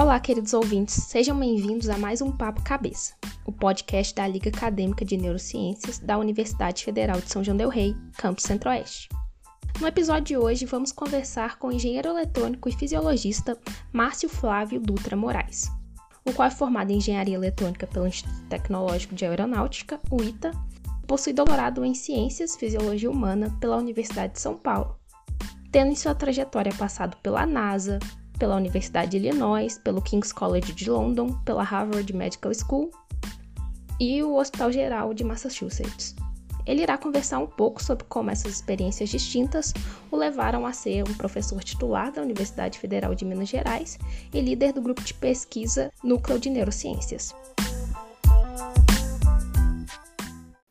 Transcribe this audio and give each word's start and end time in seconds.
Olá, 0.00 0.18
queridos 0.18 0.54
ouvintes, 0.54 0.94
sejam 0.94 1.38
bem-vindos 1.38 1.90
a 1.90 1.98
mais 1.98 2.22
um 2.22 2.32
Papo 2.32 2.62
Cabeça, 2.62 3.12
o 3.44 3.52
podcast 3.52 4.14
da 4.14 4.26
Liga 4.26 4.48
Acadêmica 4.48 5.04
de 5.04 5.14
Neurociências 5.14 5.98
da 5.98 6.16
Universidade 6.16 6.82
Federal 6.82 7.20
de 7.20 7.30
São 7.30 7.44
João 7.44 7.54
del 7.54 7.68
Rei, 7.68 7.94
Campus 8.16 8.44
Centro-Oeste. 8.44 9.10
No 9.78 9.86
episódio 9.86 10.24
de 10.24 10.36
hoje, 10.38 10.64
vamos 10.64 10.90
conversar 10.90 11.58
com 11.58 11.68
o 11.68 11.72
engenheiro 11.72 12.08
eletrônico 12.08 12.66
e 12.66 12.72
fisiologista 12.72 13.58
Márcio 13.92 14.30
Flávio 14.30 14.80
Dutra 14.80 15.14
Moraes, 15.14 15.70
o 16.24 16.32
qual 16.32 16.48
é 16.48 16.50
formado 16.50 16.90
em 16.90 16.96
Engenharia 16.96 17.34
Eletrônica 17.34 17.86
pelo 17.86 18.06
Instituto 18.06 18.40
Tecnológico 18.48 19.14
de 19.14 19.26
Aeronáutica, 19.26 20.00
o 20.10 20.22
ITA, 20.22 20.50
e 21.02 21.06
possui 21.06 21.34
doutorado 21.34 21.84
em 21.84 21.92
Ciências 21.92 22.56
Fisiologia 22.56 23.10
Humana 23.10 23.54
pela 23.60 23.76
Universidade 23.76 24.32
de 24.32 24.40
São 24.40 24.56
Paulo, 24.56 24.96
tendo 25.70 25.92
em 25.92 25.96
sua 25.96 26.14
trajetória 26.14 26.72
passado 26.72 27.18
pela 27.22 27.44
NASA, 27.44 27.98
pela 28.40 28.56
Universidade 28.56 29.10
de 29.10 29.18
Illinois, 29.18 29.78
pelo 29.78 30.00
King's 30.00 30.32
College 30.32 30.72
de 30.72 30.90
London, 30.90 31.38
pela 31.44 31.62
Harvard 31.62 32.10
Medical 32.12 32.50
School 32.54 32.90
e 34.00 34.22
o 34.22 34.36
Hospital 34.36 34.72
Geral 34.72 35.12
de 35.12 35.22
Massachusetts. 35.22 36.16
Ele 36.66 36.82
irá 36.82 36.96
conversar 36.96 37.38
um 37.38 37.46
pouco 37.46 37.82
sobre 37.82 38.04
como 38.06 38.30
essas 38.30 38.52
experiências 38.52 39.10
distintas 39.10 39.74
o 40.10 40.16
levaram 40.16 40.64
a 40.64 40.72
ser 40.72 41.02
um 41.06 41.14
professor 41.14 41.62
titular 41.62 42.10
da 42.10 42.22
Universidade 42.22 42.78
Federal 42.78 43.14
de 43.14 43.26
Minas 43.26 43.48
Gerais 43.48 43.98
e 44.32 44.40
líder 44.40 44.72
do 44.72 44.80
grupo 44.80 45.02
de 45.02 45.12
pesquisa 45.12 45.92
Núcleo 46.02 46.38
de 46.38 46.48
Neurociências. 46.48 47.34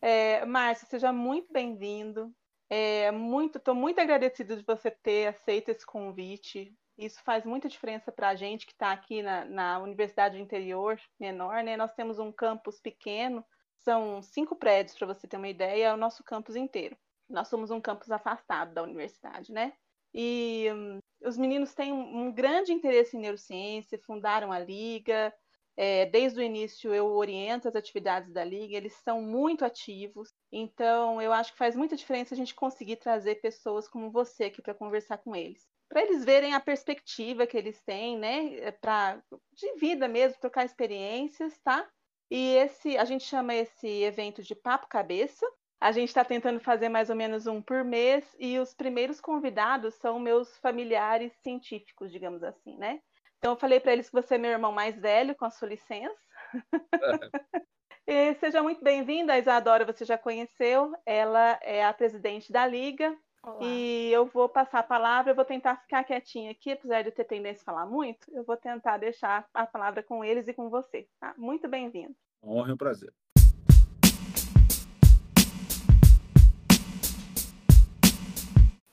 É, 0.02 0.44
Márcio, 0.46 0.88
seja 0.90 1.14
muito 1.14 1.54
bem-vindo. 1.54 2.32
É, 2.68 3.12
muito, 3.12 3.58
estou 3.60 3.76
muito 3.76 4.00
agradecido 4.00 4.56
de 4.56 4.64
você 4.64 4.90
ter 4.90 5.28
aceito 5.28 5.70
esse 5.70 5.86
convite. 5.86 6.74
Isso 7.00 7.24
faz 7.24 7.46
muita 7.46 7.70
diferença 7.70 8.12
para 8.12 8.28
a 8.28 8.36
gente 8.36 8.66
que 8.66 8.74
está 8.74 8.92
aqui 8.92 9.22
na, 9.22 9.46
na 9.46 9.80
Universidade 9.80 10.36
do 10.36 10.44
Interior 10.44 11.00
menor, 11.18 11.64
né? 11.64 11.78
Nós 11.78 11.94
temos 11.94 12.20
um 12.20 12.30
campus 12.30 12.78
pequeno, 12.82 13.42
são 13.78 14.22
cinco 14.22 14.54
prédios, 14.54 14.98
para 14.98 15.08
você 15.08 15.26
ter 15.26 15.38
uma 15.38 15.48
ideia, 15.48 15.86
é 15.86 15.94
o 15.94 15.98
nosso 15.98 16.26
campus 16.26 16.58
inteiro. 16.58 16.98
Nós 17.30 17.48
somos 17.48 17.72
um 17.72 17.80
campus 17.80 18.12
afastado 18.12 18.74
da 18.74 18.84
universidade, 18.84 19.54
né? 19.54 19.72
E 20.14 20.68
um, 20.74 21.00
os 21.26 21.38
meninos 21.38 21.74
têm 21.74 21.94
um, 21.94 22.26
um, 22.26 22.34
grande 22.34 22.74
interesse 22.74 23.16
em 23.16 23.22
neurociência, 23.22 23.98
fundaram 24.06 24.52
a 24.52 24.60
Liga. 24.60 25.34
É, 25.78 26.06
desde 26.06 26.38
o 26.42 26.44
início 26.44 26.94
eu 26.94 27.08
oriento 27.08 27.70
as 27.70 27.76
atividades 27.78 28.34
da 28.34 28.44
Liga, 28.44 28.76
eles 28.76 28.94
são 28.96 29.22
muito 29.22 29.64
ativos. 29.64 30.34
Então 30.52 31.22
eu 31.22 31.32
acho 31.32 31.54
que 31.54 31.58
faz 31.58 31.78
muita 31.78 31.96
diferença 31.96 32.34
a 32.36 32.38
gente 32.38 32.54
conseguir 32.54 32.98
trazer 32.98 33.36
pessoas 33.36 33.88
como 33.88 34.12
você 34.12 34.46
aqui 34.46 34.62
para 34.62 34.74
conversar 34.74 35.20
com 35.20 35.34
eles 35.34 35.66
para 35.90 36.04
eles 36.04 36.24
verem 36.24 36.54
a 36.54 36.60
perspectiva 36.60 37.48
que 37.48 37.58
eles 37.58 37.82
têm, 37.82 38.18
né, 38.18 38.56
eh, 38.60 38.72
para 38.72 39.22
de 39.52 39.74
vida 39.78 40.08
mesmo, 40.08 40.40
trocar 40.40 40.64
experiências, 40.64 41.58
tá? 41.60 41.90
E 42.30 42.56
esse, 42.56 42.96
a 42.96 43.04
gente 43.06 43.24
chama 43.24 43.56
esse 43.56 43.88
evento 44.04 44.44
de 44.44 44.54
papo 44.54 44.88
cabeça. 44.88 45.46
A 45.82 45.92
gente 45.92 46.10
está 46.10 46.24
tentando 46.24 46.60
fazer 46.60 46.90
mais 46.90 47.10
ou 47.10 47.16
menos 47.16 47.48
um 47.48 47.62
por 47.62 47.84
mês 47.84 48.36
e 48.38 48.60
os 48.60 48.74
primeiros 48.74 49.20
convidados 49.20 49.96
são 49.96 50.20
meus 50.20 50.56
familiares 50.60 51.34
científicos, 51.42 52.12
digamos 52.12 52.44
assim, 52.44 52.78
né? 52.78 53.02
Então 53.40 53.54
eu 53.54 53.58
falei 53.58 53.80
para 53.80 53.94
eles 53.94 54.10
que 54.10 54.22
você 54.22 54.36
é 54.36 54.38
meu 54.38 54.52
irmão 54.52 54.72
mais 54.72 55.00
velho, 55.00 55.34
com 55.36 55.46
a 55.46 55.50
sua 55.50 55.70
licença. 55.70 56.20
e 58.06 58.36
seja 58.36 58.62
muito 58.62 58.84
bem-vinda, 58.84 59.34
a 59.34 59.40
Isadora 59.40 59.86
você 59.86 60.04
já 60.06 60.18
conheceu. 60.18 60.94
Ela 61.06 61.58
é 61.64 61.84
a 61.84 61.94
presidente 61.94 62.52
da 62.52 62.68
Liga, 62.68 63.18
Olá. 63.42 63.58
E 63.62 64.12
eu 64.12 64.26
vou 64.26 64.50
passar 64.50 64.80
a 64.80 64.84
palavra, 64.84 65.32
eu 65.32 65.36
vou 65.36 65.46
tentar 65.46 65.78
ficar 65.78 66.04
quietinha 66.04 66.52
aqui, 66.52 66.74
apesar 66.74 67.02
de 67.02 67.08
eu 67.08 67.16
ter 67.16 67.24
tendência 67.24 67.62
a 67.62 67.66
falar 67.66 67.86
muito, 67.86 68.30
eu 68.34 68.44
vou 68.44 68.58
tentar 68.58 68.98
deixar 68.98 69.48
a 69.54 69.66
palavra 69.66 70.04
com 70.04 70.26
eles 70.26 70.46
e 70.50 70.54
com 70.54 70.70
você. 70.70 71.08
Tá? 71.22 71.34
Muito 71.38 71.66
bem-vindo. 71.70 72.14
Honra 72.44 72.70
e 72.70 72.74
um 72.74 72.78
prazer. 72.78 73.14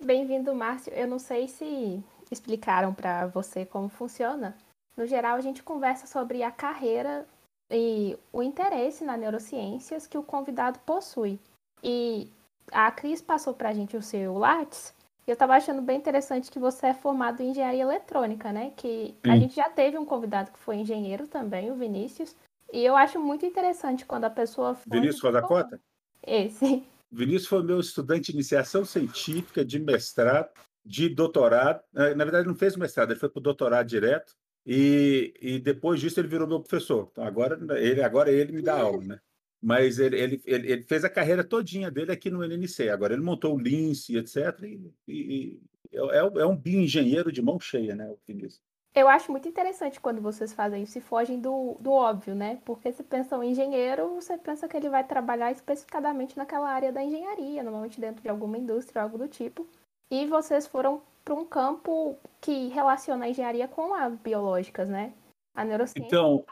Bem-vindo, 0.00 0.54
Márcio. 0.54 0.92
Eu 0.92 1.08
não 1.08 1.18
sei 1.18 1.48
se 1.48 2.00
explicaram 2.30 2.94
para 2.94 3.26
você 3.26 3.66
como 3.66 3.88
funciona. 3.88 4.56
No 4.96 5.06
geral, 5.06 5.36
a 5.36 5.40
gente 5.40 5.64
conversa 5.64 6.06
sobre 6.06 6.44
a 6.44 6.52
carreira 6.52 7.26
e 7.68 8.16
o 8.32 8.44
interesse 8.44 9.04
na 9.04 9.16
neurociências 9.16 10.06
que 10.06 10.16
o 10.16 10.22
convidado 10.22 10.78
possui. 10.80 11.40
E 11.82 12.30
a 12.72 12.90
Cris 12.90 13.20
passou 13.20 13.54
para 13.54 13.70
a 13.70 13.72
gente 13.72 13.96
o 13.96 14.02
seu 14.02 14.36
Lattes, 14.36 14.94
e 15.26 15.30
eu 15.30 15.32
estava 15.32 15.54
achando 15.54 15.82
bem 15.82 15.98
interessante 15.98 16.50
que 16.50 16.58
você 16.58 16.86
é 16.86 16.94
formado 16.94 17.42
em 17.42 17.50
engenharia 17.50 17.82
eletrônica, 17.82 18.52
né? 18.52 18.72
Que 18.76 19.12
a 19.24 19.36
gente 19.36 19.56
já 19.56 19.68
teve 19.68 19.98
um 19.98 20.04
convidado 20.04 20.52
que 20.52 20.58
foi 20.58 20.76
engenheiro 20.76 21.26
também, 21.26 21.70
o 21.70 21.74
Vinícius. 21.74 22.36
E 22.72 22.84
eu 22.84 22.96
acho 22.96 23.18
muito 23.18 23.44
interessante 23.44 24.06
quando 24.06 24.24
a 24.24 24.30
pessoa. 24.30 24.76
Vinícius 24.86 25.22
Rosa 25.22 25.42
Cota? 25.42 25.80
Esse. 26.24 26.84
Vinícius 27.10 27.48
foi 27.48 27.62
meu 27.64 27.80
estudante 27.80 28.26
de 28.26 28.32
iniciação 28.32 28.84
científica, 28.84 29.64
de 29.64 29.80
mestrado, 29.80 30.48
de 30.84 31.08
doutorado. 31.08 31.82
Na 31.92 32.24
verdade, 32.24 32.46
não 32.46 32.54
fez 32.54 32.76
mestrado, 32.76 33.10
ele 33.10 33.18
foi 33.18 33.28
para 33.28 33.40
o 33.40 33.42
doutorado 33.42 33.86
direto. 33.86 34.32
E, 34.64 35.34
e 35.40 35.58
depois 35.58 36.00
disso 36.00 36.20
ele 36.20 36.28
virou 36.28 36.46
meu 36.46 36.60
professor. 36.60 37.08
Então 37.10 37.24
agora 37.24 37.58
ele, 37.78 38.02
agora 38.02 38.30
ele 38.30 38.52
me 38.52 38.62
dá 38.62 38.80
aula, 38.80 39.02
né? 39.02 39.20
Mas 39.62 39.98
ele, 39.98 40.16
ele, 40.16 40.42
ele, 40.44 40.82
fez 40.82 41.04
a 41.04 41.10
carreira 41.10 41.42
todinha 41.42 41.90
dele 41.90 42.12
aqui 42.12 42.30
no 42.30 42.44
NNC. 42.44 42.88
Agora 42.88 43.14
ele 43.14 43.22
montou 43.22 43.54
o 43.54 43.58
Lince, 43.58 44.16
etc. 44.16 44.62
E, 44.62 44.92
e, 45.08 45.12
e 45.12 45.60
é, 45.92 46.18
é, 46.18 46.46
um 46.46 46.56
bioengenheiro 46.56 47.32
de 47.32 47.42
mão 47.42 47.58
cheia, 47.58 47.94
né, 47.94 48.08
o 48.08 48.18
Vinícius. 48.26 48.60
Eu 48.94 49.08
acho 49.08 49.30
muito 49.30 49.46
interessante 49.46 50.00
quando 50.00 50.22
vocês 50.22 50.54
fazem 50.54 50.82
isso 50.82 50.96
e 50.96 51.02
fogem 51.02 51.38
do, 51.38 51.76
do 51.80 51.92
óbvio, 51.92 52.34
né? 52.34 52.58
Porque 52.64 52.90
se 52.92 53.02
pensa 53.02 53.36
em 53.44 53.50
engenheiro, 53.50 54.14
você 54.14 54.38
pensa 54.38 54.66
que 54.66 54.74
ele 54.74 54.88
vai 54.88 55.04
trabalhar 55.04 55.52
especificadamente 55.52 56.34
naquela 56.34 56.70
área 56.70 56.90
da 56.90 57.04
engenharia, 57.04 57.62
normalmente 57.62 58.00
dentro 58.00 58.22
de 58.22 58.28
alguma 58.30 58.56
indústria, 58.56 59.02
algo 59.02 59.18
do 59.18 59.28
tipo. 59.28 59.66
E 60.10 60.24
vocês 60.26 60.66
foram 60.66 61.02
para 61.22 61.34
um 61.34 61.44
campo 61.44 62.16
que 62.40 62.68
relaciona 62.68 63.26
a 63.26 63.28
engenharia 63.28 63.68
com 63.68 63.92
as 63.92 64.14
biológicas, 64.16 64.88
né? 64.88 65.12
A 65.56 65.64
neurociência. 65.64 66.06
Então, 66.06 66.44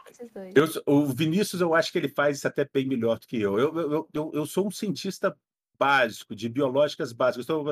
eu, 0.55 0.65
o 0.85 1.05
Vinícius, 1.05 1.61
eu 1.61 1.75
acho 1.75 1.91
que 1.91 1.97
ele 1.97 2.09
faz 2.09 2.37
isso 2.37 2.47
até 2.47 2.67
bem 2.71 2.87
melhor 2.87 3.19
do 3.19 3.27
que 3.27 3.39
eu. 3.39 3.59
Eu, 3.59 3.79
eu, 3.79 4.09
eu, 4.11 4.31
eu 4.33 4.45
sou 4.45 4.67
um 4.67 4.71
cientista 4.71 5.37
básico, 5.77 6.35
de 6.35 6.49
biológicas 6.49 7.13
básicas. 7.13 7.45
Então, 7.45 7.63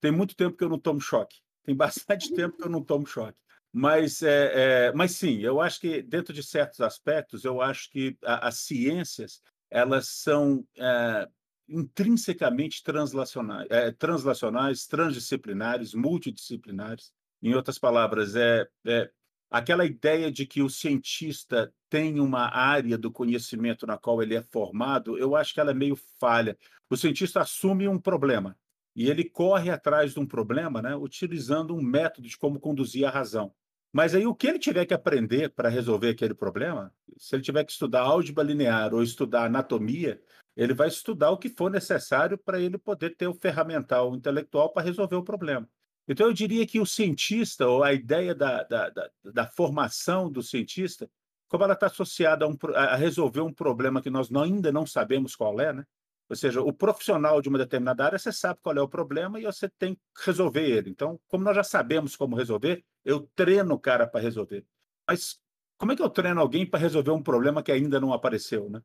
tem 0.00 0.12
muito 0.12 0.36
tempo 0.36 0.56
que 0.56 0.64
eu 0.64 0.68
não 0.68 0.78
tomo 0.78 1.00
choque. 1.00 1.40
Tem 1.64 1.74
bastante 1.74 2.32
tempo 2.34 2.56
que 2.56 2.64
eu 2.64 2.70
não 2.70 2.82
tomo 2.82 3.06
choque. 3.06 3.38
Mas, 3.72 4.22
é, 4.22 4.88
é, 4.88 4.92
mas 4.92 5.12
sim, 5.12 5.38
eu 5.40 5.58
acho 5.58 5.80
que 5.80 6.02
dentro 6.02 6.34
de 6.34 6.42
certos 6.42 6.82
aspectos, 6.82 7.42
eu 7.44 7.62
acho 7.62 7.90
que 7.90 8.18
a, 8.22 8.48
as 8.48 8.58
ciências 8.58 9.40
elas 9.70 10.08
são 10.08 10.62
é, 10.76 11.26
intrinsecamente 11.66 12.82
translacionais, 12.82 13.66
é, 13.70 13.90
translacionais, 13.90 14.86
transdisciplinares, 14.86 15.94
multidisciplinares. 15.94 17.12
Em 17.42 17.54
outras 17.54 17.78
palavras, 17.78 18.36
é, 18.36 18.68
é 18.86 19.10
aquela 19.52 19.84
ideia 19.84 20.32
de 20.32 20.46
que 20.46 20.62
o 20.62 20.70
cientista 20.70 21.72
tem 21.90 22.18
uma 22.18 22.48
área 22.48 22.96
do 22.96 23.12
conhecimento 23.12 23.86
na 23.86 23.98
qual 23.98 24.22
ele 24.22 24.34
é 24.34 24.40
formado, 24.40 25.18
eu 25.18 25.36
acho 25.36 25.52
que 25.52 25.60
ela 25.60 25.72
é 25.72 25.74
meio 25.74 25.94
falha. 26.18 26.56
O 26.88 26.96
cientista 26.96 27.42
assume 27.42 27.86
um 27.86 27.98
problema 27.98 28.56
e 28.96 29.10
ele 29.10 29.24
corre 29.24 29.70
atrás 29.70 30.14
de 30.14 30.20
um 30.20 30.26
problema, 30.26 30.80
né, 30.80 30.96
utilizando 30.96 31.74
um 31.74 31.82
método 31.82 32.26
de 32.26 32.36
como 32.38 32.58
conduzir 32.58 33.06
a 33.06 33.10
razão. 33.10 33.54
Mas 33.92 34.14
aí 34.14 34.26
o 34.26 34.34
que 34.34 34.46
ele 34.46 34.58
tiver 34.58 34.86
que 34.86 34.94
aprender 34.94 35.50
para 35.50 35.68
resolver 35.68 36.08
aquele 36.08 36.34
problema, 36.34 36.90
se 37.18 37.36
ele 37.36 37.42
tiver 37.42 37.62
que 37.64 37.72
estudar 37.72 38.00
álgebra 38.00 38.42
linear 38.42 38.94
ou 38.94 39.02
estudar 39.02 39.44
anatomia, 39.44 40.18
ele 40.56 40.72
vai 40.72 40.88
estudar 40.88 41.30
o 41.30 41.36
que 41.36 41.50
for 41.50 41.70
necessário 41.70 42.38
para 42.38 42.58
ele 42.58 42.78
poder 42.78 43.16
ter 43.16 43.26
o 43.26 43.34
ferramental 43.34 44.14
intelectual 44.14 44.72
para 44.72 44.82
resolver 44.82 45.16
o 45.16 45.22
problema. 45.22 45.68
Então, 46.08 46.26
eu 46.26 46.32
diria 46.32 46.66
que 46.66 46.80
o 46.80 46.86
cientista, 46.86 47.66
ou 47.66 47.82
a 47.82 47.92
ideia 47.92 48.34
da, 48.34 48.62
da, 48.64 48.90
da, 48.90 49.10
da 49.24 49.46
formação 49.46 50.30
do 50.30 50.42
cientista, 50.42 51.08
como 51.48 51.64
ela 51.64 51.74
está 51.74 51.86
associada 51.86 52.44
a, 52.44 52.48
um, 52.48 52.56
a, 52.74 52.96
resolver 52.96 53.40
um 53.40 53.52
problema 53.52 54.02
que 54.02 54.10
nós 54.10 54.30
não, 54.30 54.42
ainda 54.42 54.72
não 54.72 54.86
sabemos 54.86 55.36
qual 55.36 55.60
é, 55.60 55.72
né? 55.72 55.84
Ou 56.28 56.36
seja, 56.36 56.62
o 56.62 56.72
profissional 56.72 57.42
de 57.42 57.48
uma 57.50 57.58
determinada 57.58 58.06
área, 58.06 58.18
você 58.18 58.32
sabe 58.32 58.58
qual 58.62 58.74
é 58.74 58.80
o 58.80 58.88
problema 58.88 59.38
e 59.38 59.44
você 59.44 59.68
tem 59.68 59.94
que 59.94 60.00
resolver 60.24 60.62
ele. 60.62 60.88
Então, 60.88 61.20
como 61.28 61.44
nós 61.44 61.54
já 61.54 61.62
sabemos 61.62 62.16
como 62.16 62.34
resolver, 62.34 62.82
eu 63.04 63.28
treino 63.34 63.74
o 63.74 63.78
cara 63.78 64.06
para 64.06 64.20
resolver. 64.20 64.64
Mas 65.06 65.38
como 65.76 65.92
é 65.92 65.96
que 65.96 66.02
eu 66.02 66.08
treino 66.08 66.40
alguém 66.40 66.64
para 66.64 66.80
resolver 66.80 67.10
um 67.10 67.22
problema 67.22 67.62
que 67.62 67.70
ainda 67.70 68.00
não 68.00 68.14
apareceu, 68.14 68.70
né? 68.70 68.80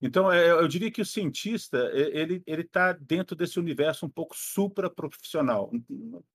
Então, 0.00 0.30
é, 0.30 0.50
eu 0.50 0.68
diria 0.68 0.90
que 0.90 1.00
o 1.00 1.06
cientista 1.06 1.90
ele 1.92 2.42
está 2.46 2.92
dentro 2.92 3.34
desse 3.34 3.58
universo 3.58 4.06
um 4.06 4.10
pouco 4.10 4.34
supraprofissional, 4.36 5.70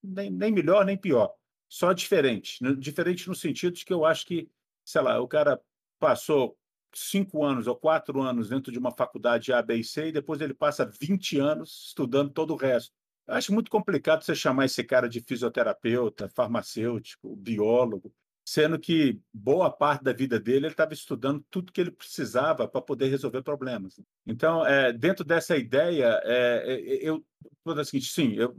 nem, 0.04 0.32
nem 0.32 0.52
melhor 0.52 0.86
nem 0.86 0.98
pior, 0.98 1.32
só 1.70 1.94
diferente, 1.94 2.60
diferente 2.78 3.28
no 3.28 3.36
sentido 3.36 3.74
de 3.74 3.86
que 3.86 3.94
eu 3.94 4.04
acho 4.04 4.26
que, 4.26 4.50
sei 4.84 5.02
lá, 5.02 5.20
o 5.22 5.28
cara 5.28 5.62
passou 6.00 6.58
cinco 6.94 7.44
anos 7.44 7.68
ou 7.68 7.76
quatro 7.76 8.22
anos 8.22 8.50
dentro 8.50 8.72
de 8.72 8.80
uma 8.80 8.92
faculdade 8.92 9.54
A, 9.54 9.62
B 9.62 9.76
e 9.78 9.84
C 9.84 10.08
e 10.08 10.12
depois 10.12 10.42
ele 10.42 10.54
passa 10.54 10.86
20 10.86 11.40
anos 11.40 11.88
estudando 11.88 12.32
todo 12.32 12.54
o 12.54 12.58
resto. 12.58 12.92
Eu 13.28 13.36
acho 13.36 13.54
muito 13.54 13.72
complicado 13.72 14.24
você 14.24 14.36
chamar 14.36 14.66
esse 14.66 14.84
cara 14.84 15.08
de 15.08 15.22
fisioterapeuta, 15.22 16.28
farmacêutico, 16.30 17.36
biólogo, 17.36 18.14
sendo 18.52 18.78
que 18.78 19.18
boa 19.34 19.72
parte 19.72 20.04
da 20.04 20.12
vida 20.12 20.38
dele 20.38 20.66
ele 20.66 20.74
estava 20.74 20.94
estudando 20.94 21.42
tudo 21.50 21.72
que 21.72 21.80
ele 21.80 21.90
precisava 21.90 22.68
para 22.68 22.82
poder 22.82 23.08
resolver 23.08 23.42
problemas. 23.44 23.98
Então, 24.28 24.68
é, 24.68 24.92
dentro 24.92 25.24
dessa 25.24 25.56
ideia, 25.56 26.20
é, 26.26 26.64
é 26.66 27.08
eu 27.08 27.24
vou 27.64 27.74
dizer 27.74 27.84
o 27.84 27.86
seguinte, 27.86 28.12
sim, 28.12 28.34
eu, 28.34 28.54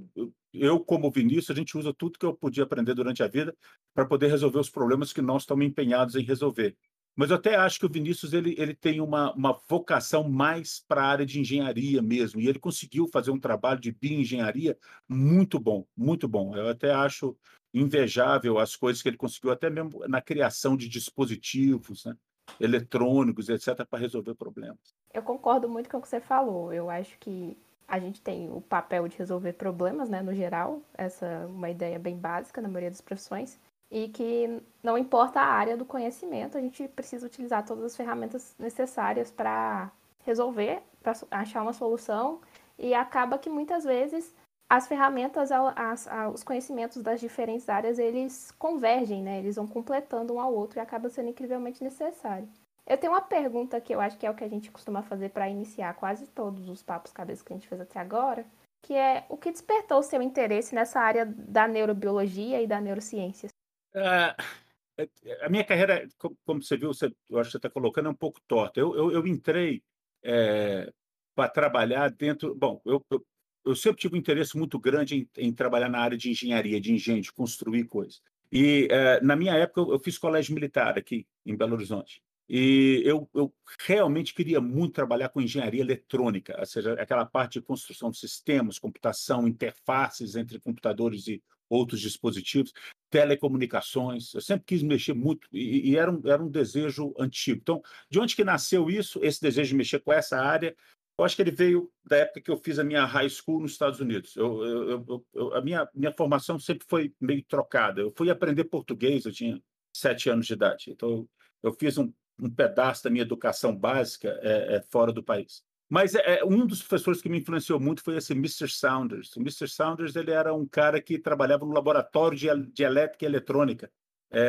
eu, 0.51 0.81
como 0.81 1.11
Vinícius, 1.11 1.51
a 1.51 1.55
gente 1.55 1.77
usa 1.77 1.93
tudo 1.93 2.19
que 2.19 2.25
eu 2.25 2.33
podia 2.33 2.65
aprender 2.65 2.95
durante 2.95 3.23
a 3.23 3.29
vida 3.29 3.55
para 3.95 4.07
poder 4.07 4.29
resolver 4.29 4.61
os 4.61 4.71
problemas 4.71 5.13
que 5.13 5.21
nós 5.21 5.43
estamos 5.43 5.67
empenhados 5.67 6.15
em 6.15 6.23
resolver. 6.23 6.75
Mas 7.15 7.29
eu 7.29 7.37
até 7.37 7.57
acho 7.57 7.79
que 7.79 7.85
o 7.85 7.93
Vinícius 7.93 8.33
ele, 8.33 8.55
ele 8.57 8.75
tem 8.75 8.99
uma, 8.99 9.35
uma 9.35 9.61
vocação 9.69 10.27
mais 10.27 10.83
para 10.89 11.03
a 11.03 11.07
área 11.07 11.27
de 11.27 11.39
engenharia 11.39 12.01
mesmo, 12.01 12.41
e 12.41 12.49
ele 12.49 12.59
conseguiu 12.59 13.07
fazer 13.09 13.31
um 13.31 13.39
trabalho 13.39 13.79
de 13.79 13.93
bioengenharia 13.93 14.75
muito 15.07 15.61
bom, 15.61 15.87
muito 15.95 16.27
bom. 16.27 16.57
Eu 16.57 16.69
até 16.71 16.95
acho 16.95 17.37
invejável 17.75 18.59
as 18.59 18.77
coisas 18.77 19.03
que 19.03 19.09
ele 19.09 19.17
conseguiu, 19.17 19.51
até 19.51 19.71
mesmo 19.71 20.07
na 20.07 20.21
criação 20.21 20.77
de 20.77 20.89
dispositivos 20.89 22.05
né, 22.05 22.17
eletrônicos, 22.61 23.49
etc., 23.49 23.85
para 23.89 23.99
resolver 23.99 24.35
problemas. 24.35 24.95
Eu 25.13 25.23
concordo 25.23 25.69
muito 25.69 25.89
com 25.89 25.99
o 25.99 26.03
que 26.03 26.09
você 26.09 26.21
falou. 26.21 26.73
Eu 26.73 26.91
acho 26.91 27.19
que 27.19 27.57
a 27.87 27.99
gente 27.99 28.21
tem 28.21 28.51
o 28.51 28.61
papel 28.61 29.07
de 29.09 29.17
resolver 29.17 29.53
problemas, 29.55 30.09
né, 30.09 30.23
no 30.23 30.35
geral. 30.35 30.81
Essa 30.95 31.27
é 31.27 31.47
uma 31.47 31.71
ideia 31.71 31.99
bem 31.99 32.17
básica 32.17 32.61
na 32.61 32.69
maioria 32.69 32.91
das 32.91 33.01
profissões. 33.01 33.59
E 33.91 34.09
que 34.09 34.63
não 34.83 34.97
importa 34.97 35.41
a 35.41 35.47
área 35.47 35.77
do 35.77 35.85
conhecimento, 35.85 36.57
a 36.57 36.61
gente 36.61 36.89
precisa 36.89 37.27
utilizar 37.27 37.65
todas 37.67 37.85
as 37.85 37.97
ferramentas 37.97 38.55
necessárias 38.59 39.31
para 39.31 39.93
resolver, 40.25 40.81
para 41.03 41.13
achar 41.31 41.63
uma 41.63 41.75
solução. 41.75 42.41
E 42.79 42.95
acaba 42.95 43.37
que 43.37 43.51
muitas 43.51 43.85
vezes 43.85 44.35
as 44.73 44.89
ferramentas, 44.89 45.51
as, 45.53 46.09
os 46.33 46.43
conhecimentos 46.43 47.03
das 47.03 47.21
diferentes 47.21 47.69
áreas, 47.69 47.99
eles 47.99 48.51
convergem, 48.53 49.23
né? 49.23 49.39
Eles 49.39 49.57
vão 49.57 49.67
completando 49.67 50.33
um 50.33 50.41
ao 50.41 50.55
outro 50.55 50.79
e 50.79 50.81
acaba 50.81 51.11
sendo 51.11 51.29
incrivelmente 51.29 51.85
necessário. 51.85 52.49
Eu 52.87 52.97
tenho 52.97 53.13
uma 53.13 53.21
pergunta 53.21 53.79
que 53.83 53.95
eu 53.95 54.01
acho 54.01 54.17
que 54.17 54.25
é 54.25 54.31
o 54.31 54.35
que 54.35 54.43
a 54.43 54.49
gente 54.49 54.71
costuma 54.71 55.03
fazer 55.03 55.29
para 55.29 55.47
iniciar 55.47 55.93
quase 55.97 56.27
todos 56.27 56.71
os 56.71 56.83
papos 56.83 57.13
cabeça 57.13 57.45
que 57.45 57.53
a 57.53 57.57
gente 57.57 57.69
fez 57.69 57.83
até 57.83 58.01
agora, 58.01 58.47
que 58.81 58.95
é 58.95 59.27
o 59.29 59.37
que 59.37 59.53
despertou 59.53 59.99
o 59.99 60.03
seu 60.03 60.23
interesse 60.23 60.75
nessa 60.75 61.01
área 61.01 61.27
da 61.27 61.69
neurobiologia 61.69 62.63
e 62.63 62.67
da 62.67 62.81
neurociência? 62.81 63.51
Uh, 63.95 65.05
a 65.43 65.51
minha 65.51 65.65
carreira, 65.65 66.09
como 66.47 66.63
você 66.63 66.79
viu, 66.79 66.95
você, 66.95 67.15
eu 67.29 67.39
acho 67.39 67.49
que 67.49 67.53
você 67.53 67.59
está 67.59 67.69
colocando, 67.69 68.09
é 68.09 68.11
um 68.11 68.15
pouco 68.15 68.41
torta. 68.49 68.81
Eu, 68.81 68.97
eu, 68.97 69.13
eu 69.13 69.27
entrei 69.27 69.83
é, 70.23 70.91
para 71.35 71.51
trabalhar 71.51 72.11
dentro. 72.11 72.55
Bom, 72.55 72.81
eu, 72.87 73.05
eu, 73.11 73.23
eu 73.65 73.75
sempre 73.75 74.01
tive 74.01 74.15
um 74.15 74.19
interesse 74.19 74.57
muito 74.57 74.79
grande 74.79 75.17
em, 75.17 75.47
em, 75.47 75.53
trabalhar 75.53 75.89
na 75.89 75.99
área 75.99 76.17
de 76.17 76.31
engenharia, 76.31 76.81
de 76.81 76.93
engenho, 76.93 77.23
de 77.23 77.33
construir 77.33 77.85
coisas. 77.85 78.21
E, 78.51 78.89
uh, 78.91 79.25
na 79.25 79.35
minha 79.35 79.55
época, 79.55 79.81
eu, 79.81 79.93
eu 79.93 79.99
fiz 79.99 80.19
colégio 80.19 80.55
militar 80.55 80.99
aqui 80.99 81.27
em 81.47 81.57
Belo 81.57 81.75
Horizonte. 81.75 82.23
E 82.49 83.03
eu, 83.05 83.29
eu, 83.35 83.51
realmente 83.81 84.35
queria 84.35 84.61
muito 84.61 84.93
trabalhar 84.93 85.31
com 85.31 85.41
engenharia 85.41 85.81
eletrônica, 85.81 86.55
ou 86.59 86.67
seja, 86.67 86.93
aquela 86.95 87.25
parte 87.25 87.55
de 87.55 87.63
construção 87.63 88.11
de 88.11 88.19
sistemas, 88.19 88.79
computação, 88.79 89.49
interfaces 89.49 90.37
entre 90.37 90.61
computadores 90.61 91.29
e 91.29 91.43
outros 91.67 92.01
dispositivos, 92.01 92.73
telecomunicações. 93.09 94.35
Eu 94.35 94.43
sempre 94.43 94.67
quis 94.67 94.83
mexer 94.83 95.15
muito 95.15 95.49
e, 95.51 95.91
e 95.91 95.97
era, 95.97 96.11
um, 96.11 96.21
era 96.27 96.43
um 96.43 96.51
desejo 96.51 97.15
antigo. 97.19 97.61
Então, 97.63 97.83
de 98.11 98.21
onde 98.21 98.37
que 98.37 98.45
nasceu 98.45 98.91
isso, 98.91 99.19
esse 99.23 99.41
desejo 99.41 99.71
de 99.71 99.77
mexer 99.77 100.01
com 100.01 100.13
essa 100.13 100.39
área? 100.39 100.77
Eu 101.19 101.25
acho 101.25 101.37
que 101.37 101.43
ele 101.43 101.51
veio 101.51 101.91
da 102.05 102.17
época 102.17 102.41
que 102.41 102.51
eu 102.51 102.57
fiz 102.57 102.79
a 102.79 102.85
minha 102.85 103.05
high 103.05 103.29
school 103.29 103.61
nos 103.61 103.73
Estados 103.73 104.01
Unidos. 104.01 104.35
Eu, 104.37 104.65
eu, 104.65 105.25
eu, 105.35 105.55
a 105.55 105.61
minha, 105.61 105.89
minha 105.95 106.13
formação 106.13 106.59
sempre 106.59 106.87
foi 106.89 107.15
meio 107.21 107.45
trocada. 107.45 108.01
Eu 108.01 108.11
fui 108.17 108.31
aprender 108.31 108.65
português, 108.65 109.25
eu 109.25 109.33
tinha 109.33 109.63
sete 109.95 110.31
anos 110.31 110.47
de 110.47 110.55
idade. 110.55 110.91
Então, 110.91 111.29
eu 111.63 111.73
fiz 111.73 111.99
um, 111.99 112.13
um 112.41 112.51
pedaço 112.51 113.05
da 113.05 113.11
minha 113.11 113.23
educação 113.23 113.77
básica 113.77 114.29
é, 114.43 114.77
é, 114.77 114.83
fora 114.91 115.13
do 115.13 115.23
país. 115.23 115.63
Mas 115.89 116.15
é, 116.15 116.43
um 116.43 116.67
dos 116.67 116.81
professores 116.81 117.21
que 117.21 117.29
me 117.29 117.39
influenciou 117.39 117.79
muito 117.79 118.03
foi 118.03 118.17
esse 118.17 118.33
Mr. 118.33 118.67
Saunders. 118.69 119.37
O 119.37 119.41
Mr. 119.41 119.69
Saunders 119.69 120.17
ele 120.17 120.31
era 120.31 120.55
um 120.55 120.67
cara 120.67 121.01
que 121.03 121.19
trabalhava 121.19 121.67
no 121.67 121.73
laboratório 121.73 122.37
de, 122.37 122.49
de 122.73 122.83
elétrica 122.83 123.27
e 123.27 123.29
eletrônica 123.29 123.91
é, 124.31 124.41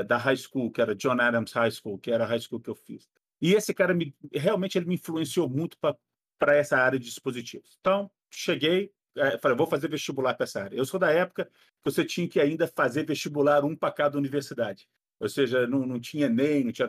é, 0.00 0.04
da 0.04 0.16
high 0.16 0.36
school, 0.36 0.70
que 0.72 0.80
era 0.80 0.94
John 0.94 1.20
Adams 1.20 1.52
High 1.52 1.70
School, 1.70 1.98
que 1.98 2.10
era 2.10 2.24
a 2.24 2.26
high 2.26 2.40
school 2.40 2.60
que 2.60 2.68
eu 2.68 2.74
fiz. 2.74 3.08
E 3.40 3.54
esse 3.54 3.72
cara 3.72 3.94
me, 3.94 4.14
realmente 4.32 4.76
ele 4.76 4.86
me 4.86 4.94
influenciou 4.94 5.48
muito 5.48 5.76
para 5.78 6.56
essa 6.56 6.76
área 6.76 6.98
de 6.98 7.06
dispositivos. 7.06 7.76
Então, 7.80 8.10
cheguei, 8.30 8.92
é, 9.16 9.38
falei, 9.38 9.56
vou 9.56 9.66
fazer 9.66 9.88
vestibular 9.88 10.34
para 10.34 10.44
essa 10.44 10.62
área. 10.62 10.76
Eu 10.76 10.84
sou 10.84 11.00
da 11.00 11.10
época 11.10 11.46
que 11.46 11.90
você 11.90 12.04
tinha 12.04 12.28
que 12.28 12.38
ainda 12.40 12.66
fazer 12.66 13.04
vestibular 13.04 13.64
um 13.64 13.74
para 13.74 13.92
cada 13.92 14.18
universidade. 14.18 14.88
Ou 15.18 15.28
seja, 15.28 15.66
não, 15.66 15.86
não 15.86 16.00
tinha 16.00 16.28
nem, 16.28 16.64
não 16.64 16.72
tinha. 16.72 16.88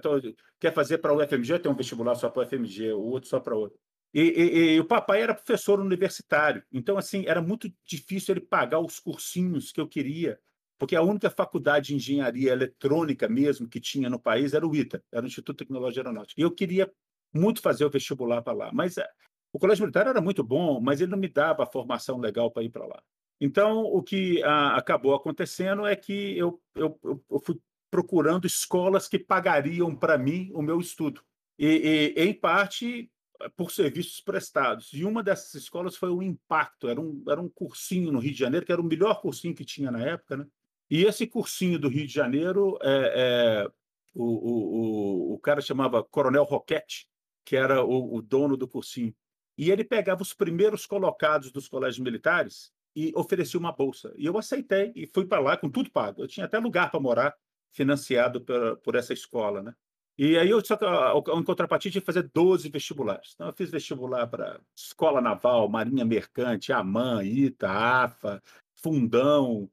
Quer 0.60 0.74
fazer 0.74 1.00
para 1.00 1.14
o 1.14 1.22
UFMG, 1.22 1.60
tem 1.60 1.72
um 1.72 1.76
vestibular 1.76 2.16
só 2.16 2.30
para 2.30 2.42
o 2.42 2.46
UFMG, 2.46 2.94
o 2.94 3.02
outro 3.02 3.30
só 3.30 3.40
para 3.40 3.56
outro. 3.56 3.78
E, 4.14 4.22
e, 4.22 4.76
e, 4.76 4.80
o 4.80 4.86
papai 4.86 5.22
era 5.22 5.34
professor 5.34 5.80
universitário, 5.80 6.62
então 6.70 6.98
assim 6.98 7.24
era 7.28 7.42
muito 7.42 7.72
difícil 7.86 8.34
ele 8.34 8.42
pagar 8.42 8.80
os 8.80 9.00
cursinhos 9.00 9.72
que 9.72 9.80
eu 9.80 9.88
queria 9.88 10.38
porque 10.82 10.96
a 10.96 11.02
única 11.04 11.30
faculdade 11.30 11.90
de 11.90 11.96
engenharia 11.96 12.52
eletrônica 12.52 13.30
mesmo 13.30 13.68
que 13.68 13.80
tinha 13.80 14.10
no 14.10 14.18
país 14.18 14.52
era 14.52 14.68
o 14.68 14.76
ITA, 14.76 15.04
era 15.12 15.24
o 15.24 15.28
Instituto 15.28 15.58
de 15.58 15.64
Tecnologia 15.64 16.02
Aeronáutica. 16.02 16.42
E 16.42 16.44
eu 16.44 16.50
queria 16.50 16.92
muito 17.32 17.62
fazer 17.62 17.86
o 17.86 17.90
vestibular 17.92 18.42
para 18.42 18.52
lá, 18.52 18.72
mas 18.74 18.98
eh, 18.98 19.08
o 19.54 19.60
colégio 19.60 19.84
militar 19.84 20.08
era 20.08 20.20
muito 20.20 20.44
bom, 20.44 20.82
mas 20.82 21.00
ele 21.00 21.12
não 21.12 21.20
me 21.20 21.28
dava 21.28 21.62
a 21.62 21.68
formação 21.68 22.18
legal 22.18 22.50
para 22.50 22.64
ir 22.64 22.70
para 22.70 22.88
lá. 22.88 23.00
Então, 23.40 23.84
o 23.84 24.02
que 24.02 24.42
a, 24.42 24.76
acabou 24.76 25.14
acontecendo 25.14 25.86
é 25.86 25.96
que 25.96 26.36
eu, 26.36 26.60
eu, 26.74 27.00
eu, 27.30 27.40
fui 27.46 27.62
procurando 27.92 28.48
escolas 28.48 29.08
que 29.08 29.20
pagariam 29.20 29.96
para 29.96 30.18
mim 30.18 30.50
o 30.52 30.64
meu 30.64 30.80
estudo. 30.80 31.22
E, 31.60 32.14
e, 32.18 32.24
em 32.24 32.34
parte, 32.34 33.08
por 33.56 33.70
serviços 33.70 34.20
prestados. 34.20 34.90
E 34.94 35.06
uma 35.06 35.22
dessas 35.22 35.54
escolas 35.54 35.96
foi 35.96 36.10
o 36.10 36.24
Impacto, 36.24 36.88
era 36.88 37.00
um, 37.00 37.24
era 37.30 37.40
um 37.40 37.50
cursinho 37.50 38.12
no 38.12 38.18
Rio 38.18 38.34
de 38.34 38.40
Janeiro, 38.40 38.66
que 38.66 38.72
era 38.72 38.82
o 38.82 38.84
melhor 38.84 39.22
cursinho 39.22 39.54
que 39.54 39.64
tinha 39.64 39.92
na 39.92 40.02
época, 40.02 40.38
né? 40.38 40.48
E 40.92 41.06
esse 41.06 41.26
cursinho 41.26 41.80
do 41.80 41.88
Rio 41.88 42.06
de 42.06 42.14
Janeiro, 42.14 42.78
é, 42.82 43.14
é 43.16 43.72
o, 44.14 44.26
o, 44.26 45.34
o, 45.36 45.40
cara 45.40 45.62
chamava 45.62 46.04
Coronel 46.04 46.44
Roquete, 46.44 47.08
que 47.46 47.56
era 47.56 47.82
o, 47.82 48.18
o 48.18 48.22
dono 48.22 48.58
do 48.58 48.68
cursinho. 48.68 49.16
E 49.58 49.72
ele 49.72 49.86
pegava 49.86 50.22
os 50.22 50.34
primeiros 50.34 50.86
colocados 50.86 51.50
dos 51.50 51.70
colégios 51.70 52.04
militares 52.04 52.74
e 52.94 53.14
oferecia 53.16 53.58
uma 53.58 53.72
bolsa. 53.72 54.14
E 54.18 54.26
eu 54.26 54.38
aceitei 54.38 54.92
e 54.94 55.08
fui 55.08 55.26
para 55.26 55.40
lá 55.40 55.56
com 55.56 55.70
tudo 55.70 55.90
pago. 55.90 56.24
Eu 56.24 56.28
tinha 56.28 56.46
até 56.46 56.60
lugar 56.60 56.92
para 56.92 57.00
morar, 57.00 57.34
financiado 57.72 58.42
por, 58.42 58.76
por 58.80 58.96
essa 58.96 59.14
escola, 59.14 59.64
né? 59.64 59.74
E 60.18 60.38
aí 60.38 60.50
eu 60.50 60.64
só 60.64 60.76
em 60.76 61.44
contrapartida 61.44 61.94
tinha 61.94 62.02
que 62.02 62.06
fazer 62.06 62.30
12 62.34 62.70
vestibulares. 62.70 63.32
Então 63.34 63.48
eu 63.48 63.54
fiz 63.54 63.70
vestibular 63.70 64.28
para 64.28 64.60
Escola 64.76 65.22
Naval, 65.22 65.70
Marinha 65.70 66.04
Mercante, 66.04 66.74
AMAN, 66.74 67.24
ITA, 67.24 67.72
AFA, 67.72 68.44
Fundão, 68.76 69.72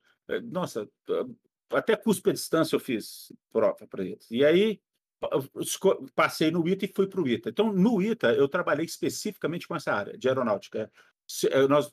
nossa, 0.51 0.89
até 1.71 1.97
cuspe 1.97 2.31
a 2.31 2.33
distância 2.33 2.77
eu 2.77 2.81
fiz 2.81 3.33
prova 3.53 3.87
para 3.87 4.05
eles. 4.05 4.31
E 4.31 4.45
aí 4.45 4.81
passei 6.15 6.51
no 6.51 6.67
ITA 6.69 6.85
e 6.85 6.93
fui 6.95 7.07
para 7.07 7.21
o 7.21 7.29
ITA. 7.29 7.51
Então, 7.51 7.73
no 7.73 8.01
ITA, 8.01 8.35
eu 8.35 8.49
trabalhei 8.49 8.87
especificamente 8.87 9.67
com 9.67 9.75
essa 9.75 9.93
área 9.93 10.17
de 10.17 10.29
aeronáutica. 10.29 10.91
É, 11.51 11.67
nós 11.67 11.93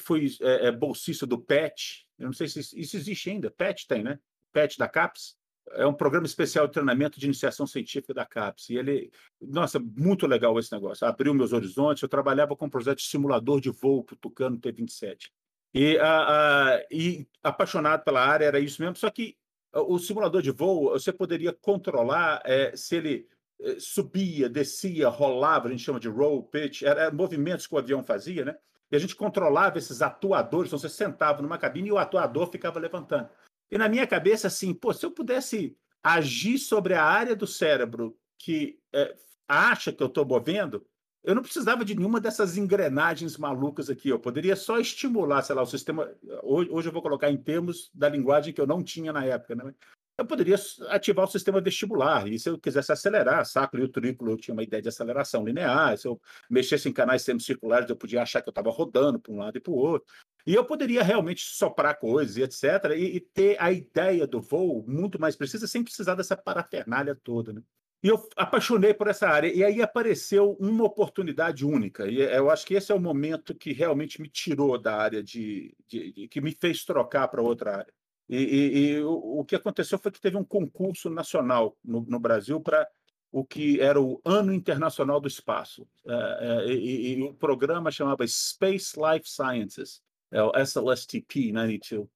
fui 0.00 0.28
é, 0.40 0.68
é, 0.68 0.72
bolsista 0.72 1.26
do 1.26 1.38
PET, 1.38 2.06
eu 2.18 2.26
não 2.26 2.32
sei 2.32 2.48
se 2.48 2.60
isso 2.60 2.96
existe 2.96 3.30
ainda, 3.30 3.50
PET 3.50 3.86
tem, 3.86 4.02
né? 4.02 4.18
PET 4.52 4.78
da 4.78 4.88
CAPES, 4.88 5.36
é 5.70 5.86
um 5.86 5.94
programa 5.94 6.26
especial 6.26 6.66
de 6.66 6.72
treinamento 6.72 7.18
de 7.18 7.26
iniciação 7.26 7.66
científica 7.66 8.12
da 8.12 8.26
CAPES. 8.26 8.70
E 8.70 8.76
ele, 8.76 9.10
nossa, 9.40 9.78
muito 9.78 10.26
legal 10.26 10.58
esse 10.58 10.72
negócio. 10.72 11.06
Abriu 11.06 11.32
meus 11.32 11.52
horizontes. 11.52 12.02
Eu 12.02 12.08
trabalhava 12.08 12.56
com 12.56 12.66
um 12.66 12.70
projeto 12.70 12.98
de 12.98 13.04
simulador 13.04 13.60
de 13.60 13.70
voo 13.70 14.02
para 14.02 14.14
o 14.14 14.18
Tucano 14.18 14.58
T-27. 14.58 15.30
E, 15.74 15.98
a, 15.98 16.84
e 16.90 17.26
apaixonado 17.42 18.04
pela 18.04 18.24
área, 18.24 18.44
era 18.44 18.60
isso 18.60 18.80
mesmo. 18.82 18.96
Só 18.96 19.10
que 19.10 19.36
o 19.72 19.98
simulador 19.98 20.42
de 20.42 20.50
voo, 20.50 20.90
você 20.90 21.12
poderia 21.12 21.52
controlar 21.52 22.42
é, 22.44 22.76
se 22.76 22.96
ele 22.96 23.28
é, 23.60 23.76
subia, 23.78 24.48
descia, 24.48 25.08
rolava, 25.08 25.68
a 25.68 25.70
gente 25.70 25.82
chama 25.82 26.00
de 26.00 26.08
roll, 26.08 26.42
pitch, 26.42 26.82
eram 26.82 27.00
era 27.00 27.10
movimentos 27.10 27.66
que 27.66 27.74
o 27.74 27.78
avião 27.78 28.02
fazia, 28.02 28.44
né? 28.44 28.56
E 28.90 28.96
a 28.96 28.98
gente 28.98 29.16
controlava 29.16 29.78
esses 29.78 30.02
atuadores, 30.02 30.68
então 30.68 30.78
você 30.78 30.88
sentava 30.88 31.40
numa 31.40 31.56
cabine 31.56 31.88
e 31.88 31.92
o 31.92 31.96
atuador 31.96 32.50
ficava 32.50 32.78
levantando. 32.78 33.30
E 33.70 33.78
na 33.78 33.88
minha 33.88 34.06
cabeça, 34.06 34.48
assim, 34.48 34.74
pô, 34.74 34.92
se 34.92 35.06
eu 35.06 35.10
pudesse 35.10 35.74
agir 36.02 36.58
sobre 36.58 36.92
a 36.92 37.02
área 37.02 37.34
do 37.34 37.46
cérebro 37.46 38.14
que 38.36 38.78
é, 38.92 39.14
acha 39.48 39.92
que 39.92 40.02
eu 40.02 40.08
estou 40.08 40.26
movendo, 40.26 40.84
eu 41.24 41.34
não 41.34 41.42
precisava 41.42 41.84
de 41.84 41.94
nenhuma 41.94 42.20
dessas 42.20 42.56
engrenagens 42.56 43.36
malucas 43.38 43.88
aqui. 43.88 44.08
Eu 44.08 44.18
poderia 44.18 44.56
só 44.56 44.78
estimular, 44.80 45.42
sei 45.42 45.54
lá, 45.54 45.62
o 45.62 45.66
sistema. 45.66 46.12
Hoje, 46.42 46.70
hoje 46.70 46.88
eu 46.88 46.92
vou 46.92 47.02
colocar 47.02 47.30
em 47.30 47.36
termos 47.36 47.90
da 47.94 48.08
linguagem 48.08 48.52
que 48.52 48.60
eu 48.60 48.66
não 48.66 48.82
tinha 48.82 49.12
na 49.12 49.24
época, 49.24 49.54
né? 49.54 49.72
Eu 50.18 50.26
poderia 50.26 50.56
ativar 50.88 51.24
o 51.24 51.30
sistema 51.30 51.60
vestibular. 51.60 52.28
E 52.28 52.38
se 52.38 52.48
eu 52.48 52.58
quisesse 52.58 52.92
acelerar, 52.92 53.46
saco 53.46 53.78
e 53.78 53.82
o 53.82 53.88
trículo, 53.88 54.32
eu 54.32 54.36
tinha 54.36 54.52
uma 54.52 54.62
ideia 54.62 54.82
de 54.82 54.88
aceleração 54.88 55.44
linear. 55.44 55.96
Se 55.96 56.06
eu 56.06 56.20
mexesse 56.50 56.88
em 56.88 56.92
canais 56.92 57.22
semicirculares, 57.22 57.88
eu 57.88 57.96
podia 57.96 58.22
achar 58.22 58.42
que 58.42 58.48
eu 58.48 58.52
estava 58.52 58.70
rodando 58.70 59.18
para 59.18 59.32
um 59.32 59.38
lado 59.38 59.56
e 59.56 59.60
para 59.60 59.72
o 59.72 59.76
outro. 59.76 60.06
E 60.46 60.54
eu 60.54 60.64
poderia 60.64 61.02
realmente 61.02 61.42
soprar 61.42 61.98
coisas 61.98 62.36
e 62.36 62.42
etc., 62.42 62.90
e, 62.96 63.16
e, 63.16 63.20
ter 63.20 63.56
a 63.60 63.72
ideia 63.72 64.26
do 64.26 64.40
voo 64.40 64.84
muito 64.86 65.20
mais 65.20 65.36
precisa, 65.36 65.66
sem 65.66 65.84
precisar 65.84 66.14
dessa 66.16 66.36
parafernália 66.36 67.14
toda. 67.14 67.52
Né? 67.52 67.62
E 68.02 68.08
eu 68.08 68.28
apaixonei 68.36 68.92
por 68.92 69.06
essa 69.06 69.28
área. 69.28 69.52
E 69.52 69.62
aí 69.62 69.80
apareceu 69.80 70.56
uma 70.58 70.84
oportunidade 70.84 71.64
única. 71.64 72.10
E 72.10 72.20
eu 72.20 72.50
acho 72.50 72.66
que 72.66 72.74
esse 72.74 72.90
é 72.90 72.94
o 72.94 73.00
momento 73.00 73.54
que 73.54 73.72
realmente 73.72 74.20
me 74.20 74.28
tirou 74.28 74.76
da 74.76 74.96
área 74.96 75.22
de. 75.22 75.74
de, 75.86 76.28
que 76.28 76.40
me 76.40 76.52
fez 76.52 76.84
trocar 76.84 77.28
para 77.28 77.40
outra 77.40 77.78
área. 77.78 77.94
E, 78.28 78.36
e, 78.36 78.88
e 78.94 79.02
o, 79.02 79.44
que 79.44 79.54
aconteceu 79.54 79.98
foi 79.98 80.10
que 80.10 80.20
teve 80.20 80.36
um 80.36 80.44
concurso 80.44 81.10
nacional 81.10 81.76
no, 81.84 82.00
no 82.00 82.18
Brasil 82.18 82.60
para 82.60 82.88
o 83.30 83.44
que 83.44 83.80
era 83.80 84.00
o 84.00 84.20
Ano 84.24 84.52
Internacional 84.52 85.20
do 85.20 85.28
Espaço. 85.28 85.86
É, 86.06 86.38
é, 86.40 86.72
e, 86.72 87.18
e, 87.18 87.22
o 87.22 87.34
programa 87.34 87.90
chamava 87.90 88.26
Space 88.26 88.94
Life 88.98 89.28
Sciences, 89.28 90.02
é 90.30 90.42
o 90.42 90.52
SLSTP 90.56 91.52
92. 91.52 92.08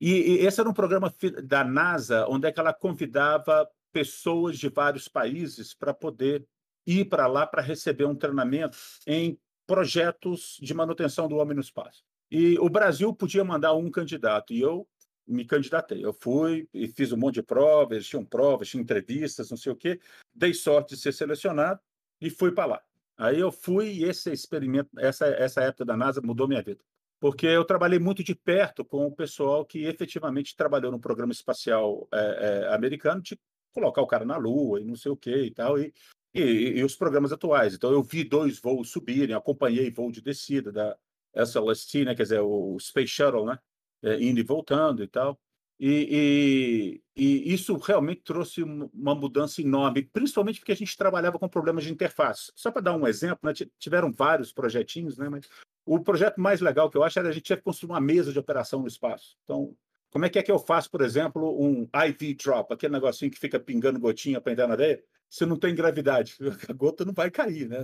E, 0.00 0.10
e 0.10 0.46
esse 0.46 0.60
era 0.60 0.68
um 0.68 0.74
programa 0.74 1.12
da 1.44 1.62
NASA, 1.62 2.26
onde 2.28 2.48
é 2.48 2.54
ela 2.56 2.72
convidava 2.72 3.68
pessoas 3.92 4.58
de 4.58 4.68
vários 4.68 5.08
países 5.08 5.74
para 5.74 5.92
poder 5.92 6.46
ir 6.86 7.04
para 7.04 7.26
lá 7.26 7.46
para 7.46 7.62
receber 7.62 8.04
um 8.04 8.14
treinamento 8.14 8.76
em 9.06 9.38
projetos 9.66 10.58
de 10.60 10.74
manutenção 10.74 11.28
do 11.28 11.36
homem 11.36 11.54
no 11.54 11.60
espaço. 11.60 12.02
E 12.30 12.58
o 12.58 12.68
Brasil 12.68 13.14
podia 13.14 13.44
mandar 13.44 13.74
um 13.74 13.90
candidato, 13.90 14.52
e 14.52 14.60
eu 14.60 14.88
me 15.26 15.44
candidatei. 15.44 16.04
Eu 16.04 16.12
fui 16.12 16.68
e 16.72 16.88
fiz 16.88 17.12
um 17.12 17.16
monte 17.16 17.34
de 17.34 17.42
provas, 17.42 18.06
tinham 18.06 18.24
provas, 18.24 18.68
tinha 18.68 18.82
entrevistas, 18.82 19.50
não 19.50 19.56
sei 19.56 19.72
o 19.72 19.76
quê. 19.76 20.00
Dei 20.34 20.52
sorte 20.52 20.94
de 20.94 21.00
ser 21.00 21.12
selecionado 21.12 21.80
e 22.20 22.30
fui 22.30 22.50
para 22.52 22.66
lá. 22.66 22.82
Aí 23.16 23.38
eu 23.38 23.52
fui 23.52 23.88
e 23.92 24.04
esse 24.04 24.32
experimento, 24.32 24.90
essa, 24.98 25.26
essa 25.26 25.62
época 25.62 25.84
da 25.84 25.96
NASA 25.96 26.20
mudou 26.20 26.48
minha 26.48 26.62
vida. 26.62 26.80
Porque 27.20 27.46
eu 27.46 27.64
trabalhei 27.64 28.00
muito 28.00 28.24
de 28.24 28.34
perto 28.34 28.84
com 28.84 29.06
o 29.06 29.14
pessoal 29.14 29.64
que 29.64 29.84
efetivamente 29.84 30.56
trabalhou 30.56 30.90
no 30.90 30.98
programa 30.98 31.32
espacial 31.32 32.08
é, 32.12 32.18
é, 32.18 32.74
americano, 32.74 33.22
de 33.22 33.38
colocar 33.72 34.02
o 34.02 34.06
cara 34.06 34.24
na 34.24 34.36
Lua 34.36 34.80
e 34.80 34.84
não 34.84 34.96
sei 34.96 35.10
o 35.10 35.16
quê 35.16 35.44
e 35.44 35.50
tal, 35.50 35.78
e, 35.78 35.92
e, 36.34 36.40
e 36.78 36.84
os 36.84 36.94
programas 36.96 37.32
atuais. 37.32 37.74
Então 37.74 37.90
eu 37.90 38.02
vi 38.02 38.24
dois 38.24 38.58
voos 38.58 38.90
subirem, 38.90 39.34
acompanhei 39.34 39.90
voo 39.90 40.10
de 40.10 40.20
descida 40.20 40.70
da 40.70 40.96
SLST, 41.34 42.04
né, 42.04 42.14
quer 42.14 42.24
dizer, 42.24 42.40
o 42.40 42.78
Space 42.78 43.08
Shuttle, 43.08 43.46
né? 43.46 43.58
é, 44.02 44.20
indo 44.22 44.40
e 44.40 44.42
voltando 44.42 45.02
e 45.02 45.08
tal. 45.08 45.38
E, 45.78 47.00
e, 47.16 47.22
e, 47.24 47.52
isso 47.52 47.76
realmente 47.76 48.22
trouxe 48.22 48.62
uma 48.62 49.14
mudança 49.14 49.60
enorme, 49.60 50.02
principalmente 50.02 50.60
porque 50.60 50.72
a 50.72 50.76
gente 50.76 50.96
trabalhava 50.96 51.38
com 51.38 51.48
problemas 51.48 51.82
de 51.84 51.92
interface. 51.92 52.52
Só 52.54 52.70
para 52.70 52.82
dar 52.82 52.96
um 52.96 53.06
exemplo, 53.06 53.40
né, 53.42 53.52
tiveram 53.78 54.12
vários 54.12 54.52
projetinhos, 54.52 55.18
né, 55.18 55.28
mas 55.28 55.48
o 55.84 55.98
projeto 55.98 56.40
mais 56.40 56.60
legal 56.60 56.88
que 56.88 56.96
eu 56.96 57.02
acho 57.02 57.18
era 57.18 57.30
a 57.30 57.32
gente 57.32 57.44
tinha 57.44 57.56
que 57.56 57.64
construir 57.64 57.90
uma 57.90 58.00
mesa 58.00 58.32
de 58.32 58.38
operação 58.38 58.80
no 58.80 58.86
espaço. 58.86 59.36
Então, 59.42 59.74
como 60.12 60.26
é 60.26 60.28
que 60.28 60.38
é 60.38 60.42
que 60.42 60.52
eu 60.52 60.58
faço, 60.58 60.90
por 60.90 61.00
exemplo, 61.00 61.58
um 61.58 61.88
IV 62.06 62.34
drop, 62.34 62.72
aquele 62.72 62.92
negocinho 62.92 63.30
que 63.30 63.38
fica 63.38 63.58
pingando 63.58 63.98
gotinha 63.98 64.40
para 64.42 64.52
entrar 64.52 64.68
na 64.68 64.74
areia? 64.74 65.02
Se 65.28 65.46
não 65.46 65.56
tem 65.56 65.74
gravidade, 65.74 66.36
a 66.68 66.72
gota 66.74 67.02
não 67.02 67.14
vai 67.14 67.30
cair, 67.30 67.66
né? 67.66 67.82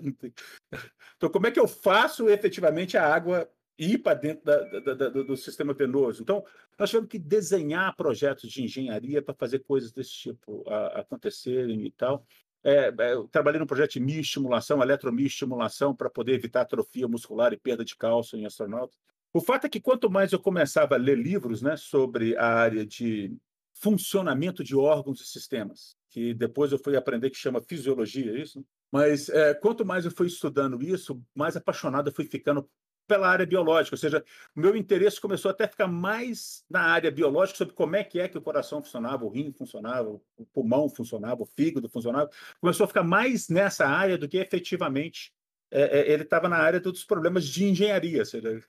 Então, 1.17 1.31
como 1.31 1.47
é 1.47 1.51
que 1.51 1.59
eu 1.59 1.67
faço 1.67 2.29
efetivamente 2.29 2.99
a 2.99 3.15
água 3.15 3.51
ir 3.79 3.99
para 3.99 4.15
dentro 4.19 4.45
da, 4.45 4.59
da, 4.81 4.95
da, 4.95 5.09
do 5.09 5.37
sistema 5.37 5.73
penoso. 5.73 6.21
Então, 6.21 6.45
nós 6.77 6.91
tivemos 6.91 7.09
que 7.09 7.19
desenhar 7.19 7.95
projetos 7.95 8.51
de 8.51 8.65
engenharia 8.65 9.23
para 9.23 9.35
fazer 9.35 9.61
coisas 9.61 9.93
desse 9.93 10.11
tipo 10.11 10.69
a, 10.69 11.01
acontecerem 11.01 11.87
e 11.87 11.91
tal. 11.93 12.27
É, 12.65 12.89
é, 12.89 12.93
trabalhei 13.31 13.61
no 13.61 13.67
projeto 13.67 13.93
de 13.93 14.01
mioestimulação, 14.01 14.83
eletromioestimulação, 14.83 15.95
para 15.95 16.11
poder 16.11 16.35
evitar 16.35 16.63
atrofia 16.63 17.07
muscular 17.07 17.53
e 17.53 17.57
perda 17.57 17.85
de 17.85 17.97
cálcio 17.97 18.37
em 18.37 18.45
astronautas. 18.45 18.99
O 19.33 19.41
fato 19.41 19.67
é 19.67 19.69
que 19.69 19.81
quanto 19.81 20.11
mais 20.11 20.33
eu 20.33 20.39
começava 20.39 20.95
a 20.95 20.99
ler 20.99 21.19
livros 21.19 21.61
né, 21.61 21.77
sobre 21.77 22.37
a 22.37 22.47
área 22.47 22.85
de 22.85 23.37
funcionamento 23.75 24.65
de 24.65 24.75
órgãos 24.75 25.21
e 25.21 25.27
sistemas, 25.27 25.97
que 26.11 26.35
depois 26.35 26.73
eu 26.73 26.79
fui 26.79 26.97
aprender 26.97 27.31
que 27.31 27.37
chama 27.37 27.61
fisiologia, 27.61 28.33
é 28.33 28.41
isso? 28.41 28.65
Mas 28.91 29.29
é, 29.29 29.55
quanto 29.55 29.85
mais 29.85 30.05
eu 30.05 30.11
fui 30.11 30.27
estudando 30.27 30.83
isso, 30.83 31.23
mais 31.35 31.57
apaixonado 31.57 32.09
eu 32.09 32.15
fui 32.15 32.25
ficando 32.25 32.69
pela 33.07 33.29
área 33.29 33.47
biológica, 33.47 33.95
ou 33.95 33.99
seja, 33.99 34.23
meu 34.55 34.77
interesse 34.77 35.19
começou 35.19 35.51
até 35.51 35.65
a 35.65 35.69
ficar 35.69 35.87
mais 35.87 36.63
na 36.69 36.83
área 36.83 37.11
biológica 37.11 37.57
sobre 37.57 37.75
como 37.75 37.97
é 37.97 38.05
que 38.05 38.21
é 38.21 38.29
que 38.29 38.37
o 38.37 38.43
coração 38.43 38.83
funcionava, 38.83 39.25
o 39.25 39.31
rim 39.31 39.51
funcionava, 39.51 40.11
o 40.11 40.47
pulmão 40.53 40.91
funcionava, 40.91 41.43
o 41.43 41.47
fígado 41.47 41.89
funcionava, 41.89 42.31
começou 42.61 42.85
a 42.85 42.89
ficar 42.89 43.03
mais 43.03 43.49
nessa 43.49 43.87
área 43.87 44.19
do 44.19 44.29
que 44.29 44.37
efetivamente 44.37 45.33
é, 45.71 46.01
é, 46.01 46.13
ele 46.13 46.23
estava 46.23 46.49
na 46.51 46.59
área 46.59 46.79
dos 46.79 47.03
problemas 47.03 47.47
de 47.47 47.65
engenharia, 47.65 48.21
ou 48.21 48.27
seja, 48.27 48.61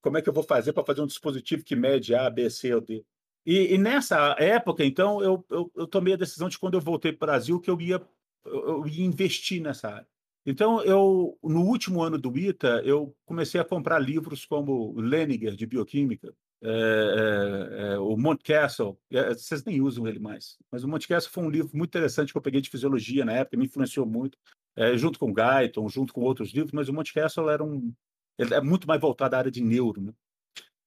como 0.00 0.18
é 0.18 0.22
que 0.22 0.28
eu 0.28 0.32
vou 0.32 0.42
fazer 0.42 0.72
para 0.72 0.84
fazer 0.84 1.02
um 1.02 1.06
dispositivo 1.06 1.64
que 1.64 1.76
mede 1.76 2.14
A, 2.14 2.28
B, 2.30 2.48
C 2.50 2.74
ou 2.74 2.80
D. 2.80 3.04
E, 3.44 3.74
e 3.74 3.78
nessa 3.78 4.36
época, 4.38 4.84
então, 4.84 5.22
eu, 5.22 5.44
eu, 5.50 5.70
eu, 5.74 5.86
tomei 5.86 6.14
a 6.14 6.16
decisão 6.16 6.48
de 6.48 6.58
quando 6.58 6.74
eu 6.74 6.80
voltei 6.80 7.12
para 7.12 7.26
o 7.26 7.30
Brasil 7.30 7.60
que 7.60 7.70
eu 7.70 7.80
ia, 7.80 8.00
eu 8.44 8.86
ia 8.86 9.04
investir 9.04 9.62
nessa 9.62 9.88
área. 9.88 10.06
Então, 10.44 10.82
eu, 10.82 11.38
no 11.42 11.62
último 11.62 12.02
ano 12.02 12.18
do 12.18 12.36
ITA, 12.36 12.82
eu 12.84 13.14
comecei 13.24 13.60
a 13.60 13.64
comprar 13.64 13.98
livros 13.98 14.44
como 14.44 14.98
Leniger, 14.98 15.54
de 15.54 15.66
bioquímica, 15.66 16.34
é, 16.62 16.68
é, 16.68 17.92
é, 17.94 17.98
o 17.98 18.16
Monte 18.16 18.44
Castle, 18.44 18.98
é, 19.10 19.32
vocês 19.32 19.64
nem 19.64 19.80
usam 19.80 20.06
ele 20.06 20.18
mais, 20.18 20.58
mas 20.70 20.84
o 20.84 20.88
Monte 20.88 21.08
Castle 21.08 21.32
foi 21.32 21.42
um 21.42 21.48
livro 21.50 21.70
muito 21.74 21.90
interessante 21.90 22.32
que 22.32 22.36
eu 22.38 22.42
peguei 22.42 22.60
de 22.60 22.68
fisiologia 22.68 23.24
na 23.24 23.32
época, 23.32 23.56
me 23.56 23.64
influenciou 23.64 24.04
muito, 24.04 24.36
é, 24.76 24.94
junto 24.96 25.18
com 25.18 25.32
Guyton, 25.32 25.88
junto 25.88 26.12
com 26.12 26.20
outros 26.20 26.52
livros, 26.52 26.72
mas 26.72 26.88
o 26.88 26.92
Monte 26.92 27.14
Castle 27.14 27.48
era 27.48 27.64
um, 27.64 27.94
ele 28.40 28.54
é 28.54 28.60
muito 28.60 28.86
mais 28.86 29.00
voltado 29.00 29.34
à 29.36 29.38
área 29.38 29.50
de 29.50 29.62
neuro. 29.62 30.00
Né? 30.00 30.12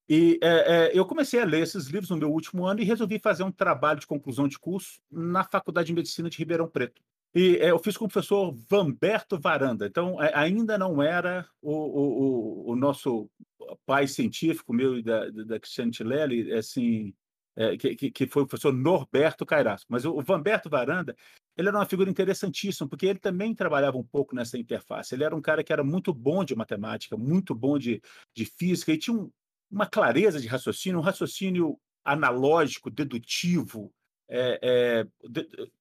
E 0.10 0.40
é, 0.42 0.92
eu 0.94 1.06
comecei 1.06 1.40
a 1.40 1.46
ler 1.46 1.62
esses 1.62 1.88
livros 1.88 2.10
no 2.10 2.18
meu 2.18 2.32
último 2.32 2.66
ano 2.66 2.82
e 2.82 2.86
resolvi 2.86 3.20
fazer 3.20 3.44
um 3.44 3.52
trabalho 3.52 4.00
de 4.00 4.08
conclusão 4.08 4.48
de 4.48 4.60
curso 4.60 5.00
na 5.12 5.44
Faculdade 5.44 5.88
de 5.88 5.94
Medicina 5.94 6.30
de 6.30 6.38
Ribeirão 6.38 6.68
Preto. 6.68 7.02
E 7.36 7.58
é, 7.58 7.72
eu 7.72 7.80
fiz 7.80 7.98
com 7.98 8.06
o 8.06 8.08
professor 8.08 8.54
Vamberto 8.70 9.40
Varanda. 9.40 9.88
Então, 9.88 10.22
é, 10.22 10.32
ainda 10.36 10.78
não 10.78 11.02
era 11.02 11.48
o, 11.62 11.72
o, 11.72 12.72
o, 12.72 12.76
nosso 12.76 13.28
pai 13.86 14.08
científico, 14.08 14.74
meu 14.74 14.98
e 14.98 15.02
da, 15.02 15.30
da 15.30 15.60
Cristiane 15.60 15.92
Tilelli, 15.92 16.54
assim, 16.54 17.14
é, 17.56 17.78
que, 17.78 18.12
que 18.12 18.28
foi 18.28 18.44
o 18.44 18.48
professor 18.48 18.74
Norberto 18.74 19.46
Cairasco. 19.46 19.88
Mas 19.92 20.06
o, 20.06 20.14
o 20.14 20.22
Vamberto 20.22 20.70
Varanda, 20.70 21.16
ele 21.58 21.68
era 21.68 21.78
uma 21.78 21.86
figura 21.86 22.10
interessantíssima, 22.10 22.88
porque 22.88 23.06
ele 23.06 23.20
também 23.20 23.54
trabalhava 23.54 23.98
um 23.98 24.04
pouco 24.04 24.36
nessa 24.36 24.58
interface. 24.58 25.14
Ele 25.14 25.24
era 25.24 25.36
um 25.36 25.42
cara 25.42 25.64
que 25.64 25.74
era 25.74 25.84
muito 25.84 26.14
bom 26.14 26.44
de 26.44 26.56
matemática, 26.56 27.16
muito 27.18 27.54
bom 27.54 27.78
de, 27.78 28.02
de 28.36 28.46
física, 28.46 28.92
e 28.92 28.98
tinha 28.98 29.16
um, 29.16 29.32
uma 29.70 29.86
clareza 29.86 30.40
de 30.40 30.48
raciocínio, 30.48 31.00
um 31.00 31.04
raciocínio 31.04 31.80
analógico, 32.04 32.90
dedutivo, 32.90 33.92
é, 34.28 34.60
é, 34.64 35.08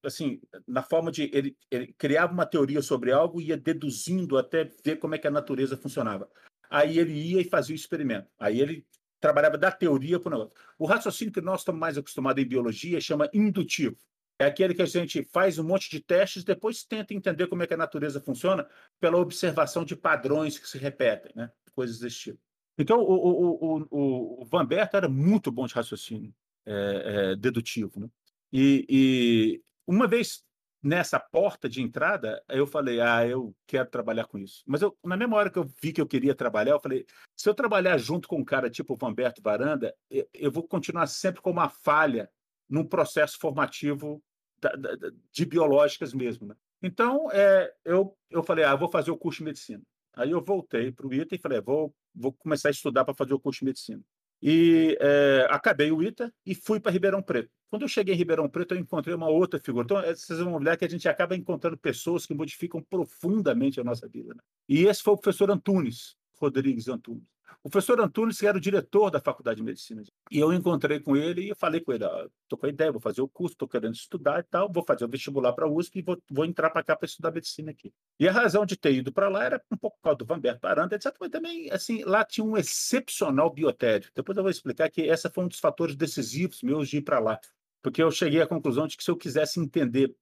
assim, 0.05 0.41
na 0.67 0.83
forma 0.83 1.11
de 1.11 1.31
ele, 1.33 1.57
ele, 1.71 1.95
criava 1.97 2.33
uma 2.33 2.45
teoria 2.45 2.83
sobre 2.83 3.11
algo 3.13 3.41
e 3.41 3.47
ia 3.47 3.57
deduzindo 3.57 4.37
até 4.37 4.71
ver 4.85 4.97
como 4.97 5.15
é 5.15 5.19
que 5.19 5.27
a 5.27 5.31
natureza 5.31 5.77
funcionava. 5.77 6.29
Aí 6.69 6.99
ele 6.99 7.13
ia 7.13 7.41
e 7.41 7.49
fazia 7.49 7.75
o 7.75 7.77
experimento. 7.77 8.29
Aí 8.39 8.61
ele 8.61 8.87
trabalhava 9.23 9.57
da 9.57 9.71
teoria 9.71 10.19
para 10.19 10.29
o 10.29 10.39
negócio. 10.39 10.53
O 10.77 10.85
raciocínio 10.85 11.33
que 11.33 11.41
nós 11.41 11.61
estamos 11.61 11.81
mais 11.81 11.97
acostumados 11.97 12.43
em 12.43 12.47
biologia 12.47 13.01
chama 13.01 13.31
indutivo. 13.33 13.97
É 14.39 14.45
aquele 14.45 14.75
que 14.75 14.83
a 14.83 14.87
gente 14.87 15.23
faz 15.23 15.59
um 15.59 15.65
monte 15.65 15.89
de 15.89 16.01
testes, 16.01 16.43
depois 16.43 16.83
tenta 16.83 17.15
entender 17.15 17.47
como 17.47 17.63
é 17.63 17.67
que 17.67 17.75
a 17.75 17.77
natureza 17.77 18.21
funciona 18.21 18.67
pela 18.99 19.17
observação 19.19 19.85
de 19.85 19.95
padrões 19.95 20.59
que 20.59 20.69
se 20.69 20.77
repetem, 20.77 21.31
né? 21.37 21.51
coisas 21.73 22.01
desse 22.01 22.19
tipo. 22.19 22.39
Então, 22.77 23.01
o, 23.01 23.15
o, 23.15 23.87
o, 23.91 24.43
o 24.43 24.45
Van 24.45 24.67
Berta 24.67 24.97
era 24.97 25.09
muito 25.09 25.53
bom 25.53 25.67
de 25.67 25.75
raciocínio 25.75 26.35
é, 26.67 27.33
é, 27.33 27.37
dedutivo. 27.37 28.01
Né? 28.01 28.09
E, 28.53 28.87
e 28.89 29.63
uma 29.87 30.09
vez 30.09 30.43
nessa 30.83 31.21
porta 31.21 31.69
de 31.69 31.81
entrada, 31.81 32.43
eu 32.49 32.67
falei, 32.67 33.01
ah, 33.01 33.27
eu 33.27 33.55
quero 33.67 33.89
trabalhar 33.89 34.27
com 34.27 34.39
isso. 34.39 34.63
Mas 34.67 34.83
eu, 34.83 34.97
na 35.05 35.17
mesma 35.17 35.37
hora 35.37 35.51
que 35.51 35.59
eu 35.59 35.71
vi 35.81 35.93
que 35.93 36.01
eu 36.01 36.07
queria 36.07 36.35
trabalhar, 36.35 36.73
eu 36.73 36.81
falei, 36.81 37.07
se 37.37 37.49
eu 37.49 37.55
trabalhar 37.55 37.97
junto 37.99 38.27
com 38.27 38.39
um 38.39 38.45
cara 38.45 38.69
tipo 38.69 38.95
o 38.95 38.97
Vanberto 38.97 39.41
Varanda, 39.41 39.95
eu, 40.11 40.29
eu 40.35 40.51
vou 40.51 40.67
continuar 40.67 41.07
sempre 41.07 41.41
com 41.41 41.51
uma 41.51 41.69
falha 41.69 42.29
num 42.69 42.85
processo 42.85 43.39
formativo 43.39 44.23
da, 44.61 44.71
da, 44.71 45.11
de 45.31 45.45
biológicas 45.47 46.13
mesmo. 46.13 46.49
Né? 46.49 46.57
Então, 46.83 47.31
é, 47.31 47.73
eu, 47.85 48.17
eu 48.29 48.43
falei, 48.43 48.65
ah, 48.65 48.73
eu 48.73 48.79
vou 48.79 48.89
fazer 48.89 49.11
o 49.11 49.17
curso 49.17 49.39
de 49.39 49.45
medicina. 49.45 49.83
Aí 50.15 50.31
eu 50.31 50.43
voltei 50.43 50.91
para 50.91 51.07
o 51.07 51.15
ITA 51.15 51.37
e 51.37 51.39
falei, 51.39 51.61
vou, 51.61 51.95
vou 52.15 52.33
começar 52.33 52.69
a 52.69 52.73
estudar 52.73 53.05
para 53.05 53.15
fazer 53.15 53.35
o 53.35 53.41
curso 53.41 53.61
de 53.61 53.67
medicina. 53.67 54.03
E 54.43 54.99
é, 55.01 55.47
acabei 55.49 55.93
o 55.93 56.03
ITA 56.03 56.33
e 56.45 56.55
fui 56.55 56.81
para 56.81 56.91
Ribeirão 56.91 57.23
Preto. 57.23 57.51
Quando 57.71 57.83
eu 57.83 57.89
cheguei 57.89 58.15
em 58.15 58.19
Ribeirão 58.19 58.49
Preto, 58.49 58.75
eu 58.75 58.79
encontrei 58.79 59.15
uma 59.15 59.29
outra 59.29 59.61
figura. 59.61 59.85
Então, 59.85 59.99
é, 60.01 60.15
vocês 60.15 60.39
vão 60.41 60.55
olhar 60.55 60.77
que 60.77 60.85
a 60.85 60.89
gente 60.89 61.09
acaba 61.09 61.37
encontrando 61.37 61.79
pessoas 61.79 62.27
que 62.27 62.35
modificam 62.35 62.83
profundamente 62.83 63.81
a 63.81 63.85
nossa 63.85 64.09
vida. 64.09 64.35
Né? 64.35 64.41
E 64.69 64.85
esse 64.85 65.03
foi 65.03 65.15
o 65.15 65.17
professor 65.17 65.51
Antunes, 65.51 66.17
Rodrigues 66.39 66.89
Antunes. 66.89 67.32
O 67.65 67.71
professor 67.71 68.01
Antunes 68.01 68.39
que 68.39 68.47
era 68.47 68.57
o 68.57 68.61
diretor 68.61 69.11
da 69.11 69.21
Faculdade 69.21 69.59
de 69.59 69.63
Medicina. 69.63 70.03
E 70.31 70.39
eu 70.39 70.53
encontrei 70.53 70.99
com 70.99 71.17
ele 71.17 71.51
e 71.51 71.55
falei 71.55 71.81
com 71.81 71.93
ele, 71.93 72.05
estou 72.43 72.59
com 72.59 72.67
a 72.67 72.69
ideia, 72.69 72.91
vou 72.91 73.01
fazer 73.01 73.21
o 73.21 73.29
curso, 73.29 73.55
estou 73.55 73.69
querendo 73.69 73.95
estudar 73.95 74.41
e 74.41 74.43
tal, 74.43 74.71
vou 74.71 74.85
fazer 74.85 75.05
o 75.05 75.09
vestibular 75.09 75.53
para 75.53 75.67
a 75.67 75.71
USP 75.71 76.01
e 76.01 76.03
vou, 76.03 76.21
vou 76.31 76.45
entrar 76.45 76.71
para 76.71 76.83
cá 76.83 76.97
para 76.97 77.07
estudar 77.07 77.31
medicina 77.31 77.71
aqui. 77.71 77.93
E 78.19 78.29
a 78.29 78.33
razão 78.33 78.67
de 78.67 78.77
ter 78.77 78.93
ido 78.93 79.13
para 79.13 79.29
lá 79.29 79.45
era 79.45 79.63
um 79.71 79.77
pouco 79.77 79.97
por 79.99 80.03
causa 80.03 80.19
do 80.19 80.25
Vanberto 80.25 80.67
Aranda, 80.67 80.97
etc. 80.97 81.15
Mas 81.21 81.31
também, 81.31 81.71
assim, 81.71 82.03
lá 82.05 82.25
tinha 82.25 82.45
um 82.45 82.57
excepcional 82.57 83.51
biotério. 83.51 84.11
Depois 84.15 84.37
eu 84.37 84.43
vou 84.43 84.51
explicar 84.51 84.91
que 84.91 85.09
essa 85.09 85.31
foi 85.31 85.45
um 85.45 85.49
dos 85.49 85.61
fatores 85.61 85.95
decisivos 85.95 86.63
meus 86.63 86.89
de 86.89 86.99
ir 86.99 87.03
para 87.03 87.21
lá. 87.21 87.39
Porque 87.81 88.03
eu 88.03 88.11
cheguei 88.11 88.41
à 88.41 88.47
conclusão 88.47 88.87
de 88.87 88.97
que 88.97 89.05
se 89.05 89.11
eu 89.11 89.17
quisesse 89.17 89.61
entender 89.61 90.15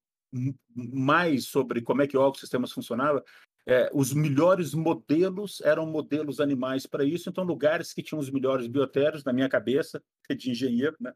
mais 0.74 1.46
sobre 1.46 1.82
como 1.82 2.02
é 2.02 2.06
que 2.06 2.16
o 2.16 2.34
sistemas 2.34 2.72
funcionava, 2.72 3.24
é, 3.66 3.90
os 3.92 4.12
melhores 4.12 4.74
modelos 4.74 5.60
eram 5.60 5.86
modelos 5.86 6.40
animais 6.40 6.86
para 6.86 7.04
isso, 7.04 7.28
então 7.28 7.44
lugares 7.44 7.92
que 7.92 8.02
tinham 8.02 8.20
os 8.20 8.30
melhores 8.30 8.66
biotérios, 8.66 9.22
na 9.24 9.32
minha 9.32 9.48
cabeça, 9.48 10.02
de 10.36 10.50
engenheiro, 10.50 10.96
né? 11.00 11.12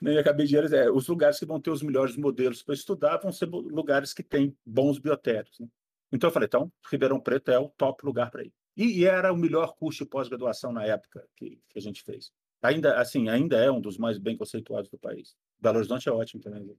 na 0.00 0.10
minha 0.10 0.24
cabeça 0.24 0.46
de 0.48 0.56
engenheiro, 0.56 0.74
é, 0.74 0.90
os 0.90 1.06
lugares 1.06 1.38
que 1.38 1.46
vão 1.46 1.60
ter 1.60 1.70
os 1.70 1.82
melhores 1.82 2.16
modelos 2.16 2.62
para 2.62 2.74
estudar 2.74 3.18
vão 3.18 3.32
ser 3.32 3.46
lugares 3.46 4.12
que 4.12 4.22
têm 4.22 4.56
bons 4.66 4.98
biotérios. 4.98 5.58
Né? 5.60 5.68
Então 6.12 6.28
eu 6.28 6.32
falei, 6.32 6.46
então, 6.46 6.72
Ribeirão 6.90 7.20
Preto 7.20 7.50
é 7.50 7.58
o 7.58 7.68
top 7.70 8.04
lugar 8.04 8.30
para 8.30 8.44
ir. 8.44 8.52
E, 8.76 9.00
e, 9.00 9.04
era 9.04 9.32
o 9.32 9.36
melhor 9.36 9.74
curso 9.76 10.04
de 10.04 10.10
pós-graduação 10.10 10.72
na 10.72 10.84
época 10.84 11.24
que, 11.36 11.60
que, 11.68 11.78
a 11.78 11.80
gente 11.80 12.02
fez. 12.02 12.32
Ainda 12.60 12.98
assim, 12.98 13.28
ainda 13.28 13.56
é 13.56 13.70
um 13.70 13.80
dos 13.80 13.96
mais 13.96 14.18
bem 14.18 14.36
conceituados 14.36 14.90
do 14.90 14.98
país. 14.98 15.36
Belo 15.60 15.78
Horizonte 15.78 16.08
é 16.08 16.12
ótimo 16.12 16.42
também. 16.42 16.76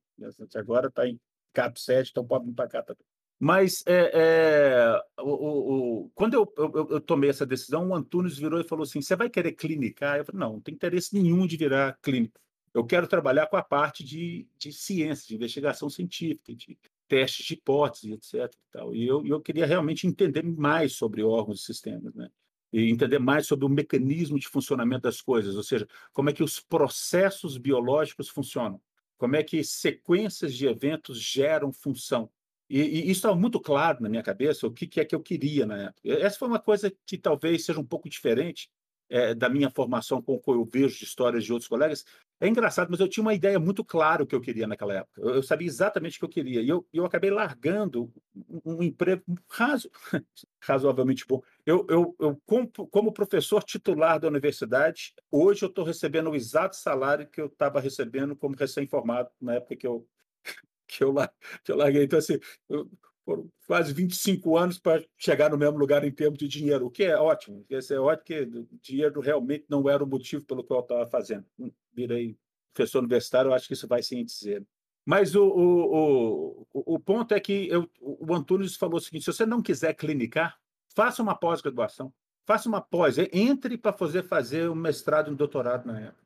Agora 0.56 0.88
está 0.88 1.08
em 1.08 1.20
CAP 1.54 1.80
7, 1.80 2.12
então 2.12 2.26
pode 2.26 2.46
vir 2.46 2.54
para 2.54 2.68
cá 2.68 2.84
também. 2.84 3.06
Mas 3.40 3.84
é, 3.86 4.12
é, 4.14 5.22
o, 5.22 6.04
o, 6.04 6.12
quando 6.16 6.36
eu, 6.36 6.54
eu, 6.58 6.88
eu, 6.92 7.02
tomei 7.02 7.30
essa 7.30 7.46
decisão, 7.46 7.90
o 7.90 7.96
Antunes 7.96 8.38
virou 8.38 8.60
e 8.62 8.68
falou 8.68 8.84
assim: 8.84 9.02
você 9.02 9.16
vai 9.16 9.30
querer 9.30 9.52
clinicar? 9.52 10.18
Eu 10.18 10.26
falei: 10.26 10.40
não, 10.40 10.54
não 10.54 10.62
tem 10.62 10.74
interesse 10.74 11.14
nenhum 11.14 11.46
de 11.46 11.58
virar 11.58 11.98
clínico. 12.02 12.40
Eu 12.74 12.86
quero 12.86 13.08
trabalhar 13.08 13.48
com 13.48 13.58
a 13.58 13.64
parte 13.64 14.04
de, 14.04 14.48
de 14.58 14.72
ciência, 14.72 15.28
de 15.28 15.36
investigação 15.36 15.90
científica, 15.90 16.54
de 16.54 16.78
testes 17.08 17.46
de 17.46 17.54
hipótese, 17.54 18.14
etc. 18.14 18.34
E, 18.34 18.50
tal. 18.72 18.96
e 18.96 19.06
eu, 19.06 19.26
eu 19.26 19.40
queria 19.42 19.66
realmente 19.66 20.08
entender 20.08 20.44
mais 20.44 20.94
sobre 20.94 21.24
órgãos 21.24 21.62
e 21.62 21.66
sistemas, 21.66 22.14
né? 22.16 22.30
e 22.76 22.92
entender 22.92 23.20
mais 23.20 23.48
sobre 23.48 23.66
o 23.66 23.70
mecanismo 23.70 24.38
de 24.38 24.50
funcionamento 24.50 25.04
das 25.04 25.22
coisas, 25.22 25.56
ou 25.56 25.64
seja, 25.64 25.88
como 26.12 26.30
é 26.30 26.34
que 26.34 26.44
os 26.44 26.60
processos 26.60 27.58
biológicos 27.58 28.28
funcionam, 28.28 28.82
como 29.18 29.38
é 29.38 29.44
que 29.44 29.64
sequências 29.64 30.54
de 30.54 30.68
eventos 30.68 31.22
geram 31.22 31.72
função. 31.72 32.30
E, 32.70 32.80
e 32.80 33.00
isso 33.04 33.20
estava 33.20 33.36
muito 33.36 33.60
claro 33.60 34.02
na 34.02 34.10
minha 34.10 34.24
cabeça, 34.24 34.66
o 34.66 34.72
que, 34.72 34.88
que, 34.88 35.00
é 35.00 35.06
que 35.06 35.16
eu 35.16 35.22
queria 35.22 35.66
na 35.66 35.84
época. 35.84 36.02
Essa 36.04 36.38
foi 36.38 36.48
uma 36.48 36.60
coisa 36.60 36.92
que 37.06 37.18
talvez 37.18 37.66
seja 37.66 37.80
um 37.80 37.86
pouco 37.86 38.10
diferente 38.10 38.70
é, 39.10 39.34
da 39.34 39.50
minha 39.50 39.70
formação 39.70 40.22
com 40.22 40.36
o 40.36 40.40
que 40.40 40.50
eu 40.50 40.66
vejo 40.66 40.98
de 40.98 41.04
histórias 41.04 41.44
de 41.44 41.54
outros 41.54 41.68
colegas. 41.68 42.04
É 42.40 42.48
engraçado, 42.48 42.90
mas 42.90 43.00
eu 43.00 43.08
tinha 43.08 43.22
uma 43.22 43.34
ideia 43.34 43.58
muito 43.58 43.84
clara 43.84 44.24
o 44.24 44.28
que 44.28 44.36
eu 44.36 44.42
queria 44.42 44.68
naquela 44.68 44.94
época. 44.94 45.22
Eu, 45.22 45.36
eu 45.36 45.44
sabia 45.44 45.68
exatamente 45.68 46.18
o 46.18 46.20
que 46.20 46.26
eu 46.26 46.30
queria. 46.30 46.62
E 46.62 46.68
eu, 46.68 46.86
eu 46.92 47.06
acabei 47.06 47.30
largando 47.30 48.12
um, 48.36 48.78
um 48.78 48.84
emprego 48.84 49.24
razo, 49.50 49.90
razoavelmente 50.62 51.26
bom. 51.28 51.42
Eu, 51.66 51.86
eu, 51.90 52.16
eu 52.20 52.42
como, 52.46 52.68
como, 52.68 53.14
professor 53.14 53.64
titular 53.64 54.20
da 54.20 54.28
universidade, 54.28 55.14
hoje 55.32 55.64
eu 55.64 55.70
estou 55.70 55.86
recebendo 55.86 56.30
o 56.30 56.36
exato 56.36 56.76
salário 56.76 57.28
que 57.28 57.40
eu 57.40 57.46
estava 57.46 57.80
recebendo 57.80 58.36
como 58.36 58.56
recém-formado 58.56 59.30
na 59.40 59.56
época 59.56 59.76
que 59.76 59.88
eu 59.88 60.06
que 60.98 61.04
eu, 61.04 61.14
que 61.64 61.72
eu 61.72 61.78
larguei. 61.78 62.04
Então, 62.04 62.20
assim, 62.20 62.40
foram 63.26 63.50
quase 63.66 63.92
25 63.92 64.56
anos 64.56 64.78
para 64.78 65.04
chegar 65.18 65.50
no 65.50 65.58
mesmo 65.58 65.78
lugar 65.78 66.04
em 66.04 66.12
termos 66.12 66.38
de 66.38 66.48
dinheiro, 66.48 66.86
o 66.86 66.92
que 66.92 67.04
é 67.04 67.18
ótimo. 67.18 67.66
Esse 67.70 67.96
é 67.96 68.00
ótimo 68.00 68.26
que 68.26 68.68
dinheiro 68.82 69.20
realmente 69.20 69.66
não 69.68 69.90
era 69.90 70.04
o 70.04 70.08
motivo 70.08 70.46
pelo 70.46 70.64
qual 70.64 70.82
eu 70.82 70.84
estava 70.84 71.08
fazendo. 71.08 71.46
Hum, 71.58 71.72
virei 71.94 72.38
professor 72.74 73.00
universitário, 73.00 73.50
eu 73.50 73.54
acho 73.54 73.68
que 73.68 73.74
isso 73.74 73.88
vai 73.88 74.04
sim 74.04 74.24
dizer. 74.24 74.64
Mas 75.06 75.36
o, 75.36 75.46
o, 75.46 76.68
o, 76.74 76.96
o 76.96 77.00
ponto 77.00 77.34
é 77.34 77.40
que 77.40 77.68
eu, 77.70 77.90
o 78.00 78.34
Antunes 78.34 78.76
falou 78.76 78.98
o 78.98 79.02
seguinte: 79.02 79.24
se 79.24 79.34
você 79.34 79.46
não 79.46 79.62
quiser 79.62 79.94
clinicar, 79.94 80.60
faça 80.96 81.22
uma 81.22 81.36
pós-graduação, 81.36 82.14
faça 82.46 82.68
uma 82.68 82.82
pós, 82.82 83.18
entre 83.32 83.78
para 83.78 83.94
fazer 83.94 84.24
fazer 84.24 84.70
um 84.70 84.76
mestrado 84.76 85.30
e 85.30 85.34
um 85.34 85.36
doutorado 85.36 85.86
na 85.86 86.00
época. 86.00 86.25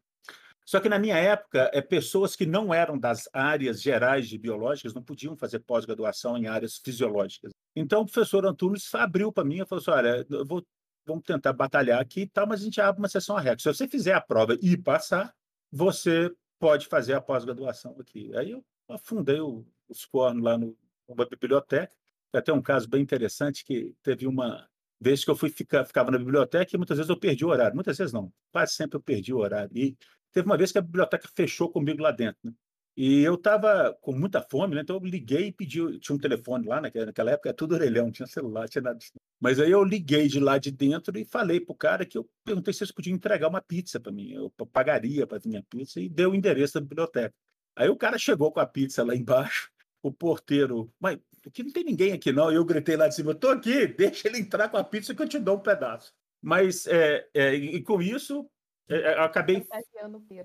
Só 0.69 0.79
que 0.79 0.87
na 0.87 0.99
minha 0.99 1.17
época, 1.17 1.67
é, 1.73 1.81
pessoas 1.81 2.35
que 2.35 2.45
não 2.45 2.71
eram 2.71 2.95
das 2.95 3.27
áreas 3.33 3.81
gerais 3.81 4.29
de 4.29 4.37
biológicas 4.37 4.93
não 4.93 5.01
podiam 5.01 5.35
fazer 5.35 5.57
pós-graduação 5.61 6.37
em 6.37 6.45
áreas 6.45 6.77
fisiológicas. 6.77 7.51
Então, 7.75 8.01
o 8.01 8.05
professor 8.05 8.45
Antunes 8.45 8.93
abriu 8.93 9.33
para 9.33 9.43
mim 9.43 9.61
e 9.61 9.65
falou 9.65 9.81
assim: 9.81 9.89
olha, 9.89 10.23
vou, 10.45 10.63
vamos 11.07 11.23
tentar 11.23 11.53
batalhar 11.53 11.99
aqui 11.99 12.21
e 12.21 12.27
tal, 12.27 12.45
mas 12.45 12.61
a 12.61 12.63
gente 12.65 12.79
abre 12.79 13.01
uma 13.01 13.07
sessão 13.07 13.35
a 13.35 13.41
regra. 13.41 13.57
Se 13.57 13.73
você 13.73 13.87
fizer 13.87 14.13
a 14.13 14.21
prova 14.21 14.55
e 14.61 14.77
passar, 14.77 15.33
você 15.71 16.31
pode 16.59 16.85
fazer 16.85 17.15
a 17.15 17.21
pós-graduação 17.21 17.95
aqui. 17.99 18.31
Aí 18.37 18.51
eu 18.51 18.63
afundei 18.87 19.39
os 19.41 20.05
cornos 20.05 20.43
lá 20.43 20.55
no, 20.55 20.77
numa 21.07 21.25
biblioteca. 21.25 21.91
Foi 22.29 22.41
até 22.41 22.53
um 22.53 22.61
caso 22.61 22.87
bem 22.87 23.01
interessante 23.01 23.65
que 23.65 23.91
teve 24.03 24.27
uma 24.27 24.69
vez 25.01 25.25
que 25.25 25.31
eu 25.31 25.35
fui 25.35 25.49
ficar, 25.49 25.83
ficava 25.83 26.11
na 26.11 26.19
biblioteca 26.19 26.75
e 26.75 26.77
muitas 26.77 26.97
vezes 26.97 27.09
eu 27.09 27.19
perdi 27.19 27.43
o 27.43 27.49
horário. 27.49 27.73
Muitas 27.73 27.97
vezes 27.97 28.13
não, 28.13 28.31
quase 28.51 28.73
sempre 28.73 28.97
eu 28.97 29.01
perdi 29.01 29.33
o 29.33 29.39
horário. 29.39 29.75
E 29.75 29.97
Teve 30.31 30.45
uma 30.45 30.57
vez 30.57 30.71
que 30.71 30.77
a 30.77 30.81
biblioteca 30.81 31.27
fechou 31.35 31.69
comigo 31.69 32.01
lá 32.01 32.11
dentro, 32.11 32.39
né? 32.43 32.53
E 33.01 33.21
eu 33.21 33.35
estava 33.35 33.97
com 34.01 34.11
muita 34.11 34.41
fome, 34.41 34.75
né? 34.75 34.81
então 34.81 34.97
eu 34.97 35.01
liguei 35.01 35.47
e 35.47 35.51
pedi, 35.53 35.99
tinha 35.99 36.13
um 36.13 36.19
telefone 36.19 36.67
lá, 36.67 36.81
naquela, 36.81 37.05
naquela 37.05 37.31
época, 37.31 37.53
tudo 37.53 37.75
orelhão, 37.75 38.11
tinha 38.11 38.27
celular, 38.27 38.67
tinha 38.67 38.81
nada. 38.81 38.99
Mas 39.39 39.57
aí 39.57 39.71
eu 39.71 39.81
liguei 39.85 40.27
de 40.27 40.37
lá 40.37 40.57
de 40.57 40.69
dentro 40.69 41.17
e 41.17 41.23
falei 41.23 41.61
para 41.61 41.71
o 41.71 41.77
cara 41.77 42.05
que 42.05 42.17
eu 42.17 42.29
perguntei 42.43 42.73
se 42.73 42.83
eles 42.83 42.91
podiam 42.91 43.15
entregar 43.15 43.47
uma 43.47 43.61
pizza 43.61 44.01
para 44.01 44.11
mim, 44.11 44.33
eu 44.33 44.51
pagaria 44.73 45.25
para 45.25 45.39
vir 45.39 45.55
a 45.55 45.63
pizza 45.63 46.01
e 46.01 46.09
deu 46.09 46.31
o 46.31 46.35
endereço 46.35 46.73
da 46.73 46.81
biblioteca. 46.81 47.33
Aí 47.73 47.87
o 47.87 47.95
cara 47.95 48.17
chegou 48.17 48.51
com 48.51 48.59
a 48.59 48.65
pizza 48.65 49.01
lá 49.01 49.15
embaixo, 49.15 49.71
o 50.03 50.11
porteiro, 50.11 50.91
mas 50.99 51.17
aqui 51.47 51.63
não 51.63 51.71
tem 51.71 51.85
ninguém 51.85 52.11
aqui 52.11 52.33
não, 52.33 52.51
eu 52.51 52.65
gritei 52.65 52.97
lá 52.97 53.07
de 53.07 53.15
cima, 53.15 53.31
estou 53.31 53.51
aqui, 53.51 53.87
deixa 53.87 54.27
ele 54.27 54.39
entrar 54.39 54.67
com 54.67 54.75
a 54.75 54.83
pizza 54.83 55.15
que 55.15 55.21
eu 55.21 55.29
te 55.29 55.39
dou 55.39 55.55
um 55.55 55.61
pedaço. 55.61 56.13
Mas, 56.41 56.85
é, 56.85 57.25
é, 57.33 57.55
e 57.55 57.81
com 57.81 58.01
isso, 58.01 58.45
eu 58.89 59.21
acabei. 59.21 59.65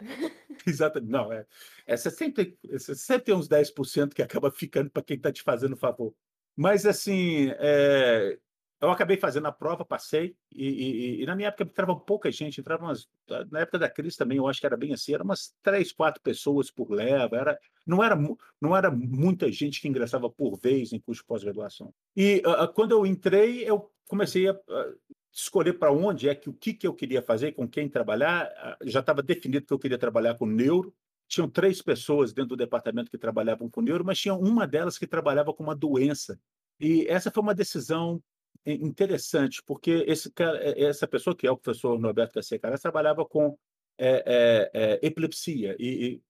Exatamente. 0.67 1.11
Não, 1.11 1.33
é. 1.33 1.47
Essa 1.87 2.11
sempre, 2.11 2.59
essa 2.71 2.95
sempre 2.95 3.25
tem 3.25 3.35
uns 3.35 3.49
10% 3.49 4.13
que 4.13 4.23
acaba 4.23 4.51
ficando 4.51 4.91
para 4.91 5.03
quem 5.03 5.17
está 5.17 5.33
te 5.33 5.43
fazendo 5.43 5.77
favor. 5.77 6.15
Mas, 6.55 6.85
assim, 6.85 7.51
é... 7.59 8.39
eu 8.81 8.91
acabei 8.91 9.17
fazendo 9.17 9.47
a 9.47 9.53
prova, 9.53 9.85
passei, 9.85 10.37
e, 10.53 10.69
e, 10.69 11.23
e, 11.23 11.27
na 11.27 11.35
minha 11.35 11.49
época 11.49 11.65
entrava 11.65 11.97
pouca 11.97 12.31
gente, 12.31 12.61
entrava 12.61 12.85
umas. 12.85 13.09
Na 13.51 13.61
época 13.61 13.79
da 13.79 13.89
crise 13.89 14.17
também, 14.17 14.37
eu 14.37 14.47
acho 14.47 14.61
que 14.61 14.67
era 14.67 14.77
bem 14.77 14.93
assim, 14.93 15.15
eram 15.15 15.25
umas 15.25 15.55
três, 15.63 15.91
quatro 15.91 16.23
pessoas 16.23 16.71
por 16.71 16.91
leva, 16.91 17.37
era, 17.37 17.59
não, 17.87 18.05
era, 18.05 18.17
não 18.61 18.77
era 18.77 18.91
muita 18.91 19.51
gente 19.51 19.81
que 19.81 19.89
ingressava 19.89 20.29
por 20.31 20.59
vez 20.59 20.93
em 20.93 21.01
curso 21.01 21.23
de 21.23 21.27
pós-graduação. 21.27 21.93
E 22.15 22.43
uh, 22.47 22.71
quando 22.73 22.93
eu 22.93 23.07
entrei, 23.07 23.65
eu 23.69 23.91
comecei 24.07 24.49
a. 24.49 24.53
Uh, 24.53 24.99
escolher 25.35 25.75
para 25.75 25.93
onde 25.93 26.29
é 26.29 26.35
que 26.35 26.49
o 26.49 26.53
que, 26.53 26.73
que 26.73 26.87
eu 26.87 26.95
queria 26.95 27.21
fazer, 27.21 27.53
com 27.53 27.69
quem 27.69 27.89
trabalhar. 27.89 28.45
Ah, 28.57 28.79
já 28.85 29.01
estava 29.01 29.23
definido 29.23 29.67
que 29.67 29.73
eu 29.73 29.79
queria 29.79 29.99
trabalhar 29.99 30.37
com 30.37 30.47
neuro. 30.47 30.95
Tinham 31.27 31.49
três 31.49 31.83
pessoas 31.83 32.33
dentro 32.33 32.51
do 32.51 32.57
departamento 32.57 33.11
que 33.11 33.19
trabalhavam 33.19 33.69
com 33.69 33.81
neuro, 33.81 34.05
mas 34.05 34.19
tinha 34.19 34.35
uma 34.35 34.67
delas 34.67 34.97
que 34.97 35.07
trabalhava 35.07 35.53
com 35.53 35.65
uma 35.65 35.75
doença. 35.75 36.39
E 36.79 37.07
essa 37.09 37.31
foi 37.31 37.43
uma 37.43 37.55
decisão 37.55 38.23
interessante, 38.65 39.63
porque 39.65 40.05
esse 40.07 40.31
cara, 40.31 40.59
é, 40.59 40.85
essa 40.85 41.07
pessoa, 41.07 41.37
que 41.37 41.47
é 41.47 41.51
o 41.51 41.57
professor 41.57 41.99
Norberto 41.99 42.35
Garcia 42.35 42.59
Caras, 42.59 42.81
trabalhava 42.81 43.25
com 43.25 43.59
é, 43.99 44.23
é, 44.27 44.71
é, 44.73 45.07
epilepsia 45.07 45.77
e, 45.79 46.15
e, 46.15 46.23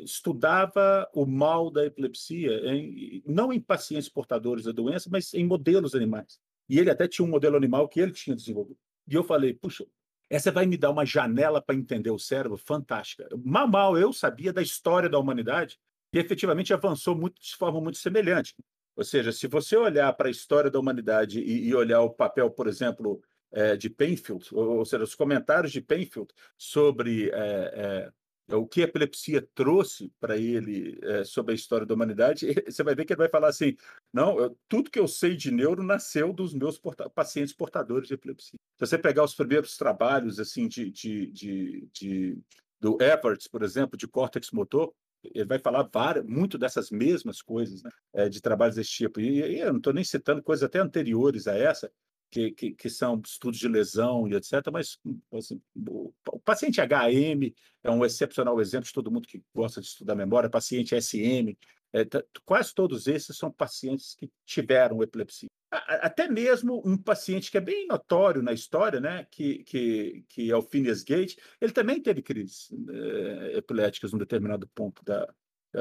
estudava 0.00 1.08
o 1.14 1.24
mal 1.24 1.70
da 1.70 1.86
epilepsia, 1.86 2.52
em, 2.70 3.22
não 3.26 3.52
em 3.52 3.60
pacientes 3.60 4.08
portadores 4.08 4.64
da 4.64 4.72
doença, 4.72 5.08
mas 5.10 5.32
em 5.32 5.46
modelos 5.46 5.94
animais. 5.94 6.38
E 6.68 6.78
ele 6.78 6.90
até 6.90 7.06
tinha 7.06 7.24
um 7.26 7.30
modelo 7.30 7.56
animal 7.56 7.88
que 7.88 8.00
ele 8.00 8.12
tinha 8.12 8.34
desenvolvido. 8.34 8.78
E 9.08 9.14
eu 9.14 9.22
falei, 9.22 9.54
puxa, 9.54 9.86
essa 10.28 10.50
vai 10.50 10.66
me 10.66 10.76
dar 10.76 10.90
uma 10.90 11.06
janela 11.06 11.62
para 11.62 11.76
entender 11.76 12.10
o 12.10 12.18
cérebro 12.18 12.58
fantástica. 12.58 13.28
Mal, 13.44 13.68
mal 13.68 13.96
eu 13.96 14.12
sabia 14.12 14.52
da 14.52 14.62
história 14.62 15.08
da 15.08 15.18
humanidade, 15.18 15.78
que 16.12 16.18
efetivamente 16.18 16.74
avançou 16.74 17.14
muito, 17.14 17.40
de 17.40 17.54
forma 17.56 17.80
muito 17.80 17.98
semelhante. 17.98 18.54
Ou 18.96 19.04
seja, 19.04 19.30
se 19.30 19.46
você 19.46 19.76
olhar 19.76 20.12
para 20.14 20.28
a 20.28 20.30
história 20.30 20.70
da 20.70 20.80
humanidade 20.80 21.40
e, 21.40 21.68
e 21.68 21.74
olhar 21.74 22.00
o 22.00 22.10
papel, 22.10 22.50
por 22.50 22.66
exemplo, 22.66 23.20
é, 23.52 23.76
de 23.76 23.90
Penfield, 23.90 24.48
ou, 24.52 24.78
ou, 24.78 24.84
seja, 24.84 25.04
os 25.04 25.14
comentários 25.14 25.70
de 25.70 25.80
Penfield 25.80 26.28
sobre 26.56 27.30
é, 27.30 27.34
é 27.34 28.12
o 28.52 28.66
que 28.66 28.80
a 28.80 28.84
epilepsia 28.84 29.46
trouxe 29.54 30.12
para 30.20 30.36
ele 30.36 30.98
é, 31.02 31.24
sobre 31.24 31.52
a 31.52 31.54
história 31.54 31.86
da 31.86 31.94
humanidade, 31.94 32.46
você 32.66 32.82
vai 32.82 32.94
ver 32.94 33.04
que 33.04 33.12
ele 33.12 33.18
vai 33.18 33.28
falar 33.28 33.48
assim: 33.48 33.76
não, 34.12 34.38
eu, 34.38 34.56
tudo 34.68 34.90
que 34.90 34.98
eu 34.98 35.08
sei 35.08 35.36
de 35.36 35.50
neuro 35.50 35.82
nasceu 35.82 36.32
dos 36.32 36.54
meus 36.54 36.78
porta 36.78 37.10
pacientes 37.10 37.52
portadores 37.52 38.08
de 38.08 38.14
epilepsia. 38.14 38.58
Se 38.78 38.86
você 38.86 38.98
pegar 38.98 39.24
os 39.24 39.34
primeiros 39.34 39.76
trabalhos 39.76 40.38
assim 40.38 40.68
de, 40.68 40.90
de, 40.90 41.26
de, 41.32 41.88
de 41.92 42.38
do 42.80 42.96
Everett, 43.00 43.48
por 43.48 43.62
exemplo, 43.62 43.96
de 43.96 44.06
córtex 44.06 44.50
motor, 44.52 44.92
ele 45.24 45.44
vai 45.44 45.58
falar 45.58 45.88
várias, 45.92 46.24
muito 46.24 46.56
dessas 46.58 46.90
mesmas 46.90 47.42
coisas, 47.42 47.82
né, 47.82 47.90
é, 48.12 48.28
de 48.28 48.40
trabalhos 48.40 48.76
desse 48.76 48.90
tipo. 48.90 49.20
E, 49.20 49.40
e 49.40 49.60
eu 49.60 49.70
não 49.70 49.78
estou 49.78 49.92
nem 49.92 50.04
citando 50.04 50.42
coisas 50.42 50.62
até 50.62 50.78
anteriores 50.78 51.46
a 51.46 51.56
essa, 51.56 51.90
que, 52.30 52.50
que, 52.50 52.72
que, 52.72 52.90
são 52.90 53.20
estudos 53.24 53.58
de 53.58 53.68
lesão 53.68 54.26
e 54.28 54.34
etc. 54.34 54.52
Mas 54.72 54.98
assim, 55.32 55.60
o, 55.74 56.12
paciente 56.44 56.80
HM 56.80 57.54
é 57.82 57.90
um 57.90 58.04
excepcional 58.04 58.60
exemplo 58.60 58.86
de 58.86 58.92
todo 58.92 59.10
mundo 59.10 59.26
que 59.26 59.42
gosta 59.54 59.80
de 59.80 59.86
estudar 59.86 60.14
memória, 60.14 60.50
paciente 60.50 61.00
SM, 61.00 61.56
é, 61.92 62.04
quase 62.44 62.74
todos 62.74 63.06
esses 63.06 63.36
são 63.36 63.50
pacientes 63.50 64.14
que 64.14 64.30
tiveram 64.44 65.02
epilepsia. 65.02 65.48
Até 65.70 66.28
mesmo 66.28 66.80
um 66.84 66.96
paciente 66.96 67.50
que 67.50 67.58
é 67.58 67.60
bem 67.60 67.86
notório 67.86 68.42
na 68.42 68.52
história, 68.52 69.00
né, 69.00 69.26
que, 69.30 69.64
que, 69.64 70.24
que 70.28 70.50
é 70.50 70.56
o 70.56 70.62
Phineas 70.62 71.02
Gate, 71.02 71.36
ele 71.60 71.72
também 71.72 72.00
teve 72.00 72.22
crises 72.22 72.68
é, 72.88 73.58
epiléticas 73.58 74.12
num 74.12 74.18
determinado 74.18 74.68
ponto 74.68 75.04
da, 75.04 75.28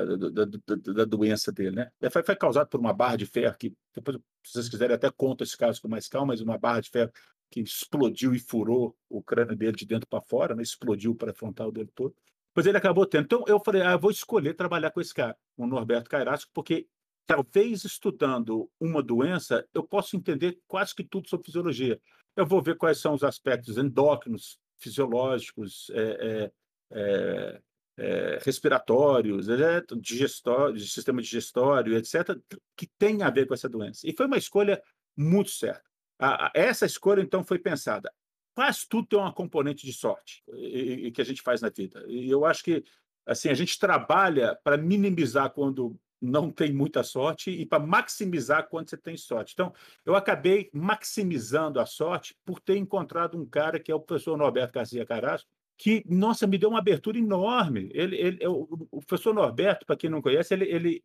da, 0.03 0.45
da, 0.45 0.93
da, 0.93 1.05
doença 1.05 1.51
dele, 1.51 1.75
né? 1.77 1.91
Foi, 2.11 2.23
foi, 2.23 2.35
causado 2.35 2.67
por 2.67 2.79
uma 2.79 2.93
barra 2.93 3.15
de 3.15 3.25
ferro 3.25 3.55
que, 3.57 3.73
depois, 3.93 4.17
se 4.43 4.53
vocês 4.53 4.69
quiserem, 4.69 4.95
até 4.95 5.09
conto 5.09 5.43
esse 5.43 5.57
caso 5.57 5.81
com 5.81 5.87
mais 5.87 6.07
calma, 6.07 6.27
mas 6.27 6.41
uma 6.41 6.57
barra 6.57 6.81
de 6.81 6.89
ferro 6.89 7.11
que 7.49 7.61
explodiu 7.61 8.33
e 8.33 8.39
furou 8.39 8.95
o 9.09 9.23
crânio 9.23 9.55
dele 9.55 9.77
de 9.77 9.85
dentro 9.85 10.07
para 10.07 10.21
fora, 10.21 10.55
né? 10.55 10.63
explodiu 10.63 11.15
para 11.15 11.33
frontal 11.33 11.71
dele 11.71 11.89
todo. 11.95 12.13
Pois 12.53 12.65
ele 12.65 12.77
acabou 12.77 13.05
tendo. 13.05 13.25
Então 13.25 13.43
eu 13.47 13.59
falei, 13.63 13.81
ah, 13.81 13.91
eu 13.91 13.99
vou 13.99 14.11
escolher 14.11 14.53
trabalhar 14.53 14.91
com 14.91 15.01
esse 15.01 15.13
cara, 15.13 15.37
o 15.57 15.67
Norberto 15.67 16.09
Cairasco, 16.09 16.49
porque 16.53 16.87
talvez 17.25 17.83
estudando 17.83 18.69
uma 18.79 19.01
doença 19.01 19.67
eu 19.73 19.83
possa 19.83 20.15
entender 20.15 20.59
quase 20.67 20.95
que 20.95 21.03
tudo 21.03 21.29
sobre 21.29 21.45
fisiologia. 21.45 21.99
Eu 22.35 22.45
vou 22.45 22.61
ver 22.61 22.77
quais 22.77 22.99
são 22.99 23.13
os 23.13 23.23
aspectos 23.23 23.77
endócrinos, 23.77 24.57
fisiológicos, 24.77 25.89
é, 25.91 26.01
é, 26.01 26.51
é, 26.91 27.61
é 27.97 28.39
respiratórios, 28.43 29.47
é, 29.49 29.81
digestório, 29.99 30.79
sistema 30.79 31.21
digestório, 31.21 31.97
etc., 31.97 32.37
que 32.75 32.87
tem 32.97 33.23
a 33.23 33.29
ver 33.29 33.47
com 33.47 33.53
essa 33.53 33.69
doença. 33.69 34.01
E 34.07 34.13
foi 34.13 34.25
uma 34.25 34.37
escolha 34.37 34.81
muito 35.15 35.49
certa. 35.49 35.83
A, 36.19 36.47
a, 36.47 36.51
essa 36.53 36.85
escolha, 36.85 37.21
então, 37.21 37.43
foi 37.43 37.59
pensada 37.59 38.11
quase 38.55 38.87
tudo 38.87 39.07
tem 39.07 39.19
uma 39.19 39.33
componente 39.33 39.85
de 39.85 39.91
sorte 39.91 40.41
e, 40.53 41.07
e, 41.07 41.11
que 41.11 41.21
a 41.21 41.25
gente 41.25 41.41
faz 41.41 41.61
na 41.61 41.69
vida. 41.69 42.03
E 42.07 42.29
eu 42.29 42.45
acho 42.45 42.63
que 42.63 42.83
assim 43.25 43.49
a 43.49 43.53
gente 43.53 43.77
trabalha 43.77 44.57
para 44.63 44.77
minimizar 44.77 45.51
quando 45.51 45.99
não 46.21 46.49
tem 46.49 46.73
muita 46.73 47.03
sorte 47.03 47.51
e 47.51 47.65
para 47.65 47.83
maximizar 47.83 48.67
quando 48.69 48.89
você 48.89 48.97
tem 48.97 49.17
sorte. 49.17 49.51
Então, 49.53 49.73
eu 50.05 50.15
acabei 50.15 50.69
maximizando 50.73 51.79
a 51.79 51.85
sorte 51.85 52.35
por 52.45 52.59
ter 52.61 52.77
encontrado 52.77 53.37
um 53.37 53.45
cara 53.45 53.79
que 53.79 53.91
é 53.91 53.95
o 53.95 53.99
professor 53.99 54.37
Norberto 54.37 54.73
Garcia 54.73 55.05
Carrasco, 55.05 55.49
que, 55.77 56.03
nossa, 56.07 56.47
me 56.47 56.57
deu 56.57 56.69
uma 56.69 56.79
abertura 56.79 57.17
enorme. 57.17 57.89
Ele, 57.93 58.15
ele, 58.15 58.47
o, 58.47 59.01
professor 59.05 59.33
Norberto, 59.33 59.85
para 59.85 59.97
quem 59.97 60.09
não 60.09 60.21
conhece, 60.21 60.53
ele, 60.53 60.65
ele, 60.65 61.03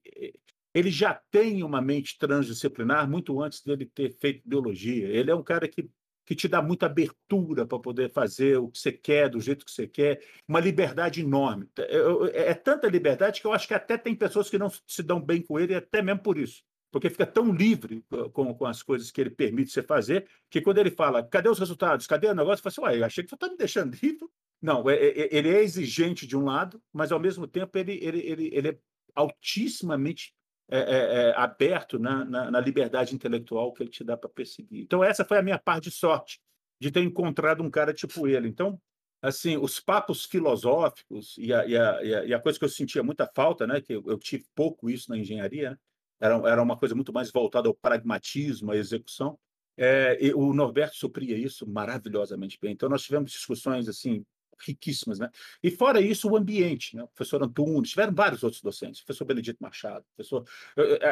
ele 0.74 0.90
já 0.90 1.14
tem 1.30 1.62
uma 1.62 1.80
mente 1.80 2.18
transdisciplinar 2.18 3.09
muito 3.09 3.40
antes 3.42 3.62
dele 3.62 3.87
ter 3.87 4.12
feito 4.18 4.48
biologia. 4.48 5.09
Ele 5.09 5.30
é 5.30 5.35
um 5.35 5.42
cara 5.42 5.66
que 5.66 5.88
que 6.30 6.37
te 6.37 6.46
dá 6.46 6.62
muita 6.62 6.87
abertura 6.87 7.66
para 7.66 7.80
poder 7.80 8.09
fazer 8.09 8.56
o 8.56 8.68
que 8.68 8.78
você 8.78 8.92
quer, 8.92 9.28
do 9.28 9.40
jeito 9.40 9.64
que 9.64 9.72
você 9.72 9.88
quer, 9.88 10.22
uma 10.46 10.61
liberdade 10.61 11.20
enorme. 11.20 11.68
É, 11.76 12.50
é, 12.50 12.54
tanta 12.54 12.87
liberdade 12.87 13.40
que 13.40 13.46
eu 13.48 13.52
acho 13.52 13.66
que 13.66 13.74
até 13.74 13.98
tem 13.98 14.14
pessoas 14.14 14.48
que 14.48 14.56
não 14.56 14.70
se 14.87 15.02
dão 15.02 15.20
bem 15.20 15.42
com 15.42 15.59
ele, 15.59 15.74
até 15.74 16.00
mesmo 16.00 16.22
por 16.22 16.38
isso. 16.38 16.62
Porque 16.92 17.11
fica 17.11 17.26
tão 17.26 17.52
livre 17.52 18.04
com, 18.33 18.54
com 18.54 18.64
as 18.64 18.80
coisas 18.80 19.11
que 19.11 19.20
ele 19.20 19.30
permite 19.30 19.72
você 19.72 19.83
fazer, 19.83 20.24
que 20.48 20.61
quando 20.61 20.78
ele 20.78 20.92
fala, 20.92 21.20
cadê 21.20 21.48
os 21.48 21.59
resultados, 21.59 22.06
cadê 22.06 22.28
o 22.28 22.35
negócio, 22.35 22.62
você 22.62 22.76
fala 22.76 22.90
assim, 22.90 23.00
eu 23.00 23.06
achei 23.06 23.24
que 23.24 23.30
você 23.30 23.35
está 23.35 23.48
me 23.48 23.56
deixando 23.56 23.98
livre. 24.00 24.28
Não, 24.60 24.88
é, 24.90 24.94
é, 24.94 25.36
ele 25.36 25.48
é 25.48 25.62
exigente 25.62 26.26
de 26.26 26.36
um 26.36 26.44
lado, 26.44 26.82
mas 26.92 27.10
ao 27.10 27.18
mesmo 27.18 27.46
tempo 27.46 27.76
ele, 27.78 27.98
ele, 28.02 28.20
ele, 28.20 28.50
ele 28.52 28.68
é 28.68 28.78
altissimamente 29.14 30.34
é, 30.68 30.78
é, 30.78 31.28
é, 31.30 31.34
aberto 31.36 31.98
na, 31.98 32.24
na, 32.24 32.50
na, 32.50 32.60
liberdade 32.60 33.12
intelectual 33.12 33.72
que 33.72 33.82
ele 33.82 33.90
te 33.90 34.04
dá 34.04 34.16
para 34.16 34.28
perseguir. 34.30 34.82
Então, 34.82 35.02
essa 35.02 35.24
foi 35.24 35.38
a 35.38 35.42
minha 35.42 35.58
parte 35.58 35.84
de 35.84 35.90
sorte, 35.90 36.40
de 36.78 36.92
ter 36.92 37.02
encontrado 37.02 37.62
um 37.62 37.70
cara 37.70 37.92
tipo 37.92 38.28
ele. 38.28 38.46
Então, 38.46 38.80
assim, 39.20 39.56
os 39.56 39.80
papos 39.80 40.24
filosóficos 40.24 41.36
e 41.38 41.52
a, 41.52 41.66
e 41.66 41.76
a, 41.76 42.24
e 42.26 42.34
a 42.34 42.38
coisa 42.40 42.56
que 42.56 42.64
eu 42.64 42.68
sentia 42.68 43.02
muita 43.02 43.28
falta, 43.34 43.66
né, 43.66 43.80
que 43.80 43.94
eu, 43.94 44.04
eu 44.06 44.16
tive 44.16 44.44
pouco 44.54 44.88
isso 44.88 45.10
na 45.10 45.18
engenharia, 45.18 45.70
né, 45.70 45.76
era, 46.20 46.34
era 46.48 46.62
uma 46.62 46.76
coisa 46.76 46.94
muito 46.94 47.12
mais 47.12 47.32
voltada 47.32 47.66
ao 47.66 47.74
pragmatismo, 47.74 48.70
à 48.70 48.76
execução. 48.76 49.36
É, 49.76 50.18
o 50.36 50.52
Norberto 50.52 50.96
supria 50.96 51.36
isso 51.36 51.68
maravilhosamente 51.68 52.58
bem. 52.60 52.72
Então, 52.72 52.88
nós 52.88 53.02
tivemos 53.02 53.32
discussões 53.32 53.88
assim 53.88 54.24
riquíssimas, 54.64 55.18
né? 55.18 55.30
E 55.62 55.70
fora 55.70 56.00
isso, 56.00 56.28
o 56.28 56.36
ambiente, 56.36 56.96
né? 56.96 57.02
O 57.02 57.08
professor 57.08 57.42
Antunes, 57.42 57.90
tiveram 57.90 58.14
vários 58.14 58.42
outros 58.42 58.62
docentes, 58.62 59.00
o 59.00 59.04
professor 59.04 59.24
Benedito 59.24 59.58
Machado, 59.60 60.04
professor... 60.16 60.46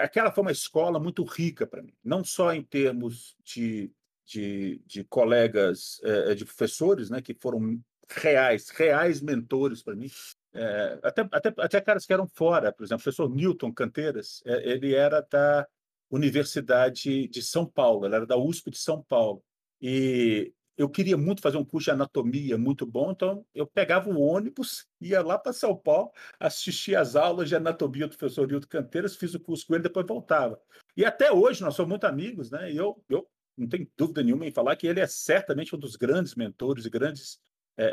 aquela 0.03 0.33
foi 0.33 0.43
uma 0.43 0.53
escola 0.53 0.99
muito 0.99 1.25
rica 1.25 1.67
para 1.67 1.83
mim, 1.83 1.93
não 2.05 2.25
só 2.25 2.53
em 2.53 2.63
termos 2.63 3.37
de, 3.45 3.91
de, 4.27 4.81
de 4.87 5.05
colegas, 5.05 6.01
é, 6.03 6.35
de 6.35 6.45
professores, 6.45 7.11
né, 7.11 7.21
que 7.21 7.35
foram 7.35 7.81
reais, 8.09 8.69
reais 8.71 9.21
mentores 9.21 9.83
para 9.83 9.97
mim, 9.97 10.11
é, 10.55 10.99
até, 11.03 11.29
até, 11.31 11.55
até 11.59 11.81
caras 11.81 12.07
que 12.07 12.13
eram 12.13 12.27
fora, 12.27 12.73
por 12.73 12.85
exemplo, 12.85 13.01
o 13.01 13.05
professor 13.05 13.29
Newton 13.29 13.73
Canteiras, 13.73 14.43
ele 14.45 14.95
era 14.95 15.21
da 15.21 15.67
Universidade 16.11 17.29
de 17.29 17.43
São 17.43 17.67
Paulo, 17.67 18.07
ele 18.07 18.15
era 18.15 18.27
da 18.27 18.37
USP 18.37 18.71
de 18.71 18.79
São 18.79 19.03
Paulo, 19.03 19.43
e 19.81 20.53
eu 20.79 20.89
queria 20.89 21.17
muito 21.17 21.43
fazer 21.43 21.57
um 21.57 21.65
curso 21.65 21.87
de 21.87 21.91
anatomia 21.91 22.57
muito 22.57 22.87
bom, 22.87 23.11
então 23.11 23.45
eu 23.53 23.67
pegava 23.67 24.09
o 24.09 24.21
ônibus, 24.21 24.87
ia 25.01 25.21
lá 25.21 25.37
para 25.37 25.53
São 25.53 25.77
Paulo, 25.77 26.13
assistia 26.39 27.01
às 27.01 27.17
aulas 27.17 27.49
de 27.49 27.57
anatomia 27.57 28.07
do 28.07 28.17
professor 28.17 28.47
Nilton 28.47 28.69
Canteiras, 28.69 29.17
fiz 29.17 29.35
o 29.35 29.41
curso 29.41 29.67
com 29.67 29.75
ele, 29.75 29.83
depois 29.83 30.07
voltava. 30.07 30.59
E 30.97 31.05
até 31.05 31.33
hoje 31.33 31.63
nós 31.63 31.75
somos 31.75 31.91
muito 31.91 32.05
amigos, 32.05 32.53
né? 32.53 32.73
E 32.73 32.77
eu, 32.77 33.05
eu 33.11 33.29
não 33.57 33.69
tenho 33.69 33.91
dúvida 33.97 34.23
nenhuma 34.23 34.47
em 34.47 34.53
falar 34.53 34.77
que 34.77 34.87
ele 34.87 35.01
é 35.01 35.07
certamente 35.09 35.75
um 35.75 35.79
dos 35.79 35.97
grandes 35.97 36.37
mentores 36.37 36.85
e 36.85 36.91
grandes 36.91 37.41
é, 37.77 37.85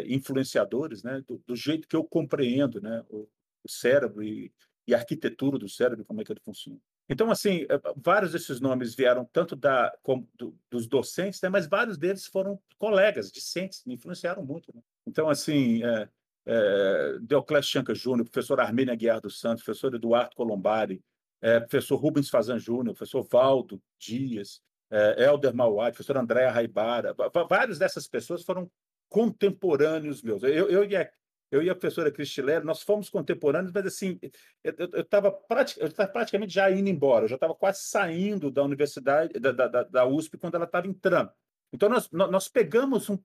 é, 0.00 0.12
influenciadores, 0.12 1.02
né? 1.02 1.22
Do, 1.28 1.42
do, 1.46 1.54
jeito 1.54 1.86
que 1.86 1.94
eu 1.94 2.02
compreendo, 2.02 2.80
né? 2.80 3.04
O, 3.10 3.28
o 3.62 3.68
cérebro 3.68 4.22
e, 4.22 4.50
e 4.86 4.94
a 4.94 4.98
arquitetura 4.98 5.58
do 5.58 5.68
cérebro, 5.68 6.04
como 6.06 6.22
é 6.22 6.24
que 6.24 6.32
ele 6.32 6.40
funciona. 6.42 6.80
Então, 7.12 7.30
assim, 7.30 7.66
eh, 7.68 7.80
vários 7.96 8.32
desses 8.32 8.58
nomes 8.58 8.94
vieram 8.94 9.24
tanto 9.30 9.54
da, 9.54 9.94
como, 10.02 10.26
do, 10.34 10.56
dos 10.70 10.86
docentes, 10.86 11.42
né, 11.42 11.48
mas 11.50 11.66
vários 11.66 11.98
deles 11.98 12.26
foram 12.26 12.58
colegas, 12.78 13.30
discentes, 13.30 13.84
me 13.84 13.94
influenciaram 13.94 14.42
muito. 14.42 14.74
Né? 14.74 14.80
Então, 15.06 15.28
assim, 15.28 15.84
é, 15.84 16.08
é, 16.46 17.62
Chanca 17.62 17.94
Júnior, 17.94 18.28
professor 18.28 18.58
Armênia 18.60 18.94
Guiar 18.94 19.20
dos 19.20 19.38
Santos, 19.38 19.62
professor 19.62 19.94
Eduardo 19.94 20.34
Colombari, 20.34 21.02
é, 21.42 21.60
professor 21.60 21.96
Rubens 21.96 22.30
Fazan 22.30 22.58
Júnior, 22.58 22.94
professor 22.94 23.22
Valdo 23.30 23.80
Dias, 23.98 24.62
é, 24.90 25.24
Helder 25.24 25.52
professor 25.54 26.16
Andréa 26.16 26.50
Raibara, 26.50 27.14
vários 27.48 27.78
dessas 27.78 28.08
pessoas 28.08 28.42
foram 28.42 28.70
contemporâneos 29.08 30.22
meus. 30.22 30.42
Eu, 30.42 30.70
eu 30.70 30.84
e 30.84 30.96
a 30.96 31.10
eu 31.52 31.62
e 31.62 31.68
a 31.68 31.74
professora 31.74 32.10
Cristilera, 32.10 32.64
nós 32.64 32.82
fomos 32.82 33.10
contemporâneos, 33.10 33.70
mas 33.72 33.84
assim, 33.84 34.18
eu 34.64 35.02
estava 35.02 35.30
pratic, 35.30 35.78
praticamente 36.10 36.54
já 36.54 36.70
indo 36.70 36.88
embora, 36.88 37.26
eu 37.26 37.28
já 37.28 37.34
estava 37.34 37.54
quase 37.54 37.82
saindo 37.82 38.50
da 38.50 38.64
universidade, 38.64 39.38
da, 39.38 39.52
da, 39.52 39.82
da 39.84 40.06
USP, 40.06 40.38
quando 40.38 40.54
ela 40.54 40.64
estava 40.64 40.86
entrando. 40.88 41.30
Então, 41.70 41.90
nós, 41.90 42.10
nós 42.10 42.48
pegamos 42.48 43.10
um. 43.10 43.18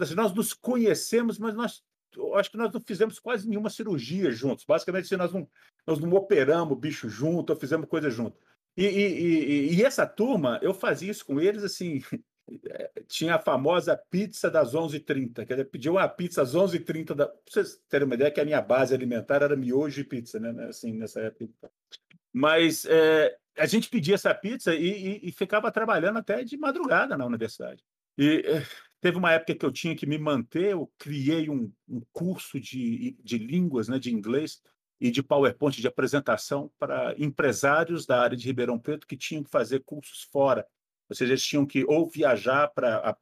Assim, 0.00 0.14
nós 0.14 0.34
nos 0.34 0.52
conhecemos, 0.52 1.38
mas 1.38 1.54
nós 1.54 1.84
acho 2.34 2.50
que 2.50 2.56
nós 2.56 2.72
não 2.72 2.80
fizemos 2.80 3.18
quase 3.18 3.46
nenhuma 3.46 3.68
cirurgia 3.68 4.30
juntos. 4.30 4.64
Basicamente, 4.64 5.04
assim, 5.04 5.16
nós, 5.16 5.32
não, 5.32 5.48
nós 5.86 5.98
não 5.98 6.10
operamos 6.12 6.78
bicho 6.78 7.10
junto, 7.10 7.50
ou 7.50 7.58
fizemos 7.58 7.86
coisa 7.86 8.10
junto. 8.10 8.38
E, 8.74 8.84
e, 8.84 9.20
e, 9.20 9.74
e, 9.74 9.84
essa 9.84 10.06
turma, 10.06 10.58
eu 10.62 10.72
fazia 10.72 11.10
isso 11.10 11.24
com 11.24 11.38
eles, 11.38 11.62
assim, 11.62 12.02
tinha 13.08 13.36
a 13.36 13.38
famosa 13.38 13.96
pizza 14.10 14.50
das 14.50 14.74
11h30. 14.74 15.46
Quer 15.46 15.54
dizer, 15.54 15.64
pediu 15.66 15.92
uma 15.92 16.08
pizza 16.08 16.42
às 16.42 16.54
11h30. 16.54 17.14
Da... 17.14 17.32
Vocês 17.48 17.80
terem 17.88 18.06
uma 18.06 18.14
ideia, 18.14 18.30
que 18.30 18.40
a 18.40 18.44
minha 18.44 18.60
base 18.60 18.94
alimentar 18.94 19.42
era 19.42 19.56
miojo 19.56 20.00
e 20.00 20.04
pizza, 20.04 20.38
né? 20.38 20.66
Assim, 20.66 20.92
nessa 20.92 21.20
época. 21.20 21.70
Mas 22.32 22.84
é, 22.84 23.36
a 23.56 23.66
gente 23.66 23.88
pedia 23.88 24.14
essa 24.14 24.34
pizza 24.34 24.74
e, 24.74 24.86
e, 24.86 25.28
e, 25.28 25.32
ficava 25.32 25.72
trabalhando 25.72 26.18
até 26.18 26.44
de 26.44 26.56
madrugada 26.56 27.16
na 27.16 27.26
universidade. 27.26 27.82
E 28.18 28.42
é, 28.44 28.62
teve 29.00 29.16
uma 29.16 29.32
época 29.32 29.54
que 29.54 29.64
eu 29.64 29.72
tinha 29.72 29.96
que 29.96 30.06
me 30.06 30.18
manter, 30.18 30.72
eu 30.72 30.90
criei 30.98 31.48
um, 31.48 31.72
um 31.88 32.00
curso 32.12 32.60
de, 32.60 33.16
de 33.22 33.38
línguas, 33.38 33.88
né, 33.88 33.98
de 33.98 34.12
inglês 34.12 34.62
e 35.00 35.10
de 35.10 35.22
PowerPoint 35.22 35.80
de 35.80 35.86
apresentação 35.86 36.70
para 36.78 37.14
empresários 37.18 38.06
da 38.06 38.20
área 38.20 38.36
de 38.36 38.46
Ribeirão 38.46 38.78
Preto 38.78 39.06
que 39.06 39.16
tinham 39.16 39.42
que 39.42 39.50
fazer 39.50 39.80
cursos 39.80 40.22
fora 40.22 40.66
ou 41.08 41.14
seja, 41.14 41.32
eles 41.32 41.44
tinham 41.44 41.64
que 41.64 41.84
ou 41.84 42.08
viajar 42.08 42.68
para 42.68 43.16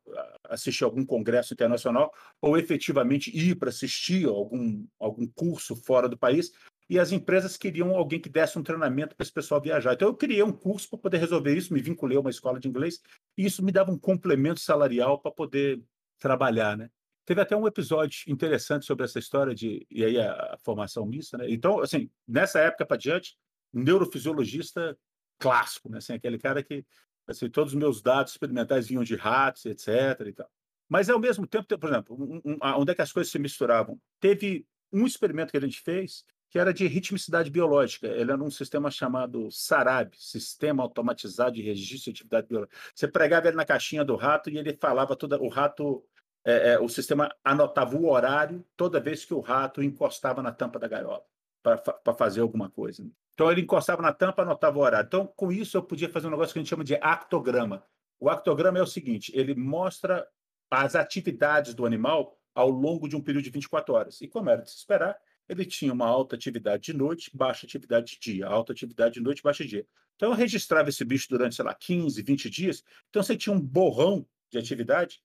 assistir 0.48 0.84
algum 0.84 1.04
congresso 1.04 1.52
internacional, 1.52 2.12
ou 2.40 2.56
efetivamente 2.56 3.30
ir 3.36 3.56
para 3.56 3.68
assistir 3.68 4.26
algum, 4.26 4.86
algum 4.98 5.26
curso 5.26 5.76
fora 5.76 6.08
do 6.08 6.16
país. 6.16 6.52
E 6.88 6.98
as 6.98 7.12
empresas 7.12 7.56
queriam 7.56 7.94
alguém 7.96 8.20
que 8.20 8.28
desse 8.28 8.58
um 8.58 8.62
treinamento 8.62 9.16
para 9.16 9.24
esse 9.24 9.32
pessoal 9.32 9.60
viajar. 9.60 9.94
Então, 9.94 10.08
eu 10.08 10.14
criei 10.14 10.42
um 10.42 10.52
curso 10.52 10.88
para 10.90 10.98
poder 10.98 11.18
resolver 11.18 11.56
isso, 11.56 11.72
me 11.72 11.80
vinculei 11.80 12.16
a 12.16 12.20
uma 12.20 12.30
escola 12.30 12.60
de 12.60 12.68
inglês, 12.68 13.00
e 13.38 13.46
isso 13.46 13.64
me 13.64 13.72
dava 13.72 13.90
um 13.90 13.98
complemento 13.98 14.60
salarial 14.60 15.18
para 15.18 15.30
poder 15.30 15.82
trabalhar. 16.18 16.76
Né? 16.76 16.90
Teve 17.24 17.40
até 17.40 17.56
um 17.56 17.66
episódio 17.66 18.30
interessante 18.30 18.84
sobre 18.84 19.04
essa 19.04 19.18
história 19.18 19.54
de 19.54 19.86
e 19.90 20.04
aí 20.04 20.18
a, 20.18 20.32
a 20.54 20.58
formação 20.62 21.06
mista. 21.06 21.38
Né? 21.38 21.46
Então, 21.48 21.80
assim, 21.80 22.10
nessa 22.28 22.60
época 22.60 22.84
para 22.84 22.98
diante, 22.98 23.34
um 23.72 23.82
neurofisiologista 23.82 24.96
clássico, 25.38 25.88
né? 25.90 25.98
assim, 25.98 26.12
aquele 26.12 26.38
cara 26.38 26.62
que 26.62 26.84
Assim, 27.26 27.48
todos 27.48 27.72
os 27.72 27.78
meus 27.78 28.02
dados 28.02 28.32
experimentais 28.32 28.88
vinham 28.88 29.04
de 29.04 29.16
ratos, 29.16 29.64
etc. 29.66 29.88
E 30.26 30.32
tal. 30.32 30.50
Mas, 30.88 31.08
ao 31.08 31.18
mesmo 31.18 31.46
tempo, 31.46 31.78
por 31.78 31.90
exemplo, 31.90 32.16
um, 32.16 32.40
um, 32.44 32.58
onde 32.78 32.92
é 32.92 32.94
que 32.94 33.02
as 33.02 33.12
coisas 33.12 33.32
se 33.32 33.38
misturavam? 33.38 33.98
Teve 34.20 34.66
um 34.92 35.06
experimento 35.06 35.50
que 35.50 35.56
a 35.56 35.60
gente 35.60 35.80
fez 35.80 36.24
que 36.54 36.58
era 36.60 36.72
de 36.72 36.86
ritmicidade 36.86 37.50
biológica. 37.50 38.06
Ele 38.06 38.30
era 38.30 38.40
um 38.40 38.48
sistema 38.48 38.88
chamado 38.88 39.50
SARAB, 39.50 40.14
Sistema 40.16 40.84
Automatizado 40.84 41.56
de 41.56 41.62
Registro 41.62 42.12
de 42.12 42.18
Atividade 42.18 42.46
Biológica. 42.46 42.76
Você 42.94 43.08
pregava 43.08 43.48
ele 43.48 43.56
na 43.56 43.64
caixinha 43.64 44.04
do 44.04 44.14
rato 44.14 44.48
e 44.48 44.56
ele 44.56 44.72
falava 44.72 45.16
toda. 45.16 45.36
O 45.42 45.48
rato, 45.48 46.04
é, 46.44 46.74
é, 46.74 46.78
o 46.78 46.88
sistema 46.88 47.28
anotava 47.42 47.96
o 47.96 48.08
horário 48.08 48.64
toda 48.76 49.00
vez 49.00 49.24
que 49.24 49.34
o 49.34 49.40
rato 49.40 49.82
encostava 49.82 50.44
na 50.44 50.52
tampa 50.52 50.78
da 50.78 50.86
gaiola 50.86 51.24
para 51.60 52.14
fazer 52.16 52.40
alguma 52.40 52.70
coisa. 52.70 53.04
Então 53.34 53.50
ele 53.50 53.60
encostava 53.60 54.00
na 54.00 54.12
tampa, 54.12 54.42
anotava 54.42 54.78
o 54.78 54.82
horário. 54.82 55.06
Então 55.06 55.26
com 55.26 55.52
isso 55.52 55.76
eu 55.76 55.82
podia 55.82 56.08
fazer 56.08 56.28
um 56.28 56.30
negócio 56.30 56.52
que 56.52 56.58
a 56.58 56.62
gente 56.62 56.70
chama 56.70 56.84
de 56.84 56.94
actograma. 56.94 57.84
O 58.18 58.30
actograma 58.30 58.78
é 58.78 58.82
o 58.82 58.86
seguinte: 58.86 59.32
ele 59.34 59.54
mostra 59.54 60.26
as 60.70 60.94
atividades 60.94 61.74
do 61.74 61.84
animal 61.84 62.38
ao 62.54 62.70
longo 62.70 63.08
de 63.08 63.16
um 63.16 63.20
período 63.20 63.44
de 63.44 63.50
24 63.50 63.94
horas. 63.94 64.20
E 64.20 64.28
como 64.28 64.48
era 64.48 64.62
de 64.62 64.70
se 64.70 64.76
esperar, 64.76 65.16
ele 65.48 65.64
tinha 65.64 65.92
uma 65.92 66.06
alta 66.06 66.36
atividade 66.36 66.84
de 66.84 66.94
noite, 66.94 67.30
baixa 67.34 67.66
atividade 67.66 68.12
de 68.12 68.20
dia, 68.20 68.46
alta 68.46 68.72
atividade 68.72 69.14
de 69.14 69.20
noite, 69.20 69.42
baixa 69.42 69.64
de 69.64 69.70
dia. 69.70 69.86
Então 70.16 70.30
eu 70.30 70.34
registrava 70.34 70.88
esse 70.88 71.04
bicho 71.04 71.28
durante, 71.28 71.56
sei 71.56 71.64
lá, 71.64 71.74
15, 71.74 72.22
20 72.22 72.48
dias. 72.48 72.84
Então 73.10 73.22
você 73.22 73.36
tinha 73.36 73.54
um 73.54 73.60
borrão 73.60 74.26
de 74.50 74.58
atividade 74.58 75.20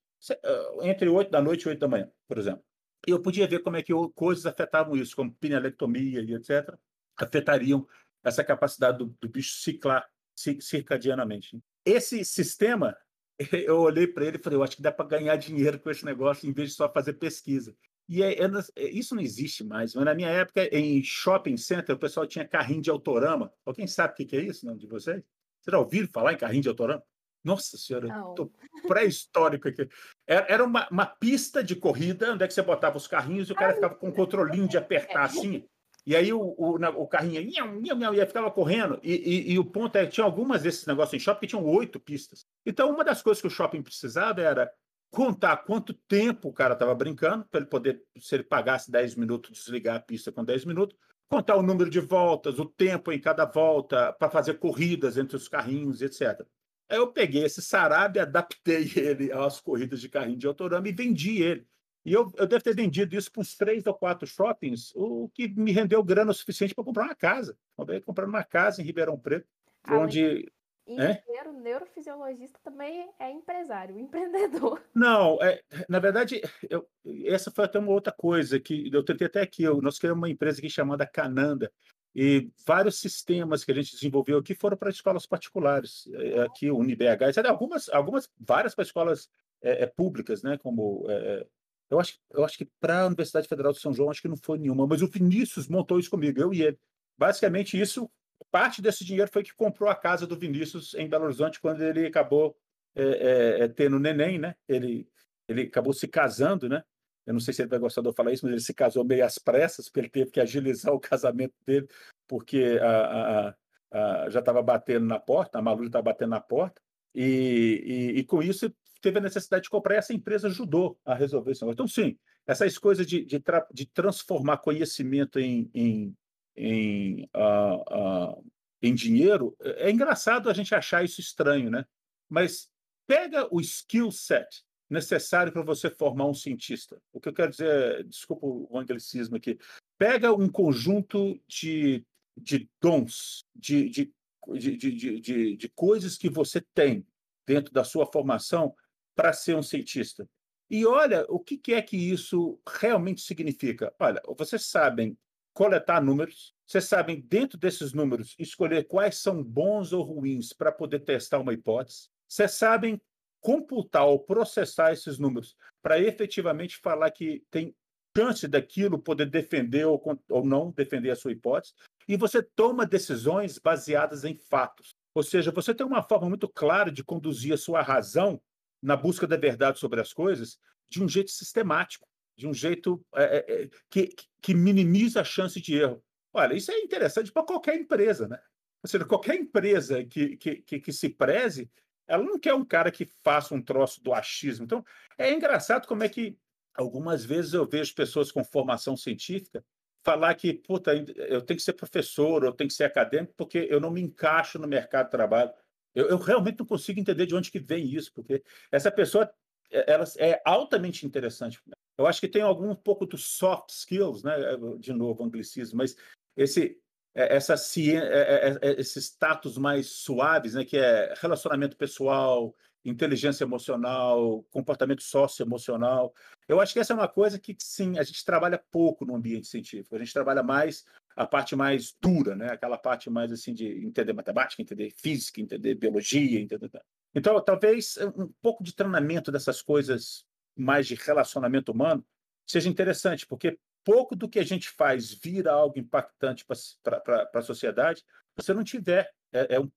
entre 0.82 1.08
8 1.08 1.30
da 1.30 1.40
noite 1.40 1.62
e 1.62 1.68
8 1.68 1.78
da 1.78 1.88
manhã, 1.88 2.10
por 2.28 2.36
exemplo. 2.36 2.62
E 3.06 3.10
eu 3.12 3.22
podia 3.22 3.46
ver 3.46 3.60
como 3.60 3.76
é 3.76 3.82
que 3.82 3.92
coisas 4.14 4.44
afetavam 4.44 4.96
isso, 4.96 5.16
como 5.16 5.32
pinelectomia 5.32 6.20
e 6.20 6.34
etc., 6.34 6.76
afetariam 7.24 7.86
essa 8.24 8.44
capacidade 8.44 8.98
do, 8.98 9.06
do 9.20 9.28
bicho 9.28 9.54
ciclar 9.54 10.06
circadianamente. 10.34 11.58
Esse 11.84 12.24
sistema, 12.24 12.96
eu 13.52 13.80
olhei 13.80 14.06
para 14.06 14.24
ele 14.24 14.36
e 14.36 14.42
falei, 14.42 14.58
eu 14.58 14.62
acho 14.62 14.76
que 14.76 14.82
dá 14.82 14.92
para 14.92 15.06
ganhar 15.06 15.36
dinheiro 15.36 15.78
com 15.78 15.90
esse 15.90 16.04
negócio 16.04 16.48
em 16.48 16.52
vez 16.52 16.70
de 16.70 16.76
só 16.76 16.90
fazer 16.90 17.14
pesquisa. 17.14 17.74
E 18.08 18.24
é, 18.24 18.42
é, 18.42 18.50
é, 18.76 18.90
isso 18.90 19.14
não 19.14 19.22
existe 19.22 19.62
mais. 19.62 19.94
Mas 19.94 20.04
na 20.04 20.14
minha 20.14 20.28
época, 20.28 20.64
em 20.76 21.02
shopping 21.02 21.56
center, 21.56 21.94
o 21.94 21.98
pessoal 21.98 22.26
tinha 22.26 22.46
carrinho 22.46 22.82
de 22.82 22.90
autorama. 22.90 23.52
Alguém 23.64 23.86
sabe 23.86 24.12
o 24.12 24.16
que 24.26 24.36
é 24.36 24.40
isso, 24.40 24.66
não, 24.66 24.76
de 24.76 24.86
vocês? 24.86 25.22
Vocês 25.60 25.72
já 25.72 25.78
ouviram 25.78 26.08
falar 26.08 26.32
em 26.32 26.38
carrinho 26.38 26.62
de 26.62 26.68
autorama? 26.68 27.02
Nossa 27.42 27.78
senhora, 27.78 28.08
estou 28.08 28.52
pré-histórico 28.86 29.68
aqui. 29.68 29.88
Era 30.26 30.64
uma, 30.64 30.88
uma, 30.90 31.06
pista 31.06 31.62
de 31.62 31.74
corrida, 31.74 32.32
onde 32.32 32.44
é 32.44 32.48
que 32.48 32.52
você 32.52 32.62
botava 32.62 32.96
os 32.96 33.06
carrinhos 33.06 33.48
e 33.48 33.52
o 33.52 33.54
cara 33.54 33.74
ficava 33.74 33.94
com 33.94 34.08
o 34.08 34.12
controlinho 34.12 34.68
de 34.68 34.76
apertar 34.76 35.22
assim. 35.22 35.64
E 36.06 36.16
aí 36.16 36.32
o, 36.32 36.40
o, 36.40 36.76
o 36.76 37.06
carrinho 37.06 37.40
ia, 37.40 38.14
ia, 38.14 38.26
ficava 38.26 38.50
correndo. 38.50 38.98
E, 39.02 39.12
e, 39.12 39.52
e, 39.52 39.58
o 39.58 39.64
ponto 39.64 39.96
é 39.96 40.06
que 40.06 40.12
tinha 40.12 40.24
algumas 40.24 40.62
desses 40.62 40.86
negócios 40.86 41.14
em 41.14 41.22
shopping 41.22 41.40
que 41.40 41.46
tinham 41.48 41.64
oito 41.64 42.00
pistas. 42.00 42.46
Então, 42.64 42.90
uma 42.90 43.04
das 43.04 43.22
coisas 43.22 43.40
que 43.40 43.46
o 43.46 43.50
shopping 43.50 43.82
precisava 43.82 44.40
era 44.40 44.70
contar 45.10 45.56
quanto 45.58 45.92
tempo 45.92 46.48
o 46.48 46.52
cara 46.52 46.74
estava 46.74 46.94
brincando, 46.94 47.44
para 47.50 47.60
ele 47.60 47.68
poder, 47.68 48.02
se 48.18 48.34
ele 48.34 48.44
pagasse 48.44 48.90
10 48.90 49.16
minutos, 49.16 49.50
desligar 49.50 49.96
a 49.96 50.00
pista 50.00 50.30
com 50.30 50.44
10 50.44 50.64
minutos, 50.64 50.96
contar 51.28 51.56
o 51.56 51.62
número 51.62 51.90
de 51.90 52.00
voltas, 52.00 52.58
o 52.58 52.64
tempo 52.64 53.12
em 53.12 53.20
cada 53.20 53.44
volta, 53.44 54.12
para 54.12 54.30
fazer 54.30 54.54
corridas 54.54 55.16
entre 55.16 55.36
os 55.36 55.48
carrinhos, 55.48 56.00
etc. 56.00 56.44
Aí 56.88 56.98
eu 56.98 57.12
peguei 57.12 57.44
esse 57.44 57.62
Sarab, 57.62 58.18
adaptei 58.18 58.90
ele 58.96 59.32
às 59.32 59.60
corridas 59.60 60.00
de 60.00 60.08
carrinho 60.08 60.38
de 60.38 60.46
autorama 60.46 60.88
e 60.88 60.92
vendi 60.92 61.42
ele. 61.42 61.66
E 62.04 62.12
eu, 62.12 62.32
eu 62.36 62.46
devo 62.46 62.62
ter 62.62 62.74
vendido 62.74 63.14
isso 63.16 63.30
para 63.30 63.40
uns 63.40 63.56
três 63.56 63.86
ou 63.86 63.94
quatro 63.94 64.26
shoppings, 64.26 64.92
o 64.94 65.28
que 65.34 65.48
me 65.48 65.70
rendeu 65.70 66.02
grana 66.02 66.30
o 66.30 66.34
suficiente 66.34 66.74
para 66.74 66.84
comprar 66.84 67.04
uma 67.04 67.14
casa. 67.14 67.56
Acabei 67.76 68.00
comprando 68.00 68.28
uma 68.30 68.44
casa 68.44 68.80
em 68.80 68.84
Ribeirão 68.84 69.18
Preto, 69.18 69.46
onde 69.88 70.50
engenheiro 70.86 71.50
é? 71.50 71.52
neurofisiologista 71.52 72.58
também 72.64 73.08
é 73.18 73.30
empresário, 73.30 73.96
empreendedor. 74.00 74.82
Não, 74.94 75.38
é, 75.42 75.62
na 75.88 75.98
verdade, 75.98 76.40
eu, 76.68 76.88
essa 77.26 77.50
foi 77.50 77.64
até 77.64 77.78
uma 77.78 77.92
outra 77.92 78.12
coisa 78.12 78.58
que 78.58 78.90
eu 78.92 79.04
tentei 79.04 79.26
até 79.26 79.42
aqui. 79.42 79.62
Eu, 79.62 79.80
nós 79.82 79.98
criamos 79.98 80.22
uma 80.22 80.30
empresa 80.30 80.58
aqui 80.58 80.70
chamada 80.70 81.06
Cananda, 81.06 81.70
e 82.14 82.50
vários 82.66 82.98
sistemas 82.98 83.64
que 83.64 83.70
a 83.70 83.74
gente 83.74 83.92
desenvolveu 83.92 84.38
aqui 84.38 84.54
foram 84.54 84.76
para 84.76 84.90
escolas 84.90 85.26
particulares, 85.26 86.08
é, 86.12 86.40
aqui 86.40 86.70
o 86.70 86.76
UniBH, 86.76 87.28
etc. 87.28 87.46
Algumas, 87.46 87.88
algumas 87.88 88.28
várias 88.38 88.74
para 88.74 88.82
escolas 88.82 89.30
é, 89.62 89.84
é, 89.84 89.86
públicas, 89.86 90.42
né? 90.42 90.58
Como 90.58 91.06
é, 91.08 91.46
eu 91.90 91.98
acho, 91.98 92.18
eu 92.30 92.44
acho 92.44 92.56
que 92.56 92.68
para 92.80 93.02
a 93.02 93.06
Universidade 93.06 93.48
Federal 93.48 93.72
de 93.72 93.80
São 93.80 93.92
João 93.92 94.10
acho 94.10 94.22
que 94.22 94.28
não 94.28 94.36
foi 94.36 94.58
nenhuma, 94.58 94.86
mas 94.86 95.02
o 95.02 95.08
Vinícius 95.08 95.68
montou 95.68 95.98
isso 95.98 96.10
comigo, 96.10 96.40
eu 96.40 96.54
e 96.54 96.62
ele. 96.62 96.78
Basicamente 97.18 97.78
isso 97.78 98.10
parte 98.50 98.82
desse 98.82 99.04
dinheiro 99.04 99.30
foi 99.30 99.42
que 99.42 99.54
comprou 99.54 99.88
a 99.88 99.94
casa 99.94 100.26
do 100.26 100.36
Vinícius 100.36 100.94
em 100.94 101.08
Belo 101.08 101.24
Horizonte 101.24 101.60
quando 101.60 101.82
ele 101.82 102.06
acabou 102.06 102.56
é, 102.94 103.02
é, 103.02 103.64
é, 103.64 103.68
tendo 103.68 103.98
neném, 103.98 104.38
né? 104.38 104.54
Ele, 104.68 105.08
ele 105.48 105.62
acabou 105.62 105.92
se 105.92 106.08
casando, 106.08 106.68
né? 106.68 106.82
Eu 107.26 107.34
não 107.34 107.40
sei 107.40 107.54
se 107.54 107.62
ele 107.62 107.68
vai 107.68 107.78
gostar 107.78 108.00
de 108.00 108.08
eu 108.08 108.12
falar 108.12 108.32
isso, 108.32 108.44
mas 108.44 108.52
ele 108.52 108.62
se 108.62 108.74
casou 108.74 109.04
meio 109.04 109.24
às 109.24 109.38
pressas, 109.38 109.86
porque 109.86 110.00
ele 110.00 110.08
teve 110.08 110.30
que 110.30 110.40
agilizar 110.40 110.92
o 110.94 111.00
casamento 111.00 111.54
dele, 111.64 111.88
porque 112.26 112.78
a, 112.82 113.48
a, 113.50 113.54
a, 113.92 114.30
já 114.30 114.40
estava 114.40 114.62
batendo 114.62 115.06
na 115.06 115.20
porta, 115.20 115.58
a 115.58 115.62
Malu 115.62 115.84
estava 115.84 116.04
batendo 116.04 116.30
na 116.30 116.40
porta, 116.40 116.80
e, 117.14 118.12
e, 118.14 118.18
e, 118.20 118.24
com 118.24 118.42
isso 118.42 118.72
teve 119.00 119.18
a 119.18 119.22
necessidade 119.22 119.64
de 119.64 119.70
comprar, 119.70 119.94
e 119.94 119.98
essa 119.98 120.12
empresa 120.12 120.48
ajudou 120.48 120.98
a 121.04 121.14
resolver 121.14 121.52
isso. 121.52 121.68
Então, 121.70 121.88
sim, 121.88 122.16
essas 122.46 122.78
coisas 122.78 123.06
de, 123.06 123.24
de, 123.24 123.40
tra 123.40 123.66
de 123.72 123.86
transformar 123.86 124.58
conhecimento 124.58 125.38
em, 125.38 125.70
em, 125.74 126.16
em, 126.56 127.28
uh, 127.34 128.38
uh, 128.38 128.44
em 128.82 128.94
dinheiro, 128.94 129.56
é, 129.60 129.88
é 129.88 129.90
engraçado 129.90 130.50
a 130.50 130.54
gente 130.54 130.74
achar 130.74 131.04
isso 131.04 131.20
estranho, 131.20 131.70
né? 131.70 131.84
Mas 132.28 132.70
pega 133.06 133.48
o 133.50 133.60
skill 133.60 134.10
set 134.10 134.64
necessário 134.88 135.52
para 135.52 135.62
você 135.62 135.88
formar 135.88 136.26
um 136.26 136.34
cientista. 136.34 137.00
O 137.12 137.20
que 137.20 137.28
eu 137.28 137.32
quero 137.32 137.50
dizer, 137.50 138.04
desculpa 138.04 138.44
o 138.46 138.78
anglicismo 138.78 139.36
aqui, 139.36 139.58
pega 139.96 140.32
um 140.32 140.48
conjunto 140.48 141.40
de, 141.46 142.04
de 142.36 142.68
dons, 142.80 143.44
de, 143.54 143.88
de, 143.88 144.12
de, 144.58 145.20
de, 145.20 145.56
de 145.56 145.68
coisas 145.70 146.16
que 146.16 146.28
você 146.28 146.60
tem 146.74 147.06
dentro 147.46 147.72
da 147.72 147.84
sua 147.84 148.06
formação 148.06 148.74
para 149.20 149.34
ser 149.34 149.54
um 149.54 149.62
cientista. 149.62 150.26
E 150.70 150.86
olha 150.86 151.26
o 151.28 151.38
que, 151.38 151.58
que 151.58 151.74
é 151.74 151.82
que 151.82 151.94
isso 151.94 152.58
realmente 152.66 153.20
significa. 153.20 153.92
Olha, 153.98 154.22
vocês 154.38 154.64
sabem 154.64 155.14
coletar 155.52 156.02
números, 156.02 156.54
vocês 156.66 156.86
sabem, 156.86 157.20
dentro 157.20 157.58
desses 157.58 157.92
números, 157.92 158.34
escolher 158.38 158.84
quais 158.84 159.18
são 159.18 159.44
bons 159.44 159.92
ou 159.92 160.02
ruins 160.02 160.54
para 160.54 160.72
poder 160.72 161.00
testar 161.00 161.38
uma 161.38 161.52
hipótese. 161.52 162.08
Vocês 162.26 162.52
sabem 162.52 162.98
computar 163.42 164.06
ou 164.06 164.18
processar 164.18 164.90
esses 164.90 165.18
números 165.18 165.54
para 165.82 166.00
efetivamente 166.00 166.78
falar 166.78 167.10
que 167.10 167.44
tem 167.50 167.76
chance 168.16 168.48
daquilo 168.48 168.98
poder 168.98 169.26
defender 169.26 169.84
ou, 169.84 170.02
ou 170.30 170.46
não 170.46 170.70
defender 170.70 171.10
a 171.10 171.16
sua 171.16 171.32
hipótese. 171.32 171.74
E 172.08 172.16
você 172.16 172.42
toma 172.42 172.86
decisões 172.86 173.58
baseadas 173.58 174.24
em 174.24 174.34
fatos. 174.34 174.94
Ou 175.14 175.22
seja, 175.22 175.50
você 175.50 175.74
tem 175.74 175.84
uma 175.84 176.02
forma 176.02 176.26
muito 176.26 176.48
clara 176.48 176.90
de 176.90 177.04
conduzir 177.04 177.52
a 177.52 177.58
sua 177.58 177.82
razão 177.82 178.40
na 178.82 178.96
busca 178.96 179.26
da 179.26 179.36
verdade 179.36 179.78
sobre 179.78 180.00
as 180.00 180.12
coisas 180.12 180.58
de 180.88 181.02
um 181.02 181.08
jeito 181.08 181.30
sistemático 181.30 182.08
de 182.40 182.46
um 182.48 182.54
jeito 182.54 183.04
é, 183.14 183.22
é, 183.22 183.62
é 183.64 183.70
que, 183.90 184.14
que 184.40 184.54
minimiza 184.54 185.20
a 185.20 185.24
chance 185.24 185.60
de 185.60 185.76
erro. 185.76 186.02
Olha, 186.32 186.54
isso 186.54 186.72
é 186.72 186.78
interessante 186.78 187.30
para 187.30 187.42
qualquer 187.42 187.76
empresa, 187.76 188.26
né? 188.26 188.40
Ou 188.82 188.88
seja, 188.88 189.04
qualquer 189.04 189.34
empresa 189.34 190.02
que, 190.04 190.38
que, 190.38 190.56
que, 190.62 190.80
que, 190.80 190.92
se 190.92 191.10
preze, 191.10 191.70
ela 192.08 192.24
não 192.24 192.38
quer 192.38 192.54
um 192.54 192.64
cara 192.64 192.90
que 192.90 193.04
faça 193.22 193.54
um 193.54 193.60
troço 193.60 194.02
do 194.02 194.14
achismo. 194.14 194.64
Então, 194.64 194.82
é 195.18 195.30
engraçado 195.32 195.86
como 195.86 196.02
é 196.02 196.08
que 196.08 196.38
algumas 196.74 197.24
vezes 197.24 197.52
eu 197.52 197.68
vejo 197.68 197.94
pessoas 197.94 198.32
com 198.32 198.42
formação 198.42 198.96
científica 198.96 199.62
falar 200.02 200.34
que, 200.34 200.54
puta, 200.54 200.94
eu 200.94 201.42
tenho 201.42 201.58
que 201.58 201.62
ser 201.62 201.74
professor, 201.74 202.42
eu 202.42 202.52
tenho 202.52 202.68
que 202.68 202.74
ser 202.74 202.84
acadêmico, 202.84 203.34
porque 203.36 203.66
eu 203.70 203.78
não 203.78 203.90
me 203.90 204.00
encaixo 204.00 204.58
no 204.58 204.66
mercado 204.66 205.06
de 205.06 205.10
trabalho. 205.10 205.52
Eu, 205.94 206.08
eu 206.08 206.18
realmente 206.18 206.58
não 206.58 206.66
consigo 206.66 207.00
entender 207.00 207.26
de 207.26 207.34
onde 207.34 207.50
que 207.50 207.58
vem 207.58 207.84
isso, 207.84 208.12
porque 208.12 208.42
essa 208.70 208.90
pessoa 208.90 209.30
é, 209.70 209.92
ela 209.92 210.04
é 210.18 210.40
altamente 210.44 211.06
interessante. 211.06 211.60
Eu 211.96 212.06
acho 212.06 212.20
que 212.20 212.28
tem 212.28 212.42
algum 212.42 212.74
pouco 212.74 213.06
dos 213.06 213.24
soft 213.24 213.70
skills, 213.70 214.22
né? 214.22 214.34
De 214.78 214.92
novo, 214.92 215.24
anglicismo, 215.24 215.78
mas 215.78 215.96
esse 216.36 216.80
é, 217.14 217.36
essa 217.36 217.54
é, 217.54 218.80
esses 218.80 219.04
status 219.04 219.58
mais 219.58 219.88
suaves, 219.88 220.54
né? 220.54 220.64
Que 220.64 220.78
é 220.78 221.14
relacionamento 221.20 221.76
pessoal, 221.76 222.54
inteligência 222.84 223.44
emocional, 223.44 224.42
comportamento 224.50 225.02
socioemocional. 225.02 226.14
Eu 226.48 226.60
acho 226.60 226.72
que 226.72 226.80
essa 226.80 226.92
é 226.92 226.96
uma 226.96 227.08
coisa 227.08 227.38
que, 227.38 227.54
sim, 227.58 227.98
a 227.98 228.02
gente 228.02 228.24
trabalha 228.24 228.62
pouco 228.70 229.04
no 229.04 229.14
ambiente 229.14 229.46
científico. 229.46 229.94
A 229.94 229.98
gente 229.98 230.12
trabalha 230.12 230.42
mais 230.42 230.84
a 231.16 231.26
parte 231.26 231.54
mais 231.54 231.94
dura, 232.00 232.34
né? 232.34 232.50
Aquela 232.52 232.78
parte 232.78 233.10
mais 233.10 233.30
assim 233.30 233.52
de 233.52 233.66
entender 233.84 234.12
matemática, 234.12 234.62
entender 234.62 234.90
física, 234.96 235.40
entender 235.40 235.74
biologia, 235.74 236.40
entender. 236.40 236.70
Então, 237.14 237.40
talvez 237.42 237.98
um 238.16 238.32
pouco 238.40 238.64
de 238.64 238.74
treinamento 238.74 239.30
dessas 239.30 239.60
coisas 239.60 240.24
mais 240.56 240.86
de 240.86 240.94
relacionamento 240.94 241.72
humano 241.72 242.04
seja 242.46 242.68
interessante, 242.68 243.26
porque 243.26 243.58
pouco 243.84 244.14
do 244.14 244.28
que 244.28 244.38
a 244.38 244.44
gente 244.44 244.68
faz 244.70 245.12
vira 245.12 245.52
algo 245.52 245.78
impactante 245.78 246.44
para 246.82 247.30
a 247.34 247.42
sociedade 247.42 248.04
você 248.36 248.54
não 248.54 248.64
tiver. 248.64 249.10
É, 249.32 249.56
é, 249.56 249.60
um, 249.60 249.70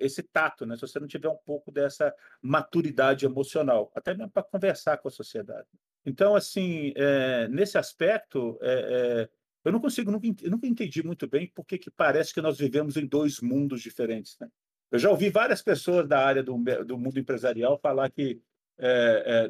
esse 0.00 0.22
tato, 0.22 0.64
né? 0.64 0.74
Se 0.76 0.82
você 0.82 0.98
não 0.98 1.06
tiver 1.06 1.28
um 1.28 1.36
pouco 1.36 1.70
dessa 1.70 2.14
maturidade 2.40 3.26
emocional, 3.26 3.90
até 3.94 4.14
mesmo 4.14 4.30
para 4.30 4.42
conversar 4.42 4.98
com 4.98 5.08
a 5.08 5.10
sociedade. 5.10 5.68
Então, 6.04 6.34
assim, 6.34 6.92
é, 6.96 7.48
nesse 7.48 7.76
aspecto, 7.76 8.58
é, 8.62 8.72
é, 8.72 9.28
eu 9.64 9.72
não 9.72 9.80
consigo, 9.80 10.10
nunca, 10.10 10.28
nunca 10.48 10.66
entendi 10.66 11.02
muito 11.02 11.28
bem 11.28 11.50
porque 11.54 11.78
que 11.78 11.90
parece 11.90 12.32
que 12.32 12.40
nós 12.40 12.58
vivemos 12.58 12.96
em 12.96 13.06
dois 13.06 13.40
mundos 13.40 13.82
diferentes, 13.82 14.36
né? 14.40 14.48
Eu 14.90 15.00
já 15.00 15.10
ouvi 15.10 15.30
várias 15.30 15.62
pessoas 15.62 16.06
da 16.08 16.24
área 16.24 16.42
do, 16.42 16.56
do 16.84 16.96
mundo 16.96 17.18
empresarial 17.18 17.78
falar 17.78 18.08
que 18.08 18.40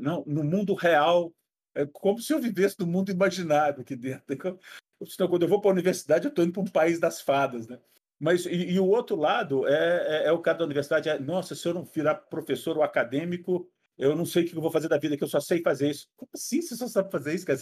não, 0.01 0.25
no 0.27 0.43
mundo 0.43 0.73
real 0.73 1.31
é 1.75 1.85
como 1.85 2.19
se 2.19 2.33
eu 2.33 2.41
vivesse 2.41 2.77
no 2.81 2.87
mundo 2.87 3.11
imaginário 3.11 3.83
aqui 3.83 3.95
dentro. 3.95 4.25
Senão, 5.07 5.29
quando 5.29 5.43
eu 5.43 5.49
vou 5.49 5.61
para 5.61 5.71
a 5.71 5.75
universidade, 5.75 6.25
eu 6.25 6.31
estou 6.31 6.43
indo 6.43 6.55
para 6.55 6.63
um 6.63 6.67
país 6.67 6.99
das 6.99 7.21
fadas, 7.21 7.69
né? 7.69 7.79
Mas, 8.19 8.47
e, 8.47 8.73
e 8.73 8.81
o 8.81 8.87
outro 8.87 9.17
lado 9.17 9.67
é, 9.67 10.25
é, 10.25 10.27
é, 10.27 10.33
o 10.33 10.41
cara 10.41 10.59
da 10.59 10.65
universidade, 10.65 11.09
é, 11.09 11.19
nossa, 11.19 11.55
se 11.55 11.67
eu 11.69 11.75
não 11.75 11.85
virar 11.85 12.15
professor 12.15 12.77
ou 12.77 12.83
acadêmico, 12.83 13.69
eu 13.99 14.15
não 14.15 14.25
sei 14.25 14.45
o 14.45 14.47
que 14.49 14.57
eu 14.57 14.61
vou 14.61 14.71
fazer 14.71 14.89
da 14.89 14.99
vida, 14.99 15.17
que 15.17 15.25
eu 15.25 15.29
só 15.29 15.41
sei 15.41 15.63
fazer 15.63 15.91
isso. 15.91 16.09
Como 16.17 16.31
assim 16.35 16.61
você 16.61 16.77
só 16.77 16.89
sabe 16.89 17.11
fazer 17.11 17.35
isso? 17.35 17.47
Cara? 17.47 17.59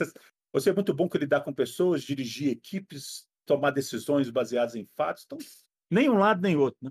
Você 0.53 0.71
é 0.71 0.75
muito 0.75 0.95
bom 0.95 1.09
que 1.09 1.19
lidar 1.19 1.43
com 1.43 1.53
pessoas, 1.53 2.03
dirigir 2.03 2.51
equipes, 2.51 3.27
tomar 3.45 3.71
decisões 3.71 4.31
baseadas 4.31 4.75
em 4.75 4.89
fatos. 4.97 5.25
Então, 5.25 5.39
nem 5.91 6.09
um 6.09 6.19
lado 6.19 6.41
nem 6.41 6.57
outro, 6.57 6.79
né? 6.83 6.91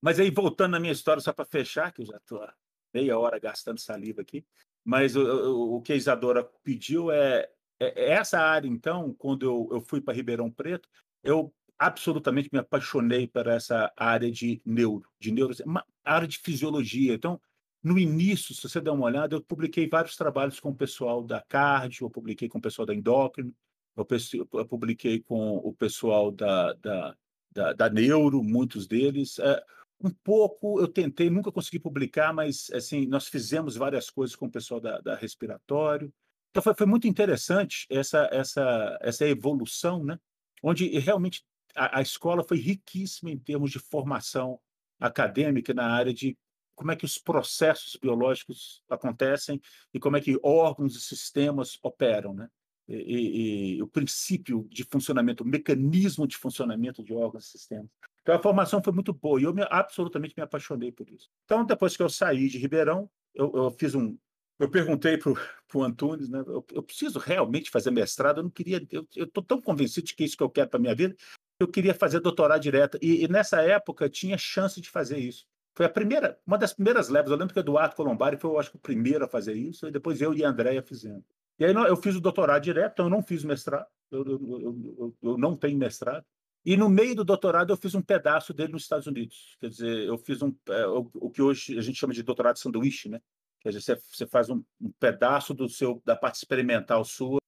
Mas 0.00 0.20
aí, 0.20 0.30
voltando 0.30 0.72
na 0.72 0.80
minha 0.80 0.92
história, 0.92 1.20
só 1.20 1.32
para 1.32 1.44
fechar, 1.44 1.92
que 1.92 2.02
eu 2.02 2.06
já 2.06 2.16
estou 2.16 2.46
meia 2.94 3.18
hora 3.18 3.38
gastando 3.38 3.80
saliva 3.80 4.22
aqui, 4.22 4.46
mas 4.84 5.16
o, 5.16 5.22
o, 5.22 5.76
o 5.76 5.82
que 5.82 5.92
a 5.92 5.96
Isadora 5.96 6.48
pediu 6.62 7.10
é, 7.10 7.50
é, 7.80 8.04
é, 8.04 8.10
essa 8.12 8.38
área, 8.38 8.68
então, 8.68 9.12
quando 9.14 9.44
eu, 9.44 9.68
eu 9.72 9.80
fui 9.80 10.00
para 10.00 10.14
Ribeirão 10.14 10.50
Preto, 10.50 10.88
eu 11.22 11.52
absolutamente 11.78 12.48
me 12.52 12.58
apaixonei 12.58 13.26
por 13.26 13.46
essa 13.46 13.92
área 13.96 14.30
de 14.30 14.60
neuro, 14.64 15.08
de 15.20 15.30
neuro, 15.30 15.54
uma 15.64 15.84
área 16.04 16.26
de 16.26 16.38
fisiologia. 16.38 17.14
Então, 17.14 17.40
no 17.82 17.98
início, 17.98 18.54
se 18.54 18.68
você 18.68 18.80
der 18.80 18.90
uma 18.90 19.04
olhada, 19.04 19.36
eu 19.36 19.42
publiquei 19.42 19.88
vários 19.88 20.16
trabalhos 20.16 20.58
com 20.58 20.70
o 20.70 20.74
pessoal 20.74 21.22
da 21.22 21.40
cardio, 21.40 22.06
eu 22.06 22.10
publiquei 22.10 22.48
com 22.48 22.58
o 22.58 22.60
pessoal 22.62 22.84
da 22.84 22.94
endócrino, 22.94 23.54
eu, 23.96 24.66
publiquei 24.66 25.20
com 25.20 25.56
o 25.56 25.72
pessoal 25.72 26.30
da, 26.30 26.72
da, 26.74 27.16
da, 27.50 27.72
da 27.72 27.90
neuro, 27.90 28.42
muitos 28.42 28.86
deles. 28.86 29.38
É, 29.38 29.62
um 30.00 30.10
pouco 30.10 30.80
eu 30.80 30.88
tentei, 30.88 31.28
nunca 31.28 31.50
consegui 31.50 31.78
publicar, 31.78 32.32
mas 32.32 32.70
assim 32.72 33.06
nós 33.06 33.26
fizemos 33.26 33.76
várias 33.76 34.10
coisas 34.10 34.36
com 34.36 34.46
o 34.46 34.50
pessoal 34.50 34.80
da, 34.80 35.00
da 35.00 35.16
respiratório. 35.16 36.12
Então 36.50 36.62
foi, 36.62 36.74
foi 36.74 36.86
muito 36.86 37.08
interessante 37.08 37.86
essa 37.90 38.28
essa 38.32 38.98
essa 39.00 39.26
evolução, 39.26 40.04
né? 40.04 40.18
Onde 40.62 40.86
realmente 40.98 41.44
a, 41.78 42.02
escola 42.02 42.42
foi 42.42 42.58
riquíssima 42.58 43.30
em 43.30 43.38
termos 43.38 43.70
de 43.70 43.78
formação 43.78 44.58
acadêmica 44.98 45.72
na 45.72 45.86
área 45.86 46.12
de 46.12 46.36
como 46.74 46.92
é 46.92 46.96
que 46.96 47.04
os 47.04 47.18
processos 47.18 47.96
biológicos 47.96 48.82
acontecem 48.88 49.60
e 49.92 49.98
como 49.98 50.16
é 50.16 50.20
que 50.20 50.38
órgãos 50.42 50.94
e 50.96 51.00
sistemas 51.00 51.78
operam, 51.82 52.32
né? 52.32 52.48
E, 52.86 52.94
e, 52.94 53.76
e, 53.76 53.82
o 53.82 53.86
princípio 53.86 54.66
de 54.70 54.82
funcionamento, 54.84 55.44
o 55.44 55.46
mecanismo 55.46 56.26
de 56.26 56.36
funcionamento 56.36 57.02
de 57.02 57.12
órgãos 57.12 57.46
e 57.46 57.50
sistemas. 57.50 57.90
Então 58.22 58.34
a 58.34 58.42
formação 58.42 58.82
foi 58.82 58.92
muito 58.92 59.12
boa 59.12 59.40
e 59.40 59.44
eu 59.44 59.52
me, 59.52 59.62
absolutamente 59.68 60.34
me 60.36 60.42
apaixonei 60.42 60.90
por 60.90 61.08
isso. 61.10 61.28
Então 61.44 61.64
depois 61.64 61.96
que 61.96 62.02
eu 62.02 62.08
saí 62.08 62.48
de 62.48 62.58
Ribeirão, 62.58 63.10
eu, 63.34 63.52
eu 63.54 63.70
fiz 63.72 63.94
um, 63.94 64.16
eu 64.58 64.70
perguntei 64.70 65.18
para 65.18 65.32
o 65.74 65.82
Antunes, 65.82 66.28
né? 66.28 66.40
Eu, 66.40 66.64
eu, 66.72 66.82
preciso 66.82 67.18
realmente 67.18 67.70
fazer 67.70 67.90
mestrado. 67.90 68.38
Eu 68.38 68.44
não 68.44 68.50
queria, 68.50 68.84
eu 68.90 69.24
estou 69.24 69.42
tão 69.42 69.60
convencido 69.60 70.06
de 70.06 70.14
que 70.14 70.22
é 70.22 70.26
isso 70.26 70.36
que 70.36 70.42
eu 70.42 70.50
quero 70.50 70.68
para 70.68 70.80
minha 70.80 70.94
vida 70.94 71.14
eu 71.60 71.68
queria 71.68 71.94
fazer 71.94 72.20
doutorado 72.20 72.60
direto. 72.60 72.98
E, 73.02 73.24
e, 73.24 73.28
nessa 73.28 73.60
época 73.62 74.08
tinha 74.08 74.38
chance 74.38 74.80
de 74.80 74.88
fazer 74.88 75.18
isso. 75.18 75.46
Foi 75.74 75.86
a 75.86 75.88
primeira, 75.88 76.38
uma 76.46 76.58
das 76.58 76.72
primeiras 76.72 77.08
levas. 77.08 77.30
Eu 77.30 77.36
lembro 77.36 77.52
que 77.52 77.60
o 77.60 77.62
Eduardo 77.62 77.94
Colombari 77.94 78.36
foi, 78.36 78.50
eu 78.50 78.58
acho, 78.58 78.76
o 78.76 78.80
primeiro 78.80 79.24
a 79.24 79.28
fazer 79.28 79.54
isso, 79.54 79.86
e 79.86 79.90
depois 79.90 80.20
eu 80.20 80.34
e 80.34 80.44
a 80.44 80.48
Andréia 80.48 80.82
fizemos. 80.82 81.24
E 81.58 81.64
aí 81.64 81.74
eu 81.74 81.96
fiz 81.96 82.14
o 82.14 82.20
doutorado 82.20 82.62
direto, 82.62 82.92
então 82.92 83.06
eu 83.06 83.10
não 83.10 83.22
fiz 83.22 83.42
mestrado, 83.42 83.86
eu, 84.10 84.24
eu, 84.24 84.94
eu, 84.98 85.16
eu, 85.22 85.38
não 85.38 85.56
tenho 85.56 85.76
mestrado. 85.76 86.24
E 86.64 86.76
no 86.76 86.88
meio 86.88 87.16
do 87.16 87.24
doutorado 87.24 87.72
eu 87.72 87.76
fiz 87.76 87.94
um 87.94 88.02
pedaço 88.02 88.52
dele 88.52 88.72
nos 88.72 88.82
Estados 88.82 89.06
Unidos. 89.06 89.56
Quer 89.60 89.70
dizer, 89.70 90.06
eu 90.06 90.16
fiz 90.18 90.40
um, 90.42 90.54
é, 90.68 90.86
o, 90.86 91.10
o, 91.14 91.30
que 91.30 91.42
hoje 91.42 91.76
a 91.78 91.80
gente 91.80 91.98
chama 91.98 92.12
de 92.12 92.22
doutorado 92.22 92.58
sanduíche, 92.58 93.08
né? 93.08 93.20
Quer 93.60 93.70
dizer, 93.70 93.80
você, 93.80 93.96
você 93.96 94.26
faz 94.26 94.48
um, 94.50 94.62
um 94.80 94.92
pedaço 95.00 95.52
do 95.52 95.68
seu 95.68 96.00
da 96.04 96.14
parte 96.14 96.36
experimental 96.36 97.04
sua 97.04 97.38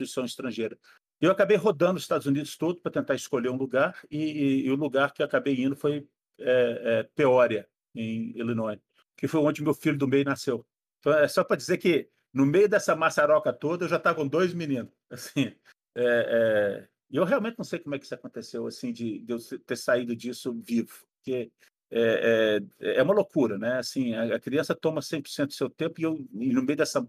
instituição 0.00 0.24
estrangeira. 0.24 0.76
Eu 1.20 1.30
acabei 1.30 1.56
rodando 1.56 1.96
os 1.96 2.02
Estados 2.02 2.26
Unidos 2.26 2.56
todo 2.56 2.80
para 2.80 2.92
tentar 2.92 3.14
escolher 3.14 3.50
um 3.50 3.56
lugar, 3.56 4.00
e, 4.10 4.18
e, 4.18 4.66
e, 4.66 4.70
o 4.70 4.74
lugar 4.74 5.12
que 5.12 5.20
eu 5.20 5.26
acabei 5.26 5.62
indo 5.62 5.76
foi 5.76 6.08
é, 6.38 6.82
é, 6.84 7.02
Peoria, 7.14 7.68
em 7.94 8.32
Illinois, 8.36 8.78
que 9.16 9.28
foi 9.28 9.40
onde 9.40 9.62
meu 9.62 9.74
filho 9.74 9.98
do 9.98 10.08
meio 10.08 10.24
nasceu. 10.24 10.66
Então, 10.98 11.12
é 11.12 11.28
só 11.28 11.44
para 11.44 11.56
dizer 11.56 11.76
que 11.76 12.08
no 12.32 12.46
meio 12.46 12.68
dessa 12.68 12.96
maçaroca 12.96 13.52
toda 13.52 13.84
eu 13.84 13.88
já 13.88 13.96
estava 13.96 14.16
com 14.16 14.26
dois 14.26 14.54
meninos. 14.54 14.92
Assim, 15.10 15.52
é, 15.94 16.04
é, 16.04 16.88
eu 17.10 17.24
realmente 17.24 17.58
não 17.58 17.64
sei 17.64 17.80
como 17.80 17.94
é 17.94 17.98
que 17.98 18.04
isso 18.04 18.14
aconteceu, 18.14 18.66
assim, 18.66 18.92
de, 18.92 19.18
de 19.18 19.32
eu 19.32 19.38
ter 19.66 19.76
saído 19.76 20.14
disso 20.14 20.54
vivo, 20.64 20.92
porque 21.16 21.50
é, 21.90 22.60
é, 22.80 22.98
é 22.98 23.02
uma 23.02 23.12
loucura, 23.12 23.58
né? 23.58 23.78
Assim, 23.78 24.14
a, 24.14 24.36
a 24.36 24.40
criança 24.40 24.74
toma 24.74 25.00
100% 25.00 25.48
do 25.48 25.52
seu 25.52 25.68
tempo 25.68 26.00
e, 26.00 26.04
eu, 26.04 26.24
e 26.32 26.52
no 26.52 26.62
meio 26.62 26.76
dessa 26.76 27.06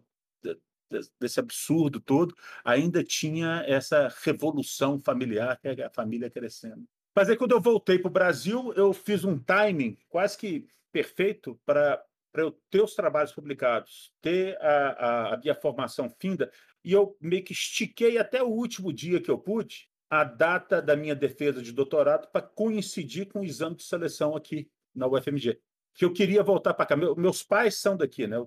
desse 1.19 1.39
absurdo 1.39 1.99
todo, 1.99 2.35
ainda 2.63 3.03
tinha 3.03 3.63
essa 3.67 4.13
revolução 4.23 4.99
familiar, 4.99 5.59
que 5.59 5.67
é 5.67 5.85
a 5.85 5.89
família 5.89 6.29
crescendo. 6.29 6.85
Mas 7.15 7.29
aí, 7.29 7.35
quando 7.35 7.51
eu 7.51 7.61
voltei 7.61 7.99
para 7.99 8.09
o 8.09 8.13
Brasil, 8.13 8.73
eu 8.73 8.93
fiz 8.93 9.23
um 9.23 9.37
timing 9.37 9.97
quase 10.09 10.37
que 10.37 10.65
perfeito 10.91 11.59
para 11.65 12.03
para 12.31 12.43
eu 12.43 12.57
ter 12.69 12.81
os 12.81 12.95
trabalhos 12.95 13.33
publicados, 13.33 14.13
ter 14.21 14.57
a, 14.61 14.69
a, 14.69 15.33
a, 15.33 15.37
minha 15.37 15.53
formação 15.53 16.09
finda, 16.17 16.49
e 16.81 16.93
eu 16.93 17.15
meio 17.19 17.43
que 17.43 17.51
estiquei 17.51 18.17
até 18.17 18.41
o 18.41 18.47
último 18.47 18.93
dia 18.93 19.19
que 19.19 19.29
eu 19.29 19.37
pude 19.37 19.89
a 20.09 20.23
data 20.23 20.81
da 20.81 20.95
minha 20.95 21.15
defesa 21.15 21.61
de 21.61 21.71
doutorado 21.71 22.27
para 22.31 22.41
coincidir 22.41 23.27
com 23.27 23.39
o 23.39 23.45
exame 23.45 23.75
de 23.75 23.83
seleção 23.83 24.35
aqui 24.35 24.69
na 24.93 25.07
UFMG. 25.07 25.59
Que 25.93 26.03
eu 26.03 26.11
queria 26.11 26.43
voltar 26.43 26.73
para 26.73 26.85
cá. 26.85 26.95
Meu, 26.97 27.15
meus 27.15 27.43
pais 27.43 27.79
são 27.79 27.95
daqui, 27.95 28.27
né? 28.27 28.37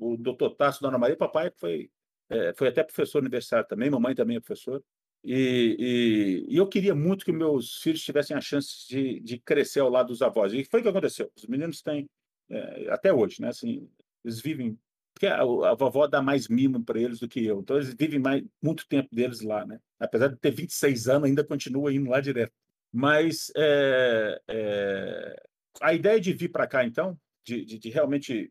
O 0.00 0.16
doutor 0.16 0.54
Tasso, 0.56 0.82
Dona 0.82 0.98
Maria, 0.98 1.16
papai 1.16 1.52
foi, 1.56 1.90
é, 2.28 2.52
foi 2.54 2.68
até 2.68 2.82
professor 2.82 3.20
universitário 3.20 3.66
também, 3.68 3.90
mamãe 3.90 4.14
também 4.14 4.36
é 4.36 4.40
professor. 4.40 4.82
E, 5.22 5.76
e, 6.48 6.54
e, 6.54 6.56
eu 6.56 6.66
queria 6.66 6.94
muito 6.94 7.24
que 7.24 7.32
meus 7.32 7.76
filhos 7.82 8.02
tivessem 8.02 8.34
a 8.34 8.40
chance 8.40 8.88
de, 8.88 9.20
de 9.20 9.38
crescer 9.38 9.80
ao 9.80 9.90
lado 9.90 10.08
dos 10.08 10.22
avós. 10.22 10.52
E 10.54 10.64
foi 10.64 10.80
o 10.80 10.82
que 10.82 10.88
aconteceu. 10.88 11.30
Os 11.36 11.46
meninos 11.46 11.82
têm, 11.82 12.08
é, 12.48 12.90
até 12.90 13.12
hoje, 13.12 13.42
né? 13.42 13.48
Assim, 13.48 13.88
eles 14.24 14.40
vivem. 14.40 14.78
Porque 15.12 15.26
a, 15.26 15.42
a 15.42 15.74
vovó 15.74 16.06
dá 16.06 16.22
mais 16.22 16.48
mimo 16.48 16.82
para 16.82 16.98
eles 16.98 17.18
do 17.20 17.28
que 17.28 17.44
eu. 17.44 17.60
Então, 17.60 17.76
eles 17.76 17.92
vivem 17.92 18.18
mais, 18.18 18.42
muito 18.62 18.88
tempo 18.88 19.14
deles 19.14 19.42
lá, 19.42 19.66
né? 19.66 19.78
Apesar 19.98 20.28
de 20.28 20.36
ter 20.36 20.52
26 20.52 21.08
anos, 21.08 21.28
ainda 21.28 21.44
continua 21.44 21.92
indo 21.92 22.08
lá 22.08 22.20
direto. 22.20 22.52
Mas 22.90 23.52
é, 23.56 24.40
é, 24.48 25.42
a 25.82 25.92
ideia 25.92 26.18
de 26.18 26.32
vir 26.32 26.48
para 26.48 26.66
cá, 26.66 26.84
então, 26.84 27.18
de, 27.44 27.64
de, 27.64 27.78
de 27.78 27.90
realmente 27.90 28.50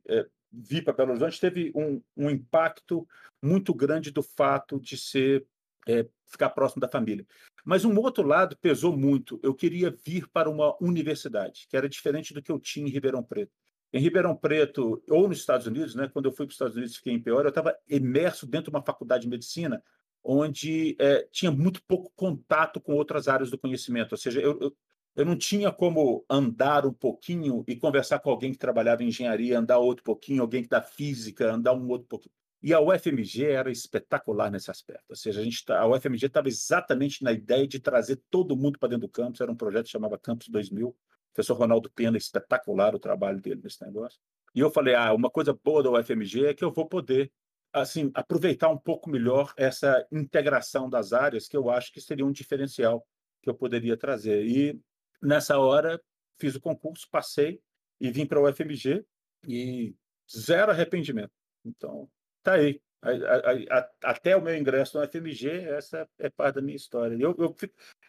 vir 0.51 0.83
para 0.83 0.93
Belo 0.93 1.11
Horizonte 1.11 1.39
teve 1.39 1.71
um, 1.75 2.01
um, 2.15 2.29
impacto 2.29 3.07
muito 3.41 3.73
grande 3.73 4.11
do 4.11 4.23
fato 4.23 4.79
de 4.79 4.97
ser 4.97 5.45
é, 5.87 6.05
ficar 6.25 6.49
próximo 6.49 6.81
da 6.81 6.87
família. 6.87 7.25
Mas 7.65 7.85
um 7.85 7.97
outro 7.97 8.25
lado 8.25 8.57
pesou 8.57 8.95
muito. 8.95 9.39
Eu 9.43 9.53
queria 9.53 9.91
vir 10.05 10.27
para 10.29 10.49
uma 10.49 10.75
universidade, 10.81 11.67
que 11.69 11.77
era 11.77 11.89
diferente 11.89 12.33
do 12.33 12.41
que 12.41 12.51
eu 12.51 12.59
tinha 12.59 12.87
em 12.87 12.91
Ribeirão 12.91 13.23
Preto. 13.23 13.51
Em 13.91 13.99
Ribeirão 13.99 14.35
Preto, 14.35 15.01
ou 15.09 15.27
nos 15.27 15.39
Estados 15.39 15.67
Unidos, 15.67 15.95
né, 15.95 16.07
quando 16.07 16.25
eu 16.25 16.31
fui 16.31 16.45
para 16.45 16.51
os 16.51 16.55
Estados 16.55 16.75
Unidos 16.75 16.93
e 16.93 16.97
fiquei 16.97 17.13
em 17.13 17.21
Peoria, 17.21 17.47
eu 17.47 17.49
estava 17.49 17.75
imerso 17.87 18.45
dentro 18.45 18.71
de 18.71 18.77
uma 18.77 18.85
faculdade 18.85 19.23
de 19.23 19.29
medicina 19.29 19.83
onde 20.23 20.95
é, 20.99 21.27
tinha 21.31 21.51
muito 21.51 21.81
pouco 21.83 22.11
contato 22.15 22.79
com 22.79 22.93
outras 22.93 23.27
áreas 23.27 23.49
do 23.49 23.57
conhecimento. 23.57 24.11
Ou 24.11 24.17
seja, 24.17 24.39
eu, 24.41 24.59
eu, 24.59 24.75
eu 25.15 25.25
não 25.25 25.35
tinha 25.35 25.71
como 25.71 26.25
andar 26.29 26.85
um 26.85 26.93
pouquinho 26.93 27.63
e 27.67 27.75
conversar 27.75 28.19
com 28.19 28.29
alguém 28.29 28.51
que 28.51 28.57
trabalhava 28.57 29.03
em 29.03 29.07
engenharia, 29.07 29.59
andar 29.59 29.77
outro 29.79 30.03
pouquinho, 30.03 30.41
alguém 30.41 30.63
que 30.63 30.69
da 30.69 30.81
física, 30.81 31.53
andar 31.53 31.73
um 31.73 31.87
outro 31.89 32.07
pouquinho. 32.07 32.33
E 32.61 32.73
a 32.73 32.81
UFMG 32.81 33.45
era 33.45 33.71
espetacular 33.71 34.51
nesse 34.51 34.69
aspecto. 34.69 35.05
Ou 35.09 35.15
seja, 35.15 35.39
a, 35.39 35.43
gente 35.43 35.63
tá, 35.63 35.79
a 35.79 35.87
UFMG 35.87 36.25
estava 36.25 36.49
exatamente 36.49 37.23
na 37.23 37.31
ideia 37.31 37.65
de 37.65 37.79
trazer 37.79 38.21
todo 38.29 38.55
mundo 38.55 38.77
para 38.77 38.89
dentro 38.89 39.07
do 39.07 39.11
campus. 39.11 39.39
Era 39.39 39.51
um 39.51 39.55
projeto 39.55 39.85
que 39.85 39.91
chamava 39.91 40.17
Campus 40.17 40.49
2000. 40.49 40.89
O 40.89 40.95
professor 41.33 41.53
Ronaldo 41.53 41.89
Pena, 41.89 42.17
espetacular 42.17 42.93
o 42.93 42.99
trabalho 42.99 43.39
dele 43.39 43.61
nesse 43.63 43.81
negócio. 43.85 44.19
E 44.53 44.59
eu 44.59 44.69
falei, 44.69 44.93
ah, 44.93 45.13
uma 45.13 45.29
coisa 45.29 45.53
boa 45.53 45.81
da 45.81 45.91
UFMG 45.91 46.47
é 46.47 46.53
que 46.53 46.63
eu 46.63 46.71
vou 46.71 46.85
poder 46.85 47.31
assim 47.71 48.11
aproveitar 48.13 48.69
um 48.69 48.77
pouco 48.77 49.09
melhor 49.09 49.53
essa 49.55 50.05
integração 50.11 50.89
das 50.89 51.13
áreas 51.13 51.47
que 51.47 51.55
eu 51.55 51.69
acho 51.69 51.93
que 51.93 52.01
seria 52.01 52.25
um 52.25 52.31
diferencial 52.31 53.05
que 53.41 53.49
eu 53.49 53.53
poderia 53.53 53.95
trazer. 53.95 54.45
E 54.45 54.79
Nessa 55.21 55.57
hora, 55.57 56.01
fiz 56.39 56.55
o 56.55 56.61
concurso, 56.61 57.07
passei 57.09 57.61
e 57.99 58.09
vim 58.09 58.25
para 58.25 58.39
o 58.39 58.49
UFMG 58.49 59.05
e 59.47 59.95
zero 60.29 60.71
arrependimento. 60.71 61.31
Então, 61.65 62.09
tá 62.43 62.53
aí. 62.53 62.81
A, 63.01 63.11
a, 63.11 63.79
a, 63.79 63.89
até 64.11 64.35
o 64.35 64.41
meu 64.41 64.55
ingresso 64.57 64.97
no 64.97 65.03
UFMG, 65.03 65.49
essa 65.69 66.07
é 66.19 66.29
parte 66.29 66.55
da 66.55 66.61
minha 66.61 66.75
história. 66.75 67.15
Eu, 67.15 67.35
eu, 67.37 67.55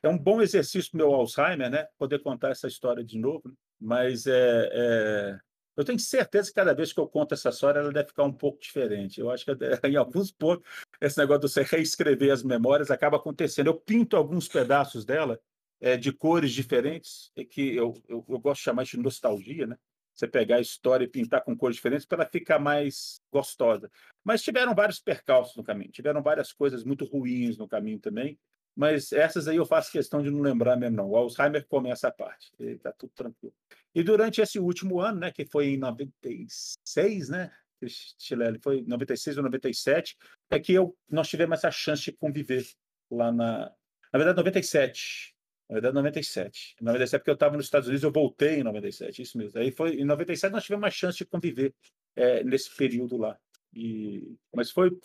é 0.02 0.08
um 0.08 0.18
bom 0.18 0.42
exercício 0.42 0.90
para 0.90 0.98
meu 0.98 1.14
Alzheimer, 1.14 1.70
né? 1.70 1.86
Poder 1.96 2.18
contar 2.20 2.50
essa 2.50 2.66
história 2.66 3.04
de 3.04 3.18
novo. 3.18 3.56
Mas 3.80 4.26
é, 4.26 4.68
é, 4.72 5.38
eu 5.76 5.84
tenho 5.84 5.98
certeza 5.98 6.48
que 6.48 6.54
cada 6.54 6.74
vez 6.74 6.92
que 6.92 7.00
eu 7.00 7.08
conto 7.08 7.34
essa 7.34 7.48
história, 7.48 7.78
ela 7.78 7.92
deve 7.92 8.08
ficar 8.08 8.24
um 8.24 8.32
pouco 8.32 8.60
diferente. 8.60 9.20
Eu 9.20 9.30
acho 9.30 9.44
que 9.44 9.52
em 9.88 9.96
alguns 9.96 10.30
pontos, 10.32 10.68
esse 11.00 11.18
negócio 11.18 11.42
de 11.42 11.48
você 11.48 11.62
reescrever 11.62 12.32
as 12.32 12.42
memórias 12.42 12.90
acaba 12.90 13.16
acontecendo. 13.16 13.68
Eu 13.68 13.80
pinto 13.80 14.16
alguns 14.16 14.48
pedaços 14.48 15.04
dela 15.04 15.40
é, 15.80 15.96
de 15.96 16.12
cores 16.12 16.52
diferentes, 16.52 17.32
que 17.50 17.74
eu, 17.74 17.94
eu, 18.08 18.24
eu 18.28 18.38
gosto 18.38 18.60
de 18.60 18.64
chamar 18.64 18.84
de 18.84 18.96
nostalgia, 18.98 19.66
né? 19.66 19.76
Você 20.14 20.28
pegar 20.28 20.56
a 20.56 20.60
história 20.60 21.04
e 21.04 21.08
pintar 21.08 21.42
com 21.42 21.56
cores 21.56 21.76
diferentes 21.76 22.04
para 22.04 22.22
ela 22.22 22.30
ficar 22.30 22.58
mais 22.58 23.20
gostosa. 23.32 23.90
Mas 24.22 24.42
tiveram 24.42 24.74
vários 24.74 25.00
percalços 25.00 25.56
no 25.56 25.64
caminho, 25.64 25.90
tiveram 25.90 26.22
várias 26.22 26.52
coisas 26.52 26.84
muito 26.84 27.06
ruins 27.06 27.56
no 27.56 27.66
caminho 27.66 27.98
também. 27.98 28.38
Mas 28.76 29.12
essas 29.12 29.48
aí 29.48 29.56
eu 29.56 29.66
faço 29.66 29.90
questão 29.90 30.22
de 30.22 30.30
não 30.30 30.40
lembrar 30.40 30.76
mesmo, 30.76 30.96
não. 30.96 31.08
O 31.08 31.16
Alzheimer 31.16 31.66
começa 31.66 32.08
a 32.08 32.12
parte, 32.12 32.50
está 32.58 32.92
tudo 32.92 33.12
tranquilo. 33.14 33.54
E 33.94 34.02
durante 34.02 34.40
esse 34.40 34.58
último 34.58 35.00
ano, 35.00 35.20
né, 35.20 35.32
que 35.32 35.44
foi 35.44 35.68
em 35.68 35.78
96, 35.78 37.28
né, 37.30 37.50
Chilele, 38.18 38.58
foi 38.62 38.82
96 38.82 39.38
ou 39.38 39.44
97, 39.44 40.16
é 40.50 40.60
que 40.60 40.72
eu, 40.72 40.96
nós 41.08 41.28
tivemos 41.28 41.58
essa 41.58 41.70
chance 41.70 42.02
de 42.02 42.12
conviver 42.12 42.64
lá 43.10 43.32
na. 43.32 43.72
Na 44.12 44.18
verdade, 44.18 44.36
97. 44.38 45.34
Na 45.70 45.74
verdade, 45.74 45.94
97. 45.94 46.74
Em 46.80 46.84
97, 46.84 47.20
porque 47.20 47.30
eu 47.30 47.34
estava 47.34 47.56
nos 47.56 47.66
Estados 47.66 47.86
Unidos, 47.86 48.02
eu 48.02 48.10
voltei 48.10 48.58
em 48.58 48.64
97, 48.64 49.22
isso 49.22 49.38
mesmo. 49.38 49.56
Aí 49.60 49.70
foi 49.70 49.94
em 49.94 50.04
97 50.04 50.50
nós 50.52 50.64
tivemos 50.64 50.82
uma 50.82 50.90
chance 50.90 51.18
de 51.18 51.24
conviver 51.24 51.72
é, 52.16 52.42
nesse 52.42 52.74
período 52.76 53.16
lá. 53.16 53.38
E, 53.72 54.36
mas 54.52 54.72
foi. 54.72 54.98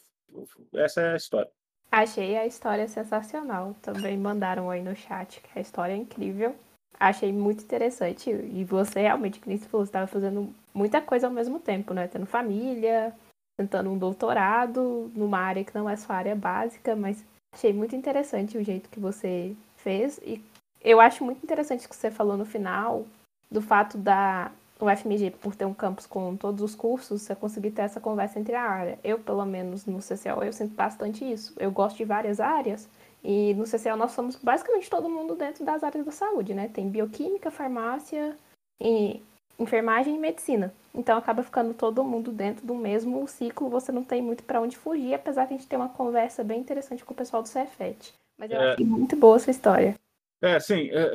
Essa 0.74 1.02
é 1.02 1.14
a 1.14 1.16
história. 1.16 1.52
Achei 1.92 2.36
a 2.36 2.48
história 2.48 2.88
sensacional. 2.88 3.76
Também 3.80 4.18
mandaram 4.18 4.72
aí 4.72 4.82
no 4.82 4.96
chat 4.96 5.40
que 5.40 5.60
a 5.60 5.62
história 5.62 5.94
é 5.94 5.98
incrível. 5.98 6.56
Achei 7.00 7.32
muito 7.32 7.64
interessante. 7.64 8.32
E 8.32 8.64
você 8.64 9.02
realmente, 9.02 9.40
que 9.40 9.48
nem 9.48 9.60
você 9.60 9.70
falou, 9.70 9.86
estava 9.86 10.08
fazendo 10.08 10.52
muita 10.74 11.00
coisa 11.00 11.28
ao 11.28 11.34
mesmo 11.34 11.60
tempo, 11.60 11.94
né? 11.94 12.08
Tendo 12.08 12.26
família, 12.26 13.14
tentando 13.56 13.92
um 13.92 14.00
doutorado 14.00 15.12
numa 15.16 15.38
área 15.38 15.64
que 15.64 15.76
não 15.76 15.88
é 15.88 15.96
sua 15.96 16.16
área 16.16 16.36
básica, 16.36 16.96
mas 16.96 17.24
achei 17.54 17.72
muito 17.72 17.96
interessante 17.96 18.58
o 18.58 18.64
jeito 18.64 18.90
que 18.90 19.00
você 19.00 19.56
fez. 19.78 20.20
E 20.24 20.42
eu 20.86 21.02
acho 21.02 21.26
muito 21.26 21.44
interessante 21.44 21.86
o 21.86 21.90
que 21.90 21.96
você 21.96 22.12
falou 22.12 22.38
no 22.38 22.46
final, 22.46 23.06
do 23.50 23.62
fato 23.62 23.98
da 23.98 24.52
o 24.80 24.90
FMG, 24.90 25.32
por 25.32 25.56
ter 25.56 25.64
um 25.64 25.74
campus 25.74 26.06
com 26.06 26.36
todos 26.36 26.62
os 26.62 26.76
cursos, 26.76 27.22
você 27.22 27.34
conseguir 27.34 27.72
ter 27.72 27.84
essa 27.84 28.02
conversa 28.02 28.40
entre 28.40 28.56
a 28.56 28.62
área. 28.62 29.00
Eu, 29.04 29.18
pelo 29.18 29.46
menos 29.46 29.86
no 29.86 30.02
CCL, 30.02 30.44
eu 30.44 30.52
sinto 30.52 30.76
bastante 30.76 31.24
isso. 31.24 31.54
Eu 31.58 31.72
gosto 31.72 31.96
de 31.96 32.04
várias 32.04 32.42
áreas, 32.42 32.88
e 33.24 33.54
no 33.54 33.66
CCL 33.66 33.96
nós 33.96 34.12
somos 34.12 34.36
basicamente 34.36 34.90
todo 34.90 35.10
mundo 35.10 35.34
dentro 35.34 35.64
das 35.64 35.82
áreas 35.82 36.06
da 36.06 36.12
saúde, 36.12 36.54
né? 36.54 36.68
Tem 36.68 36.90
bioquímica, 36.90 37.50
farmácia, 37.50 38.38
e 38.80 39.22
enfermagem 39.58 40.16
e 40.16 40.20
medicina. 40.20 40.74
Então 40.94 41.18
acaba 41.18 41.42
ficando 41.42 41.74
todo 41.74 42.04
mundo 42.04 42.32
dentro 42.32 42.66
do 42.66 42.76
mesmo 42.76 43.26
ciclo, 43.28 43.70
você 43.70 43.92
não 43.92 44.04
tem 44.04 44.22
muito 44.22 44.44
para 44.44 44.62
onde 44.62 44.78
fugir, 44.78 45.14
apesar 45.14 45.46
de 45.46 45.54
a 45.54 45.58
gente 45.58 45.68
ter 45.68 45.76
uma 45.78 45.90
conversa 45.90 46.44
bem 46.44 46.60
interessante 46.60 47.04
com 47.04 47.14
o 47.14 47.18
pessoal 47.18 47.42
do 47.42 47.48
Cefet. 47.48 48.14
Mas 48.38 48.52
eu 48.52 48.60
é... 48.60 48.74
achei 48.74 48.86
muito 48.86 49.16
boa 49.16 49.38
essa 49.38 49.52
história. 49.52 49.96
É, 50.42 50.60
sim, 50.60 50.90
é, 50.92 51.14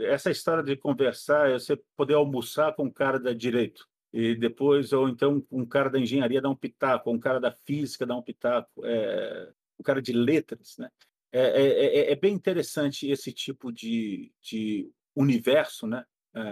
essa 0.00 0.30
história 0.30 0.62
de 0.62 0.76
conversar, 0.76 1.50
é 1.50 1.58
você 1.58 1.76
poder 1.96 2.14
almoçar 2.14 2.74
com 2.74 2.84
um 2.84 2.90
cara 2.90 3.20
da 3.20 3.32
direito 3.32 3.86
e 4.12 4.34
depois, 4.34 4.92
ou 4.92 5.08
então 5.08 5.44
um 5.50 5.64
cara 5.64 5.88
da 5.88 5.98
engenharia 5.98 6.40
dar 6.40 6.50
um 6.50 6.56
pitaco, 6.56 7.10
um 7.10 7.18
cara 7.18 7.38
da 7.38 7.52
física 7.52 8.06
dar 8.06 8.16
um 8.16 8.22
pitaco, 8.22 8.84
é, 8.84 9.50
um 9.78 9.82
cara 9.82 10.02
de 10.02 10.12
letras, 10.12 10.76
né? 10.78 10.90
É, 11.30 11.40
é, 11.40 11.98
é, 11.98 12.12
é 12.12 12.16
bem 12.16 12.34
interessante 12.34 13.08
esse 13.10 13.32
tipo 13.32 13.72
de, 13.72 14.30
de 14.42 14.90
universo 15.16 15.86
né, 15.86 16.04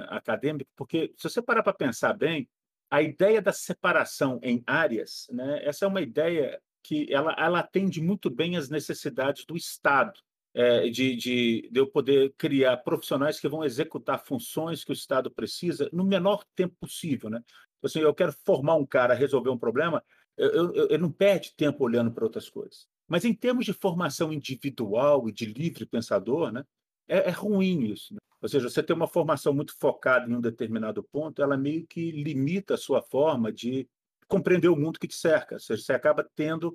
acadêmico, 0.08 0.70
porque 0.74 1.12
se 1.16 1.28
você 1.28 1.42
parar 1.42 1.62
para 1.62 1.74
pensar 1.74 2.14
bem, 2.14 2.48
a 2.90 3.02
ideia 3.02 3.42
da 3.42 3.52
separação 3.52 4.40
em 4.42 4.62
áreas, 4.66 5.26
né, 5.30 5.62
essa 5.64 5.84
é 5.84 5.88
uma 5.88 6.00
ideia 6.00 6.60
que 6.82 7.12
ela, 7.12 7.34
ela 7.38 7.60
atende 7.60 8.00
muito 8.00 8.30
bem 8.30 8.56
às 8.56 8.70
necessidades 8.70 9.44
do 9.44 9.54
Estado 9.54 10.18
é, 10.54 10.88
de, 10.88 11.14
de, 11.16 11.68
de 11.70 11.80
eu 11.80 11.86
poder 11.86 12.34
criar 12.36 12.76
profissionais 12.78 13.38
que 13.38 13.48
vão 13.48 13.64
executar 13.64 14.24
funções 14.24 14.84
que 14.84 14.90
o 14.90 14.94
Estado 14.94 15.30
precisa 15.30 15.88
no 15.92 16.04
menor 16.04 16.44
tempo 16.54 16.74
possível. 16.80 17.30
Né? 17.30 17.42
Então, 17.78 17.88
assim, 17.88 18.00
eu 18.00 18.14
quero 18.14 18.32
formar 18.44 18.74
um 18.74 18.86
cara 18.86 19.14
resolver 19.14 19.50
um 19.50 19.58
problema, 19.58 20.02
eu, 20.36 20.74
eu, 20.74 20.88
eu 20.88 20.98
não 20.98 21.10
perde 21.10 21.54
tempo 21.56 21.84
olhando 21.84 22.10
para 22.10 22.24
outras 22.24 22.48
coisas. 22.48 22.86
Mas 23.06 23.24
em 23.24 23.34
termos 23.34 23.64
de 23.64 23.72
formação 23.72 24.32
individual 24.32 25.28
e 25.28 25.32
de 25.32 25.44
livre 25.44 25.84
pensador, 25.84 26.52
né, 26.52 26.64
é, 27.08 27.28
é 27.28 27.30
ruim 27.30 27.84
isso. 27.90 28.14
Né? 28.14 28.20
Ou 28.40 28.48
seja, 28.48 28.68
você 28.68 28.82
tem 28.82 28.96
uma 28.96 29.08
formação 29.08 29.52
muito 29.52 29.76
focada 29.78 30.30
em 30.30 30.34
um 30.34 30.40
determinado 30.40 31.02
ponto, 31.02 31.42
ela 31.42 31.56
meio 31.56 31.86
que 31.86 32.10
limita 32.10 32.74
a 32.74 32.78
sua 32.78 33.02
forma 33.02 33.52
de 33.52 33.86
compreender 34.26 34.68
o 34.68 34.76
mundo 34.76 34.98
que 34.98 35.08
te 35.08 35.14
cerca. 35.14 35.56
Ou 35.56 35.60
seja, 35.60 35.82
você 35.82 35.92
acaba 35.92 36.26
tendo 36.34 36.74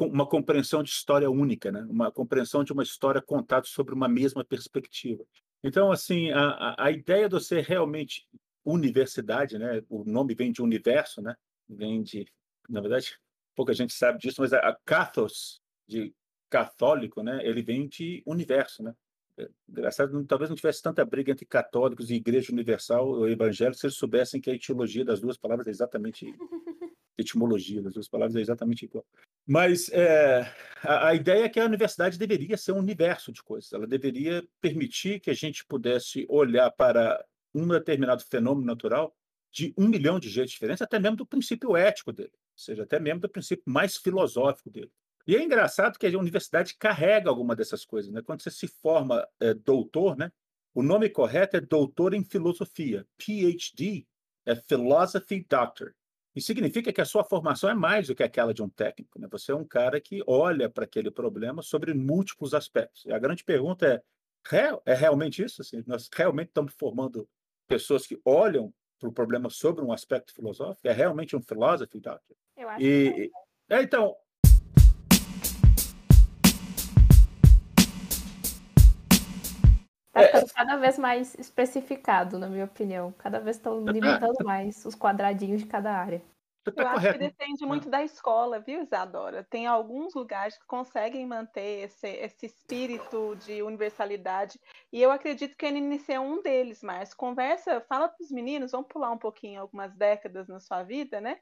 uma 0.00 0.26
compreensão 0.26 0.82
de 0.82 0.90
história 0.90 1.30
única, 1.30 1.70
né? 1.70 1.86
uma 1.88 2.10
compreensão 2.10 2.64
de 2.64 2.72
uma 2.72 2.82
história 2.82 3.20
contada 3.20 3.66
sobre 3.66 3.94
uma 3.94 4.08
mesma 4.08 4.44
perspectiva. 4.44 5.24
Então, 5.62 5.90
assim, 5.90 6.30
a, 6.30 6.74
a 6.78 6.90
ideia 6.90 7.28
de 7.28 7.34
você 7.34 7.60
realmente 7.60 8.26
universidade, 8.64 9.58
né? 9.58 9.82
O 9.88 10.04
nome 10.04 10.34
vem 10.34 10.50
de 10.50 10.60
universo, 10.60 11.22
né? 11.22 11.36
Vem 11.68 12.02
de, 12.02 12.26
na 12.68 12.80
verdade, 12.80 13.18
pouca 13.54 13.72
gente 13.72 13.92
sabe 13.92 14.18
disso, 14.18 14.40
mas 14.40 14.52
a, 14.52 14.58
a 14.58 14.76
cathos 14.84 15.60
de 15.86 16.12
católico, 16.50 17.22
né? 17.22 17.40
Ele 17.46 17.62
vem 17.62 17.88
de 17.88 18.22
universo, 18.26 18.82
né? 18.82 18.94
É, 19.38 19.48
engraçado, 19.68 20.24
talvez 20.24 20.48
não 20.48 20.56
tivesse 20.56 20.82
tanta 20.82 21.04
briga 21.04 21.30
entre 21.30 21.44
católicos 21.44 22.10
e 22.10 22.14
igreja 22.14 22.50
universal 22.52 23.06
ou 23.06 23.28
evangélico 23.28 23.78
se 23.78 23.86
eles 23.86 23.96
soubessem 23.96 24.40
que 24.40 24.50
a 24.50 24.54
etiologia 24.54 25.04
das 25.04 25.20
duas 25.20 25.36
palavras 25.36 25.66
é 25.66 25.70
exatamente 25.70 26.34
etimologia 27.18 27.82
das 27.82 27.94
duas 27.94 28.08
palavras 28.08 28.36
é 28.36 28.40
exatamente 28.40 28.84
igual. 28.84 29.04
Mas 29.46 29.88
é, 29.90 30.52
a, 30.82 31.08
a, 31.08 31.14
ideia 31.14 31.44
é 31.44 31.48
que 31.48 31.60
a 31.60 31.64
universidade 31.64 32.18
deveria 32.18 32.56
ser 32.56 32.72
um 32.72 32.78
universo 32.78 33.32
de 33.32 33.42
coisas. 33.42 33.72
Ela 33.72 33.86
deveria 33.86 34.46
permitir 34.60 35.20
que 35.20 35.30
a 35.30 35.34
gente 35.34 35.64
pudesse 35.64 36.26
olhar 36.28 36.70
para 36.72 37.24
um 37.54 37.66
determinado 37.68 38.24
fenômeno 38.24 38.66
natural 38.66 39.14
de 39.52 39.72
um 39.78 39.88
milhão 39.88 40.18
de 40.18 40.28
jeitos 40.28 40.52
diferentes, 40.52 40.82
até 40.82 40.98
mesmo 40.98 41.16
do 41.16 41.26
princípio 41.26 41.76
ético 41.76 42.12
dele, 42.12 42.32
ou 42.32 42.58
seja, 42.58 42.82
até 42.82 42.98
mesmo 42.98 43.20
do 43.20 43.28
princípio 43.28 43.64
mais 43.66 43.96
filosófico 43.96 44.68
dele. 44.68 44.90
E 45.26 45.34
é 45.34 45.42
engraçado 45.42 45.98
que 45.98 46.06
a 46.06 46.18
universidade 46.18 46.76
carrega 46.78 47.30
alguma 47.30 47.56
dessas 47.56 47.84
coisas. 47.84 48.12
Né? 48.12 48.22
Quando 48.22 48.42
você 48.42 48.50
se 48.50 48.68
forma 48.68 49.26
é, 49.40 49.54
doutor, 49.54 50.16
né? 50.16 50.30
o 50.74 50.82
nome 50.82 51.08
correto 51.08 51.56
é 51.56 51.60
doutor 51.60 52.14
em 52.14 52.22
filosofia. 52.22 53.06
PhD 53.16 54.06
é 54.44 54.54
Philosophy 54.54 55.44
Doctor. 55.48 55.94
E 56.36 56.40
significa 56.42 56.92
que 56.92 57.00
a 57.00 57.04
sua 57.06 57.24
formação 57.24 57.70
é 57.70 57.74
mais 57.74 58.08
do 58.08 58.14
que 58.14 58.22
aquela 58.22 58.52
de 58.52 58.62
um 58.62 58.68
técnico. 58.68 59.18
Né? 59.18 59.26
Você 59.30 59.52
é 59.52 59.54
um 59.54 59.64
cara 59.64 59.98
que 59.98 60.22
olha 60.26 60.68
para 60.68 60.84
aquele 60.84 61.10
problema 61.10 61.62
sobre 61.62 61.94
múltiplos 61.94 62.52
aspectos. 62.52 63.06
E 63.06 63.12
a 63.12 63.18
grande 63.18 63.42
pergunta 63.42 63.86
é: 63.86 64.02
é 64.84 64.94
realmente 64.94 65.42
isso? 65.42 65.62
Assim, 65.62 65.82
nós 65.86 66.10
realmente 66.14 66.48
estamos 66.48 66.74
formando 66.78 67.26
pessoas 67.66 68.06
que 68.06 68.20
olham 68.22 68.70
para 69.00 69.08
o 69.08 69.12
problema 69.12 69.48
sobre 69.48 69.82
um 69.82 69.90
aspecto 69.90 70.34
filosófico? 70.34 70.86
É 70.86 70.92
realmente 70.92 71.34
um 71.34 71.40
philosophy 71.40 71.98
doctor? 71.98 72.36
Eu 72.54 72.68
acho 72.68 72.84
e, 72.84 73.12
que 73.12 73.32
é. 73.70 73.78
é. 73.78 73.82
Então, 73.82 74.14
Está 80.16 80.38
ficando 80.38 80.52
cada 80.54 80.76
vez 80.76 80.98
mais 80.98 81.34
especificado, 81.34 82.38
na 82.38 82.48
minha 82.48 82.64
opinião. 82.64 83.12
Cada 83.18 83.38
vez 83.38 83.56
estão 83.56 83.84
limitando 83.84 84.44
mais 84.44 84.84
os 84.84 84.94
quadradinhos 84.94 85.62
de 85.62 85.66
cada 85.66 85.92
área. 85.92 86.22
Tá 86.72 86.82
Eu 86.82 86.88
acho 86.88 87.12
que 87.12 87.18
depende 87.18 87.64
muito 87.64 87.88
da 87.88 88.02
escola, 88.02 88.58
viu, 88.58 88.82
Isadora? 88.82 89.46
Tem 89.48 89.66
alguns 89.66 90.14
lugares 90.14 90.58
que 90.58 90.66
conseguem 90.66 91.26
manter 91.26 91.84
esse, 91.84 92.08
esse 92.08 92.46
espírito 92.46 93.36
de 93.36 93.62
universalidade, 93.62 94.58
e 94.92 95.00
eu 95.00 95.10
acredito 95.10 95.56
que 95.56 95.66
a 95.66 95.70
NNC 95.70 96.14
é 96.14 96.20
um 96.20 96.42
deles, 96.42 96.82
mas 96.82 97.14
conversa, 97.14 97.80
fala 97.82 98.08
para 98.08 98.22
os 98.22 98.30
meninos, 98.30 98.72
vamos 98.72 98.88
pular 98.88 99.10
um 99.12 99.18
pouquinho 99.18 99.60
algumas 99.60 99.94
décadas 99.94 100.48
na 100.48 100.58
sua 100.58 100.82
vida, 100.82 101.20
né? 101.20 101.38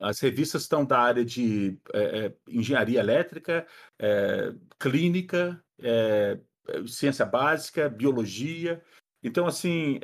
as 0.00 0.20
revistas 0.20 0.62
estão 0.62 0.84
da 0.84 0.98
área 0.98 1.24
de 1.24 1.78
é, 1.92 2.32
engenharia 2.48 3.00
elétrica, 3.00 3.66
é, 3.98 4.54
clínica, 4.78 5.62
é, 5.80 6.38
ciência 6.86 7.26
básica, 7.26 7.88
biologia. 7.88 8.82
Então, 9.22 9.46
assim, 9.46 9.98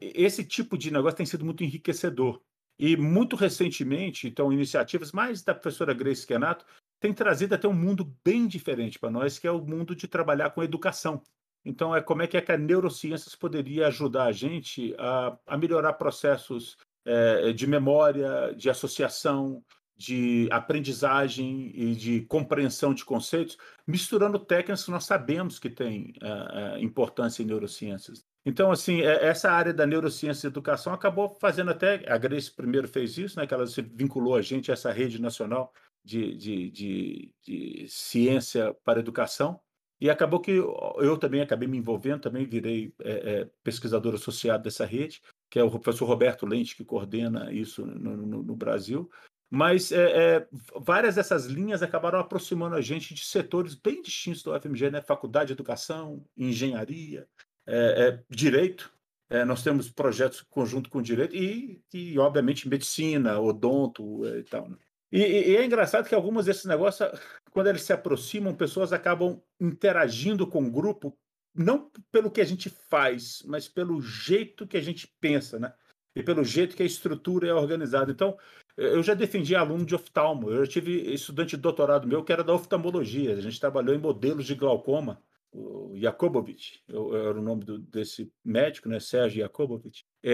esse 0.00 0.44
tipo 0.44 0.78
de 0.78 0.92
negócio 0.92 1.16
tem 1.16 1.26
sido 1.26 1.44
muito 1.44 1.64
enriquecedor. 1.64 2.40
E 2.78 2.96
muito 2.96 3.36
recentemente, 3.36 4.26
então, 4.26 4.52
iniciativas 4.52 5.12
mais 5.12 5.42
da 5.42 5.54
professora 5.54 5.94
Grace 5.94 6.26
Kenato 6.26 6.64
tem 6.98 7.12
trazido 7.12 7.54
até 7.54 7.66
um 7.66 7.72
mundo 7.72 8.16
bem 8.24 8.46
diferente 8.46 8.98
para 8.98 9.10
nós, 9.10 9.38
que 9.38 9.46
é 9.46 9.50
o 9.50 9.60
mundo 9.60 9.94
de 9.94 10.06
trabalhar 10.06 10.50
com 10.50 10.62
educação. 10.62 11.20
Então, 11.64 11.94
é 11.94 12.00
como 12.00 12.22
é 12.22 12.26
que, 12.26 12.36
é 12.36 12.40
que 12.40 12.52
a 12.52 12.58
neurociências 12.58 13.34
poderia 13.34 13.88
ajudar 13.88 14.24
a 14.24 14.32
gente 14.32 14.94
a, 14.98 15.36
a 15.46 15.58
melhorar 15.58 15.94
processos 15.94 16.76
é, 17.04 17.52
de 17.52 17.66
memória, 17.66 18.54
de 18.56 18.70
associação, 18.70 19.62
de 19.96 20.48
aprendizagem 20.50 21.70
e 21.74 21.94
de 21.94 22.22
compreensão 22.22 22.92
de 22.92 23.04
conceitos, 23.04 23.56
misturando 23.86 24.38
técnicas 24.38 24.84
que 24.84 24.90
nós 24.90 25.04
sabemos 25.04 25.60
que 25.60 25.70
têm 25.70 26.14
uh, 26.20 26.78
importância 26.78 27.42
em 27.42 27.46
neurociências. 27.46 28.24
Então, 28.44 28.72
assim, 28.72 29.02
essa 29.02 29.52
área 29.52 29.72
da 29.72 29.86
neurociência 29.86 30.46
e 30.46 30.50
educação 30.50 30.92
acabou 30.92 31.36
fazendo 31.40 31.70
até, 31.70 32.02
a 32.08 32.18
Grace 32.18 32.50
primeiro 32.50 32.88
fez 32.88 33.16
isso, 33.16 33.38
né, 33.38 33.46
que 33.46 33.54
ela 33.54 33.66
se 33.66 33.80
vinculou 33.80 34.34
a 34.34 34.42
gente 34.42 34.72
a 34.72 34.74
essa 34.74 34.90
rede 34.90 35.22
nacional 35.22 35.72
de, 36.04 36.36
de, 36.36 36.70
de, 36.70 37.34
de 37.40 37.86
ciência 37.88 38.74
para 38.84 38.98
educação, 38.98 39.60
e 40.00 40.10
acabou 40.10 40.40
que 40.40 40.50
eu 40.50 41.16
também 41.16 41.42
acabei 41.42 41.68
me 41.68 41.78
envolvendo, 41.78 42.22
também 42.22 42.44
virei 42.44 42.92
é, 43.04 43.12
é, 43.12 43.50
pesquisador 43.62 44.14
associado 44.14 44.64
dessa 44.64 44.84
rede, 44.84 45.22
que 45.52 45.58
é 45.58 45.62
o 45.62 45.70
professor 45.70 46.06
Roberto 46.06 46.46
Lente 46.46 46.74
que 46.74 46.82
coordena 46.82 47.52
isso 47.52 47.84
no, 47.84 48.16
no, 48.16 48.42
no 48.42 48.56
Brasil. 48.56 49.10
Mas 49.50 49.92
é, 49.92 50.36
é, 50.36 50.48
várias 50.80 51.16
dessas 51.16 51.44
linhas 51.44 51.82
acabaram 51.82 52.18
aproximando 52.18 52.74
a 52.74 52.80
gente 52.80 53.12
de 53.12 53.22
setores 53.22 53.74
bem 53.74 54.00
distintos 54.00 54.42
do 54.42 54.50
UFMG, 54.50 54.90
né? 54.90 55.02
Faculdade 55.02 55.48
de 55.48 55.52
Educação, 55.52 56.24
Engenharia, 56.34 57.28
é, 57.66 57.76
é, 57.76 58.22
direito, 58.30 58.90
é, 59.28 59.44
nós 59.44 59.62
temos 59.62 59.90
projetos 59.90 60.40
conjunto 60.40 60.88
com 60.88 61.02
direito 61.02 61.36
e, 61.36 61.82
e 61.92 62.18
obviamente, 62.18 62.66
medicina, 62.66 63.38
odonto 63.38 64.24
é, 64.24 64.38
e 64.38 64.44
tal. 64.44 64.70
Né? 64.70 64.76
E, 65.12 65.20
e, 65.20 65.56
é 65.56 65.62
engraçado 65.66 66.08
que 66.08 66.14
algumas 66.14 66.46
desses 66.46 66.64
negócios, 66.64 67.10
quando 67.50 67.66
eles 67.66 67.82
se 67.82 67.92
aproximam, 67.92 68.54
pessoas 68.54 68.90
acabam 68.90 69.38
interagindo 69.60 70.46
com 70.46 70.64
o 70.64 70.70
grupo, 70.70 71.14
não 71.54 71.90
pelo 72.10 72.30
que 72.30 72.40
a 72.40 72.44
gente 72.44 72.70
faz, 72.70 73.42
mas 73.46 73.68
pelo 73.68 74.00
jeito 74.00 74.66
que 74.66 74.76
a 74.76 74.80
gente 74.80 75.06
pensa, 75.20 75.58
né? 75.58 75.72
E 76.14 76.22
pelo 76.22 76.44
jeito 76.44 76.76
que 76.76 76.82
a 76.82 76.86
estrutura 76.86 77.48
é 77.48 77.54
organizada. 77.54 78.12
Então, 78.12 78.36
eu 78.76 79.02
já 79.02 79.14
defendi 79.14 79.54
aluno 79.54 79.84
de 79.84 79.94
oftalmo, 79.94 80.50
eu 80.50 80.64
já 80.64 80.72
tive 80.72 81.12
estudante 81.12 81.56
de 81.56 81.62
doutorado 81.62 82.06
meu 82.06 82.24
que 82.24 82.32
era 82.32 82.44
da 82.44 82.54
oftalmologia, 82.54 83.34
a 83.34 83.40
gente 83.40 83.60
trabalhou 83.60 83.94
em 83.94 83.98
modelos 83.98 84.46
de 84.46 84.54
glaucoma 84.54 85.20
o 85.52 85.92
Jakobovich, 85.98 86.82
era 86.88 87.38
o 87.38 87.42
nome 87.42 87.64
do, 87.64 87.78
desse 87.78 88.32
médico, 88.42 88.88
né, 88.88 88.98
Sérgio 88.98 89.40
Jakobovich, 89.40 90.06
é, 90.22 90.32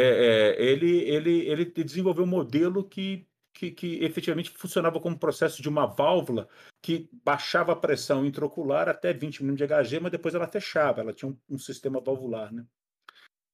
é, 0.57 0.62
ele, 0.62 1.01
ele, 1.01 1.49
ele 1.49 1.64
desenvolveu 1.64 2.25
um 2.25 2.29
modelo 2.29 2.85
que, 2.85 3.27
que, 3.59 3.73
que, 3.73 4.05
efetivamente 4.05 4.51
funcionava 4.51 5.01
como 5.01 5.19
processo 5.19 5.61
de 5.61 5.69
uma 5.69 5.85
válvula 5.85 6.49
que 6.81 7.11
baixava 7.25 7.73
a 7.73 7.77
pressão 7.77 8.25
intraocular 8.25 8.89
até 8.89 9.13
20 9.13 9.43
mm 9.43 9.55
de 9.57 9.65
Hg, 9.65 10.01
mas 10.01 10.13
depois 10.13 10.33
ela 10.33 10.47
fechava, 10.47 11.01
ela 11.01 11.13
tinha 11.13 11.29
um, 11.29 11.37
um 11.51 11.59
sistema 11.59 12.01
valvular. 12.01 12.53
Né? 12.53 12.65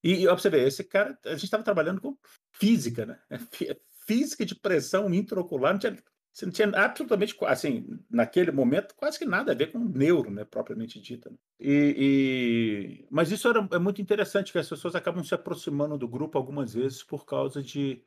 E, 0.03 0.25
e 0.25 0.27
você 0.27 0.51
ver, 0.51 0.69
esse 0.69 0.85
cara, 0.85 1.19
a 1.25 1.31
gente 1.31 1.45
estava 1.45 1.63
trabalhando 1.63 2.03
com 2.03 2.19
física, 2.53 3.07
né? 3.07 3.19
Física 4.07 4.45
de 4.45 4.55
pressão 4.55 5.13
intraocular, 5.13 5.73
não 5.73 5.79
tinha 5.79 5.97
não 6.43 6.51
tinha 6.51 6.69
absolutamente, 6.71 7.37
assim, 7.47 7.87
naquele 8.11 8.51
momento, 8.51 8.97
quase 8.97 9.17
que 9.17 9.25
nada 9.25 9.53
a 9.53 9.55
ver 9.55 9.71
com 9.71 9.79
neuro, 9.79 10.33
né, 10.33 10.45
propriamente 10.45 11.01
dita. 11.01 11.31
Né? 11.31 11.37
E, 11.61 11.95
e, 11.97 13.07
Mas 13.09 13.31
isso 13.31 13.47
era, 13.47 13.67
é 13.73 13.79
muito 13.79 14.03
interessante, 14.03 14.51
que 14.51 14.59
as 14.59 14.69
pessoas 14.69 14.97
acabam 14.97 15.23
se 15.23 15.33
aproximando 15.33 15.97
do 15.97 16.09
grupo 16.09 16.37
algumas 16.37 16.75
vezes 16.75 17.05
por 17.05 17.25
causa 17.25 17.63
de, 17.63 18.03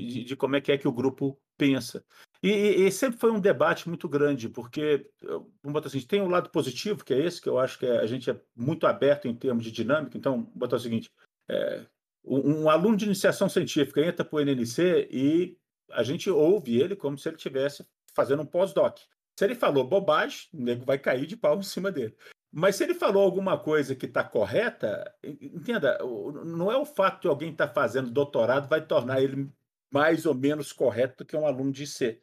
de, 0.00 0.24
de 0.24 0.36
como 0.36 0.56
é 0.56 0.60
que 0.60 0.72
é 0.72 0.78
que 0.78 0.88
o 0.88 0.92
grupo 0.92 1.38
pensa. 1.56 2.04
E, 2.42 2.50
e, 2.50 2.90
sempre 2.90 3.20
foi 3.20 3.30
um 3.30 3.40
debate 3.40 3.88
muito 3.88 4.08
grande, 4.08 4.48
porque, 4.48 5.08
vamos 5.22 5.72
botar 5.72 5.86
assim, 5.86 6.00
tem 6.00 6.20
um 6.20 6.28
lado 6.28 6.50
positivo, 6.50 7.04
que 7.04 7.14
é 7.14 7.24
esse, 7.24 7.40
que 7.40 7.48
eu 7.48 7.58
acho 7.58 7.78
que 7.78 7.86
é, 7.86 7.98
a 7.98 8.06
gente 8.06 8.28
é 8.28 8.40
muito 8.56 8.86
aberto 8.86 9.28
em 9.28 9.34
termos 9.34 9.62
de 9.62 9.70
dinâmica. 9.70 10.18
Então, 10.18 10.38
vamos 10.38 10.50
botar 10.54 10.76
o 10.76 10.80
seguinte, 10.80 11.08
é, 11.48 11.86
um, 12.24 12.62
um 12.62 12.70
aluno 12.70 12.96
de 12.96 13.04
iniciação 13.04 13.48
científica 13.48 14.00
entra 14.00 14.24
para 14.24 14.36
o 14.36 14.40
NNC 14.40 15.08
e 15.10 15.56
a 15.90 16.02
gente 16.02 16.30
ouve 16.30 16.80
ele 16.80 16.96
como 16.96 17.16
se 17.16 17.28
ele 17.28 17.36
estivesse 17.36 17.86
fazendo 18.14 18.42
um 18.42 18.46
pós-doc. 18.46 18.98
Se 19.38 19.44
ele 19.44 19.54
falou 19.54 19.84
bobagem, 19.84 20.48
o 20.52 20.62
nego 20.62 20.84
vai 20.84 20.98
cair 20.98 21.26
de 21.26 21.36
pau 21.36 21.58
em 21.58 21.62
cima 21.62 21.90
dele. 21.90 22.16
Mas 22.54 22.76
se 22.76 22.84
ele 22.84 22.94
falou 22.94 23.22
alguma 23.22 23.58
coisa 23.58 23.94
que 23.94 24.04
está 24.04 24.22
correta, 24.22 25.10
entenda, 25.22 25.98
não 26.44 26.70
é 26.70 26.76
o 26.76 26.84
fato 26.84 27.22
de 27.22 27.28
alguém 27.28 27.50
estar 27.50 27.68
tá 27.68 27.72
fazendo 27.72 28.10
doutorado 28.10 28.68
vai 28.68 28.84
tornar 28.84 29.22
ele 29.22 29.50
mais 29.92 30.26
ou 30.26 30.34
menos 30.34 30.72
correto 30.72 31.18
do 31.18 31.26
que 31.26 31.36
um 31.36 31.46
aluno 31.46 31.70
de 31.70 31.86
ser. 31.86 32.20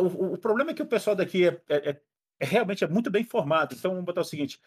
o, 0.00 0.34
o, 0.34 0.38
problema 0.38 0.70
é 0.70 0.74
que 0.74 0.82
o 0.82 0.86
pessoal 0.86 1.14
daqui 1.14 1.46
é, 1.46 1.60
é, 1.68 1.90
é, 1.90 2.00
é, 2.40 2.44
realmente 2.44 2.84
é 2.84 2.88
muito 2.88 3.10
bem 3.10 3.24
formado. 3.24 3.74
Então, 3.74 3.90
vamos 3.90 4.06
botar 4.06 4.22
o 4.22 4.24
seguinte: 4.24 4.60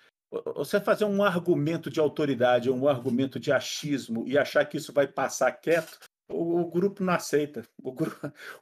você 0.56 0.80
fazer 0.80 1.06
um 1.06 1.24
argumento 1.24 1.90
de 1.90 2.00
autoridade, 2.00 2.70
um 2.70 2.88
argumento 2.88 3.40
de 3.40 3.52
achismo 3.52 4.28
e 4.28 4.38
achar 4.38 4.66
que 4.66 4.78
isso 4.78 4.94
vai 4.94 5.08
passar 5.08 5.52
quieto, 5.52 6.00
o, 6.30 6.62
o 6.62 6.70
grupo 6.70 7.04
não 7.04 7.14
aceita. 7.14 7.64
O, 7.82 7.92
gru, 7.92 8.12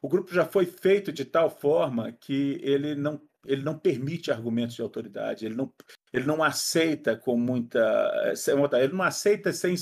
o 0.02 0.08
grupo 0.08 0.34
já 0.34 0.46
foi 0.46 0.66
feito 0.66 1.12
de 1.12 1.26
tal 1.26 1.50
forma 1.50 2.12
que 2.12 2.60
ele 2.64 2.96
não 2.96 3.22
ele 3.46 3.64
não 3.64 3.78
permite 3.78 4.32
argumentos 4.32 4.76
de 4.76 4.82
autoridade, 4.82 5.46
ele 5.46 5.56
não, 5.56 5.74
ele 6.12 6.26
não 6.26 6.44
aceita 6.44 7.16
com 7.16 7.38
muita. 7.38 8.34
Ele 8.78 8.94
não 8.94 9.04
aceita 9.04 9.54
sem 9.54 9.76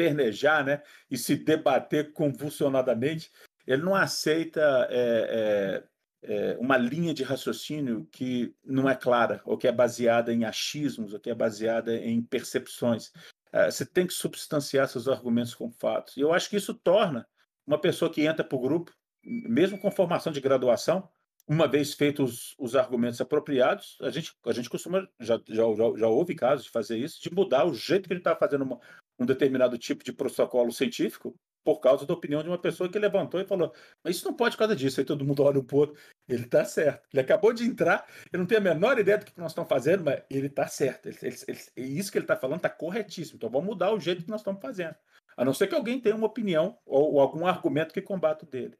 espernejar 0.00 0.64
né, 0.64 0.82
e 1.10 1.16
se 1.16 1.36
debater 1.36 2.12
convulsionadamente, 2.12 3.30
ele 3.66 3.82
não 3.82 3.94
aceita 3.94 4.88
é, 4.90 5.84
é, 6.24 6.32
é, 6.32 6.56
uma 6.58 6.76
linha 6.76 7.12
de 7.14 7.22
raciocínio 7.22 8.06
que 8.10 8.54
não 8.64 8.88
é 8.88 8.94
clara, 8.94 9.40
ou 9.44 9.56
que 9.56 9.68
é 9.68 9.72
baseada 9.72 10.32
em 10.32 10.44
achismos, 10.44 11.12
ou 11.12 11.20
que 11.20 11.30
é 11.30 11.34
baseada 11.34 11.94
em 11.94 12.22
percepções. 12.22 13.12
Eh, 13.52 13.70
você 13.70 13.84
tem 13.84 14.06
que 14.06 14.14
substanciar 14.14 14.88
seus 14.88 15.08
argumentos 15.08 15.54
com 15.54 15.70
fatos. 15.70 16.16
E 16.16 16.20
eu 16.20 16.32
acho 16.32 16.48
que 16.48 16.56
isso 16.56 16.74
torna 16.74 17.26
uma 17.66 17.80
pessoa 17.80 18.10
que 18.10 18.22
entra 18.22 18.44
para 18.44 18.56
o 18.56 18.60
grupo, 18.60 18.92
mesmo 19.22 19.78
com 19.78 19.90
formação 19.90 20.32
de 20.32 20.40
graduação, 20.40 21.08
uma 21.46 21.66
vez 21.66 21.94
feitos 21.94 22.54
os, 22.54 22.54
os 22.58 22.76
argumentos 22.76 23.20
apropriados, 23.20 23.98
a 24.00 24.10
gente, 24.10 24.32
a 24.46 24.52
gente 24.52 24.70
costuma, 24.70 25.08
já, 25.18 25.36
já, 25.48 25.64
já, 25.74 25.98
já 25.98 26.06
houve 26.06 26.34
casos 26.34 26.64
de 26.64 26.70
fazer 26.70 26.96
isso, 26.96 27.20
de 27.20 27.34
mudar 27.34 27.64
o 27.64 27.74
jeito 27.74 28.06
que 28.06 28.12
ele 28.12 28.20
está 28.20 28.36
fazendo 28.36 28.62
uma, 28.62 28.78
um 29.20 29.26
determinado 29.26 29.76
tipo 29.76 30.02
de 30.02 30.12
protocolo 30.12 30.72
científico 30.72 31.34
por 31.62 31.78
causa 31.78 32.06
da 32.06 32.14
opinião 32.14 32.42
de 32.42 32.48
uma 32.48 32.58
pessoa 32.58 32.88
que 32.88 32.98
levantou 32.98 33.40
e 33.40 33.46
falou: 33.46 33.72
Mas 34.02 34.16
isso 34.16 34.24
não 34.24 34.34
pode 34.34 34.56
por 34.56 34.60
causa 34.60 34.74
disso. 34.74 34.98
Aí 34.98 35.06
todo 35.06 35.24
mundo 35.24 35.42
olha 35.42 35.60
um 35.60 35.64
pouco, 35.64 35.94
ele 36.28 36.44
está 36.44 36.64
certo. 36.64 37.06
Ele 37.12 37.20
acabou 37.20 37.52
de 37.52 37.64
entrar, 37.64 38.06
ele 38.32 38.40
não 38.40 38.46
tem 38.46 38.58
a 38.58 38.62
menor 38.62 38.98
ideia 38.98 39.18
do 39.18 39.26
que 39.26 39.38
nós 39.38 39.52
estamos 39.52 39.68
fazendo, 39.68 40.02
mas 40.02 40.22
ele 40.30 40.46
está 40.46 40.66
certo. 40.66 41.06
Ele, 41.08 41.18
ele, 41.22 41.36
ele, 41.76 41.98
isso 41.98 42.10
que 42.10 42.18
ele 42.18 42.24
está 42.24 42.36
falando 42.36 42.56
está 42.56 42.70
corretíssimo. 42.70 43.36
Então 43.36 43.50
vamos 43.50 43.68
mudar 43.68 43.92
o 43.92 44.00
jeito 44.00 44.24
que 44.24 44.30
nós 44.30 44.40
estamos 44.40 44.60
fazendo. 44.60 44.94
A 45.36 45.44
não 45.44 45.54
ser 45.54 45.68
que 45.68 45.74
alguém 45.74 46.00
tenha 46.00 46.16
uma 46.16 46.26
opinião 46.26 46.78
ou, 46.86 47.14
ou 47.14 47.20
algum 47.20 47.46
argumento 47.46 47.92
que 47.92 48.02
combate 48.02 48.46
dele. 48.46 48.76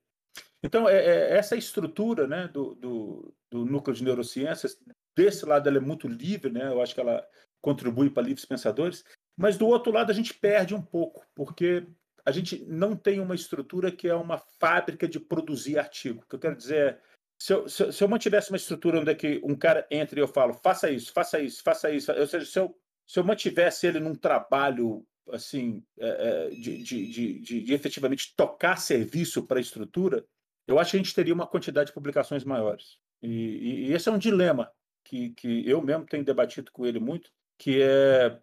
Então, 0.62 0.88
é, 0.88 0.94
é, 0.94 1.38
essa 1.38 1.56
estrutura 1.56 2.26
né, 2.26 2.48
do, 2.48 2.74
do, 2.74 3.34
do, 3.50 3.64
núcleo 3.64 3.96
de 3.96 4.04
neurociências, 4.04 4.78
desse 5.16 5.46
lado 5.46 5.68
ela 5.68 5.78
é 5.78 5.80
muito 5.80 6.06
livre, 6.06 6.52
né? 6.52 6.68
eu 6.68 6.82
acho 6.82 6.94
que 6.94 7.00
ela 7.00 7.26
contribui 7.62 8.10
para 8.10 8.22
livres 8.22 8.44
pensadores, 8.44 9.04
mas 9.40 9.56
do 9.56 9.66
outro 9.66 9.90
lado 9.90 10.10
a 10.10 10.14
gente 10.14 10.34
perde 10.34 10.74
um 10.74 10.82
pouco, 10.82 11.26
porque 11.34 11.86
a 12.26 12.30
gente 12.30 12.62
não 12.66 12.94
tem 12.94 13.20
uma 13.20 13.34
estrutura 13.34 13.90
que 13.90 14.06
é 14.06 14.14
uma 14.14 14.36
fábrica 14.36 15.08
de 15.08 15.18
produzir 15.18 15.78
artigo. 15.78 16.22
O 16.22 16.28
que 16.28 16.34
eu 16.34 16.38
quero 16.38 16.56
dizer 16.56 16.76
é, 16.76 17.00
se 17.38 17.54
eu, 17.54 17.66
se, 17.66 17.90
se 17.90 18.04
eu 18.04 18.08
mantivesse 18.08 18.50
uma 18.50 18.58
estrutura 18.58 19.00
onde 19.00 19.10
é 19.10 19.14
que 19.14 19.40
um 19.42 19.56
cara 19.56 19.86
entra 19.90 20.18
e 20.18 20.22
eu 20.22 20.28
falo, 20.28 20.52
faça 20.52 20.90
isso, 20.90 21.10
faça 21.10 21.40
isso, 21.40 21.62
faça 21.62 21.90
isso, 21.90 22.12
ou 22.12 22.26
seja, 22.26 22.44
se 22.44 22.58
eu, 22.58 22.78
se 23.06 23.18
eu 23.18 23.24
mantivesse 23.24 23.86
ele 23.86 23.98
num 23.98 24.14
trabalho 24.14 25.06
assim 25.32 25.82
é, 25.98 26.08
é 26.08 26.50
de, 26.50 26.82
de, 26.82 27.06
de, 27.06 27.62
de, 27.62 27.72
efetivamente 27.72 28.34
tocar 28.36 28.76
serviço 28.76 29.46
para 29.46 29.56
a 29.56 29.62
estrutura, 29.62 30.22
eu 30.68 30.78
acho 30.78 30.90
que 30.90 30.96
a 30.98 31.02
gente 31.02 31.14
teria 31.14 31.32
uma 31.32 31.46
quantidade 31.46 31.86
de 31.86 31.94
publicações 31.94 32.44
maiores. 32.44 32.98
E, 33.22 33.28
e, 33.28 33.86
e 33.86 33.92
esse 33.94 34.06
é 34.06 34.12
um 34.12 34.18
dilema 34.18 34.70
que, 35.02 35.30
que 35.30 35.66
eu 35.66 35.80
mesmo 35.80 36.04
tenho 36.04 36.24
debatido 36.24 36.70
com 36.70 36.84
ele 36.84 37.00
muito, 37.00 37.30
que 37.56 37.80
é 37.80 38.38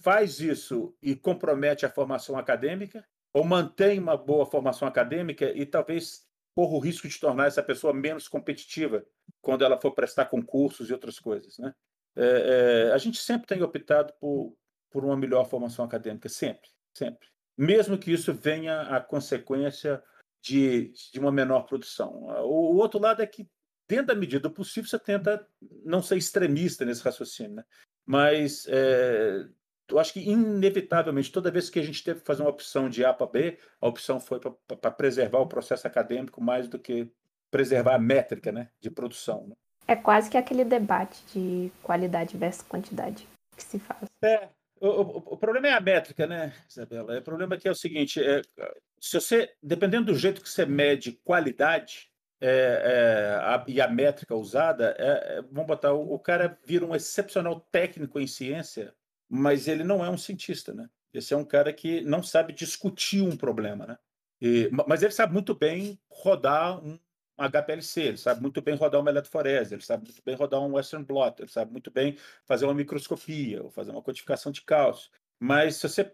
faz 0.00 0.40
isso 0.40 0.94
e 1.02 1.14
compromete 1.14 1.84
a 1.84 1.90
formação 1.90 2.38
acadêmica, 2.38 3.06
ou 3.32 3.44
mantém 3.44 3.98
uma 3.98 4.16
boa 4.16 4.46
formação 4.46 4.88
acadêmica 4.88 5.50
e 5.52 5.64
talvez 5.64 6.26
corra 6.54 6.74
o 6.74 6.80
risco 6.80 7.08
de 7.08 7.18
tornar 7.18 7.46
essa 7.46 7.62
pessoa 7.62 7.92
menos 7.92 8.26
competitiva 8.26 9.04
quando 9.40 9.64
ela 9.64 9.80
for 9.80 9.92
prestar 9.92 10.26
concursos 10.26 10.90
e 10.90 10.92
outras 10.92 11.18
coisas. 11.18 11.58
Né? 11.58 11.74
É, 12.16 12.88
é, 12.88 12.92
a 12.92 12.98
gente 12.98 13.18
sempre 13.18 13.46
tem 13.46 13.62
optado 13.62 14.12
por, 14.20 14.56
por 14.90 15.04
uma 15.04 15.16
melhor 15.16 15.48
formação 15.48 15.84
acadêmica, 15.84 16.28
sempre, 16.28 16.68
sempre. 16.92 17.28
Mesmo 17.56 17.98
que 17.98 18.12
isso 18.12 18.34
venha 18.34 18.82
a 18.82 19.00
consequência 19.00 20.02
de, 20.42 20.92
de 21.12 21.20
uma 21.20 21.30
menor 21.30 21.62
produção. 21.62 22.24
O, 22.44 22.74
o 22.74 22.76
outro 22.76 22.98
lado 22.98 23.22
é 23.22 23.26
que, 23.26 23.48
dentro 23.88 24.06
da 24.06 24.14
medida 24.14 24.48
do 24.48 24.50
possível, 24.50 24.88
você 24.88 24.98
tenta 24.98 25.46
não 25.84 26.02
ser 26.02 26.16
extremista 26.16 26.84
nesse 26.84 27.02
raciocínio. 27.02 27.56
Né? 27.56 27.64
Mas 28.04 28.66
é, 28.68 29.46
eu 29.90 29.98
acho 29.98 30.12
que, 30.12 30.20
inevitavelmente, 30.20 31.32
toda 31.32 31.50
vez 31.50 31.68
que 31.68 31.78
a 31.78 31.82
gente 31.82 32.02
teve 32.02 32.20
que 32.20 32.26
fazer 32.26 32.42
uma 32.42 32.50
opção 32.50 32.88
de 32.88 33.04
A 33.04 33.12
para 33.12 33.26
B, 33.26 33.58
a 33.80 33.88
opção 33.88 34.20
foi 34.20 34.40
para 34.40 34.90
preservar 34.90 35.38
o 35.38 35.46
processo 35.46 35.86
acadêmico 35.86 36.40
mais 36.40 36.68
do 36.68 36.78
que 36.78 37.10
preservar 37.50 37.96
a 37.96 37.98
métrica 37.98 38.52
né, 38.52 38.68
de 38.80 38.90
produção. 38.90 39.46
Né? 39.48 39.54
É 39.88 39.96
quase 39.96 40.30
que 40.30 40.36
aquele 40.36 40.64
debate 40.64 41.22
de 41.34 41.72
qualidade 41.82 42.36
versus 42.36 42.62
quantidade 42.62 43.26
que 43.56 43.62
se 43.62 43.78
faz. 43.78 44.08
É, 44.22 44.48
o, 44.80 44.88
o, 44.88 45.16
o, 45.32 45.36
problema 45.36 45.68
é 45.68 45.72
a 45.72 45.80
métrica, 45.80 46.26
né, 46.26 46.52
Isabela? 46.68 47.18
O 47.18 47.22
problema 47.22 47.54
é 47.54 47.58
que 47.58 47.68
é 47.68 47.70
o 47.70 47.74
seguinte: 47.74 48.22
é, 48.22 48.40
se 49.00 49.20
você, 49.20 49.52
dependendo 49.62 50.12
do 50.12 50.18
jeito 50.18 50.40
que 50.40 50.48
você 50.48 50.64
mede 50.64 51.12
qualidade 51.24 52.08
é, 52.40 52.48
é, 52.48 53.44
a, 53.44 53.64
e 53.66 53.80
a 53.80 53.88
métrica 53.88 54.34
usada, 54.34 54.94
é, 54.98 55.38
é 55.38 55.42
vamos 55.42 55.66
botar, 55.66 55.92
o, 55.92 56.14
o 56.14 56.18
cara 56.18 56.58
vira 56.64 56.86
um 56.86 56.94
excepcional 56.94 57.60
técnico 57.72 58.18
em 58.20 58.26
ciência 58.26 58.94
mas 59.30 59.68
ele 59.68 59.84
não 59.84 60.04
é 60.04 60.10
um 60.10 60.18
cientista, 60.18 60.74
né? 60.74 60.90
Esse 61.14 61.32
é 61.32 61.36
um 61.36 61.44
cara 61.44 61.72
que 61.72 62.00
não 62.02 62.22
sabe 62.22 62.52
discutir 62.52 63.22
um 63.22 63.36
problema, 63.36 63.86
né? 63.86 63.98
E, 64.42 64.68
mas 64.88 65.02
ele 65.02 65.12
sabe 65.12 65.32
muito 65.32 65.54
bem 65.54 66.00
rodar 66.08 66.82
um 66.84 66.98
HPLC, 67.38 68.00
ele 68.00 68.16
sabe 68.16 68.42
muito 68.42 68.60
bem 68.60 68.74
rodar 68.74 69.00
uma 69.00 69.10
eletroforese, 69.10 69.74
ele 69.74 69.82
sabe 69.82 70.04
muito 70.04 70.22
bem 70.24 70.34
rodar 70.34 70.60
um 70.60 70.74
Western 70.74 71.04
blot, 71.04 71.40
ele 71.40 71.50
sabe 71.50 71.70
muito 71.72 71.90
bem 71.90 72.16
fazer 72.44 72.64
uma 72.64 72.74
microscopia 72.74 73.62
ou 73.62 73.70
fazer 73.70 73.92
uma 73.92 74.02
codificação 74.02 74.50
de 74.50 74.62
cálcio. 74.62 75.10
Mas 75.38 75.76
se 75.76 75.88
você. 75.88 76.12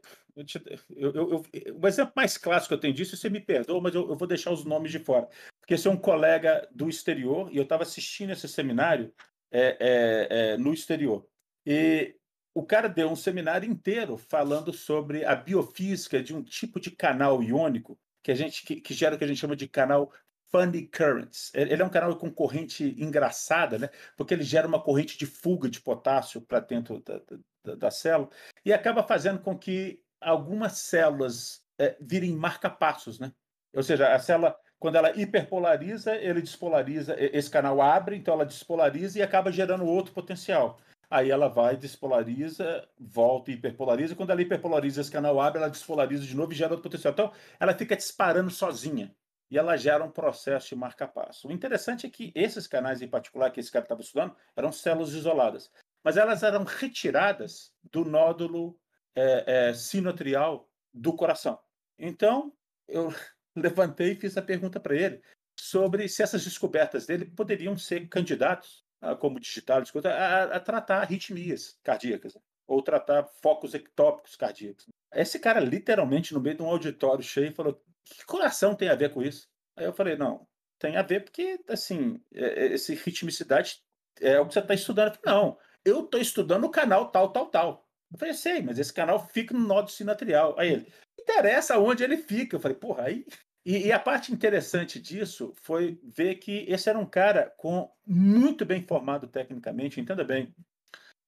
Eu, 0.94 1.12
eu, 1.14 1.30
eu, 1.32 1.42
o 1.80 1.88
exemplo 1.88 2.12
mais 2.14 2.36
clássico 2.36 2.68
que 2.68 2.74
eu 2.74 2.80
tenho 2.80 2.94
disso, 2.94 3.16
você 3.16 3.30
me 3.30 3.40
perdoa, 3.40 3.80
mas 3.80 3.94
eu, 3.94 4.08
eu 4.08 4.16
vou 4.16 4.28
deixar 4.28 4.52
os 4.52 4.64
nomes 4.64 4.92
de 4.92 4.98
fora. 4.98 5.28
Porque 5.60 5.74
esse 5.74 5.88
é 5.88 5.90
um 5.90 5.96
colega 5.96 6.68
do 6.70 6.88
exterior 6.88 7.50
e 7.50 7.56
eu 7.56 7.62
estava 7.62 7.82
assistindo 7.82 8.30
esse 8.30 8.46
seminário 8.46 9.12
é, 9.50 9.76
é, 9.80 10.28
é, 10.30 10.56
no 10.58 10.72
exterior. 10.72 11.26
E 11.64 12.14
o 12.56 12.64
cara 12.64 12.88
deu 12.88 13.10
um 13.10 13.14
seminário 13.14 13.70
inteiro 13.70 14.16
falando 14.16 14.72
sobre 14.72 15.26
a 15.26 15.36
biofísica 15.36 16.22
de 16.22 16.34
um 16.34 16.42
tipo 16.42 16.80
de 16.80 16.90
canal 16.90 17.42
iônico 17.42 17.98
que 18.22 18.32
a 18.32 18.34
gente 18.34 18.64
que, 18.64 18.80
que 18.80 18.94
gera 18.94 19.14
o 19.14 19.18
que 19.18 19.24
a 19.24 19.26
gente 19.26 19.38
chama 19.38 19.54
de 19.54 19.68
canal 19.68 20.10
funny 20.50 20.86
currents. 20.86 21.52
Ele 21.54 21.82
é 21.82 21.84
um 21.84 21.90
canal 21.90 22.16
com 22.16 22.32
corrente 22.32 22.96
engraçada, 22.96 23.78
né? 23.78 23.90
Porque 24.16 24.32
ele 24.32 24.42
gera 24.42 24.66
uma 24.66 24.82
corrente 24.82 25.18
de 25.18 25.26
fuga 25.26 25.68
de 25.68 25.82
potássio 25.82 26.40
para 26.40 26.60
dentro 26.60 27.02
da, 27.02 27.20
da, 27.62 27.74
da, 27.74 27.90
célula 27.90 28.30
e 28.64 28.72
acaba 28.72 29.02
fazendo 29.02 29.40
com 29.40 29.58
que 29.58 30.02
algumas 30.18 30.78
células 30.78 31.62
é, 31.78 31.94
virem 32.00 32.34
marca-passos, 32.34 33.20
né? 33.20 33.32
Ou 33.74 33.82
seja, 33.82 34.14
a 34.14 34.18
célula 34.18 34.56
quando 34.78 34.96
ela 34.96 35.14
hiperpolariza, 35.14 36.16
ele 36.16 36.40
despolariza, 36.40 37.16
esse 37.18 37.50
canal 37.50 37.82
abre, 37.82 38.16
então 38.16 38.32
ela 38.32 38.46
despolariza 38.46 39.18
e 39.18 39.22
acaba 39.22 39.52
gerando 39.52 39.84
outro 39.84 40.14
potencial. 40.14 40.78
Aí 41.08 41.30
ela 41.30 41.48
vai, 41.48 41.76
despolariza, 41.76 42.88
volta 42.98 43.50
e 43.50 43.54
hiperpolariza. 43.54 44.16
Quando 44.16 44.30
ela 44.30 44.42
hiperpolariza, 44.42 45.00
esse 45.00 45.10
canal 45.10 45.40
abre, 45.40 45.58
ela 45.58 45.70
despolariza 45.70 46.24
de 46.24 46.34
novo 46.34 46.52
e 46.52 46.56
gera 46.56 46.72
outro 46.72 46.82
potencial. 46.82 47.12
Então, 47.12 47.32
ela 47.60 47.74
fica 47.74 47.96
disparando 47.96 48.50
sozinha. 48.50 49.14
E 49.48 49.56
ela 49.56 49.76
gera 49.76 50.04
um 50.04 50.10
processo 50.10 50.70
de 50.70 50.76
marca-passo. 50.76 51.46
O 51.46 51.52
interessante 51.52 52.06
é 52.06 52.10
que 52.10 52.32
esses 52.34 52.66
canais 52.66 53.00
em 53.00 53.08
particular 53.08 53.50
que 53.50 53.60
esse 53.60 53.70
cara 53.70 53.84
estava 53.84 54.00
estudando 54.00 54.34
eram 54.56 54.72
células 54.72 55.12
isoladas. 55.12 55.70
Mas 56.02 56.16
elas 56.16 56.42
eram 56.42 56.64
retiradas 56.64 57.72
do 57.84 58.04
nódulo 58.04 58.76
é, 59.14 59.68
é, 59.68 59.74
sinotrial 59.74 60.68
do 60.92 61.12
coração. 61.12 61.58
Então, 61.98 62.52
eu 62.88 63.12
levantei 63.54 64.12
e 64.12 64.16
fiz 64.16 64.36
a 64.36 64.42
pergunta 64.42 64.80
para 64.80 64.96
ele 64.96 65.22
sobre 65.58 66.08
se 66.08 66.22
essas 66.22 66.44
descobertas 66.44 67.06
dele 67.06 67.24
poderiam 67.24 67.76
ser 67.78 68.08
candidatos, 68.08 68.85
como 69.20 69.40
digital, 69.40 69.82
a, 70.04 70.42
a 70.44 70.60
tratar 70.60 71.02
arritmias 71.02 71.78
cardíacas 71.82 72.34
né? 72.34 72.40
ou 72.66 72.82
tratar 72.82 73.24
focos 73.42 73.74
ectópicos 73.74 74.36
cardíacos. 74.36 74.86
Esse 75.14 75.38
cara, 75.38 75.60
literalmente, 75.60 76.34
no 76.34 76.40
meio 76.40 76.56
de 76.56 76.62
um 76.62 76.66
auditório 76.66 77.22
cheio, 77.22 77.54
falou: 77.54 77.80
que 78.04 78.24
coração 78.24 78.74
tem 78.74 78.88
a 78.88 78.94
ver 78.94 79.12
com 79.12 79.22
isso? 79.22 79.48
Aí 79.76 79.84
eu 79.84 79.92
falei: 79.92 80.16
não, 80.16 80.46
tem 80.78 80.96
a 80.96 81.02
ver 81.02 81.24
porque, 81.24 81.60
assim, 81.68 82.20
é, 82.34 82.44
é, 82.44 82.66
esse 82.72 82.94
ritmicidade 82.94 83.82
é 84.20 84.38
o 84.40 84.46
que 84.46 84.54
você 84.54 84.60
está 84.60 84.74
estudando. 84.74 85.14
Falei, 85.14 85.40
não, 85.40 85.58
eu 85.84 86.04
estou 86.04 86.20
estudando 86.20 86.64
o 86.64 86.70
canal 86.70 87.10
tal, 87.10 87.32
tal, 87.32 87.46
tal. 87.46 87.88
Eu 88.12 88.18
falei, 88.18 88.34
sei, 88.34 88.62
mas 88.62 88.78
esse 88.78 88.92
canal 88.92 89.26
fica 89.28 89.54
no 89.54 89.60
nódulo 89.60 89.88
sinatrial. 89.88 90.58
Aí 90.58 90.72
ele, 90.72 90.92
interessa 91.18 91.78
onde 91.78 92.04
ele 92.04 92.16
fica. 92.16 92.56
Eu 92.56 92.60
falei, 92.60 92.76
porra, 92.76 93.04
aí 93.04 93.26
e, 93.66 93.88
e, 93.88 93.92
a 93.92 93.98
parte 93.98 94.32
interessante 94.32 95.00
disso 95.00 95.52
foi 95.60 95.98
ver 96.04 96.36
que 96.36 96.64
esse 96.68 96.88
era 96.88 96.96
um 96.96 97.04
cara 97.04 97.52
com 97.56 97.90
muito 98.06 98.64
bem 98.64 98.80
formado 98.80 99.26
tecnicamente, 99.26 100.00
entenda 100.00 100.22
bem. 100.22 100.54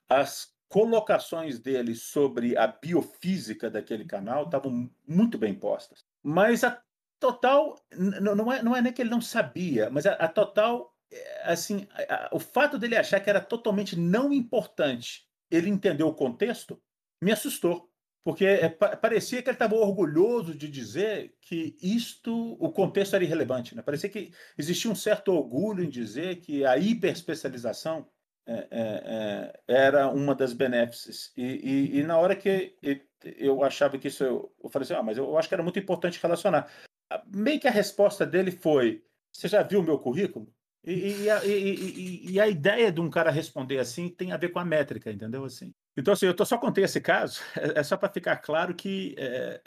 As 0.08 0.54
colocações 0.68 1.58
dele 1.58 1.96
sobre 1.96 2.56
a 2.56 2.68
biofísica 2.68 3.68
daquele 3.68 4.04
canal 4.04 4.44
estavam 4.44 4.88
muito 5.04 5.36
bem 5.36 5.52
postas. 5.52 6.04
Mas 6.22 6.62
a 6.62 6.80
total 7.18 7.74
não 7.92 8.52
é, 8.52 8.62
não 8.62 8.76
é 8.76 8.80
nem 8.80 8.92
que 8.92 9.02
ele 9.02 9.10
não 9.10 9.20
sabia, 9.20 9.90
mas 9.90 10.06
a, 10.06 10.12
a 10.12 10.28
total 10.28 10.94
eh, 11.10 11.42
assim, 11.44 11.88
a, 12.08 12.28
o 12.32 12.38
fato 12.38 12.78
dele 12.78 12.96
achar 12.96 13.18
que 13.18 13.30
era 13.30 13.40
totalmente 13.40 13.98
não 13.98 14.32
importante, 14.32 15.26
ele 15.50 15.68
entendeu 15.68 16.06
o 16.06 16.14
contexto, 16.14 16.80
me 17.20 17.32
assustou. 17.32 17.90
Porque 18.24 18.44
é, 18.44 18.68
parecia 18.68 19.42
que 19.42 19.48
ele 19.48 19.54
estava 19.54 19.74
orgulhoso 19.74 20.54
de 20.54 20.68
dizer 20.68 21.34
que 21.40 21.76
isto, 21.80 22.56
o 22.60 22.70
contexto 22.70 23.14
era 23.14 23.24
irrelevante. 23.24 23.74
Né? 23.74 23.82
Parecia 23.82 24.10
que 24.10 24.32
existia 24.56 24.90
um 24.90 24.94
certo 24.94 25.32
orgulho 25.32 25.82
em 25.82 25.88
dizer 25.88 26.36
que 26.36 26.64
a 26.64 26.76
hiperespecialização 26.76 28.06
é, 28.46 28.66
é, 28.70 29.62
é, 29.68 29.86
era 29.86 30.08
uma 30.08 30.34
das 30.34 30.52
benéficas. 30.52 31.32
E, 31.36 31.42
e, 31.44 31.98
e, 31.98 32.02
na 32.02 32.18
hora 32.18 32.34
que 32.34 32.74
eu 33.36 33.62
achava 33.62 33.98
que 33.98 34.08
isso, 34.08 34.24
eu, 34.24 34.70
falei 34.70 34.84
assim, 34.84 34.94
ah, 34.94 35.02
mas 35.02 35.18
eu 35.18 35.36
acho 35.36 35.48
que 35.48 35.54
era 35.54 35.62
muito 35.62 35.78
importante 35.78 36.20
relacionar. 36.20 36.70
Meio 37.26 37.60
que 37.60 37.68
a 37.68 37.70
resposta 37.70 38.24
dele 38.24 38.50
foi, 38.50 39.04
você 39.30 39.48
já 39.48 39.62
viu 39.62 39.80
o 39.80 39.82
meu 39.82 39.98
currículo? 39.98 40.50
E, 40.82 41.24
e, 41.24 41.30
a, 41.30 41.44
e, 41.44 42.32
e, 42.32 42.40
a, 42.40 42.48
ideia 42.48 42.90
de 42.90 43.00
um 43.00 43.10
cara 43.10 43.30
responder 43.30 43.78
assim 43.78 44.08
tem 44.08 44.32
a 44.32 44.38
ver 44.38 44.48
com 44.48 44.58
a 44.58 44.64
métrica, 44.64 45.10
entendeu? 45.10 45.44
Assim. 45.44 45.74
Então, 45.98 46.14
assim, 46.14 46.26
eu 46.26 46.34
tô, 46.34 46.44
só 46.44 46.56
contei 46.56 46.84
esse 46.84 47.00
caso, 47.00 47.40
é, 47.58 47.80
é 47.80 47.82
só 47.82 47.96
para 47.96 48.08
ficar 48.08 48.36
claro 48.36 48.72
que 48.72 49.16
é, 49.18 49.60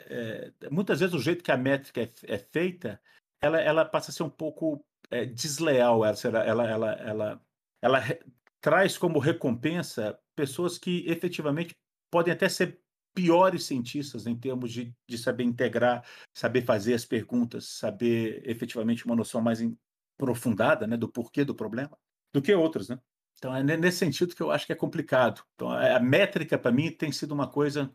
é, 0.62 0.70
muitas 0.70 1.00
vezes 1.00 1.14
o 1.14 1.20
jeito 1.20 1.44
que 1.44 1.52
a 1.52 1.58
métrica 1.58 2.00
é, 2.00 2.10
é 2.24 2.38
feita, 2.38 2.98
ela, 3.38 3.60
ela 3.60 3.84
passa 3.84 4.10
a 4.10 4.14
ser 4.14 4.22
um 4.22 4.30
pouco 4.30 4.82
é, 5.10 5.26
desleal. 5.26 6.02
Ela, 6.06 6.16
ela, 6.42 6.70
ela, 6.70 6.92
ela, 6.94 7.40
ela 7.82 8.00
traz 8.62 8.96
como 8.96 9.18
recompensa 9.18 10.18
pessoas 10.34 10.78
que 10.78 11.04
efetivamente 11.06 11.74
podem 12.10 12.32
até 12.32 12.48
ser 12.48 12.80
piores 13.14 13.64
cientistas 13.64 14.26
em 14.26 14.34
termos 14.34 14.72
de, 14.72 14.90
de 15.06 15.18
saber 15.18 15.44
integrar, 15.44 16.02
saber 16.34 16.62
fazer 16.62 16.94
as 16.94 17.04
perguntas, 17.04 17.66
saber 17.66 18.42
efetivamente 18.48 19.04
uma 19.04 19.14
noção 19.14 19.42
mais 19.42 19.60
aprofundada 20.18 20.86
né, 20.86 20.96
do 20.96 21.10
porquê 21.10 21.44
do 21.44 21.54
problema, 21.54 21.98
do 22.32 22.40
que 22.40 22.54
outros, 22.54 22.88
né? 22.88 22.98
Então, 23.42 23.56
é 23.56 23.62
nesse 23.64 23.98
sentido 23.98 24.36
que 24.36 24.40
eu 24.40 24.52
acho 24.52 24.64
que 24.64 24.72
é 24.72 24.76
complicado. 24.76 25.42
Então, 25.56 25.68
a 25.68 25.98
métrica, 25.98 26.56
para 26.56 26.70
mim, 26.70 26.92
tem 26.92 27.10
sido 27.10 27.32
uma 27.32 27.48
coisa. 27.48 27.92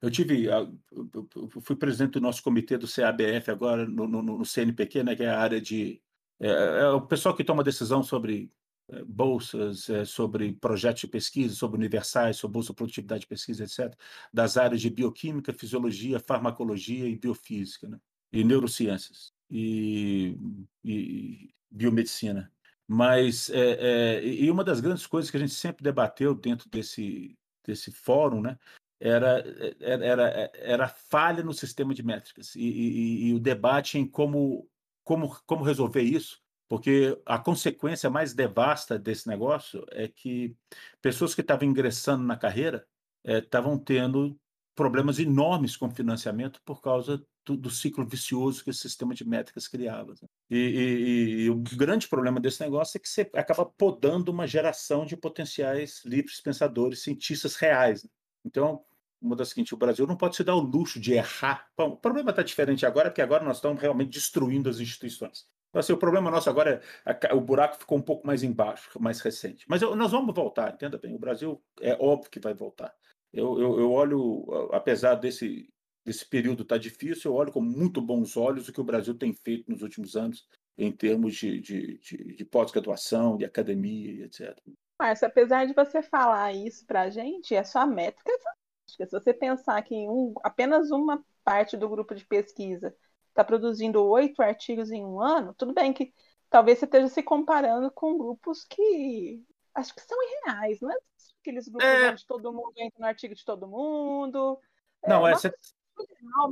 Eu 0.00 0.08
tive, 0.08 0.44
eu 0.44 1.60
fui 1.60 1.74
presidente 1.74 2.12
do 2.12 2.20
nosso 2.20 2.40
comitê 2.40 2.78
do 2.78 2.86
CABF 2.86 3.50
agora 3.50 3.84
no, 3.84 4.06
no, 4.06 4.22
no 4.22 4.46
CNPq, 4.46 5.02
né, 5.02 5.16
que 5.16 5.24
é 5.24 5.28
a 5.28 5.40
área 5.40 5.60
de 5.60 6.00
é, 6.38 6.48
é, 6.48 6.88
o 6.90 7.02
pessoal 7.02 7.34
que 7.34 7.42
toma 7.42 7.64
decisão 7.64 8.00
sobre 8.04 8.48
é, 8.88 9.02
bolsas, 9.02 9.90
é, 9.90 10.04
sobre 10.04 10.52
projetos 10.52 11.00
de 11.00 11.08
pesquisa, 11.08 11.52
sobre 11.52 11.76
universais, 11.76 12.36
sobre 12.36 12.54
bolsa 12.54 12.72
produtividade 12.72 13.22
de 13.22 13.26
pesquisa, 13.26 13.64
etc., 13.64 13.92
das 14.32 14.56
áreas 14.56 14.80
de 14.80 14.88
bioquímica, 14.88 15.52
fisiologia, 15.52 16.20
farmacologia 16.20 17.08
e 17.08 17.16
biofísica, 17.18 17.88
né? 17.88 17.98
e 18.32 18.44
neurociências 18.44 19.32
e, 19.50 20.38
e 20.84 21.50
biomedicina. 21.68 22.50
Mas, 22.92 23.48
é, 23.50 24.16
é, 24.18 24.26
e 24.26 24.50
uma 24.50 24.64
das 24.64 24.80
grandes 24.80 25.06
coisas 25.06 25.30
que 25.30 25.36
a 25.36 25.40
gente 25.40 25.54
sempre 25.54 25.84
debateu 25.84 26.34
dentro 26.34 26.68
desse, 26.68 27.38
desse 27.64 27.92
fórum, 27.92 28.40
né, 28.40 28.58
era, 28.98 29.44
era, 29.78 30.04
era, 30.04 30.52
era 30.54 30.88
falha 30.88 31.40
no 31.44 31.54
sistema 31.54 31.94
de 31.94 32.02
métricas 32.02 32.56
e, 32.56 32.60
e, 32.60 33.28
e, 33.28 33.34
o 33.34 33.38
debate 33.38 33.96
em 33.96 34.04
como, 34.04 34.68
como, 35.04 35.40
como 35.46 35.62
resolver 35.62 36.02
isso, 36.02 36.42
porque 36.68 37.16
a 37.24 37.38
consequência 37.38 38.10
mais 38.10 38.34
devasta 38.34 38.98
desse 38.98 39.28
negócio 39.28 39.86
é 39.92 40.08
que 40.08 40.56
pessoas 41.00 41.32
que 41.32 41.42
estavam 41.42 41.68
ingressando 41.68 42.24
na 42.24 42.36
carreira 42.36 42.84
estavam 43.24 43.78
tendo 43.78 44.36
problemas 44.80 45.18
enormes 45.18 45.76
com 45.76 45.90
financiamento 45.90 46.58
por 46.64 46.80
causa 46.80 47.22
do, 47.44 47.54
do, 47.54 47.68
ciclo 47.68 48.02
vicioso 48.06 48.64
que 48.64 48.70
o 48.70 48.74
sistema 48.74 49.12
de 49.12 49.28
métricas 49.28 49.68
criava. 49.68 50.14
Né? 50.22 50.28
E, 50.48 50.56
e, 50.56 51.42
e, 51.42 51.50
o 51.50 51.56
grande 51.76 52.08
problema 52.08 52.40
desse 52.40 52.62
negócio 52.62 52.96
é 52.96 52.98
que 52.98 53.06
você 53.06 53.30
acaba 53.34 53.66
podando 53.66 54.32
uma 54.32 54.46
geração 54.46 55.04
de 55.04 55.18
potenciais 55.18 56.02
livres 56.06 56.40
pensadores, 56.40 57.02
cientistas 57.02 57.56
reais. 57.56 58.04
Né? 58.04 58.10
Então, 58.42 58.82
uma 59.20 59.36
das 59.36 59.50
seguinte, 59.50 59.74
o 59.74 59.76
Brasil 59.76 60.06
não 60.06 60.16
pode 60.16 60.34
se 60.34 60.42
dar 60.42 60.54
o 60.54 60.60
luxo 60.60 60.98
de 60.98 61.12
errar. 61.12 61.68
Bom, 61.76 61.90
o 61.90 61.96
problema 61.98 62.30
está 62.30 62.42
diferente 62.42 62.86
agora, 62.86 63.10
porque 63.10 63.20
agora 63.20 63.44
nós 63.44 63.58
estamos 63.58 63.82
realmente 63.82 64.08
destruindo 64.08 64.70
as 64.70 64.80
instituições. 64.80 65.44
Então, 65.68 65.80
assim, 65.80 65.92
o 65.92 65.98
problema 65.98 66.30
nosso 66.30 66.48
agora 66.48 66.80
é 67.04 67.34
o 67.34 67.40
buraco 67.42 67.76
ficou 67.76 67.98
um 67.98 68.02
pouco 68.02 68.26
mais 68.26 68.42
embaixo, 68.42 68.98
mais 68.98 69.20
recente. 69.20 69.66
Mas 69.68 69.82
eu, 69.82 69.94
nós 69.94 70.10
vamos 70.10 70.34
voltar, 70.34 70.72
entenda 70.72 70.96
bem. 70.96 71.14
O 71.14 71.18
Brasil 71.18 71.62
é 71.82 71.94
óbvio 72.00 72.30
que 72.30 72.40
vai 72.40 72.54
voltar. 72.54 72.94
Eu, 73.32 73.60
eu, 73.60 73.80
eu 73.80 73.92
olho, 73.92 74.68
apesar 74.72 75.14
desse 75.14 75.68
esse 76.06 76.26
período 76.26 76.62
está 76.62 76.78
difícil, 76.78 77.30
eu 77.30 77.36
olho 77.36 77.52
com 77.52 77.60
muito 77.60 78.00
bons 78.00 78.36
olhos 78.36 78.68
o 78.68 78.72
que 78.72 78.80
o 78.80 78.84
Brasil 78.84 79.14
tem 79.16 79.32
feito 79.34 79.70
nos 79.70 79.82
últimos 79.82 80.16
anos 80.16 80.48
em 80.76 80.90
termos 80.90 81.36
de, 81.36 81.60
de, 81.60 81.98
de, 81.98 82.36
de 82.36 82.44
pós-graduação, 82.44 83.36
de 83.36 83.44
academia, 83.44 84.24
etc. 84.24 84.56
Márcio, 84.98 85.26
apesar 85.26 85.66
de 85.66 85.74
você 85.74 86.02
falar 86.02 86.52
isso 86.54 86.86
para 86.86 87.02
a 87.02 87.10
gente, 87.10 87.54
a 87.54 87.64
sua 87.64 87.86
métrica 87.86 88.32
é 88.32 88.38
fantástica. 88.38 89.06
Se 89.06 89.10
você 89.10 89.34
pensar 89.34 89.80
que 89.82 89.94
um, 90.08 90.34
apenas 90.42 90.90
uma 90.90 91.22
parte 91.44 91.76
do 91.76 91.88
grupo 91.88 92.14
de 92.14 92.24
pesquisa 92.24 92.94
está 93.28 93.44
produzindo 93.44 94.02
oito 94.04 94.42
artigos 94.42 94.90
em 94.90 95.04
um 95.04 95.20
ano, 95.20 95.54
tudo 95.54 95.74
bem 95.74 95.92
que 95.92 96.12
talvez 96.48 96.78
você 96.78 96.86
esteja 96.86 97.08
se 97.08 97.22
comparando 97.22 97.90
com 97.90 98.16
grupos 98.16 98.64
que 98.64 99.44
acho 99.74 99.94
que 99.94 100.00
são 100.00 100.18
irreais, 100.22 100.82
é 100.82 100.96
aqueles 101.40 101.68
grupos 101.68 101.88
é... 101.88 102.10
onde 102.10 102.26
todo 102.26 102.52
mundo 102.52 102.72
entra 102.76 102.98
no 102.98 103.06
artigo 103.06 103.34
de 103.34 103.44
todo 103.44 103.66
mundo. 103.66 104.58
Não, 105.06 105.26
é, 105.26 105.32
essa, 105.32 105.52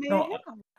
não, 0.08 0.28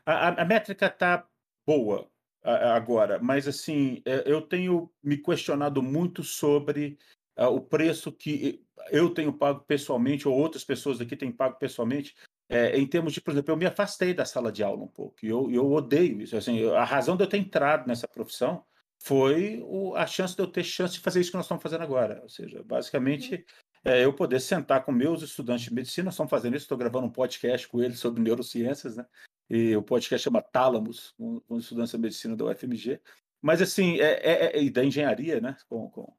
a, 0.05 0.41
a 0.41 0.45
métrica 0.45 0.87
está 0.87 1.27
boa 1.65 2.09
agora, 2.41 3.19
mas 3.19 3.47
assim, 3.47 4.01
é, 4.05 4.23
eu 4.25 4.41
tenho 4.41 4.89
me 5.03 5.17
questionado 5.17 5.83
muito 5.83 6.23
sobre 6.23 6.97
uh, 7.37 7.47
o 7.47 7.61
preço 7.61 8.11
que 8.11 8.65
eu 8.91 9.13
tenho 9.13 9.33
pago 9.33 9.61
pessoalmente, 9.61 10.27
ou 10.27 10.35
outras 10.35 10.63
pessoas 10.63 11.01
aqui 11.01 11.15
têm 11.15 11.31
pago 11.31 11.57
pessoalmente, 11.57 12.15
é, 12.47 12.77
em 12.79 12.87
termos 12.87 13.13
de, 13.13 13.21
por 13.21 13.31
exemplo, 13.31 13.51
eu 13.51 13.57
me 13.57 13.65
afastei 13.65 14.13
da 14.13 14.25
sala 14.25 14.51
de 14.51 14.63
aula 14.63 14.83
um 14.83 14.87
pouco, 14.87 15.17
e 15.21 15.27
eu, 15.27 15.51
eu 15.51 15.71
odeio 15.71 16.21
isso. 16.21 16.35
Assim, 16.35 16.67
a 16.71 16.83
razão 16.83 17.15
de 17.15 17.23
eu 17.23 17.27
ter 17.27 17.37
entrado 17.37 17.85
nessa 17.85 18.07
profissão 18.07 18.65
foi 18.97 19.61
o, 19.63 19.95
a 19.95 20.07
chance 20.07 20.35
de 20.35 20.41
eu 20.41 20.47
ter 20.47 20.63
chance 20.63 20.95
de 20.95 20.99
fazer 20.99 21.19
isso 21.19 21.31
que 21.31 21.37
nós 21.37 21.45
estamos 21.45 21.61
fazendo 21.61 21.83
agora. 21.83 22.19
Ou 22.23 22.29
seja, 22.29 22.63
basicamente, 22.63 23.45
é 23.83 24.03
eu 24.03 24.13
poder 24.13 24.39
sentar 24.39 24.83
com 24.83 24.91
meus 24.91 25.21
estudantes 25.21 25.65
de 25.65 25.73
medicina, 25.73 26.09
estamos 26.09 26.29
fazendo 26.29 26.55
isso, 26.55 26.65
estou 26.65 26.77
gravando 26.77 27.07
um 27.07 27.11
podcast 27.11 27.67
com 27.67 27.81
eles 27.81 27.99
sobre 27.99 28.21
neurociências, 28.21 28.95
né? 28.95 29.05
E 29.49 29.75
o 29.75 29.81
podcast 29.81 30.23
chama 30.23 30.41
Tálamos, 30.41 31.11
com, 31.17 31.39
com 31.41 31.57
estudantes 31.57 31.91
de 31.91 31.97
medicina 31.97 32.35
da 32.35 32.45
UFMG. 32.45 33.01
Mas, 33.41 33.61
assim, 33.61 33.99
é, 33.99 34.57
é, 34.57 34.65
é, 34.65 34.69
da 34.69 34.83
engenharia, 34.83 35.39
né? 35.39 35.55
Com, 35.67 35.89
com, 35.89 36.13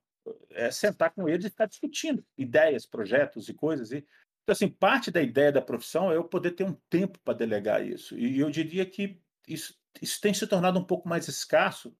é 0.50 0.70
sentar 0.70 1.10
com 1.12 1.28
eles 1.28 1.44
e 1.44 1.50
ficar 1.50 1.66
discutindo 1.66 2.24
ideias, 2.36 2.86
projetos 2.86 3.48
e 3.48 3.54
coisas. 3.54 3.92
E, 3.92 3.98
então, 4.42 4.52
assim, 4.52 4.68
parte 4.68 5.10
da 5.10 5.22
ideia 5.22 5.52
da 5.52 5.62
profissão 5.62 6.10
é 6.10 6.16
eu 6.16 6.24
poder 6.24 6.52
ter 6.52 6.64
um 6.64 6.76
tempo 6.88 7.18
para 7.24 7.34
delegar 7.34 7.86
isso. 7.86 8.18
E 8.18 8.40
eu 8.40 8.50
diria 8.50 8.84
que 8.84 9.20
isso, 9.46 9.74
isso 10.00 10.20
tem 10.20 10.34
se 10.34 10.46
tornado 10.46 10.78
um 10.78 10.84
pouco 10.84 11.08
mais 11.08 11.28
escasso, 11.28 11.94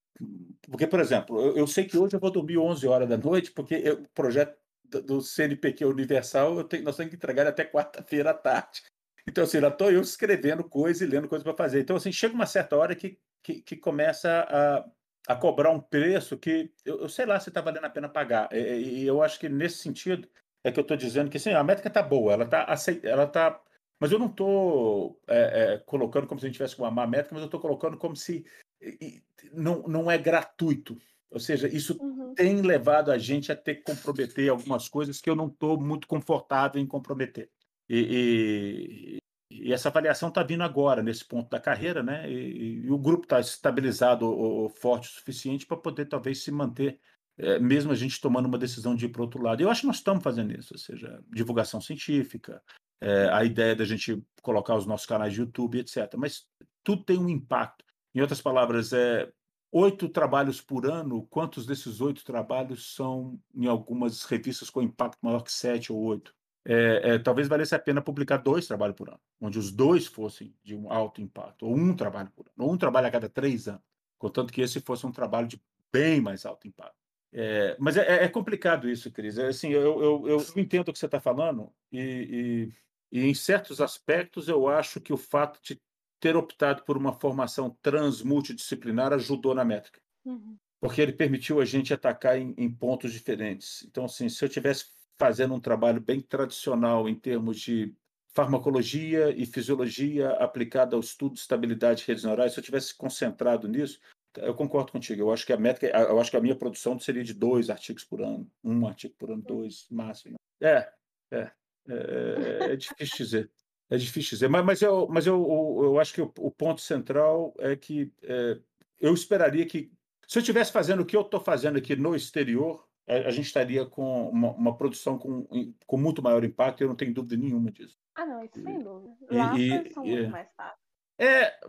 porque, 0.63 0.87
por 0.87 1.01
exemplo, 1.01 1.41
eu, 1.41 1.59
eu 1.59 1.67
sei 1.67 1.85
que 1.85 1.97
hoje 1.97 2.15
eu 2.15 2.21
vou 2.21 2.31
dormir 2.31 2.59
11 2.59 2.87
horas 2.87 3.09
da 3.09 3.17
noite, 3.17 3.53
porque 3.53 3.89
o 3.91 4.09
projeto 4.15 4.57
do 4.91 5.21
CNPq 5.21 5.85
Universal, 5.85 6.65
tenho, 6.65 6.85
nós 6.85 6.97
temos 6.97 7.11
que 7.11 7.17
entregar 7.17 7.47
até 7.47 7.65
quarta-feira 7.65 8.31
à 8.31 8.35
tarde. 8.35 8.83
Então, 9.29 9.45
assim, 9.45 9.61
lá 9.61 9.69
estou 9.69 9.91
eu 9.91 10.01
escrevendo 10.01 10.65
coisa 10.65 11.05
e 11.05 11.07
lendo 11.07 11.29
coisa 11.29 11.45
para 11.45 11.55
fazer. 11.55 11.81
Então, 11.81 11.97
assim, 11.97 12.11
chega 12.11 12.35
uma 12.35 12.47
certa 12.47 12.77
hora 12.77 12.95
que, 12.95 13.19
que, 13.43 13.61
que 13.63 13.77
começa 13.77 14.47
a, 14.49 15.33
a 15.33 15.37
cobrar 15.37 15.71
um 15.71 15.81
preço 15.81 16.39
que, 16.39 16.73
eu, 16.85 17.01
eu 17.03 17.09
sei 17.09 17.27
lá 17.27 17.39
se 17.39 17.51
está 17.51 17.61
valendo 17.61 17.85
a 17.85 17.91
pena 17.91 18.09
pagar. 18.09 18.49
E, 18.53 19.03
e, 19.03 19.07
eu 19.07 19.23
acho 19.23 19.39
que, 19.39 19.49
nesse 19.49 19.79
sentido, 19.79 20.29
é 20.65 20.73
que 20.73 20.79
eu 20.79 20.83
estou 20.83 20.97
dizendo 20.97 21.31
que, 21.31 21.39
sim, 21.39 21.53
a 21.53 21.63
métrica 21.63 21.89
está 21.89 22.03
boa, 22.03 22.33
ela 22.33 22.45
está 22.45 22.67
ela 23.05 23.27
tá 23.27 23.61
mas 24.01 24.11
eu 24.11 24.19
não 24.19 24.29
estou 24.29 25.21
é, 25.29 25.75
é, 25.75 25.79
colocando 25.79 26.27
como 26.27 26.41
se 26.41 26.47
a 26.47 26.49
gente 26.49 26.57
tivesse 26.57 26.79
uma 26.79 26.91
má 26.91 27.07
métrica, 27.07 27.35
mas 27.35 27.43
eu 27.43 27.47
estou 27.47 27.61
colocando 27.61 27.99
como 27.99 28.17
se 28.17 28.47
e, 28.81 29.23
não, 29.53 29.83
não 29.83 30.11
é 30.11 30.17
gratuito. 30.17 30.97
Ou 31.31 31.39
seja, 31.39 31.69
isso 31.69 31.97
uhum. 32.01 32.35
tem 32.35 32.61
levado 32.61 33.11
a 33.13 33.19
gente 33.19 33.53
a 33.53 33.57
ter 33.57 33.77
que 33.77 33.83
comprometer 33.83 34.51
algumas 34.51 34.89
coisas 34.89 35.21
que 35.21 35.31
eu 35.31 35.37
não 35.37 35.47
estou 35.47 35.81
muito 35.81 36.09
confortável 36.09 36.81
em 36.81 36.87
comprometer. 36.87 37.49
E, 37.89 39.19
e, 39.51 39.61
e 39.69 39.73
essa 39.73 39.89
avaliação 39.89 40.29
está 40.29 40.43
vindo 40.43 40.63
agora, 40.63 41.03
nesse 41.03 41.25
ponto 41.25 41.49
da 41.49 41.61
carreira, 41.61 42.03
né? 42.03 42.31
E, 42.31 42.85
e 42.85 42.91
o 42.91 42.99
grupo 42.99 43.25
está 43.25 43.39
estabilizado 43.39 44.27
ou, 44.27 44.63
ou, 44.63 44.69
forte 44.69 45.09
o 45.09 45.13
suficiente 45.13 45.67
para 45.67 45.77
poder 45.77 46.07
talvez 46.07 46.43
se 46.43 46.51
manter, 46.51 46.99
é, 47.39 47.59
mesmo 47.61 47.93
a 47.93 47.95
gente 47.95 48.21
tomando 48.21 48.47
uma 48.47 48.59
decisão 48.59 48.97
de 48.97 49.07
ir 49.07 49.11
para 49.11 49.23
outro 49.23 49.43
lado. 49.43 49.63
Eu 49.63 49.71
acho 49.71 49.83
que 49.83 49.87
nós 49.87 49.97
estamos 49.97 50.23
fazendo 50.25 50.53
isso, 50.53 50.75
ou 50.75 50.79
seja, 50.79 51.23
divulgação 51.33 51.81
científica, 51.81 52.61
é, 53.01 53.29
a 53.33 53.45
ideia 53.45 53.75
da 53.75 53.85
gente 53.85 54.21
colocar 54.43 54.75
os 54.77 54.87
nossos 54.87 55.07
canais 55.07 55.33
de 55.33 55.41
YouTube, 55.41 55.79
etc. 55.79 56.13
Mas 56.17 56.47
tudo 56.83 57.05
tem 57.05 57.19
um 57.19 57.29
impacto. 57.29 57.85
Em 58.15 58.21
outras 58.21 58.41
palavras, 58.41 58.93
é 58.93 59.31
oito 59.73 60.09
trabalhos 60.09 60.61
por 60.61 60.87
ano. 60.87 61.27
Quantos 61.27 61.67
desses 61.67 62.01
oito 62.01 62.25
trabalhos 62.25 62.95
são 62.95 63.41
em 63.55 63.67
algumas 63.67 64.25
revistas 64.25 64.71
com 64.71 64.83
impacto 64.83 65.19
maior 65.23 65.43
que 65.43 65.53
sete 65.53 65.93
ou 65.93 66.01
oito? 66.01 66.35
É, 66.65 67.15
é, 67.15 67.19
talvez 67.19 67.49
valesse 67.49 67.75
a 67.75 67.79
pena 67.79 68.03
publicar 68.03 68.37
dois 68.37 68.67
trabalhos 68.67 68.95
por 68.95 69.09
ano, 69.09 69.21
onde 69.41 69.59
os 69.59 69.73
dois 69.73 70.07
fossem 70.07 70.55
de 70.63 70.77
um 70.77 70.93
alto 70.93 71.23
impacto, 71.23 71.67
ou 71.67 71.75
um 71.75 71.97
trabalho 71.97 72.31
por 72.37 72.47
ano, 72.47 72.69
ou 72.69 72.73
um 72.75 72.77
trabalho 72.77 73.07
a 73.07 73.11
cada 73.11 73.31
três 73.31 73.67
anos, 73.67 73.81
contanto 74.19 74.53
que 74.53 74.61
esse 74.61 74.79
fosse 74.79 75.07
um 75.07 75.13
trabalho 75.13 75.49
de 75.49 75.61
bem 75.91 76.21
mais 76.21 76.45
alto 76.45 76.69
impacto. 76.69 77.01
É, 77.33 77.77
mas 77.79 77.97
é, 77.97 78.25
é, 78.25 78.29
complicado 78.29 78.91
isso, 78.91 79.11
Cris. 79.11 79.39
É, 79.39 79.47
assim, 79.47 79.71
eu, 79.71 80.03
eu, 80.03 80.29
eu, 80.29 80.47
entendo 80.57 80.89
o 80.89 80.93
que 80.93 80.99
você 80.99 81.07
está 81.07 81.21
falando 81.21 81.73
e, 81.91 82.71
e 83.11 83.25
em 83.25 83.35
certos 83.35 83.81
aspectos, 83.81 84.49
eu 84.49 84.69
acho 84.69 85.01
que 85.01 85.13
o 85.13 85.17
fato 85.17 85.61
de 85.63 85.81
ter 86.21 86.37
optado 86.37 86.85
por 86.85 86.97
uma 86.97 87.13
formação 87.13 87.77
transmultidisciplinar 87.83 89.13
ajudou 89.13 89.55
na 89.55 89.65
métrica. 89.65 90.01
Uhum. 90.25 90.57
Porque 90.81 91.01
ele 91.01 91.13
permitiu 91.13 91.61
a 91.61 91.65
gente 91.65 91.93
atacar 91.93 92.39
em, 92.39 92.55
em, 92.57 92.71
pontos 92.71 93.13
diferentes. 93.13 93.83
Então, 93.85 94.05
assim, 94.05 94.29
se 94.29 94.45
eu 94.45 94.49
tivesse 94.49 94.87
fazendo 95.19 95.55
um 95.55 95.61
trabalho 95.61 96.01
bem 96.01 96.21
tradicional 96.21 97.09
em 97.09 97.15
termos 97.15 97.59
de 97.59 97.95
farmacologia 98.33 99.31
e 99.31 99.45
fisiologia 99.45 100.31
aplicada 100.33 100.95
ao 100.95 101.01
estudo 101.01 101.35
de 101.35 101.41
estabilidade 101.41 102.01
de 102.01 102.07
redes 102.07 102.25
neurais, 102.25 102.53
se 102.53 102.61
eu 102.61 102.65
tivesse 102.65 102.95
concentrado 102.95 103.67
nisso, 103.67 103.99
eu 104.37 104.55
concordo 104.55 104.93
contigo. 104.93 105.23
Eu 105.23 105.33
acho 105.33 105.45
que 105.45 105.53
a 105.53 105.57
métrica, 105.57 105.95
eu 105.99 106.21
acho 106.21 106.31
que 106.31 106.37
a 106.37 106.41
minha 106.41 106.57
produção 106.57 106.99
seria 106.99 107.25
de 107.25 107.35
dois 107.35 107.69
artigos 107.69 108.05
por 108.05 108.23
ano, 108.23 108.51
um 108.63 108.87
artigo 108.87 109.15
por 109.19 109.31
ano, 109.31 109.43
dois 109.43 109.87
máximo. 109.91 110.37
É, 110.61 110.91
é. 111.33 111.51
É, 111.89 112.73
é, 112.73 112.77
difícil 112.77 113.25
dizer. 113.25 113.51
É 113.91 113.97
difícil 113.97 114.31
dizer. 114.31 114.49
Mas, 114.49 114.65
mas, 114.65 114.81
eu, 114.81 115.09
mas 115.09 115.27
eu, 115.27 115.81
eu 115.83 115.99
acho 115.99 116.15
que 116.15 116.23
o, 116.23 116.33
o 116.39 116.51
ponto 116.51 116.81
central 116.81 117.53
é 117.59 117.75
que 117.75 118.13
é, 118.23 118.59
eu 119.01 119.13
esperaria 119.13 119.67
que, 119.67 119.91
se 120.29 120.39
eu 120.39 120.41
estivesse 120.41 120.71
fazendo 120.71 121.01
o 121.01 121.07
que 121.07 121.17
eu 121.17 121.23
estou 121.23 121.41
fazendo 121.41 121.77
aqui 121.77 121.97
no 121.97 122.15
exterior, 122.15 122.87
a, 123.09 123.15
a 123.15 123.31
gente 123.31 123.47
estaria 123.47 123.85
com 123.85 124.29
uma, 124.29 124.53
uma, 124.53 124.77
produção 124.77 125.19
com, 125.19 125.47
com 125.87 125.97
muito 125.97 126.23
maior 126.23 126.45
impacto, 126.45 126.83
eu 126.83 126.89
não 126.89 126.95
tenho 126.95 127.13
dúvida 127.13 127.37
nenhuma 127.37 127.73
disso. 127.73 127.99
Ah, 128.15 128.25
não, 128.25 128.45
isso 128.45 128.63
sem 128.63 128.79
dúvida. 128.79 129.17
Lá 129.29 129.59
e, 129.59 129.93
são 129.93 130.07
e, 130.07 130.13
muito 130.13 130.31
mais 130.31 130.49
fáceis. 130.57 130.81
É, 131.19 131.61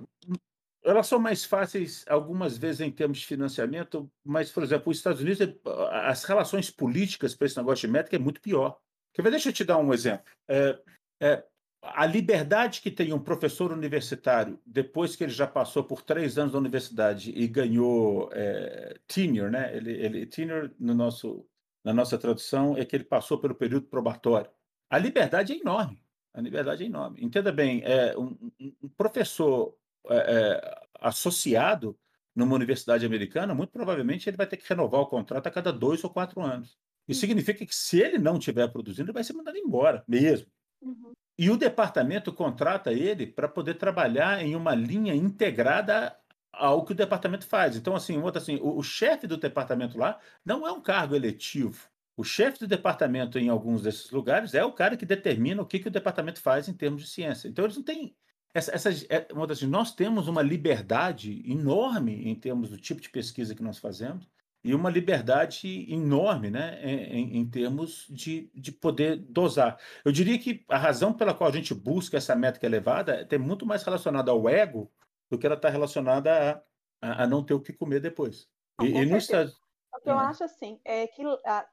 elas 0.83 1.07
são 1.07 1.19
mais 1.19 1.43
fáceis 1.43 2.05
algumas 2.07 2.57
vezes 2.57 2.81
em 2.81 2.91
termos 2.91 3.19
de 3.19 3.25
financiamento, 3.25 4.11
mas, 4.23 4.51
por 4.51 4.63
exemplo, 4.63 4.91
os 4.91 4.97
Estados 4.97 5.21
Unidos, 5.21 5.55
as 5.91 6.23
relações 6.23 6.69
políticas 6.69 7.35
para 7.35 7.47
esse 7.47 7.57
negócio 7.57 7.87
de 7.87 7.93
métrica 7.93 8.15
é 8.15 8.19
muito 8.19 8.41
pior. 8.41 8.79
Quer 9.13 9.23
ver? 9.23 9.31
Deixa 9.31 9.49
eu 9.49 9.53
te 9.53 9.63
dar 9.63 9.77
um 9.77 9.93
exemplo. 9.93 10.25
É, 10.47 10.79
é, 11.19 11.45
a 11.81 12.05
liberdade 12.05 12.81
que 12.81 12.91
tem 12.91 13.11
um 13.11 13.19
professor 13.19 13.71
universitário 13.71 14.59
depois 14.65 15.15
que 15.15 15.23
ele 15.23 15.31
já 15.31 15.47
passou 15.47 15.83
por 15.83 16.01
três 16.01 16.37
anos 16.37 16.53
da 16.53 16.59
universidade 16.59 17.31
e 17.35 17.47
ganhou 17.47 18.29
é, 18.33 18.99
tenure, 19.07 19.49
né? 19.49 19.75
Ele, 19.75 19.91
ele 19.91 20.25
tenure 20.27 20.71
no 20.79 20.93
nosso, 20.93 21.45
na 21.83 21.93
nossa 21.93 22.17
tradução 22.17 22.77
é 22.77 22.85
que 22.85 22.95
ele 22.95 23.03
passou 23.03 23.39
pelo 23.39 23.55
período 23.55 23.87
probatório. 23.87 24.49
A 24.89 24.97
liberdade 24.97 25.53
é 25.53 25.57
enorme. 25.57 26.03
A 26.33 26.39
liberdade 26.39 26.83
é 26.83 26.85
enorme. 26.85 27.23
Entenda 27.23 27.51
bem, 27.51 27.81
é, 27.83 28.15
um, 28.17 28.37
um 28.81 28.89
professor 28.89 29.75
é, 30.07 30.15
é, 30.15 30.81
associado 30.99 31.97
numa 32.35 32.55
universidade 32.55 33.05
americana, 33.05 33.53
muito 33.53 33.71
provavelmente 33.71 34.29
ele 34.29 34.37
vai 34.37 34.47
ter 34.47 34.57
que 34.57 34.67
renovar 34.67 35.01
o 35.01 35.07
contrato 35.07 35.47
a 35.47 35.51
cada 35.51 35.73
dois 35.73 36.03
ou 36.03 36.09
quatro 36.09 36.41
anos. 36.41 36.77
Isso 37.07 37.19
significa 37.19 37.65
que 37.65 37.75
se 37.75 37.99
ele 37.99 38.17
não 38.17 38.37
estiver 38.37 38.67
produzindo, 38.69 39.07
ele 39.09 39.13
vai 39.13 39.23
ser 39.23 39.33
mandado 39.33 39.57
embora 39.57 40.03
mesmo. 40.07 40.47
Uhum. 40.81 41.11
E 41.37 41.49
o 41.49 41.57
departamento 41.57 42.31
contrata 42.31 42.91
ele 42.91 43.25
para 43.25 43.47
poder 43.47 43.75
trabalhar 43.75 44.43
em 44.43 44.55
uma 44.55 44.75
linha 44.75 45.15
integrada 45.15 46.15
ao 46.51 46.85
que 46.85 46.91
o 46.91 46.95
departamento 46.95 47.45
faz. 47.45 47.75
Então, 47.75 47.95
assim, 47.95 48.17
outro, 48.17 48.41
assim 48.41 48.57
o, 48.57 48.77
o 48.77 48.83
chefe 48.83 49.25
do 49.27 49.37
departamento 49.37 49.97
lá 49.97 50.19
não 50.45 50.67
é 50.67 50.71
um 50.71 50.81
cargo 50.81 51.15
eletivo. 51.15 51.89
O 52.15 52.23
chefe 52.23 52.59
do 52.59 52.67
departamento 52.67 53.39
em 53.39 53.49
alguns 53.49 53.81
desses 53.83 54.11
lugares 54.11 54.53
é 54.53 54.63
o 54.63 54.73
cara 54.73 54.97
que 54.97 55.05
determina 55.05 55.61
o 55.61 55.65
que, 55.65 55.79
que 55.79 55.87
o 55.87 55.91
departamento 55.91 56.41
faz 56.41 56.67
em 56.67 56.73
termos 56.73 57.01
de 57.03 57.09
ciência. 57.09 57.47
Então, 57.47 57.65
eles 57.65 57.77
não 57.77 57.83
têm. 57.83 58.15
Essa, 58.53 58.75
essa, 58.75 58.89
é, 59.09 59.27
assim, 59.49 59.65
nós 59.65 59.95
temos 59.95 60.27
uma 60.27 60.41
liberdade 60.41 61.41
enorme 61.49 62.27
em 62.27 62.35
termos 62.35 62.69
do 62.69 62.77
tipo 62.77 63.01
de 63.01 63.09
pesquisa 63.09 63.55
que 63.55 63.63
nós 63.63 63.77
fazemos 63.77 64.29
e 64.63 64.75
uma 64.75 64.89
liberdade 64.89 65.91
enorme 65.91 66.51
né, 66.51 66.79
em, 66.83 67.37
em, 67.37 67.49
termos 67.49 68.05
de, 68.09 68.51
de 68.53 68.71
poder 68.71 69.17
dosar. 69.17 69.79
Eu 70.05 70.11
diria 70.11 70.37
que 70.37 70.63
a 70.69 70.77
razão 70.77 71.13
pela 71.13 71.33
qual 71.33 71.49
a 71.49 71.53
gente 71.53 71.73
busca 71.73 72.17
essa 72.17 72.35
métrica 72.35 72.67
elevada 72.67 73.25
tem 73.25 73.39
muito 73.39 73.65
mais 73.65 73.83
relacionada 73.83 74.31
ao 74.31 74.47
ego 74.47 74.91
do 75.29 75.37
que 75.37 75.45
ela 75.45 75.55
está 75.55 75.69
relacionada 75.69 76.61
a, 77.01 77.09
a, 77.09 77.23
a, 77.23 77.27
não 77.27 77.43
ter 77.43 77.53
o 77.53 77.61
que 77.61 77.73
comer 77.73 77.99
depois. 77.99 78.47
e, 78.81 78.85
e 78.85 79.05
no 79.05 79.17
Estado... 79.17 79.51
O 79.93 79.99
que 80.01 80.09
eu 80.09 80.17
ah. 80.17 80.29
acho 80.29 80.43
assim 80.43 80.79
é 80.85 81.05
que 81.05 81.21
ah, 81.45 81.67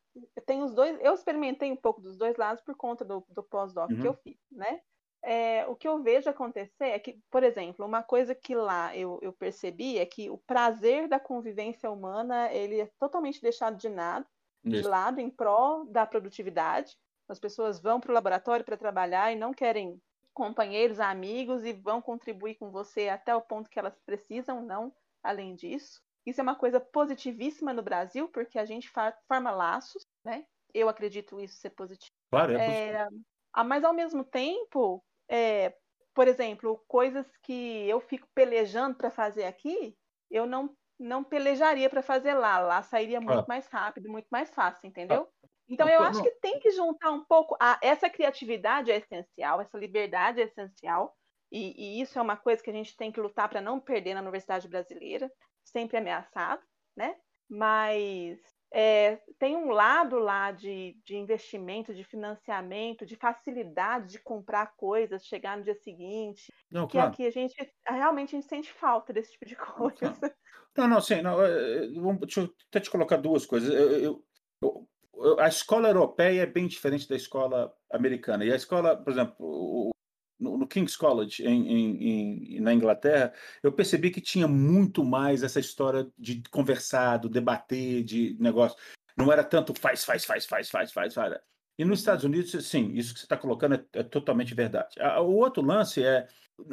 tem 0.45 0.62
os 0.62 0.74
dois. 0.74 0.99
Eu 1.01 1.14
experimentei 1.14 1.70
um 1.70 1.76
pouco 1.76 2.01
dos 2.01 2.16
dois 2.16 2.36
lados 2.36 2.62
por 2.62 2.74
conta 2.74 3.05
do, 3.05 3.24
do 3.30 3.43
pós-doc 3.43 3.91
uhum. 3.91 4.01
que 4.01 4.09
eu 4.09 4.14
fiz, 4.14 4.36
né? 4.51 4.80
É, 5.22 5.66
o 5.66 5.74
que 5.74 5.88
eu 5.88 6.02
vejo 6.02 6.30
acontecer 6.30 6.84
é 6.84 6.98
que, 6.98 7.20
por 7.30 7.42
exemplo, 7.42 7.84
uma 7.84 8.02
coisa 8.02 8.34
que 8.34 8.54
lá 8.54 8.96
eu, 8.96 9.18
eu 9.22 9.32
percebi 9.32 9.98
é 9.98 10.06
que 10.06 10.30
o 10.30 10.38
prazer 10.38 11.08
da 11.08 11.18
convivência 11.18 11.90
humana 11.90 12.52
ele 12.52 12.80
é 12.80 12.90
totalmente 12.98 13.40
deixado 13.40 13.76
de, 13.76 13.88
nada, 13.88 14.26
de 14.64 14.82
lado 14.82 15.20
em 15.20 15.28
prol 15.28 15.84
da 15.86 16.06
produtividade. 16.06 16.96
As 17.28 17.38
pessoas 17.38 17.80
vão 17.80 18.00
para 18.00 18.10
o 18.10 18.14
laboratório 18.14 18.64
para 18.64 18.76
trabalhar 18.76 19.32
e 19.32 19.36
não 19.36 19.52
querem 19.52 20.00
companheiros, 20.32 21.00
amigos 21.00 21.64
e 21.64 21.72
vão 21.72 22.00
contribuir 22.00 22.54
com 22.54 22.70
você 22.70 23.08
até 23.08 23.34
o 23.34 23.42
ponto 23.42 23.68
que 23.68 23.78
elas 23.78 23.98
precisam, 24.06 24.62
não 24.62 24.94
além 25.22 25.54
disso. 25.54 26.00
Isso 26.24 26.40
é 26.40 26.42
uma 26.42 26.54
coisa 26.54 26.78
positivíssima 26.78 27.72
no 27.72 27.82
Brasil, 27.82 28.28
porque 28.28 28.58
a 28.58 28.64
gente 28.64 28.90
forma 29.26 29.50
laços, 29.50 30.06
né? 30.24 30.44
Eu 30.72 30.88
acredito 30.88 31.40
isso 31.40 31.56
ser 31.56 31.70
positivo. 31.70 32.12
Claro, 32.30 32.52
é 32.52 32.58
positivo. 32.58 33.24
É, 33.56 33.64
mas 33.64 33.82
ao 33.82 33.92
mesmo 33.92 34.22
tempo, 34.22 35.02
é, 35.29 35.74
por 36.14 36.26
exemplo, 36.26 36.83
coisas 36.89 37.26
que 37.43 37.89
eu 37.89 38.01
fico 38.01 38.26
pelejando 38.35 38.97
para 38.97 39.11
fazer 39.11 39.45
aqui, 39.45 39.97
eu 40.31 40.47
não, 40.47 40.74
não 40.99 41.22
pelejaria 41.22 41.89
para 41.89 42.03
fazer 42.03 42.35
lá. 42.35 42.59
Lá 42.59 42.83
sairia 42.83 43.20
muito 43.20 43.41
ah. 43.41 43.47
mais 43.49 43.66
rápido, 43.68 44.11
muito 44.11 44.29
mais 44.31 44.51
fácil, 44.51 44.87
entendeu? 44.87 45.29
Ah. 45.45 45.49
Então 45.68 45.89
eu 45.89 46.01
acho 46.01 46.22
que 46.22 46.31
tem 46.41 46.59
que 46.59 46.70
juntar 46.70 47.11
um 47.11 47.24
pouco. 47.24 47.57
A, 47.61 47.79
essa 47.83 48.09
criatividade 48.09 48.91
é 48.91 48.97
essencial, 48.97 49.61
essa 49.61 49.76
liberdade 49.76 50.41
é 50.41 50.45
essencial. 50.45 51.14
E, 51.53 51.99
e 51.99 52.01
isso 52.01 52.18
é 52.18 52.22
uma 52.22 52.37
coisa 52.37 52.62
que 52.62 52.70
a 52.70 52.72
gente 52.72 52.97
tem 52.97 53.12
que 53.12 53.20
lutar 53.20 53.49
para 53.49 53.61
não 53.61 53.79
perder 53.79 54.14
na 54.14 54.20
universidade 54.20 54.68
brasileira, 54.68 55.31
sempre 55.64 55.97
ameaçado, 55.97 56.62
né? 56.97 57.16
Mas 57.49 58.39
é, 58.72 59.18
tem 59.38 59.56
um 59.56 59.70
lado 59.70 60.18
lá 60.18 60.50
de, 60.50 60.96
de 61.04 61.16
investimento, 61.16 61.94
de 61.94 62.04
financiamento, 62.04 63.06
de 63.06 63.16
facilidade 63.16 64.12
de 64.12 64.18
comprar 64.18 64.74
coisas, 64.76 65.26
chegar 65.26 65.56
no 65.56 65.64
dia 65.64 65.74
seguinte. 65.74 66.52
Não, 66.70 66.86
que 66.86 66.92
claro. 66.92 67.10
aqui 67.10 67.26
a 67.26 67.30
gente 67.30 67.54
realmente 67.86 68.36
a 68.36 68.40
gente 68.40 68.48
sente 68.48 68.72
falta 68.72 69.12
desse 69.12 69.32
tipo 69.32 69.46
de 69.46 69.56
coisa. 69.56 70.34
Não, 70.76 70.86
não, 70.86 71.00
sim, 71.00 71.22
não, 71.22 71.42
é, 71.42 71.48
é, 71.48 71.88
deixa 72.20 72.40
eu 72.40 72.54
até 72.68 72.80
te 72.80 72.90
colocar 72.90 73.16
duas 73.16 73.46
coisas. 73.46 73.72
Eu, 73.72 73.90
eu, 73.90 74.24
eu, 74.62 75.40
a 75.40 75.48
escola 75.48 75.88
europeia 75.88 76.42
é 76.42 76.46
bem 76.46 76.66
diferente 76.66 77.08
da 77.08 77.16
escola 77.16 77.72
americana. 77.90 78.44
E 78.44 78.52
a 78.52 78.56
escola, 78.56 78.96
por 78.96 79.10
exemplo, 79.12 79.90
no, 80.39 80.57
no 80.57 80.66
King's 80.66 80.97
College 80.97 81.43
em, 81.45 81.68
em, 81.68 82.57
em, 82.57 82.61
na 82.61 82.72
Inglaterra, 82.72 83.32
eu 83.62 83.72
percebi 83.72 84.11
que 84.11 84.20
tinha 84.20 84.47
muito 84.47 85.05
mais 85.05 85.43
essa 85.43 85.61
história 85.61 86.09
de 86.16 86.43
conversado, 86.51 87.28
debater, 87.28 88.05
de 88.05 88.36
negócio. 88.39 88.78
Não 89.16 89.32
era 89.32 89.43
tanto 89.43 89.74
faz, 89.74 90.05
faz, 90.05 90.24
faz, 90.24 90.47
faz, 90.47 90.70
faz, 90.70 90.93
faz, 90.93 91.14
faz. 91.14 91.34
E 91.78 91.84
nos 91.84 92.01
Estados 92.01 92.24
Unidos, 92.24 92.51
sim, 92.66 92.93
isso 92.93 93.14
que 93.14 93.20
você 93.20 93.26
está 93.26 93.36
colocando 93.36 93.76
é, 93.76 93.84
é, 93.93 94.03
totalmente 94.03 94.55
verdade. 94.55 94.97
O 95.20 95.36
outro 95.36 95.62
lance 95.62 96.03
é 96.03 96.26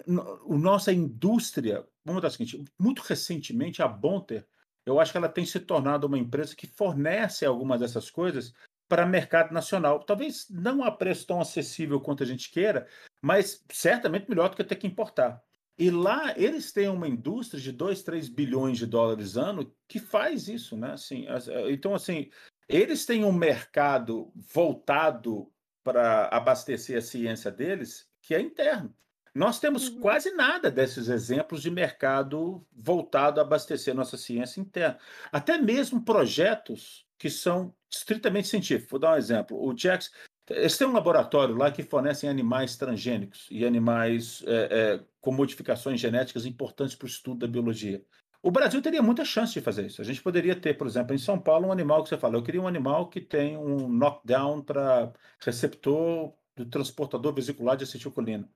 a 0.08 0.58
nossa 0.58 0.92
indústria. 0.92 1.86
Vamos 2.04 2.22
dar 2.22 2.30
o 2.30 2.32
seguinte: 2.32 2.64
muito 2.80 3.02
recentemente, 3.02 3.82
a 3.82 3.88
Bonter, 3.88 4.48
eu 4.86 5.00
acho 5.00 5.12
que 5.12 5.18
ela 5.18 5.30
tem 5.30 5.46
se 5.46 5.60
tornado 5.60 6.08
uma 6.08 6.18
empresa 6.18 6.56
que 6.56 6.68
fornece 6.68 7.46
algumas 7.46 7.80
dessas 7.80 8.10
coisas 8.10 8.54
para 8.88 9.06
mercado 9.06 9.54
nacional. 9.54 10.00
Talvez 10.00 10.48
não 10.50 10.84
a 10.84 10.92
preço 10.92 11.26
tão 11.28 11.42
acessível 11.42 12.00
quanto 12.00 12.24
a 12.24 12.26
gente 12.26 12.52
queira, 12.52 12.88
mas 13.22 13.64
certamente 13.72 14.30
melhor 14.30 14.50
do 14.50 14.56
que 14.56 14.64
ter 14.64 14.76
que 14.76 14.88
importar. 14.88 15.42
E 15.78 15.90
lá 15.92 16.34
eles 16.38 16.72
têm 16.72 16.88
uma 16.88 17.08
indústria 17.08 17.62
de 17.62 17.72
2, 17.72 18.02
3 18.04 18.30
bilhões 18.30 18.78
de 18.78 18.86
dólares 18.86 19.36
ano 19.36 19.74
que 19.88 20.00
faz 20.00 20.48
isso, 20.48 20.78
né? 20.78 20.94
Assim, 20.94 21.26
então, 21.70 21.94
assim, 21.94 22.30
eles 22.70 23.06
têm 23.06 23.26
um 23.26 23.32
mercado 23.32 24.32
voltado 24.36 25.52
para 25.84 26.28
abastecer 26.30 26.98
a 26.98 27.02
ciência 27.02 27.52
deles 27.52 28.10
que 28.22 28.34
é 28.34 28.42
interno. 28.42 28.96
Nós 29.36 29.60
temos 29.60 29.90
uhum. 29.90 30.00
quase 30.00 30.32
nada 30.32 30.72
desses 30.72 31.10
exemplos 31.10 31.62
de 31.62 31.70
mercado 31.70 32.66
voltado 32.72 33.42
a 33.42 33.44
abastecer 33.44 33.94
nossa 33.94 34.18
ciência 34.18 34.62
interna. 34.62 34.98
Até 35.30 35.58
mesmo 35.58 36.06
projetos 36.06 37.05
que 37.18 37.30
são 37.30 37.74
estritamente 37.92 38.48
científicos. 38.48 38.92
Vou 38.92 39.00
dar 39.00 39.14
um 39.14 39.18
exemplo. 39.18 39.58
O 39.58 39.78
Jax, 39.78 40.12
eles 40.50 40.78
têm 40.78 40.88
um 40.88 40.94
laboratório 40.94 41.56
lá 41.56 41.72
que 41.72 41.84
fornecem 41.84 42.30
animais 42.30 42.76
transgênicos 42.76 43.48
e 43.50 43.66
animais 43.66 44.44
é, 44.46 44.54
é, 44.72 45.04
com 45.22 45.32
modificações 45.32 46.00
genéticas 46.00 46.46
importantes 46.46 46.96
para 46.96 47.06
o 47.06 47.10
estudo 47.10 47.40
da 47.40 47.48
biologia. 47.48 48.04
O 48.44 48.52
Brasil 48.52 48.80
teria 48.80 49.02
muita 49.02 49.26
chance 49.26 49.54
de 49.54 49.62
fazer 49.62 49.88
isso. 49.88 50.02
A 50.02 50.06
gente 50.06 50.22
poderia 50.22 50.56
ter, 50.56 50.76
por 50.76 50.86
exemplo, 50.86 51.16
em 51.16 51.18
São 51.18 51.40
Paulo, 51.40 51.68
um 51.68 51.72
animal 51.72 52.04
que 52.04 52.10
você 52.10 52.18
fala, 52.18 52.36
eu 52.36 52.44
queria 52.44 52.62
um 52.62 52.68
animal 52.68 53.10
que 53.10 53.20
tem 53.20 53.58
um 53.58 53.88
knockdown 53.90 54.62
para 54.62 55.12
receptor 55.40 56.32
do 56.56 56.66
transportador 56.66 57.34
vesicular 57.34 57.76
de 57.76 57.86
acetilcolina. 57.86 58.48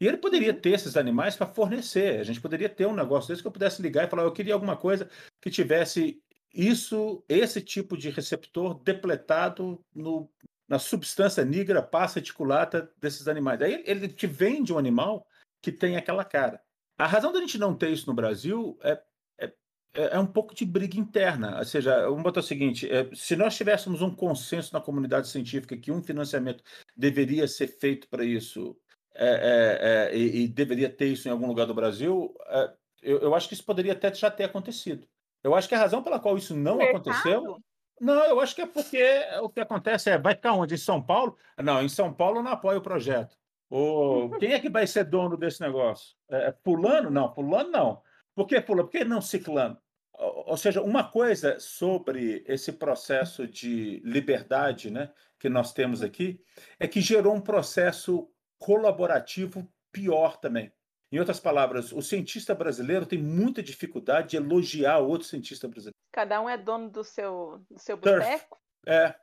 E 0.00 0.06
ele 0.06 0.16
poderia 0.16 0.52
uhum. 0.52 0.60
ter 0.60 0.70
esses 0.70 0.96
animais 0.96 1.36
para 1.36 1.46
fornecer. 1.46 2.20
A 2.20 2.22
gente 2.22 2.40
poderia 2.40 2.68
ter 2.68 2.86
um 2.86 2.94
negócio 2.94 3.28
desse 3.28 3.42
que 3.42 3.48
eu 3.48 3.52
pudesse 3.52 3.82
ligar 3.82 4.06
e 4.06 4.10
falar, 4.10 4.22
eu 4.22 4.32
queria 4.32 4.54
alguma 4.54 4.76
coisa 4.76 5.10
que 5.42 5.50
tivesse 5.50 6.22
isso, 6.54 7.24
esse 7.28 7.60
tipo 7.60 7.96
de 7.96 8.10
receptor 8.10 8.74
depletado 8.82 9.84
no, 9.94 10.30
na 10.68 10.78
substância 10.78 11.44
negra 11.44 11.82
passa 11.82 12.20
reticulata 12.20 12.90
desses 12.98 13.28
animais. 13.28 13.60
Aí 13.60 13.82
ele 13.86 14.08
te 14.08 14.26
vende 14.26 14.72
um 14.72 14.78
animal 14.78 15.26
que 15.60 15.72
tem 15.72 15.96
aquela 15.96 16.24
cara. 16.24 16.60
A 16.96 17.06
razão 17.06 17.32
da 17.32 17.40
gente 17.40 17.58
não 17.58 17.74
ter 17.74 17.90
isso 17.90 18.06
no 18.06 18.14
Brasil 18.14 18.78
é, 18.82 19.00
é, 19.40 19.52
é 19.94 20.18
um 20.18 20.26
pouco 20.26 20.54
de 20.54 20.64
briga 20.64 20.98
interna. 20.98 21.58
Ou 21.58 21.64
seja, 21.64 22.02
vamos 22.08 22.22
botar 22.22 22.40
o 22.40 22.42
seguinte: 22.42 22.88
é, 22.90 23.08
se 23.14 23.34
nós 23.34 23.56
tivéssemos 23.56 24.00
um 24.00 24.14
consenso 24.14 24.72
na 24.72 24.80
comunidade 24.80 25.28
científica 25.28 25.76
que 25.76 25.90
um 25.90 26.02
financiamento 26.02 26.62
deveria 26.96 27.48
ser 27.48 27.66
feito 27.66 28.08
para 28.08 28.24
isso 28.24 28.76
é, 29.14 29.26
é, 29.26 30.12
é 30.12 30.16
e, 30.16 30.44
e, 30.44 30.48
deveria 30.48 30.90
ter 30.90 31.06
isso 31.06 31.28
em 31.28 31.30
algum 31.30 31.46
lugar 31.46 31.66
do 31.66 31.74
Brasil, 31.74 32.34
é, 32.46 32.72
eu, 33.02 33.18
eu, 33.20 33.34
acho 33.34 33.48
que 33.48 33.54
isso 33.54 33.64
poderia 33.64 33.92
até 33.92 34.12
já 34.12 34.30
ter 34.30 34.44
acontecido. 34.44 35.06
Eu 35.44 35.54
acho 35.54 35.68
que 35.68 35.74
a 35.74 35.78
razão 35.78 36.02
pela 36.02 36.18
qual 36.18 36.36
isso 36.36 36.56
não 36.56 36.80
aconteceu 36.80 37.60
não, 38.00 38.24
eu 38.24 38.40
acho 38.40 38.54
que 38.54 38.62
é 38.62 38.66
porque 38.66 39.02
o 39.40 39.48
que 39.48 39.60
acontece 39.60 40.10
é, 40.10 40.18
vai 40.18 40.34
ficar 40.34 40.52
onde? 40.52 40.74
Em 40.74 40.78
São 40.78 41.00
Paulo? 41.00 41.36
Não, 41.62 41.82
em 41.82 41.88
São 41.88 42.12
Paulo 42.12 42.42
não 42.42 42.52
apoia 42.52 42.78
o 42.78 42.82
projeto. 42.82 43.36
Ou, 43.70 44.30
quem 44.38 44.52
é 44.52 44.60
que 44.60 44.68
vai 44.68 44.86
ser 44.86 45.04
dono 45.04 45.36
desse 45.36 45.60
negócio? 45.60 46.16
É, 46.28 46.48
é 46.48 46.54
fulano? 46.64 47.10
Não, 47.10 47.32
fulano 47.32 47.70
não. 47.70 48.02
Por 48.34 48.46
que 48.46 48.60
fulano? 48.60 48.88
Por 48.88 48.98
que 48.98 49.04
não 49.04 49.20
ciclano? 49.20 49.78
Ou 50.12 50.56
seja, 50.56 50.80
uma 50.80 51.04
coisa 51.04 51.58
sobre 51.58 52.44
esse 52.46 52.72
processo 52.72 53.48
de 53.48 54.00
liberdade 54.04 54.90
né, 54.90 55.10
que 55.40 55.48
nós 55.48 55.72
temos 55.72 56.02
aqui 56.02 56.40
é 56.78 56.86
que 56.86 57.00
gerou 57.00 57.34
um 57.34 57.40
processo 57.40 58.30
colaborativo 58.58 59.68
pior 59.90 60.36
também. 60.36 60.72
Em 61.14 61.20
outras 61.20 61.38
palavras, 61.38 61.92
o 61.92 62.02
cientista 62.02 62.56
brasileiro 62.56 63.06
tem 63.06 63.22
muita 63.22 63.62
dificuldade 63.62 64.30
de 64.30 64.36
elogiar 64.36 64.98
outro 64.98 65.28
cientista 65.28 65.68
brasileiro. 65.68 65.94
Cada 66.10 66.42
um 66.42 66.48
é 66.48 66.58
dono 66.58 66.90
do 66.90 67.04
seu, 67.04 67.64
do 67.70 67.78
seu 67.78 67.96
boteco. 67.96 68.58
É. 68.84 69.14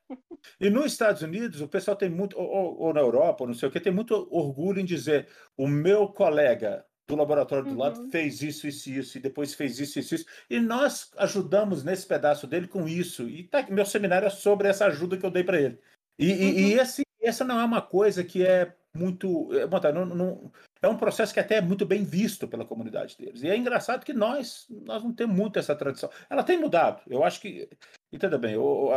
E 0.57 0.69
nos 0.69 0.85
Estados 0.85 1.21
Unidos, 1.21 1.59
o 1.59 1.67
pessoal 1.67 1.97
tem 1.97 2.09
muito, 2.09 2.39
ou, 2.39 2.79
ou, 2.79 2.93
na 2.93 3.01
Europa, 3.01 3.43
ou 3.43 3.47
não 3.49 3.53
sei 3.53 3.67
o 3.67 3.71
que, 3.71 3.77
tem 3.77 3.91
muito 3.91 4.25
orgulho 4.31 4.79
em 4.79 4.85
dizer: 4.85 5.27
o 5.57 5.67
meu 5.67 6.07
colega 6.07 6.85
do 7.09 7.15
laboratório 7.17 7.65
do 7.65 7.71
uhum. 7.71 7.77
lado 7.77 8.09
fez 8.09 8.41
isso, 8.41 8.67
isso, 8.67 8.89
isso, 8.89 9.17
e 9.17 9.21
depois 9.21 9.53
fez 9.53 9.77
isso, 9.77 9.99
isso, 9.99 10.15
isso. 10.15 10.25
E 10.49 10.61
nós 10.61 11.11
ajudamos 11.17 11.83
nesse 11.83 12.07
pedaço 12.07 12.47
dele 12.47 12.69
com 12.69 12.87
isso. 12.87 13.27
E 13.27 13.49
tá, 13.49 13.67
meu 13.69 13.85
seminário 13.85 14.27
é 14.27 14.29
sobre 14.29 14.69
essa 14.69 14.85
ajuda 14.85 15.17
que 15.17 15.25
eu 15.25 15.29
dei 15.29 15.43
para 15.43 15.59
ele. 15.59 15.77
E, 16.17 16.31
uhum. 16.31 16.37
e, 16.37 16.61
e 16.69 16.73
esse, 16.79 17.01
essa 17.21 17.43
não 17.43 17.59
é 17.59 17.65
uma 17.65 17.81
coisa 17.81 18.23
que 18.23 18.47
é 18.47 18.73
muito. 18.95 19.49
É, 19.53 19.91
não, 19.91 20.05
não, 20.05 20.51
é 20.81 20.87
um 20.87 20.97
processo 20.97 21.33
que 21.33 21.39
até 21.39 21.55
é 21.55 21.61
muito 21.61 21.85
bem 21.85 22.03
visto 22.03 22.47
pela 22.47 22.65
comunidade 22.65 23.17
deles. 23.17 23.41
E 23.41 23.49
é 23.49 23.55
engraçado 23.55 24.05
que 24.05 24.13
nós, 24.13 24.65
nós 24.69 25.03
não 25.03 25.13
temos 25.13 25.35
muito 25.35 25.59
essa 25.59 25.75
tradição. 25.75 26.09
Ela 26.29 26.43
tem 26.43 26.59
mudado. 26.59 27.01
Eu 27.07 27.23
acho 27.23 27.39
que. 27.41 27.69
Entenda 28.11 28.37
bem, 28.37 28.55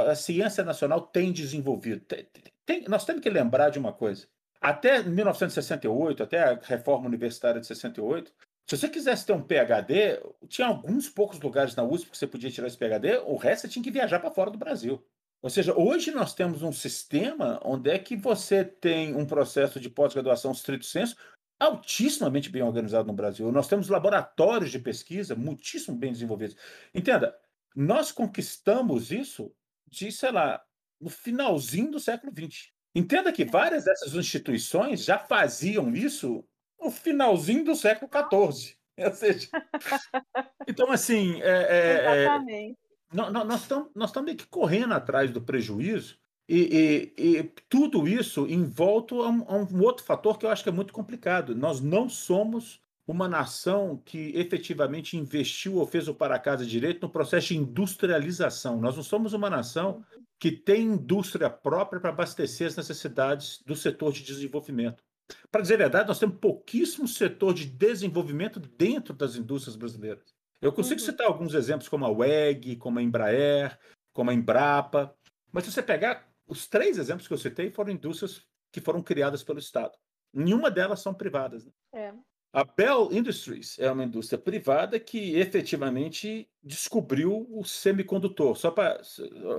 a 0.08 0.14
ciência 0.14 0.64
nacional 0.64 1.00
tem 1.00 1.32
desenvolvido. 1.32 2.00
Tem, 2.00 2.26
tem, 2.66 2.84
nós 2.88 3.04
temos 3.04 3.22
que 3.22 3.30
lembrar 3.30 3.70
de 3.70 3.78
uma 3.78 3.92
coisa. 3.92 4.26
Até 4.60 5.02
1968, 5.02 6.22
até 6.22 6.42
a 6.42 6.58
reforma 6.60 7.06
universitária 7.06 7.60
de 7.60 7.66
68, 7.66 8.32
se 8.66 8.78
você 8.78 8.88
quisesse 8.88 9.26
ter 9.26 9.34
um 9.34 9.42
PhD, 9.42 10.20
tinha 10.48 10.66
alguns 10.66 11.08
poucos 11.08 11.38
lugares 11.38 11.76
na 11.76 11.84
USP 11.84 12.10
que 12.10 12.16
você 12.16 12.26
podia 12.26 12.50
tirar 12.50 12.66
esse 12.66 12.78
PhD, 12.78 13.18
o 13.18 13.36
resto 13.36 13.62
você 13.62 13.68
tinha 13.68 13.82
que 13.82 13.90
viajar 13.90 14.18
para 14.18 14.30
fora 14.30 14.50
do 14.50 14.58
Brasil. 14.58 15.04
Ou 15.44 15.50
seja, 15.50 15.78
hoje 15.78 16.10
nós 16.10 16.32
temos 16.32 16.62
um 16.62 16.72
sistema 16.72 17.60
onde 17.62 17.90
é 17.90 17.98
que 17.98 18.16
você 18.16 18.64
tem 18.64 19.14
um 19.14 19.26
processo 19.26 19.78
de 19.78 19.90
pós-graduação 19.90 20.52
estrito 20.52 20.86
senso 20.86 21.14
altissimamente 21.60 22.48
bem 22.48 22.62
organizado 22.62 23.06
no 23.06 23.12
Brasil. 23.12 23.52
Nós 23.52 23.68
temos 23.68 23.90
laboratórios 23.90 24.70
de 24.70 24.78
pesquisa 24.78 25.34
muitíssimo 25.34 25.98
bem 25.98 26.12
desenvolvidos. 26.12 26.56
Entenda, 26.94 27.38
nós 27.76 28.10
conquistamos 28.10 29.12
isso 29.12 29.54
de, 29.86 30.10
sei 30.10 30.32
lá, 30.32 30.64
no 30.98 31.10
finalzinho 31.10 31.90
do 31.90 32.00
século 32.00 32.32
XX. 32.32 32.70
Entenda 32.94 33.30
que 33.30 33.44
várias 33.44 33.84
dessas 33.84 34.14
instituições 34.14 35.04
já 35.04 35.18
faziam 35.18 35.94
isso 35.94 36.42
no 36.80 36.90
finalzinho 36.90 37.66
do 37.66 37.76
século 37.76 38.10
XIV. 38.10 38.76
Ou 38.96 39.12
seja, 39.12 39.48
então, 40.66 40.90
assim, 40.90 41.42
é, 41.42 41.66
é, 41.68 42.22
Exatamente 42.22 42.83
nós 43.14 43.62
estamos 43.62 43.88
nós 43.94 44.10
estamos 44.10 44.26
meio 44.26 44.38
que 44.38 44.46
correndo 44.46 44.92
atrás 44.92 45.30
do 45.30 45.40
prejuízo 45.40 46.18
e, 46.48 47.12
e, 47.16 47.36
e 47.38 47.42
tudo 47.68 48.06
isso 48.06 48.46
envolto 48.46 49.22
a 49.22 49.28
um, 49.28 49.44
a 49.48 49.56
um, 49.56 49.82
outro 49.82 50.04
fator 50.04 50.38
que 50.38 50.44
eu 50.44 50.50
acho 50.50 50.62
que 50.62 50.68
é 50.68 50.72
muito 50.72 50.92
complicado. 50.92 51.54
Nós 51.54 51.80
não 51.80 52.08
somos 52.08 52.82
uma 53.06 53.28
nação 53.28 54.02
que 54.04 54.32
efetivamente 54.34 55.16
investiu 55.16 55.76
ou 55.76 55.86
fez 55.86 56.08
o 56.08 56.14
para 56.14 56.38
casa 56.38 56.66
direito 56.66 57.02
no 57.02 57.10
processo 57.10 57.48
de 57.48 57.56
industrialização. 57.56 58.80
Nós 58.80 58.96
não 58.96 59.02
somos 59.02 59.32
uma 59.32 59.48
nação 59.48 60.04
que 60.38 60.50
tem 60.50 60.82
indústria 60.82 61.48
própria 61.48 62.00
para 62.00 62.10
abastecer 62.10 62.66
as 62.66 62.76
necessidades 62.76 63.62
do 63.64 63.76
setor 63.76 64.12
de 64.12 64.22
desenvolvimento. 64.22 65.02
Para 65.50 65.62
dizer 65.62 65.74
a 65.74 65.78
verdade, 65.78 66.08
nós 66.08 66.18
temos 66.18 66.36
pouquíssimo 66.38 67.08
setor 67.08 67.54
de 67.54 67.66
desenvolvimento 67.66 68.60
dentro 68.60 69.14
das 69.14 69.36
indústrias 69.36 69.76
brasileiras. 69.76 70.33
Eu 70.64 70.72
consigo 70.72 70.98
uhum. 70.98 71.06
citar 71.06 71.26
alguns 71.26 71.52
exemplos, 71.52 71.90
como 71.90 72.06
a 72.06 72.10
WEG, 72.10 72.76
como 72.76 72.98
a 72.98 73.02
Embraer, 73.02 73.78
como 74.14 74.30
a 74.30 74.34
Embrapa, 74.34 75.14
mas 75.52 75.64
se 75.64 75.70
você 75.70 75.82
pegar 75.82 76.26
os 76.46 76.66
três 76.66 76.96
exemplos 76.96 77.28
que 77.28 77.34
eu 77.34 77.38
citei, 77.38 77.70
foram 77.70 77.92
indústrias 77.92 78.42
que 78.72 78.80
foram 78.80 79.02
criadas 79.02 79.42
pelo 79.42 79.58
Estado. 79.58 79.92
Nenhuma 80.32 80.70
delas 80.70 81.00
são 81.00 81.12
privadas. 81.12 81.66
Né? 81.66 81.72
É. 81.92 82.14
A 82.50 82.64
Bell 82.64 83.10
Industries 83.12 83.78
é 83.78 83.90
uma 83.90 84.04
indústria 84.04 84.38
privada 84.38 84.98
que 84.98 85.36
efetivamente 85.36 86.48
descobriu 86.62 87.46
o 87.50 87.62
semicondutor, 87.62 88.56
só 88.56 88.70
para 88.70 89.02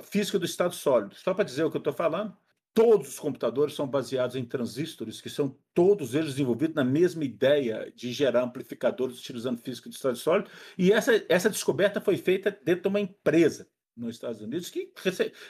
física 0.01 0.39
do 0.39 0.45
estado 0.45 0.73
sólido. 0.73 1.13
Só 1.13 1.35
para 1.35 1.45
dizer 1.45 1.65
o 1.65 1.69
que 1.69 1.77
eu 1.77 1.79
estou 1.79 1.93
falando, 1.93 2.35
Todos 2.75 3.07
os 3.07 3.19
computadores 3.19 3.73
são 3.73 3.87
baseados 3.87 4.35
em 4.35 4.43
transistores, 4.43 5.21
que 5.21 5.29
são 5.29 5.57
todos 5.73 6.13
eles 6.13 6.31
desenvolvidos 6.31 6.75
na 6.75 6.83
mesma 6.83 7.23
ideia 7.23 7.89
de 7.95 8.11
gerar 8.11 8.43
amplificadores 8.43 9.17
utilizando 9.17 9.61
física 9.61 9.89
de 9.89 9.95
estado 9.95 10.17
sólido. 10.17 10.51
E 10.77 10.91
essa, 10.91 11.23
essa 11.29 11.49
descoberta 11.49 12.01
foi 12.01 12.17
feita 12.17 12.51
dentro 12.65 12.81
de 12.81 12.87
uma 12.89 12.99
empresa. 12.99 13.65
nos 13.95 14.15
Estados 14.15 14.41
Unidos, 14.41 14.69
que 14.69 14.91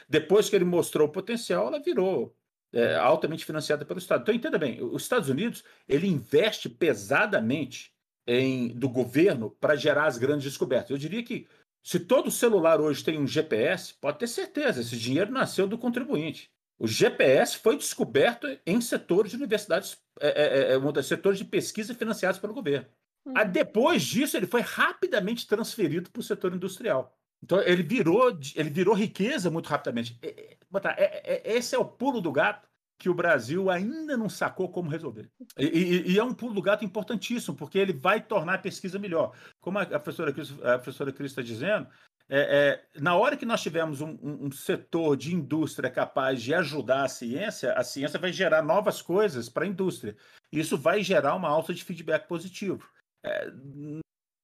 depois 0.08 0.48
que 0.48 0.56
ele 0.56 0.66
mostrou 0.66 1.08
o 1.08 1.12
potencial, 1.12 1.66
ela 1.66 1.82
virou 1.82 2.38
é, 2.72 2.94
altamente 2.96 3.44
financiada 3.44 3.84
pelo 3.84 3.98
Estado. 3.98 4.22
Então, 4.22 4.36
entenda 4.36 4.60
bem, 4.60 4.84
os 4.84 5.02
Estados 5.02 5.28
Unidos 5.28 5.64
ele 5.90 6.06
investe 6.06 6.70
pesadamente 6.70 7.92
em, 8.28 8.68
do 8.68 8.88
governo 8.88 9.50
para 9.50 9.76
gerar 9.76 10.06
as 10.06 10.20
grandes 10.20 10.44
descobertas. 10.44 10.92
Eu 10.92 10.98
diria 11.00 11.24
que 11.24 11.48
se 11.82 12.00
todo 12.00 12.30
celular 12.30 12.80
hoje 12.80 13.04
tem 13.04 13.18
um 13.18 13.26
GPS, 13.26 13.96
pode 13.96 14.20
ter 14.20 14.28
certeza, 14.28 14.82
esse 14.82 14.96
dinheiro 14.96 15.32
nasceu 15.32 15.66
do 15.66 15.76
contribuinte. 15.76 16.54
O 16.78 16.88
GPS 16.88 17.58
foi 17.58 17.78
descoberto 17.78 18.48
em 18.66 18.82
setores 18.82 19.32
de 19.32 19.38
universidades, 19.38 19.98
é, 20.20 20.74
é, 20.74 21.00
é, 21.00 21.04
setores 21.04 21.40
de 21.40 21.46
pesquisa 21.46 21.96
financiados 21.96 22.40
pelo 22.40 22.54
governo. 22.54 22.88
Uhum. 23.26 23.34
Depois 23.52 24.04
disso, 24.04 24.38
ele 24.38 24.46
foi 24.46 24.62
rapidamente 24.62 25.48
transferido 25.48 26.12
para 26.12 26.20
o 26.20 26.24
setor 26.24 26.54
industrial. 26.54 27.18
Então, 27.42 27.62
ele 27.62 27.84
virou, 27.84 28.38
ele 28.56 28.70
virou 28.70 28.94
riqueza 28.94 29.50
muito 29.50 29.68
rapidamente. 29.68 30.18
É, 30.22 30.56
é, 30.98 31.56
esse 31.56 31.76
é 31.76 31.80
o 31.80 31.86
pulo 31.86 32.20
do 32.22 32.32
gato 32.32 32.68
que 32.98 33.10
o 33.10 33.14
Brasil 33.14 33.70
ainda 33.70 34.16
não 34.16 34.30
sacou 34.30 34.70
como 34.70 34.90
resolver. 34.90 35.30
E, 35.58 35.66
e, 35.66 36.12
e, 36.14 36.20
é 36.20 36.24
um 36.24 36.34
pulo 36.34 36.54
do 36.54 36.62
gato 36.62 36.86
importantíssimo, 36.86 37.56
porque 37.56 37.78
ele 37.78 37.94
vai 37.94 38.22
tornar 38.22 38.56
a 38.56 38.60
pesquisa 38.60 38.98
melhor. 38.98 39.34
Como 39.60 39.80
a 39.80 39.86
professora 39.86 40.32
a 40.32 40.78
professora 40.80 41.12
Cris 41.12 41.32
está 41.32 41.42
dizendo, 41.42 41.88
é, 42.28 42.86
é, 42.96 43.00
na 43.00 43.16
hora 43.16 43.38
que 43.38 43.46
nós 43.46 43.62
tivermos 43.62 44.02
um, 44.02 44.18
um, 44.22 44.52
setor 44.52 45.16
de 45.16 45.34
indústria 45.34 45.92
capaz 45.92 46.42
de 46.42 46.54
ajudar 46.56 47.04
a 47.04 47.10
ciência, 47.10 47.74
a 47.74 47.84
ciência 47.84 48.20
vai 48.20 48.34
gerar 48.34 48.64
novas 48.64 49.02
coisas 49.02 49.48
para 49.48 49.64
a 49.64 49.68
indústria. 49.68 50.16
Isso 50.52 50.78
vai 50.78 51.04
gerar 51.04 51.36
uma 51.36 51.50
alta 51.50 51.74
de 51.74 51.84
feedback 51.84 52.28
positivo. 52.28 52.90
É, 53.24 53.52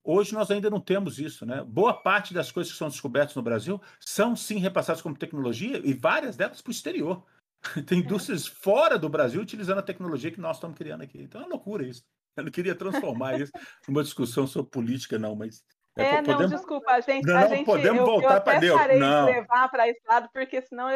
hoje 0.03 0.33
nós 0.33 0.51
ainda 0.51 0.69
não 0.69 0.79
temos 0.79 1.17
isso. 1.17 1.45
Né? 1.45 1.63
Boa 1.63 1.93
parte 1.93 2.33
das 2.33 2.51
coisas 2.51 2.71
que 2.71 2.77
são 2.77 2.89
descobertas 2.89 3.35
no 3.35 3.41
Brasil 3.41 3.81
são 3.99 4.35
sim 4.35 4.57
repassadas 4.59 5.01
como 5.01 5.17
tecnologia 5.17 5.81
e 5.83 5.93
várias 5.93 6.35
delas 6.37 6.61
para 6.61 6.69
o 6.69 6.73
exterior. 6.73 7.25
Tem 7.87 7.99
indústrias 7.99 8.45
fora 8.45 8.97
do 8.97 9.09
Brasil 9.09 9.41
utilizando 9.41 9.79
a 9.79 9.83
tecnologia 9.83 10.31
que 10.31 10.41
nós 10.41 10.57
estamos 10.57 10.77
criando 10.77 11.01
aqui. 11.01 11.19
Então 11.19 11.41
é 11.41 11.45
uma 11.45 11.51
loucura 11.51 11.85
isso. 11.85 12.03
Eu 12.35 12.43
não 12.43 12.51
queria 12.51 12.75
transformar 12.75 13.39
isso 13.39 13.51
numa 13.87 14.03
discussão 14.03 14.47
sobre 14.47 14.71
política, 14.71 15.17
não, 15.19 15.35
mas. 15.35 15.63
É, 15.97 16.03
é 16.03 16.15
podemos... 16.17 16.41
não, 16.41 16.57
desculpa, 16.57 16.91
a 16.91 17.01
gente. 17.01 17.25
Não, 17.25 17.37
a 17.37 17.47
gente 17.47 17.65
podemos 17.65 17.99
eu, 17.99 18.05
voltar 18.05 18.41
para 18.41 18.59
Deus. 18.59 18.79
Não. 18.97 19.25
De 19.25 19.31
levar 19.31 19.69
para 19.69 19.89
esse 19.89 20.01
lado, 20.07 20.29
porque 20.33 20.61
senão 20.61 20.87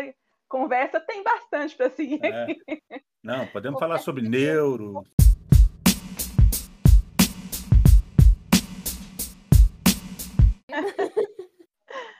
conversa 0.47 0.99
tem 0.99 1.23
bastante 1.23 1.75
para 1.75 1.89
seguir 1.89 2.23
é. 2.23 2.43
aqui. 2.43 2.61
Não, 3.23 3.45
podemos 3.47 3.79
falar 3.79 3.97
sobre 3.97 4.27
neuro. 4.27 5.03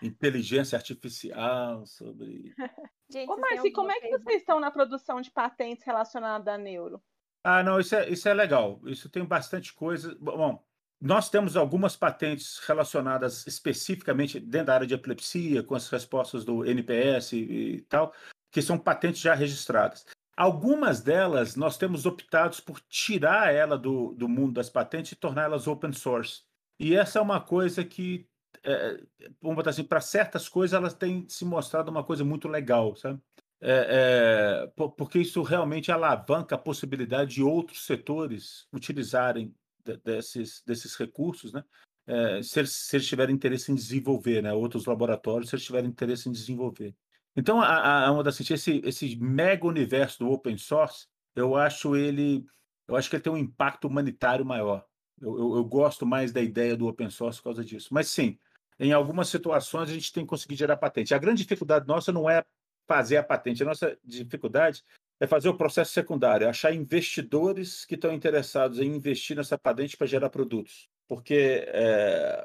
inteligência 0.01 0.78
artificial, 0.78 1.86
sobre. 1.86 2.53
Gente, 3.09 3.30
Ô, 3.30 3.38
Marci, 3.38 3.71
como 3.71 3.91
é 3.91 3.99
que 3.99 4.09
vocês 4.09 4.38
estão 4.38 4.59
na 4.59 4.71
produção 4.71 5.21
de 5.21 5.32
patentes 5.32 5.86
relacionadas 5.86 6.47
à 6.47 6.57
neuro? 6.57 7.01
Ah, 7.43 7.61
não, 7.61 7.80
isso 7.80 7.95
é, 7.95 8.09
isso 8.09 8.28
é 8.28 8.34
legal. 8.34 8.82
Isso 8.86 9.09
tem 9.09 9.23
bastante 9.23 9.73
coisa. 9.73 10.15
Bom, 10.19 10.63
nós 11.06 11.30
temos 11.30 11.56
algumas 11.56 11.95
patentes 11.95 12.58
relacionadas 12.66 13.45
especificamente 13.45 14.39
dentro 14.39 14.66
da 14.66 14.74
área 14.74 14.88
de 14.88 14.95
epilepsia, 14.95 15.62
com 15.62 15.76
as 15.76 15.88
respostas 15.88 16.43
do 16.43 16.66
NPS 16.66 17.34
e, 17.34 17.86
tal, 17.88 18.12
que 18.51 18.60
são 18.60 18.76
patentes 18.76 19.22
já 19.22 19.36
registradas. 19.36 20.03
Algumas 20.36 21.01
delas 21.01 21.56
nós 21.56 21.78
temos 21.78 22.08
optado 22.08 22.60
por 22.64 22.82
tirar 22.89 23.53
ela 23.53 23.78
do, 23.78 24.14
do 24.14 24.28
mundo 24.28 24.53
das 24.53 24.68
patentes 24.68 25.12
e 25.12 25.16
torná-las 25.16 25.68
open 25.68 25.93
source. 25.93 26.41
E 26.80 26.95
essa 26.95 27.20
é 27.20 27.22
uma 27.22 27.39
coisa 27.39 27.86
que 27.86 28.28
é, 28.64 28.99
vamos 29.39 29.58
botar 29.58 29.70
assim, 29.70 29.84
para 29.84 30.01
certas 30.01 30.49
coisas 30.49 30.76
elas 30.76 30.95
têm 30.95 31.30
se 31.30 31.45
mostrado 31.45 31.91
uma 31.91 32.03
coisa 32.03 32.26
muito 32.26 32.47
legal, 32.47 32.95
sabe? 32.95 33.22
É, 33.62 34.66
é, 34.76 34.86
porque 34.97 35.20
isso 35.20 35.43
realmente 35.43 35.91
alavanca 35.91 36.56
a 36.56 36.58
possibilidade 36.58 37.36
de 37.36 37.43
outros 37.43 37.86
setores 37.86 38.68
utilizarem 38.74 39.53
de, 39.86 39.97
desses, 39.97 40.61
desses 40.65 40.95
recursos, 40.95 41.53
né? 41.53 41.63
É, 42.07 42.41
se, 42.41 42.59
eles, 42.59 42.71
se, 42.71 42.95
eles, 42.95 43.07
tiverem 43.07 43.33
interesse 43.33 43.71
em 43.71 43.75
desenvolver, 43.75 44.41
né? 44.41 44.53
outros 44.53 44.86
laboratórios, 44.86 45.49
se 45.49 45.55
eles 45.55 45.65
tiverem 45.65 45.89
interesse 45.89 46.29
em 46.29 46.31
desenvolver. 46.31 46.95
Então, 47.36 47.59
a, 47.59 47.67
a, 47.67 48.09
a 48.09 48.29
assim, 48.29 48.53
esse, 48.53 48.81
esse 48.86 49.15
mega 49.15 49.65
universo 49.65 50.19
do 50.19 50.29
open 50.29 50.57
source, 50.57 51.07
eu 51.36 51.55
acho 51.55 51.95
ele, 51.95 52.45
eu 52.88 52.95
acho 52.95 53.09
que 53.09 53.15
ele 53.15 53.23
tem 53.23 53.33
um 53.33 53.38
impacto 53.38 53.88
humanitário 53.88 54.45
maior. 54.45 54.86
Eu, 55.19 55.38
eu, 55.38 55.55
eu 55.55 55.65
gosto 55.65 56.05
mais 56.05 56.31
da 56.31 56.41
ideia 56.41 56.77
do 56.77 56.88
open 56.88 57.09
source 57.09 57.39
por 57.39 57.45
causa 57.45 57.65
disso. 57.65 57.89
Mas 57.91 58.07
sim, 58.07 58.38
em 58.79 58.93
algumas 58.93 59.27
situações 59.27 59.89
a 59.89 59.93
gente 59.93 60.13
tem 60.13 60.23
que 60.23 60.29
conseguir 60.29 60.55
gerar 60.55 60.77
patente. 60.77 61.13
A 61.13 61.17
grande 61.19 61.41
dificuldade 61.41 61.88
nossa 61.88 62.11
não 62.11 62.29
é 62.29 62.43
fazer 62.88 63.17
a 63.17 63.23
patente, 63.23 63.63
a 63.63 63.65
nossa 63.65 63.97
dificuldade 64.03 64.83
é 65.20 65.28
fazer 65.28 65.49
o 65.49 65.57
processo 65.57 65.93
secundário, 65.93 66.47
achar 66.47 66.74
investidores 66.74 67.86
que 67.86 67.95
estão 67.95 68.13
interessados 68.13 68.80
em 68.80 68.95
investir 68.95 69.36
nessa 69.36 69.57
patente 69.57 69.95
para 69.95 70.07
gerar 70.07 70.30
produtos. 70.30 70.89
Porque, 71.07 71.63
é, 71.68 72.43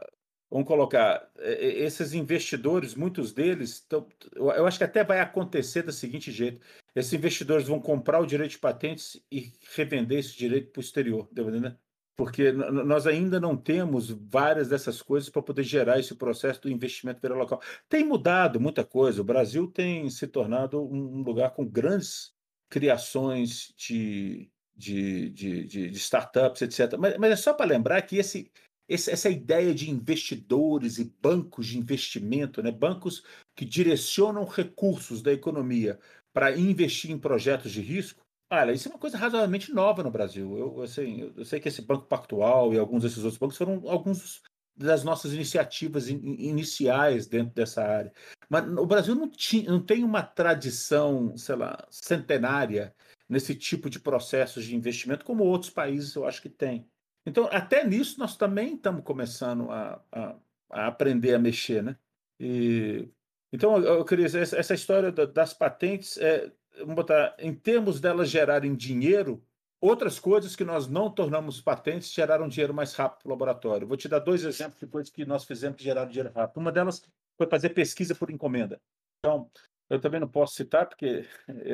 vamos 0.50 0.68
colocar, 0.68 1.30
esses 1.38 2.12
investidores, 2.12 2.94
muitos 2.94 3.32
deles, 3.32 3.86
eu 4.34 4.66
acho 4.66 4.78
que 4.78 4.84
até 4.84 5.02
vai 5.02 5.20
acontecer 5.20 5.82
da 5.82 5.92
seguinte 5.92 6.30
jeito: 6.30 6.60
esses 6.94 7.12
investidores 7.12 7.66
vão 7.66 7.80
comprar 7.80 8.20
o 8.20 8.26
direito 8.26 8.52
de 8.52 8.58
patentes 8.58 9.20
e 9.32 9.52
revender 9.74 10.18
esse 10.18 10.36
direito 10.36 10.70
para 10.70 10.80
o 10.80 10.82
exterior, 10.82 11.28
entendeu? 11.32 11.74
porque 12.20 12.52
nós 12.52 13.06
ainda 13.06 13.40
não 13.40 13.56
temos 13.56 14.10
várias 14.10 14.68
dessas 14.68 15.00
coisas 15.00 15.30
para 15.30 15.40
poder 15.40 15.62
gerar 15.62 15.98
esse 15.98 16.14
processo 16.14 16.60
do 16.60 16.68
investimento 16.70 17.18
pelo 17.18 17.34
local. 17.34 17.62
Tem 17.88 18.04
mudado 18.04 18.60
muita 18.60 18.84
coisa. 18.84 19.22
O 19.22 19.24
Brasil 19.24 19.66
tem 19.66 20.10
se 20.10 20.26
tornado 20.26 20.82
um 20.82 21.22
lugar 21.22 21.52
com 21.52 21.64
grandes 21.64 22.34
criações 22.70 23.74
de, 23.76 24.48
de, 24.76 25.30
de, 25.30 25.64
de, 25.66 25.90
de 25.90 25.98
startups, 25.98 26.62
etc. 26.62 26.96
Mas, 26.98 27.18
mas, 27.18 27.32
é 27.32 27.36
só 27.36 27.52
para 27.52 27.66
lembrar 27.66 28.00
que 28.02 28.16
esse, 28.16 28.50
esse, 28.88 29.10
essa 29.10 29.28
ideia 29.28 29.74
de 29.74 29.90
investidores 29.90 30.98
e 30.98 31.12
bancos 31.20 31.66
de 31.66 31.78
investimento, 31.78 32.62
né? 32.62 32.70
bancos 32.70 33.22
que 33.56 33.64
direcionam 33.64 34.44
recursos 34.44 35.20
da 35.20 35.32
economia 35.32 35.98
para 36.32 36.56
investir 36.56 37.10
em 37.10 37.18
projetos 37.18 37.72
de 37.72 37.80
risco, 37.80 38.22
Olha, 38.52 38.72
isso 38.72 38.88
é 38.88 38.90
uma 38.90 38.98
coisa 38.98 39.16
razoavelmente 39.16 39.72
nova 39.72 40.02
no 40.02 40.10
Brasil. 40.10 40.58
Eu, 40.58 40.82
assim, 40.82 41.32
eu 41.36 41.44
sei 41.44 41.60
que 41.60 41.68
esse 41.68 41.80
Banco 41.80 42.06
Pactual 42.06 42.74
e 42.74 42.78
alguns 42.78 43.04
desses 43.04 43.18
outros 43.18 43.38
bancos 43.38 43.56
foram 43.56 43.88
alguns 43.88 44.42
das 44.76 45.04
nossas 45.04 45.32
iniciativas 45.32 46.08
in, 46.08 46.18
iniciais 46.36 47.28
dentro 47.28 47.54
dessa 47.54 47.80
área. 47.80 48.12
Mas 48.50 48.66
o 48.66 48.84
Brasil 48.84 49.14
não, 49.14 49.28
tinha, 49.28 49.70
não 49.70 49.80
tem 49.80 50.02
uma 50.02 50.22
tradição, 50.22 51.36
sei 51.36 51.54
lá, 51.54 51.86
centenária 51.90 52.92
nesse 53.28 53.54
tipo 53.54 53.88
de 53.88 54.00
processos 54.00 54.64
de 54.64 54.74
investimento, 54.74 55.24
como 55.24 55.44
outros 55.44 55.70
países 55.70 56.14
eu 56.16 56.26
acho 56.26 56.42
que 56.42 56.48
têm. 56.48 56.84
Então, 57.24 57.48
até 57.52 57.86
nisso, 57.86 58.18
nós 58.18 58.36
também 58.36 58.74
estamos 58.74 59.04
começando 59.04 59.70
a, 59.70 60.02
a, 60.10 60.36
a 60.70 60.86
aprender 60.88 61.34
a 61.34 61.38
mexer, 61.38 61.82
né? 61.82 61.96
E, 62.40 63.08
então, 63.52 63.76
eu, 63.76 63.98
eu 63.98 64.04
queria 64.04 64.26
dizer, 64.26 64.42
essa 64.42 64.74
história 64.74 65.12
das 65.12 65.54
patentes 65.54 66.18
é, 66.18 66.50
vamos 66.78 66.94
botar, 66.94 67.36
em 67.38 67.54
termos 67.54 68.00
delas 68.00 68.28
gerarem 68.28 68.74
dinheiro, 68.74 69.42
outras 69.80 70.18
coisas 70.18 70.54
que 70.54 70.64
nós 70.64 70.88
não 70.88 71.10
tornamos 71.10 71.60
patentes 71.60 72.12
geraram 72.12 72.48
dinheiro 72.48 72.74
mais 72.74 72.94
rápido 72.94 73.22
para 73.22 73.28
o 73.28 73.30
laboratório. 73.30 73.86
Vou 73.86 73.96
te 73.96 74.08
dar 74.08 74.18
dois 74.18 74.44
exemplos 74.44 74.78
de 74.78 74.86
coisas 74.86 75.10
que 75.10 75.24
nós 75.24 75.44
fizemos 75.44 75.76
que 75.76 75.84
geraram 75.84 76.10
dinheiro 76.10 76.32
rápido. 76.34 76.58
Uma 76.58 76.72
delas 76.72 77.02
foi 77.40 77.48
fazer 77.48 77.70
pesquisa 77.70 78.14
por 78.14 78.30
encomenda. 78.30 78.78
Então, 79.18 79.50
eu 79.88 79.98
também 79.98 80.20
não 80.20 80.28
posso 80.28 80.54
citar, 80.54 80.86
porque 80.86 81.24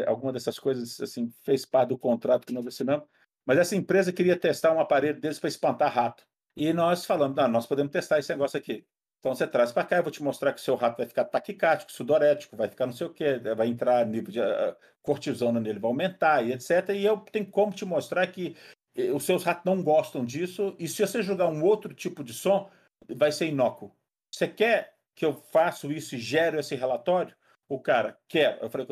alguma 0.06 0.32
dessas 0.32 0.60
coisas 0.60 1.00
assim 1.00 1.28
fez 1.42 1.66
parte 1.66 1.88
do 1.88 1.98
contrato 1.98 2.46
que 2.46 2.54
nós 2.54 2.64
assinamos, 2.64 3.04
mas 3.44 3.58
essa 3.58 3.74
empresa 3.74 4.12
queria 4.12 4.38
testar 4.38 4.72
um 4.72 4.78
aparelho 4.78 5.20
deles 5.20 5.40
para 5.40 5.48
espantar 5.48 5.92
rato. 5.92 6.24
E 6.56 6.72
nós 6.72 7.04
falamos, 7.04 7.36
ah, 7.38 7.48
nós 7.48 7.66
podemos 7.66 7.90
testar 7.90 8.20
esse 8.20 8.30
negócio 8.30 8.56
aqui. 8.56 8.86
Então 9.18 9.34
você 9.34 9.44
traz 9.44 9.72
para 9.72 9.84
cá, 9.84 9.96
eu 9.96 10.04
vou 10.04 10.12
te 10.12 10.22
mostrar 10.22 10.52
que 10.52 10.60
o 10.60 10.62
seu 10.62 10.76
rato 10.76 10.98
vai 10.98 11.06
ficar 11.06 11.24
taquicático, 11.24 11.90
sudorético, 11.90 12.56
vai 12.56 12.68
ficar 12.68 12.86
não 12.86 12.92
sei 12.92 13.08
o 13.08 13.12
quê, 13.12 13.38
vai 13.56 13.66
entrar 13.66 14.06
nível 14.06 14.30
de 14.30 14.40
uh, 14.40 14.76
cortisona 15.02 15.58
nele, 15.58 15.80
vai 15.80 15.90
aumentar 15.90 16.46
e 16.46 16.52
etc. 16.52 16.90
E 16.90 17.04
eu 17.04 17.18
tenho 17.18 17.46
como 17.46 17.72
te 17.72 17.84
mostrar 17.84 18.26
que 18.28 18.56
eh, 18.94 19.10
os 19.10 19.24
seus 19.24 19.42
ratos 19.42 19.64
não 19.64 19.82
gostam 19.82 20.24
disso, 20.24 20.76
e 20.78 20.86
se 20.86 21.04
você 21.04 21.22
jogar 21.22 21.48
um 21.48 21.64
outro 21.64 21.92
tipo 21.92 22.22
de 22.22 22.32
som, 22.32 22.70
vai 23.16 23.32
ser 23.32 23.46
inócuo. 23.46 23.92
Você 24.32 24.46
quer 24.46 24.95
que 25.16 25.24
eu 25.24 25.34
faça 25.34 25.86
isso 25.88 26.14
e 26.14 26.18
gere 26.18 26.60
esse 26.60 26.76
relatório? 26.76 27.34
O 27.68 27.80
cara 27.80 28.16
quer. 28.28 28.58
Eu 28.62 28.70
falei, 28.70 28.86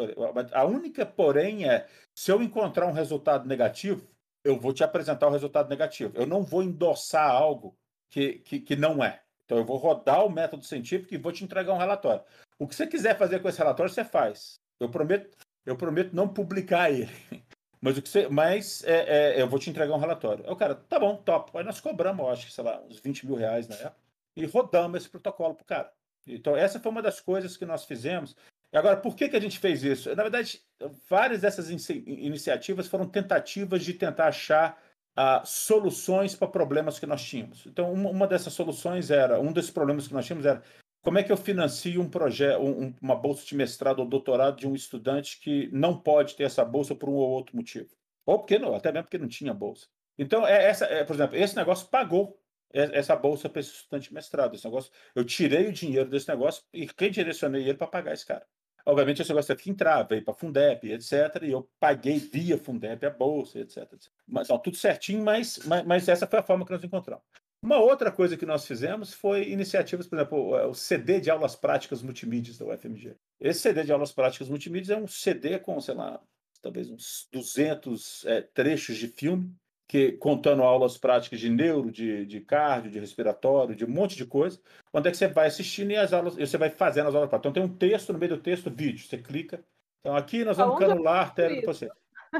a 0.52 0.64
única, 0.64 1.06
porém, 1.06 1.68
é 1.68 1.86
se 2.12 2.32
eu 2.32 2.42
encontrar 2.42 2.86
um 2.86 2.92
resultado 2.92 3.46
negativo, 3.46 4.08
eu 4.42 4.58
vou 4.58 4.72
te 4.72 4.82
apresentar 4.82 5.28
o 5.28 5.30
resultado 5.30 5.68
negativo. 5.68 6.12
Eu 6.16 6.26
não 6.26 6.42
vou 6.42 6.62
endossar 6.62 7.30
algo 7.30 7.76
que, 8.10 8.38
que, 8.40 8.58
que 8.58 8.74
não 8.74 9.04
é. 9.04 9.22
Então 9.44 9.58
eu 9.58 9.64
vou 9.64 9.76
rodar 9.76 10.24
o 10.24 10.30
método 10.30 10.64
científico 10.64 11.14
e 11.14 11.18
vou 11.18 11.30
te 11.30 11.44
entregar 11.44 11.72
um 11.72 11.78
relatório. 11.78 12.24
O 12.58 12.66
que 12.66 12.74
você 12.74 12.86
quiser 12.86 13.16
fazer 13.16 13.40
com 13.40 13.48
esse 13.48 13.58
relatório, 13.58 13.92
você 13.92 14.04
faz. 14.04 14.58
Eu 14.80 14.88
prometo, 14.88 15.36
eu 15.66 15.76
prometo 15.76 16.14
não 16.14 16.26
publicar 16.26 16.90
ele. 16.90 17.10
Mas 17.80 17.98
o 17.98 18.02
que 18.02 18.08
você. 18.08 18.28
Mas 18.28 18.82
é, 18.84 19.36
é, 19.36 19.42
eu 19.42 19.46
vou 19.46 19.58
te 19.58 19.68
entregar 19.68 19.94
um 19.94 19.98
relatório. 19.98 20.44
Aí 20.46 20.52
o 20.52 20.56
cara, 20.56 20.74
tá 20.74 20.98
bom, 20.98 21.16
top. 21.16 21.56
Aí 21.56 21.64
nós 21.64 21.80
cobramos, 21.80 22.26
acho 22.30 22.46
que, 22.46 22.52
sei 22.52 22.64
lá, 22.64 22.80
uns 22.82 22.98
20 22.98 23.26
mil 23.26 23.36
reais 23.36 23.68
na 23.68 23.76
época. 23.76 23.96
E 24.34 24.46
rodamos 24.46 24.96
esse 24.96 25.10
protocolo 25.10 25.54
pro 25.54 25.66
cara. 25.66 25.92
Então, 26.26 26.56
essa 26.56 26.80
foi 26.80 26.90
uma 26.90 27.02
das 27.02 27.20
coisas 27.20 27.56
que 27.56 27.66
nós 27.66 27.84
fizemos. 27.84 28.36
Agora, 28.72 28.96
por 28.96 29.14
que, 29.14 29.28
que 29.28 29.36
a 29.36 29.40
gente 29.40 29.58
fez 29.58 29.84
isso? 29.84 30.14
Na 30.14 30.22
verdade, 30.22 30.60
várias 31.08 31.42
dessas 31.42 31.70
iniciativas 31.70 32.88
foram 32.88 33.06
tentativas 33.06 33.84
de 33.84 33.94
tentar 33.94 34.28
achar 34.28 34.82
uh, 35.16 35.46
soluções 35.46 36.34
para 36.34 36.48
problemas 36.48 36.98
que 36.98 37.06
nós 37.06 37.22
tínhamos. 37.22 37.64
Então, 37.66 37.92
uma, 37.92 38.10
uma, 38.10 38.26
dessas 38.26 38.52
soluções 38.52 39.10
era, 39.10 39.40
um 39.40 39.52
desses 39.52 39.70
problemas 39.70 40.08
que 40.08 40.14
nós 40.14 40.26
tínhamos 40.26 40.44
era 40.44 40.62
como 41.02 41.18
é 41.18 41.22
que 41.22 41.30
eu 41.30 41.36
financio 41.36 42.00
um 42.00 42.08
projeto, 42.08 42.62
um, 42.62 42.94
uma 43.00 43.14
bolsa 43.14 43.44
de 43.44 43.54
mestrado 43.54 43.98
ou 43.98 44.06
doutorado 44.06 44.56
de 44.56 44.66
um 44.66 44.74
estudante 44.74 45.38
que 45.38 45.68
não 45.70 45.98
pode 45.98 46.34
ter 46.34 46.44
essa 46.44 46.64
bolsa 46.64 46.94
por 46.94 47.10
um 47.10 47.14
ou 47.14 47.30
outro 47.30 47.54
motivo? 47.54 47.90
Ou 48.24 48.38
porque 48.38 48.58
não, 48.58 48.74
até 48.74 48.90
mesmo 48.90 49.04
porque 49.04 49.18
não 49.18 49.28
tinha 49.28 49.52
bolsa. 49.52 49.86
Então, 50.18 50.46
é 50.46 50.64
essa, 50.64 50.86
é, 50.86 51.04
por 51.04 51.14
exemplo, 51.14 51.36
esse 51.36 51.54
negócio 51.54 51.88
pagou 51.88 52.40
essa 52.74 53.14
bolsa 53.14 53.48
para 53.48 53.60
esse 53.60 53.70
estudante 53.70 54.08
de 54.08 54.14
mestrado. 54.14 54.54
Esse 54.54 54.64
negócio, 54.64 54.90
eu 55.14 55.24
tirei 55.24 55.68
o 55.68 55.72
dinheiro 55.72 56.10
desse 56.10 56.28
negócio 56.28 56.62
e 56.72 56.88
redirecionei 56.98 57.62
ele 57.62 57.78
para 57.78 57.86
pagar 57.86 58.12
esse 58.12 58.26
cara. 58.26 58.44
Obviamente, 58.86 59.22
esse 59.22 59.30
negócio 59.30 59.56
que 59.56 59.70
entrar, 59.70 60.02
veio 60.02 60.22
para 60.22 60.34
a 60.34 60.36
Fundep, 60.36 60.92
etc. 60.92 61.42
E 61.42 61.52
eu 61.52 61.70
paguei 61.80 62.18
via 62.18 62.58
Fundep 62.58 63.06
a 63.06 63.10
bolsa, 63.10 63.60
etc. 63.60 63.78
etc. 63.92 64.12
Mas, 64.26 64.48
não, 64.48 64.58
tudo 64.58 64.76
certinho, 64.76 65.24
mas, 65.24 65.60
mas, 65.64 65.84
mas, 65.86 66.08
essa 66.08 66.26
foi 66.26 66.40
a 66.40 66.42
forma 66.42 66.66
que 66.66 66.72
nós 66.72 66.84
encontramos. 66.84 67.24
Uma 67.62 67.78
outra 67.78 68.12
coisa 68.12 68.36
que 68.36 68.44
nós 68.44 68.66
fizemos 68.66 69.14
foi 69.14 69.48
iniciativas, 69.48 70.06
por 70.06 70.16
exemplo, 70.16 70.68
o 70.68 70.74
CD 70.74 71.18
de 71.18 71.30
aulas 71.30 71.56
práticas 71.56 72.02
multimídias 72.02 72.58
da 72.58 72.66
UFMG. 72.66 73.16
Esse 73.40 73.60
CD 73.60 73.84
de 73.84 73.92
aulas 73.92 74.12
práticas 74.12 74.50
multimídias 74.50 74.90
é 74.90 75.00
um 75.00 75.06
CD 75.06 75.58
com, 75.58 75.80
sei 75.80 75.94
lá, 75.94 76.20
talvez 76.60 76.90
uns 76.90 77.26
200 77.32 78.26
é, 78.26 78.42
trechos 78.42 78.98
de 78.98 79.08
filme 79.08 79.50
que 79.94 80.10
contando 80.10 80.64
aulas 80.64 80.98
práticas 80.98 81.38
de 81.38 81.48
neuro, 81.48 81.88
de, 81.88 82.26
de 82.26 82.40
cardio, 82.40 82.90
de 82.90 82.98
respiratório, 82.98 83.76
de 83.76 83.84
um 83.84 83.88
monte 83.88 84.16
de 84.16 84.26
coisa, 84.26 84.60
onde 84.92 85.06
é 85.06 85.10
que 85.12 85.16
você 85.16 85.28
vai 85.28 85.46
assistindo 85.46 85.92
e 85.92 85.96
as 85.96 86.12
aulas, 86.12 86.34
você 86.34 86.58
vai 86.58 86.68
fazendo 86.68 87.08
as 87.08 87.14
aulas 87.14 87.30
práticas. 87.30 87.52
Então 87.52 87.62
tem 87.62 87.62
um 87.62 87.78
texto 87.78 88.12
no 88.12 88.18
meio 88.18 88.34
do 88.34 88.42
texto, 88.42 88.68
vídeo, 88.68 89.06
você 89.06 89.16
clica. 89.16 89.64
Então 90.00 90.16
aqui 90.16 90.44
nós 90.44 90.56
vamos 90.56 90.80
canular 90.80 91.18
a 91.18 91.20
artéria 91.20 91.60
do 91.60 91.64
paciente. 91.64 91.94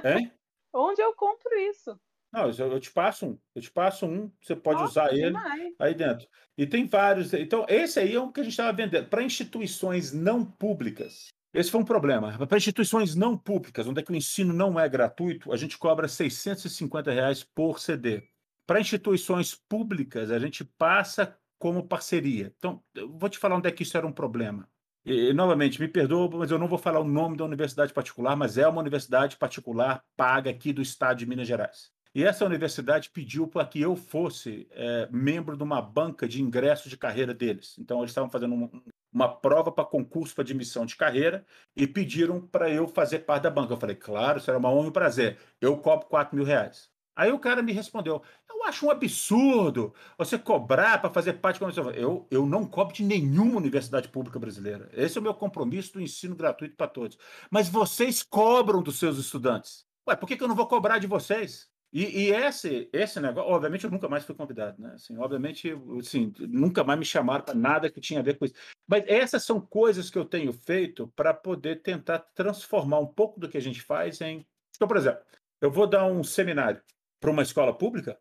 Hein? 0.05 0.33
Onde 0.73 1.01
eu 1.01 1.15
compro 1.15 1.57
isso? 1.57 1.97
Não, 2.33 2.51
eu, 2.51 2.81
te 2.81 2.91
passo 2.91 3.25
um, 3.25 3.39
eu 3.55 3.63
te 3.63 3.71
passo 3.71 4.05
um, 4.05 4.29
você 4.43 4.57
pode 4.57 4.81
Nossa, 4.81 5.05
usar 5.05 5.13
ele 5.13 5.27
demais. 5.27 5.75
aí 5.79 5.95
dentro. 5.95 6.27
E 6.59 6.67
tem 6.67 6.89
vários. 6.89 7.33
Então, 7.35 7.65
esse 7.69 8.01
aí 8.01 8.17
é 8.17 8.21
o 8.21 8.33
que 8.33 8.41
a 8.41 8.43
gente 8.43 8.55
estava 8.55 8.73
vendendo. 8.73 9.09
Para 9.09 9.23
instituições 9.23 10.13
não 10.13 10.45
públicas, 10.45 11.29
esse 11.55 11.71
foi 11.71 11.81
um 11.81 11.85
problema. 11.85 12.37
Para 12.47 12.59
instituições 12.59 13.15
não 13.15 13.39
públicas, 13.39 13.87
onde 13.87 14.01
é 14.01 14.03
que 14.03 14.11
o 14.11 14.17
ensino 14.17 14.53
não 14.53 14.79
é 14.79 14.89
gratuito, 14.89 15.53
a 15.53 15.57
gente 15.57 15.79
cobra 15.79 16.09
650 16.09 17.13
reais 17.13 17.45
por 17.45 17.79
CD. 17.79 18.29
Para 18.67 18.81
instituições 18.81 19.55
públicas, 19.55 20.33
a 20.33 20.39
gente 20.41 20.65
passa 20.65 21.39
como 21.57 21.87
parceria. 21.87 22.53
Então, 22.59 22.83
eu 22.95 23.17
vou 23.17 23.29
te 23.29 23.39
falar 23.39 23.57
onde 23.57 23.69
é 23.69 23.73
que 23.73 23.85
isso 23.85 23.97
era 23.97 24.07
um 24.07 24.13
problema. 24.13 24.69
E, 25.05 25.33
novamente, 25.33 25.81
me 25.81 25.87
perdoa, 25.87 26.29
mas 26.37 26.51
eu 26.51 26.59
não 26.59 26.67
vou 26.67 26.79
falar 26.79 26.99
o 26.99 27.05
nome 27.05 27.37
da 27.37 27.45
universidade 27.45 27.93
particular, 27.93 28.35
mas 28.35 28.59
é 28.59 28.67
uma 28.67 28.81
universidade 28.81 29.37
particular 29.37 30.03
paga 30.17 30.51
aqui 30.51 30.73
do 30.73 30.83
estado 30.83 31.19
de 31.19 31.27
Minas 31.27 31.47
Gerais. 31.47 31.94
E 32.15 32.23
essa 32.23 32.45
universidade 32.45 33.11
pediu 33.11 33.49
para 33.49 33.67
que 33.67 33.81
eu 33.81 33.97
fosse 33.97 34.69
é, 34.71 35.09
membro 35.11 35.57
de 35.57 35.63
uma 35.65 35.83
banca 35.83 36.29
de 36.29 36.41
ingresso 36.41 36.89
de 36.89 36.97
carreira 36.97 37.35
deles. 37.35 37.75
Então, 37.79 37.99
eles 37.99 38.13
estavam 38.13 38.31
fazendo 38.31 38.55
um, 38.55 38.83
uma 39.13 39.29
prova 39.29 39.73
para 39.73 39.85
concurso 39.85 40.33
para 40.33 40.43
admissão 40.43 40.87
de 40.87 40.95
carreira 40.95 41.45
e 41.75 41.87
pediram 41.87 42.41
para 42.41 42.71
eu 42.71 42.87
fazer 42.87 43.21
parte 43.21 43.43
da 43.43 43.51
banca. 43.51 43.73
Eu 43.73 43.81
falei, 43.81 43.97
claro, 43.97 44.41
será 44.41 44.59
uma 44.59 44.71
honra 44.71 44.87
e 44.87 44.89
um 44.91 44.93
prazer. 44.93 45.39
Eu 45.61 45.77
cobro 45.79 46.07
4 46.07 46.37
mil 46.37 46.45
reais. 46.45 46.89
Aí 47.17 47.31
o 47.31 47.39
cara 47.39 47.63
me 47.63 47.73
respondeu: 47.73 48.23
Eu 48.49 48.65
acho 48.65 48.87
um 48.87 48.91
absurdo 48.91 49.95
você 50.19 50.37
cobrar 50.37 51.01
para 51.01 51.11
fazer 51.11 51.35
parte 51.35 51.57
da 51.57 51.67
comissão. 51.67 51.91
Eu, 51.93 52.27
eu 52.31 52.45
não 52.45 52.67
cobro 52.67 52.95
de 52.95 53.05
nenhuma 53.05 53.57
universidade 53.57 54.09
pública 54.09 54.39
brasileira. 54.39 54.89
Esse 54.93 55.17
é 55.17 55.21
o 55.21 55.25
meu 55.25 55.35
compromisso 55.35 55.93
do 55.95 56.01
ensino 56.01 56.35
gratuito 56.35 56.77
para 56.77 56.89
todos. 56.89 57.17
Mas 57.51 57.69
vocês 57.69 58.23
cobram 58.23 58.83
dos 58.83 58.99
seus 58.99 59.19
estudantes. 59.19 59.87
Ué, 60.09 60.17
por 60.17 60.27
que, 60.27 60.37
que 60.37 60.43
eu 60.43 60.49
não 60.49 60.57
vou 60.57 60.67
cobrar 60.67 60.99
de 60.99 61.07
vocês? 61.07 61.69
E, 61.95 62.25
e, 62.25 62.31
esse, 62.33 62.91
esse 62.93 63.21
negócio, 63.21 63.49
obviamente, 63.49 63.85
eu 63.85 63.91
nunca 63.91 64.09
mais 64.09 64.25
fui 64.25 64.35
convidado, 64.35 64.83
né? 64.83 64.95
Assim, 64.95 65.17
obviamente, 65.17 65.73
assim, 66.01 66.33
nunca 66.41 66.83
mais 66.83 66.99
me 66.99 67.05
chamaram 67.05 67.45
para 67.45 67.55
nada 67.55 67.89
que 67.89 68.01
tinha 68.01 68.19
a 68.19 68.23
ver 68.23 68.37
com 68.37 68.45
isso. 68.45 68.55
Mas 68.85 69.05
essas 69.07 69.45
são 69.45 69.61
coisas 69.61 70.11
que 70.11 70.19
eu 70.19 70.25
tenho 70.25 70.53
feito 70.53 71.07
para 71.15 71.33
poder 71.33 71.83
tentar 71.83 72.19
transformar 72.35 72.99
um 72.99 73.07
pouco 73.07 73.39
do 73.39 73.49
que 73.49 73.57
a 73.57 73.63
gente 73.63 73.81
faz 73.81 74.21
em. 74.21 74.45
Então, 74.75 74.89
por 74.89 74.97
exemplo, 74.97 75.21
eu 75.61 75.71
vou 75.71 75.87
dar 75.87 76.05
um 76.05 76.25
seminário 76.25 76.83
para 77.21 77.31
uma 77.31 77.45
escola 77.45 77.73
pública, 77.73 78.19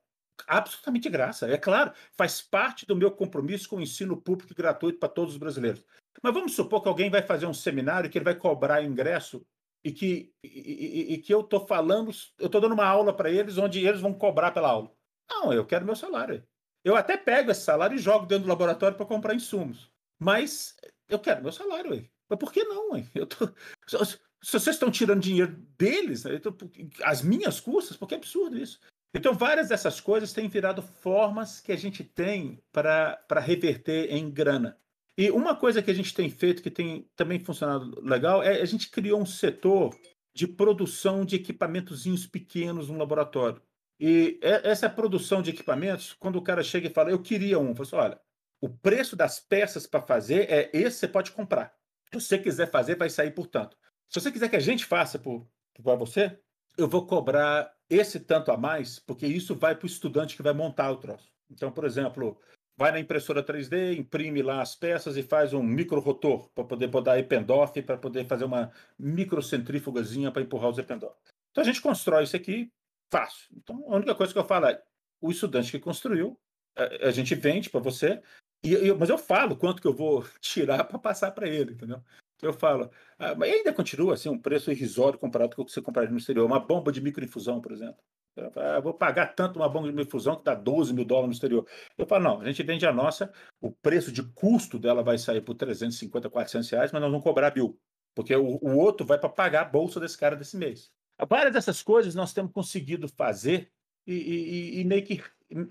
absolutamente 0.47 1.09
graça. 1.09 1.47
É 1.47 1.57
claro, 1.57 1.93
faz 2.15 2.43
parte 2.43 2.85
do 2.85 2.95
meu 2.95 3.09
compromisso 3.09 3.67
com 3.67 3.77
o 3.77 3.81
ensino 3.81 4.15
público 4.21 4.53
gratuito 4.53 4.99
para 4.99 5.09
todos 5.09 5.33
os 5.33 5.39
brasileiros. 5.39 5.83
Mas 6.21 6.31
vamos 6.31 6.53
supor 6.53 6.83
que 6.83 6.89
alguém 6.89 7.09
vai 7.09 7.23
fazer 7.23 7.47
um 7.47 7.53
seminário 7.55 8.07
que 8.07 8.19
ele 8.19 8.25
vai 8.25 8.35
cobrar 8.35 8.83
ingresso 8.83 9.43
e 9.84 9.91
que, 9.91 10.34
e, 10.43 11.14
e 11.14 11.18
que 11.18 11.34
eu 11.34 11.41
estou 11.41 11.65
falando, 11.68 12.11
eu 12.39 12.45
estou 12.45 12.61
dando 12.61 12.73
uma 12.73 12.85
aula 12.85 13.14
para 13.14 13.30
eles 13.30 13.57
onde 13.57 13.85
eles 13.85 13.99
vão 14.01 14.14
cobrar 14.14 14.51
pela 14.51 14.69
aula. 14.69 14.91
Não, 15.30 15.51
eu 15.51 15.65
quero 15.65 15.85
meu 15.85 15.95
salário. 15.95 16.45
Eu 16.84 16.95
até 16.95 17.18
pego 17.18 17.51
esse 17.51 17.61
salário 17.61 17.95
e 17.95 17.99
jogo 17.99 18.26
dentro 18.26 18.43
do 18.43 18.49
laboratório 18.49 18.95
para 18.95 19.05
comprar 19.05 19.35
insumos. 19.35 19.91
Mas 20.19 20.76
eu 21.07 21.19
quero 21.19 21.41
meu 21.41 21.51
salário. 21.51 21.91
Ué. 21.91 22.10
Mas 22.30 22.39
por 22.39 22.51
que 22.51 22.64
não? 22.64 22.91
Ué? 22.91 23.05
Eu 23.14 23.26
tô... 23.26 23.47
Se 23.88 24.51
vocês 24.51 24.76
estão 24.76 24.91
tirando 24.91 25.22
dinheiro 25.22 25.55
deles, 25.77 26.23
tô... 26.41 26.55
as 27.03 27.22
minhas 27.22 27.60
custas, 27.60 27.95
porque 27.95 28.14
é 28.14 28.18
absurdo 28.18 28.57
isso. 28.57 28.80
Então, 29.15 29.34
várias 29.34 29.69
dessas 29.69 30.01
coisas 30.01 30.34
têm 30.34 30.49
virado 30.49 30.81
formas 30.81 31.61
que 31.61 31.72
a 31.72 31.76
gente 31.76 32.03
tem 32.03 32.61
para 32.72 33.39
reverter 33.39 34.11
em 34.11 34.30
grana. 34.30 34.77
E 35.18 35.30
uma 35.30 35.56
coisa 35.56 35.81
que 35.81 35.91
a 35.91 35.94
gente 35.94 36.14
tem 36.14 36.30
feito 36.30 36.64
que 36.64 36.72
tem 36.72 37.07
também 37.15 37.40
funcionado 37.40 38.02
legal 38.02 38.41
é 38.41 38.61
a 38.61 38.65
gente 38.65 38.90
criou 38.90 39.22
um 39.22 39.26
setor 39.26 39.95
de 40.35 40.48
produção 40.48 41.23
de 41.23 41.35
equipamentozinhos 41.35 42.26
pequenos 42.26 42.90
no 42.90 42.98
laboratório. 42.98 43.61
E 43.99 44.40
essa 44.41 44.90
produção 44.90 45.41
de 45.41 45.52
equipamentos, 45.52 46.14
quando 46.14 46.38
o 46.38 46.41
cara 46.41 46.64
chega 46.64 46.88
e 46.88 46.94
fala, 46.94 47.11
eu 47.11 47.22
queria 47.22 47.60
um, 47.60 47.73
você 47.73 47.95
assim, 47.95 48.06
olha, 48.06 48.19
o 48.60 48.69
preço 48.69 49.15
das 49.15 49.40
peças 49.40 49.85
para 49.85 50.02
fazer 50.02 50.49
é 50.49 50.69
esse, 50.73 50.98
você 50.98 51.07
pode 51.07 51.31
comprar. 51.31 51.73
Se 52.11 52.19
você 52.19 52.40
quiser 52.40 52.72
fazer, 52.72 52.98
vai 52.98 53.10
sair 53.10 53.31
por 53.31 53.48
tanto. 53.48 53.77
Se 54.10 54.19
você 54.19 54.31
quiser 54.31 54.49
que 54.49 54.56
a 54.56 54.60
gente 54.60 54.85
faça 54.85 55.19
por 55.19 55.48
você, 55.80 56.40
eu 56.77 56.88
vou 56.88 57.06
cobrar 57.06 57.72
esse 57.90 58.19
tanto 58.19 58.52
a 58.52 58.57
mais, 58.57 58.99
porque 58.99 59.27
isso 59.27 59.56
vai 59.56 59.76
para 59.76 59.85
o 59.85 59.90
estudante 59.90 60.35
que 60.35 60.41
vai 60.41 60.53
montar 60.53 60.91
o 60.91 60.98
troço. 60.98 61.31
Então, 61.49 61.72
por 61.72 61.85
exemplo, 61.85 62.40
vai 62.77 62.91
na 62.91 62.99
impressora 62.99 63.43
3D, 63.43 63.97
imprime 63.97 64.41
lá 64.41 64.61
as 64.61 64.75
peças 64.75 65.15
e 65.17 65.23
faz 65.23 65.53
um 65.53 65.61
micro 65.61 65.99
rotor 65.99 66.49
para 66.49 66.63
poder 66.63 66.87
botar 66.87 67.19
Eppendorf, 67.19 67.81
para 67.81 67.97
poder 67.97 68.25
fazer 68.25 68.45
uma 68.45 68.71
microcentrífugazinha 68.97 70.31
para 70.31 70.41
empurrar 70.41 70.69
os 70.69 70.77
Eppendorf. 70.77 71.15
Então 71.51 71.61
a 71.61 71.65
gente 71.65 71.81
constrói 71.81 72.23
isso 72.23 72.35
aqui 72.35 72.71
fácil. 73.11 73.55
Então 73.55 73.83
a 73.87 73.95
única 73.95 74.15
coisa 74.15 74.33
que 74.33 74.39
eu 74.39 74.45
falo 74.45 74.65
é 74.65 74.81
o 75.21 75.31
estudante 75.31 75.71
que 75.71 75.79
construiu, 75.79 76.39
a, 76.75 77.07
a 77.07 77.11
gente 77.11 77.35
vende 77.35 77.69
para 77.69 77.79
você, 77.79 78.21
e, 78.63 78.73
eu, 78.73 78.97
mas 78.97 79.09
eu 79.09 79.17
falo 79.17 79.55
quanto 79.55 79.81
que 79.81 79.87
eu 79.87 79.93
vou 79.93 80.25
tirar 80.41 80.83
para 80.85 80.97
passar 80.97 81.31
para 81.31 81.47
ele, 81.47 81.73
entendeu? 81.73 82.01
Eu 82.41 82.53
falo, 82.53 82.91
ah, 83.17 83.35
mas 83.35 83.53
ainda 83.53 83.71
continua 83.71 84.15
assim 84.15 84.27
um 84.27 84.37
preço 84.37 84.69
irrisório 84.69 85.17
comparado 85.17 85.55
com 85.55 85.61
o 85.61 85.65
que 85.65 85.71
você 85.71 85.81
compraria 85.81 86.11
no 86.11 86.17
exterior. 86.17 86.45
Uma 86.45 86.59
bomba 86.59 86.91
de 86.91 86.99
microinfusão, 86.99 87.61
por 87.61 87.71
exemplo. 87.71 88.03
Eu 88.35 88.51
ah, 88.55 88.80
vou 88.80 88.93
pagar 88.93 89.27
tanto 89.27 89.57
uma 89.60 89.69
bomba 89.69 89.91
de 89.91 90.01
infusão 90.01 90.35
que 90.35 90.43
dá 90.43 90.55
12 90.55 90.93
mil 90.93 91.05
dólares 91.05 91.27
no 91.27 91.34
exterior. 91.34 91.68
Eu 91.97 92.05
falo, 92.05 92.23
não, 92.23 92.41
a 92.41 92.45
gente 92.45 92.64
vende 92.64 92.85
a 92.85 92.91
nossa, 92.91 93.31
o 93.61 93.72
preço 93.72 94.11
de 94.11 94.23
custo 94.23 94.80
dela 94.80 95.03
vai 95.03 95.18
sair 95.18 95.41
por 95.41 95.53
350, 95.53 96.30
400 96.30 96.69
reais, 96.69 96.91
mas 96.91 97.01
nós 97.01 97.11
vamos 97.11 97.23
cobrar 97.23 97.51
bill, 97.51 97.80
porque 98.15 98.35
o, 98.35 98.57
o 98.61 98.76
outro 98.77 99.05
vai 99.05 99.19
para 99.19 99.30
pagar 99.30 99.61
a 99.61 99.69
bolsa 99.69 99.99
desse 99.99 100.18
cara 100.18 100.35
desse 100.35 100.57
mês. 100.57 100.91
Várias 101.30 101.53
dessas 101.53 101.84
coisas 101.84 102.15
nós 102.15 102.34
temos 102.34 102.51
conseguido 102.51 103.07
fazer 103.07 103.72
e, 104.05 104.14
e, 104.14 104.80
e 104.81 104.84
meio, 104.84 105.03
que, 105.03 105.23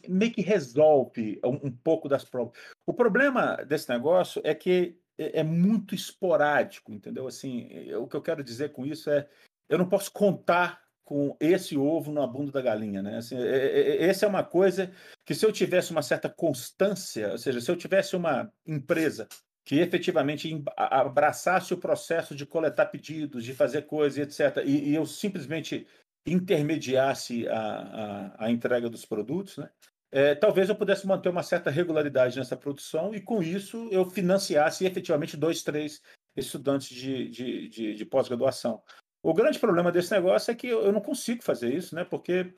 meio 0.08 0.32
que 0.32 0.40
resolve 0.40 1.40
um, 1.44 1.66
um 1.66 1.70
pouco 1.70 2.08
das 2.08 2.24
provas. 2.24 2.56
O 2.86 2.94
problema 2.94 3.56
desse 3.56 3.88
negócio 3.88 4.40
é 4.44 4.54
que 4.54 4.96
é, 5.18 5.40
é 5.40 5.42
muito 5.42 5.96
esporádico, 5.96 6.92
entendeu? 6.92 7.26
Assim, 7.26 7.92
o 7.94 8.06
que 8.06 8.16
eu 8.16 8.22
quero 8.22 8.44
dizer 8.44 8.70
com 8.70 8.86
isso 8.86 9.10
é 9.10 9.28
eu 9.68 9.78
não 9.78 9.88
posso 9.88 10.12
contar 10.12 10.82
com 11.04 11.36
esse 11.40 11.76
ovo 11.76 12.12
na 12.12 12.26
bunda 12.26 12.52
da 12.52 12.62
galinha, 12.62 13.02
né? 13.02 13.18
Assim, 13.18 13.36
é, 13.36 13.46
é, 13.46 14.04
essa 14.04 14.26
é 14.26 14.28
uma 14.28 14.44
coisa 14.44 14.90
que 15.24 15.34
se 15.34 15.44
eu 15.44 15.52
tivesse 15.52 15.90
uma 15.90 16.02
certa 16.02 16.28
constância, 16.28 17.32
ou 17.32 17.38
seja, 17.38 17.60
se 17.60 17.70
eu 17.70 17.76
tivesse 17.76 18.16
uma 18.16 18.50
empresa 18.66 19.28
que 19.64 19.78
efetivamente 19.78 20.62
abraçasse 20.76 21.72
o 21.72 21.78
processo 21.78 22.34
de 22.34 22.44
coletar 22.44 22.86
pedidos, 22.86 23.44
de 23.44 23.54
fazer 23.54 23.82
coisas, 23.82 24.18
etc., 24.18 24.64
e, 24.64 24.90
e 24.90 24.94
eu 24.94 25.06
simplesmente 25.06 25.86
intermediasse 26.26 27.48
a, 27.48 27.58
a, 27.58 28.46
a, 28.46 28.50
entrega 28.50 28.88
dos 28.88 29.04
produtos, 29.04 29.56
né? 29.56 29.70
É, 30.14 30.34
talvez 30.34 30.68
eu 30.68 30.76
pudesse 30.76 31.06
manter 31.06 31.30
uma 31.30 31.42
certa 31.42 31.70
regularidade 31.70 32.38
nessa 32.38 32.54
produção 32.54 33.14
e, 33.14 33.20
com 33.20 33.42
isso, 33.42 33.88
eu 33.90 34.04
financiasse 34.04 34.84
efetivamente 34.84 35.38
dois, 35.38 35.62
três 35.62 36.02
estudantes 36.36 36.88
de, 36.88 37.28
de, 37.28 37.68
de, 37.68 37.94
de 37.94 38.04
pós-graduação. 38.04 38.82
O 39.22 39.32
grande 39.32 39.58
problema 39.58 39.92
desse 39.92 40.10
negócio 40.12 40.50
é 40.50 40.54
que 40.54 40.66
eu 40.66 40.90
não 40.90 41.00
consigo 41.00 41.44
fazer 41.44 41.72
isso, 41.72 41.94
né? 41.94 42.04
Porque 42.04 42.52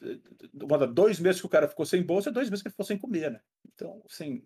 dois 0.94 1.20
meses 1.20 1.38
que 1.38 1.46
o 1.46 1.50
cara 1.50 1.68
ficou 1.68 1.84
sem 1.84 2.02
bolsa, 2.02 2.32
dois 2.32 2.48
meses 2.48 2.62
que 2.62 2.68
ele 2.68 2.72
ficou 2.72 2.86
sem 2.86 2.96
comer, 2.96 3.30
né? 3.30 3.40
Então, 3.74 4.02
assim, 4.10 4.42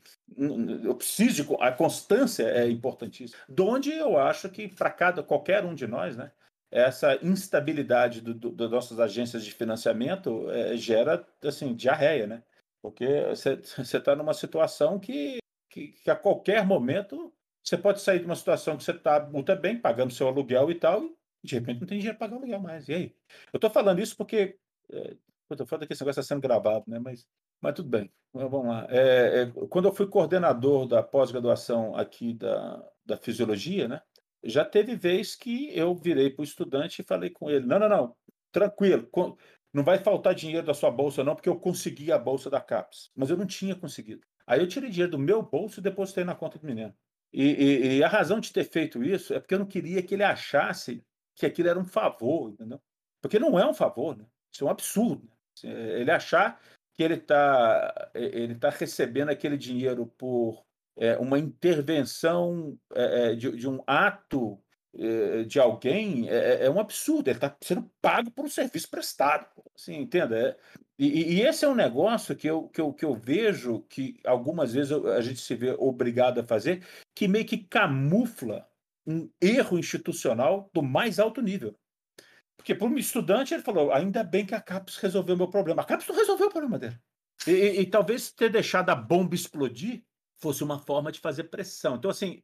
eu 0.83 0.97
preciso 0.97 1.45
de. 1.45 1.57
A 1.61 1.71
constância 1.71 2.43
é 2.43 2.69
importantíssima. 2.69 3.41
Donde 3.49 3.93
eu 3.93 4.19
acho 4.19 4.49
que 4.49 4.67
para 4.67 4.91
cada 4.91 5.23
qualquer 5.23 5.65
um 5.65 5.75
de 5.75 5.87
nós, 5.87 6.17
né? 6.17 6.33
Essa 6.73 7.17
instabilidade 7.25 8.21
do, 8.21 8.35
do, 8.35 8.51
das 8.51 8.71
nossas 8.71 8.99
agências 8.99 9.45
de 9.45 9.53
financiamento 9.53 10.51
é, 10.51 10.77
gera, 10.77 11.25
assim, 11.45 11.73
diarreia, 11.73 12.27
né? 12.27 12.43
Porque 12.83 13.07
você 13.29 13.53
está 13.81 14.17
numa 14.17 14.35
situação 14.35 14.99
que, 14.99 15.39
que, 15.71 15.89
que, 15.89 16.11
a 16.11 16.17
qualquer 16.17 16.67
momento 16.67 17.33
você 17.63 17.77
pode 17.77 18.01
sair 18.01 18.19
de 18.19 18.25
uma 18.25 18.37
situação 18.37 18.77
que 18.77 18.83
você 18.83 18.91
está 18.91 19.21
muito 19.21 19.55
bem, 19.57 19.79
pagando 19.79 20.13
seu 20.13 20.27
aluguel 20.27 20.71
e 20.71 20.75
tal, 20.75 21.05
e 21.05 21.15
de 21.49 21.55
repente 21.57 21.81
não 21.81 21.87
tem 21.87 21.99
dinheiro 21.99 22.19
para 22.19 22.29
pagar 22.29 22.41
aluguel 22.41 22.61
mais. 22.61 22.89
E 22.89 22.95
aí? 22.95 23.17
Eu 23.53 23.59
estou 23.59 23.71
falando 23.71 24.01
isso 24.01 24.17
porque. 24.17 24.57
É, 24.91 25.17
eu 25.51 25.67
falo 25.67 25.87
que 25.87 25.93
esse 25.93 26.03
negócio 26.03 26.21
está 26.21 26.35
sendo 26.35 26.43
gravado, 26.43 26.85
né? 26.87 26.99
Mas, 26.99 27.27
mas 27.61 27.75
tudo 27.75 27.89
bem. 27.89 28.13
Vamos 28.33 28.67
lá. 28.67 28.87
É, 28.91 29.43
é, 29.43 29.67
quando 29.69 29.89
eu 29.89 29.95
fui 29.95 30.07
coordenador 30.07 30.87
da 30.87 31.03
pós-graduação 31.03 31.97
aqui 31.97 32.35
da, 32.35 32.85
da 33.05 33.17
fisiologia, 33.17 33.89
né? 33.89 34.03
Já 34.45 34.65
teve 34.65 34.95
vez 34.95 35.35
que 35.35 35.77
eu 35.77 35.95
virei 35.95 36.31
para 36.31 36.43
o 36.43 36.45
estudante 36.45 37.01
e 37.01 37.05
falei 37.05 37.31
com 37.31 37.51
ele: 37.51 37.67
não, 37.67 37.79
não, 37.79 37.89
não, 37.89 38.17
tranquilo, 38.53 39.09
não 39.73 39.83
vai 39.83 39.99
faltar 39.99 40.35
dinheiro 40.35 40.67
da 40.67 40.75
sua 40.75 40.91
bolsa, 40.91 41.25
não, 41.25 41.35
porque 41.35 41.49
eu 41.49 41.59
consegui 41.59 42.13
a 42.13 42.19
bolsa 42.19 42.51
da 42.51 42.61
CAPES. 42.61 43.11
Mas 43.17 43.31
eu 43.31 43.37
não 43.37 43.47
tinha 43.47 43.75
conseguido. 43.75 44.23
Aí 44.47 44.61
eu 44.61 44.69
tirei 44.69 44.91
dinheiro 44.91 45.13
do 45.13 45.19
meu 45.19 45.43
bolso 45.43 45.81
e 45.81 45.83
depositei 45.83 46.25
na 46.25 46.35
conta 46.35 46.59
do 46.59 46.67
menino. 46.67 46.95
E, 47.33 47.45
e, 47.45 47.97
e, 47.99 48.05
a 48.05 48.09
razão 48.09 48.41
de 48.41 48.53
ter 48.53 48.65
feito 48.65 49.05
isso 49.05 49.35
é 49.35 49.41
porque 49.41 49.55
eu 49.55 49.59
não 49.59 49.67
queria 49.67 50.03
que 50.03 50.15
ele 50.15 50.25
achasse 50.25 51.05
que 51.39 51.47
aquilo 51.47 51.69
era 51.69 51.79
um 51.79 51.85
favor, 51.85 52.51
entendeu? 52.51 52.81
Porque 53.23 53.39
não 53.39 53.59
é 53.59 53.67
um 53.67 53.75
favor, 53.75 54.17
né? 54.17 54.27
Isso 54.53 54.65
é 54.65 54.67
um 54.67 54.71
absurdo. 54.71 55.31
Né? 55.63 56.01
Ele 56.01 56.11
achar 56.11 56.61
que 56.93 57.03
ele 57.03 57.15
está 57.15 58.11
ele 58.15 58.55
tá 58.57 58.71
recebendo 58.71 59.29
aquele 59.29 59.57
dinheiro 59.57 60.07
por 60.19 60.65
é, 60.97 61.17
uma 61.17 61.39
intervenção 61.39 62.77
é, 62.93 63.35
de, 63.35 63.53
de, 63.53 63.69
um 63.69 63.81
ato 63.87 64.61
é, 64.97 65.45
de 65.45 65.61
alguém 65.61 66.29
é, 66.29 66.67
é 66.67 66.71
um 66.71 66.81
absurdo. 66.81 67.29
Ele 67.29 67.37
está 67.37 67.57
sendo 67.63 67.89
pago 68.03 68.33
por 68.33 68.45
um 68.45 68.49
serviço 68.49 68.91
prestado. 68.91 69.47
Assim, 69.77 69.95
entenda? 69.97 70.59
E, 70.99 71.37
e, 71.37 71.43
esse 71.43 71.65
é 71.65 71.69
um 71.69 71.75
negócio 71.75 72.35
que 72.35 72.49
eu, 72.49 72.69
que 72.69 72.81
eu, 72.81 72.93
que 72.93 73.05
eu 73.05 73.15
vejo 73.15 73.83
que 73.89 74.19
algumas 74.27 74.75
vezes 74.75 74.91
a 74.91 75.21
gente 75.21 75.41
se 75.41 75.55
vê 75.55 75.71
obrigado 75.79 76.41
a 76.41 76.45
fazer, 76.45 76.85
que 77.15 77.29
meio 77.29 77.45
que 77.45 77.59
camufla 77.59 78.69
um 79.09 79.31
erro 79.41 79.79
institucional 79.79 80.71
do 80.75 80.83
mais 80.83 81.19
alto 81.19 81.41
nível. 81.41 81.75
Porque 82.59 82.75
para 82.75 82.87
um 82.87 82.99
estudante 82.99 83.55
ele 83.55 83.63
falou, 83.63 83.91
ainda 83.91 84.23
bem 84.23 84.45
que 84.45 84.55
a 84.55 84.61
CAPES 84.61 84.99
resolveu 84.99 85.35
meu 85.35 85.49
problema. 85.49 85.81
A 85.81 85.85
CAPES 85.85 86.07
não 86.09 86.15
resolveu 86.15 86.49
o 86.49 86.51
problema 86.51 86.79
dele. 86.79 87.01
E, 87.47 87.51
e, 87.51 87.81
e, 87.81 87.87
talvez 87.87 88.31
ter 88.31 88.51
deixado 88.51 88.91
a 88.91 88.95
bomba 88.95 89.35
explodir 89.35 90.03
fosse 90.37 90.63
uma 90.63 90.79
forma 90.79 91.11
de 91.11 91.21
fazer 91.21 91.45
pressão. 91.45 91.97
Então, 91.97 92.11
assim, 92.11 92.43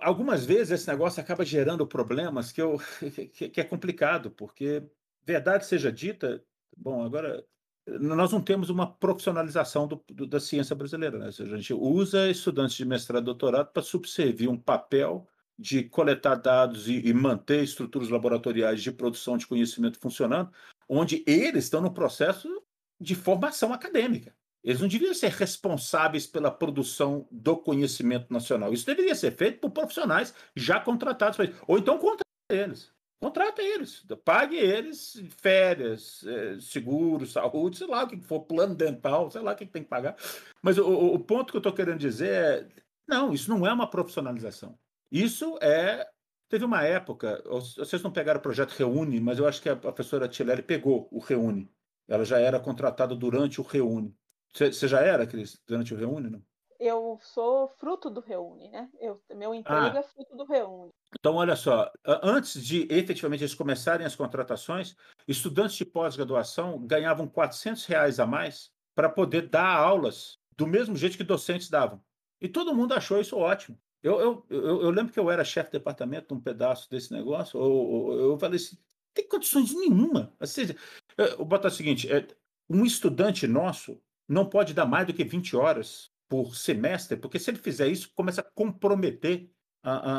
algumas 0.00 0.44
vezes 0.44 0.72
esse 0.72 0.88
negócio 0.88 1.20
acaba 1.20 1.44
gerando 1.44 1.86
problemas 1.86 2.50
que, 2.50 2.60
eu, 2.60 2.78
que, 3.32 3.48
que 3.48 3.60
é 3.60 3.64
complicado, 3.64 4.32
porque, 4.32 4.82
verdade 5.24 5.64
seja 5.64 5.92
dita, 5.92 6.42
bom, 6.76 7.04
agora 7.04 7.44
nós 7.86 8.32
não 8.32 8.42
temos 8.42 8.68
uma 8.68 8.92
profissionalização 8.92 9.86
do, 9.86 10.04
do, 10.08 10.26
da 10.26 10.40
ciência 10.40 10.74
brasileira. 10.74 11.18
Né? 11.18 11.30
Seja, 11.30 11.54
a 11.54 11.56
gente 11.56 11.72
usa 11.72 12.28
estudantes 12.28 12.76
de 12.76 12.84
mestrado 12.84 13.22
e 13.22 13.26
doutorado 13.26 13.72
para 13.72 13.82
subservir 13.82 14.50
um 14.50 14.58
papel 14.58 15.26
de 15.58 15.82
coletar 15.82 16.36
dados 16.36 16.88
e, 16.88 17.00
e, 17.06 17.12
manter 17.12 17.64
estruturas 17.64 18.08
laboratoriais 18.08 18.82
de 18.82 18.92
produção 18.92 19.36
de 19.36 19.46
conhecimento 19.46 19.98
funcionando, 19.98 20.52
onde 20.88 21.24
eles 21.26 21.64
estão 21.64 21.80
no 21.80 21.92
processo 21.92 22.62
de 23.00 23.14
formação 23.14 23.72
acadêmica. 23.72 24.34
Eles 24.62 24.80
não 24.80 24.88
deviam 24.88 25.14
ser 25.14 25.30
responsáveis 25.30 26.26
pela 26.26 26.50
produção 26.50 27.26
do 27.30 27.56
conhecimento 27.56 28.32
nacional. 28.32 28.72
Isso 28.72 28.86
deveria 28.86 29.14
ser 29.14 29.32
feito 29.32 29.60
por 29.60 29.70
profissionais 29.70 30.34
já 30.54 30.80
contratados 30.80 31.36
para 31.36 31.46
isso. 31.46 31.62
Ou 31.66 31.78
então 31.78 31.98
contra 31.98 32.24
eles. 32.50 32.92
Contrata 33.20 33.60
eles, 33.60 34.04
pague 34.24 34.56
eles 34.56 35.20
férias, 35.38 36.24
é, 36.24 36.60
seguro, 36.60 37.26
saúde, 37.26 37.76
sei 37.76 37.88
lá 37.88 38.04
o 38.04 38.08
que 38.08 38.20
for, 38.20 38.42
plano 38.42 38.76
dental, 38.76 39.28
sei 39.28 39.40
lá 39.40 39.52
o 39.52 39.56
que 39.56 39.66
tem 39.66 39.82
que 39.82 39.88
pagar. 39.88 40.16
Mas 40.62 40.78
o, 40.78 40.86
o 40.86 41.18
ponto 41.18 41.50
que 41.50 41.56
eu 41.56 41.60
estou 41.60 41.72
querendo 41.72 41.98
dizer 41.98 42.30
é: 42.30 42.68
não, 43.08 43.32
isso 43.32 43.50
não 43.50 43.66
é 43.66 43.72
uma 43.72 43.90
profissionalização. 43.90 44.78
Isso 45.10 45.58
é. 45.62 46.06
Teve 46.48 46.64
uma 46.64 46.82
época, 46.82 47.42
vocês 47.76 48.02
não 48.02 48.10
pegaram 48.10 48.40
o 48.40 48.42
projeto 48.42 48.70
Reúne, 48.70 49.20
mas 49.20 49.38
eu 49.38 49.46
acho 49.46 49.60
que 49.60 49.68
a 49.68 49.76
professora 49.76 50.26
Tilleri 50.26 50.62
pegou 50.62 51.06
o 51.10 51.18
Reúne. 51.18 51.70
Ela 52.08 52.24
já 52.24 52.38
era 52.38 52.58
contratada 52.58 53.14
durante 53.14 53.60
o 53.60 53.64
Reúne. 53.64 54.16
Você 54.54 54.88
já 54.88 55.00
era, 55.00 55.26
Cris, 55.26 55.60
durante 55.66 55.92
o 55.92 55.96
Reúne, 55.96 56.30
não? 56.30 56.42
Eu 56.80 57.18
sou 57.20 57.68
fruto 57.68 58.08
do 58.08 58.20
Reúne, 58.20 58.70
né? 58.70 58.88
Eu, 59.00 59.20
meu 59.34 59.52
emprego 59.52 59.96
ah. 59.96 59.98
é 59.98 60.02
fruto 60.02 60.36
do 60.36 60.44
Reúne. 60.44 60.90
Então, 61.18 61.34
olha 61.34 61.56
só, 61.56 61.90
antes 62.06 62.62
de 62.64 62.86
efetivamente 62.88 63.42
eles 63.42 63.54
começarem 63.54 64.06
as 64.06 64.14
contratações, 64.14 64.94
estudantes 65.26 65.76
de 65.76 65.84
pós-graduação 65.84 66.78
ganhavam 66.86 67.26
400 67.26 67.84
reais 67.84 68.20
a 68.20 68.26
mais 68.26 68.70
para 68.94 69.08
poder 69.08 69.48
dar 69.48 69.76
aulas 69.76 70.38
do 70.56 70.66
mesmo 70.66 70.96
jeito 70.96 71.16
que 71.16 71.24
docentes 71.24 71.68
davam. 71.68 72.00
E 72.40 72.48
todo 72.48 72.74
mundo 72.74 72.94
achou 72.94 73.20
isso 73.20 73.36
ótimo. 73.36 73.76
Eu, 74.02 74.20
eu, 74.20 74.46
eu, 74.50 74.82
eu 74.82 74.90
lembro 74.90 75.12
que 75.12 75.18
eu 75.18 75.30
era 75.30 75.44
chefe 75.44 75.70
de 75.70 75.78
departamento 75.78 76.28
de 76.28 76.34
um 76.34 76.40
pedaço 76.40 76.88
desse 76.90 77.12
negócio, 77.12 77.58
eu, 77.58 78.12
eu, 78.12 78.30
eu 78.30 78.38
falei 78.38 78.56
assim, 78.56 78.78
tem 79.12 79.26
condições 79.26 79.74
nenhuma. 79.74 80.32
Ou 80.38 80.46
seja, 80.46 80.76
eu, 81.16 81.44
boto 81.44 81.66
o 81.66 81.70
seguinte, 81.70 82.10
é, 82.10 82.26
um 82.68 82.84
estudante 82.84 83.46
nosso 83.46 84.00
não 84.28 84.48
pode 84.48 84.74
dar 84.74 84.86
mais 84.86 85.06
do 85.06 85.14
que 85.14 85.24
20 85.24 85.56
horas 85.56 86.12
por 86.28 86.54
semestre, 86.54 87.16
porque 87.16 87.38
se 87.38 87.50
ele 87.50 87.58
fizer 87.58 87.88
isso, 87.88 88.12
começa 88.14 88.42
a 88.42 88.44
comprometer 88.44 89.50
a, 89.82 89.92
a, 89.92 90.18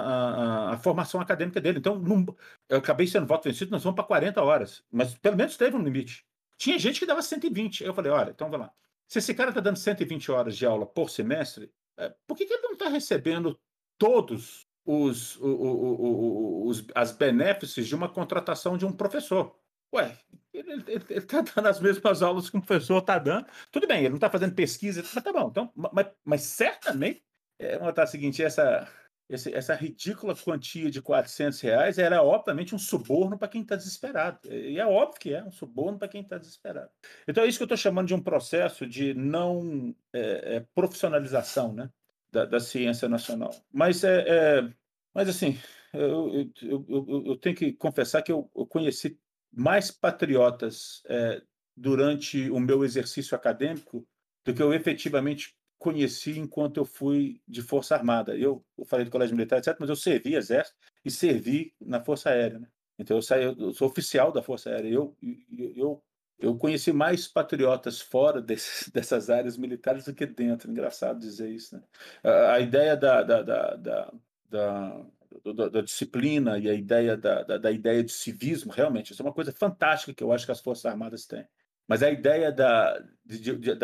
a, 0.72 0.73
a 0.73 0.77
formação 0.77 1.22
acadêmica 1.22 1.61
dele. 1.61 1.80
Então, 1.80 1.97
não, 1.99 2.26
eu 2.68 2.80
acabei 2.80 3.07
sendo 3.07 3.27
voto 3.27 3.47
vencido, 3.47 3.72
nós 3.72 3.84
vamos 3.84 3.95
para 3.95 4.06
40 4.06 4.41
horas, 4.43 4.84
mas 4.91 5.14
pelo 5.15 5.38
menos 5.38 5.56
teve 5.56 5.76
um 5.76 5.84
limite. 5.84 6.26
Tinha 6.57 6.77
gente 6.77 6.99
que 6.99 7.06
dava 7.06 7.22
120. 7.22 7.84
Eu 7.84 7.93
falei, 7.93 8.11
olha, 8.11 8.31
então 8.31 8.49
vai 8.49 8.60
lá. 8.60 8.72
Se 9.07 9.19
esse 9.19 9.34
cara 9.34 9.49
está 9.49 9.61
dando 9.61 9.77
120 9.77 10.31
horas 10.31 10.57
de 10.57 10.65
aula 10.65 10.85
por 10.85 11.10
semestre, 11.10 11.72
é, 11.97 12.14
por 12.27 12.35
que, 12.35 12.45
que 12.45 12.53
ele 12.53 12.64
não 12.64 12.73
está 12.73 12.89
recebendo 12.89 13.57
todos 13.99 14.65
os, 14.84 15.35
os, 15.35 16.65
os, 16.65 16.88
as 16.95 17.11
benefícios 17.11 17.88
de 17.88 17.93
uma 17.93 18.09
contratação 18.09 18.76
de 18.76 18.85
um 18.85 18.91
professor. 18.91 19.55
Ué, 19.93 20.17
ele 20.51 20.84
está 21.09 21.41
dando 21.41 21.67
as 21.67 21.80
mesmas 21.80 22.23
aulas 22.23 22.49
que 22.49 22.57
um 22.57 22.61
professor 22.61 22.97
está 22.97 23.19
dando. 23.19 23.45
Tudo 23.71 23.88
bem, 23.88 23.99
ele 23.99 24.09
não 24.09 24.15
está 24.15 24.30
fazendo 24.30 24.55
pesquisa, 24.55 25.03
mas 25.13 25.23
tá 25.23 25.31
bom. 25.31 25.49
Então, 25.49 25.71
mas, 25.76 26.07
mas 26.23 26.41
certamente, 26.41 27.23
é, 27.59 27.77
vamos 27.77 27.93
o 27.95 28.07
seguinte, 28.07 28.41
essa, 28.41 28.88
essa, 29.30 29.49
essa 29.51 29.76
ridícula 29.76 30.35
quantia 30.35 30.89
de 30.89 31.01
400 31.01 31.59
reais 31.61 31.99
era 31.99 32.23
obviamente 32.23 32.73
um 32.73 32.80
suborno 32.80 33.38
para 33.38 33.47
quem 33.47 33.61
está 33.61 33.76
desesperado. 33.76 34.39
E 34.51 34.80
é 34.80 34.85
óbvio 34.85 35.19
que 35.19 35.34
é 35.34 35.43
um 35.43 35.51
suborno 35.51 35.99
para 35.99 36.07
quem 36.07 36.21
está 36.21 36.38
desesperado. 36.38 36.89
Então 37.27 37.43
é 37.43 37.47
isso 37.47 37.59
que 37.59 37.63
eu 37.63 37.65
estou 37.65 37.77
chamando 37.77 38.07
de 38.07 38.15
um 38.15 38.21
processo 38.21 38.88
de 38.88 39.13
não 39.13 39.95
é, 40.13 40.55
é, 40.55 40.65
profissionalização, 40.73 41.73
né? 41.73 41.91
Da, 42.31 42.45
da 42.45 42.60
ciência 42.60 43.07
nacional. 43.07 43.53
Mas, 43.72 44.03
é, 44.03 44.26
é 44.27 44.73
mas 45.14 45.27
assim, 45.30 45.57
eu, 45.93 46.51
eu, 46.61 46.85
eu, 46.88 47.23
eu, 47.27 47.38
tenho 47.38 47.56
que 47.56 47.73
confessar 47.73 48.22
que 48.22 48.31
eu, 48.31 48.43
conheci 48.69 49.19
mais 49.51 49.89
patriotas 49.89 51.01
é, 51.07 51.41
durante 51.76 52.49
o 52.51 52.60
meu 52.60 52.84
exercício 52.84 53.35
acadêmico 53.35 54.07
do 54.45 54.53
que 54.53 54.61
eu 54.61 54.73
efetivamente 54.73 55.56
conheci 55.77 56.38
enquanto 56.38 56.77
eu 56.77 56.85
fui 56.85 57.41
de 57.47 57.61
Força 57.61 57.95
Armada. 57.95 58.38
Eu, 58.38 58.64
eu 58.77 58.85
falei 58.85 59.06
do 59.06 59.11
Colégio 59.11 59.35
Militar, 59.35 59.57
etc., 59.57 59.76
mas 59.80 59.89
eu 59.89 59.95
servi 59.95 60.35
Exército 60.35 60.77
e 61.03 61.10
servi 61.10 61.73
na 61.80 62.03
Força 62.03 62.30
Aérea. 62.30 62.60
Né? 62.60 62.68
Então, 62.99 63.18
eu, 63.18 63.22
saí, 63.22 63.45
eu 63.45 63.73
sou 63.73 63.88
oficial 63.88 64.31
da 64.31 64.43
Força 64.43 64.69
Aérea. 64.69 64.89
Eu, 64.89 65.15
eu, 65.57 65.73
eu 65.76 66.03
eu 66.40 66.57
conheci 66.57 66.94
mais 66.94 67.28
patriotas 67.28 67.99
fora 67.99 68.41
desse, 68.41 68.90
dessas 68.94 69.30
áreas 69.30 69.57
militares 69.57 70.06
do 70.06 70.14
que 70.14 70.26
dentro. 70.26 70.72
Engraçado 70.72 71.20
dizer 71.20 71.49
isso. 71.49 71.76
Né? 71.76 71.84
A, 72.24 72.53
a 72.53 72.60
ideia 72.60 72.95
da, 72.95 73.22
da, 73.22 73.41
da, 73.41 73.76
da, 73.76 74.14
da, 74.49 75.70
da 75.70 75.82
disciplina 75.82 76.57
e 76.57 76.70
a 76.70 76.74
ideia 76.74 77.18
da, 77.18 77.44
da, 77.44 77.57
da, 77.57 77.72
ideia 77.72 78.03
de 78.03 78.11
civismo, 78.11 78.72
realmente, 78.72 79.11
isso 79.11 79.22
é 79.22 79.26
uma 79.26 79.34
coisa 79.34 79.52
fantástica 79.52 80.14
que 80.14 80.24
eu 80.24 80.32
acho 80.32 80.45
que 80.45 80.52
as 80.52 80.61
Forças 80.61 80.86
Armadas 80.86 81.26
têm. 81.26 81.45
Mas 81.88 82.02
a 82.03 82.10
ideia 82.10 82.52
da, 82.52 82.99
de, 83.26 83.40
de, 83.40 83.56
de, 83.57 83.76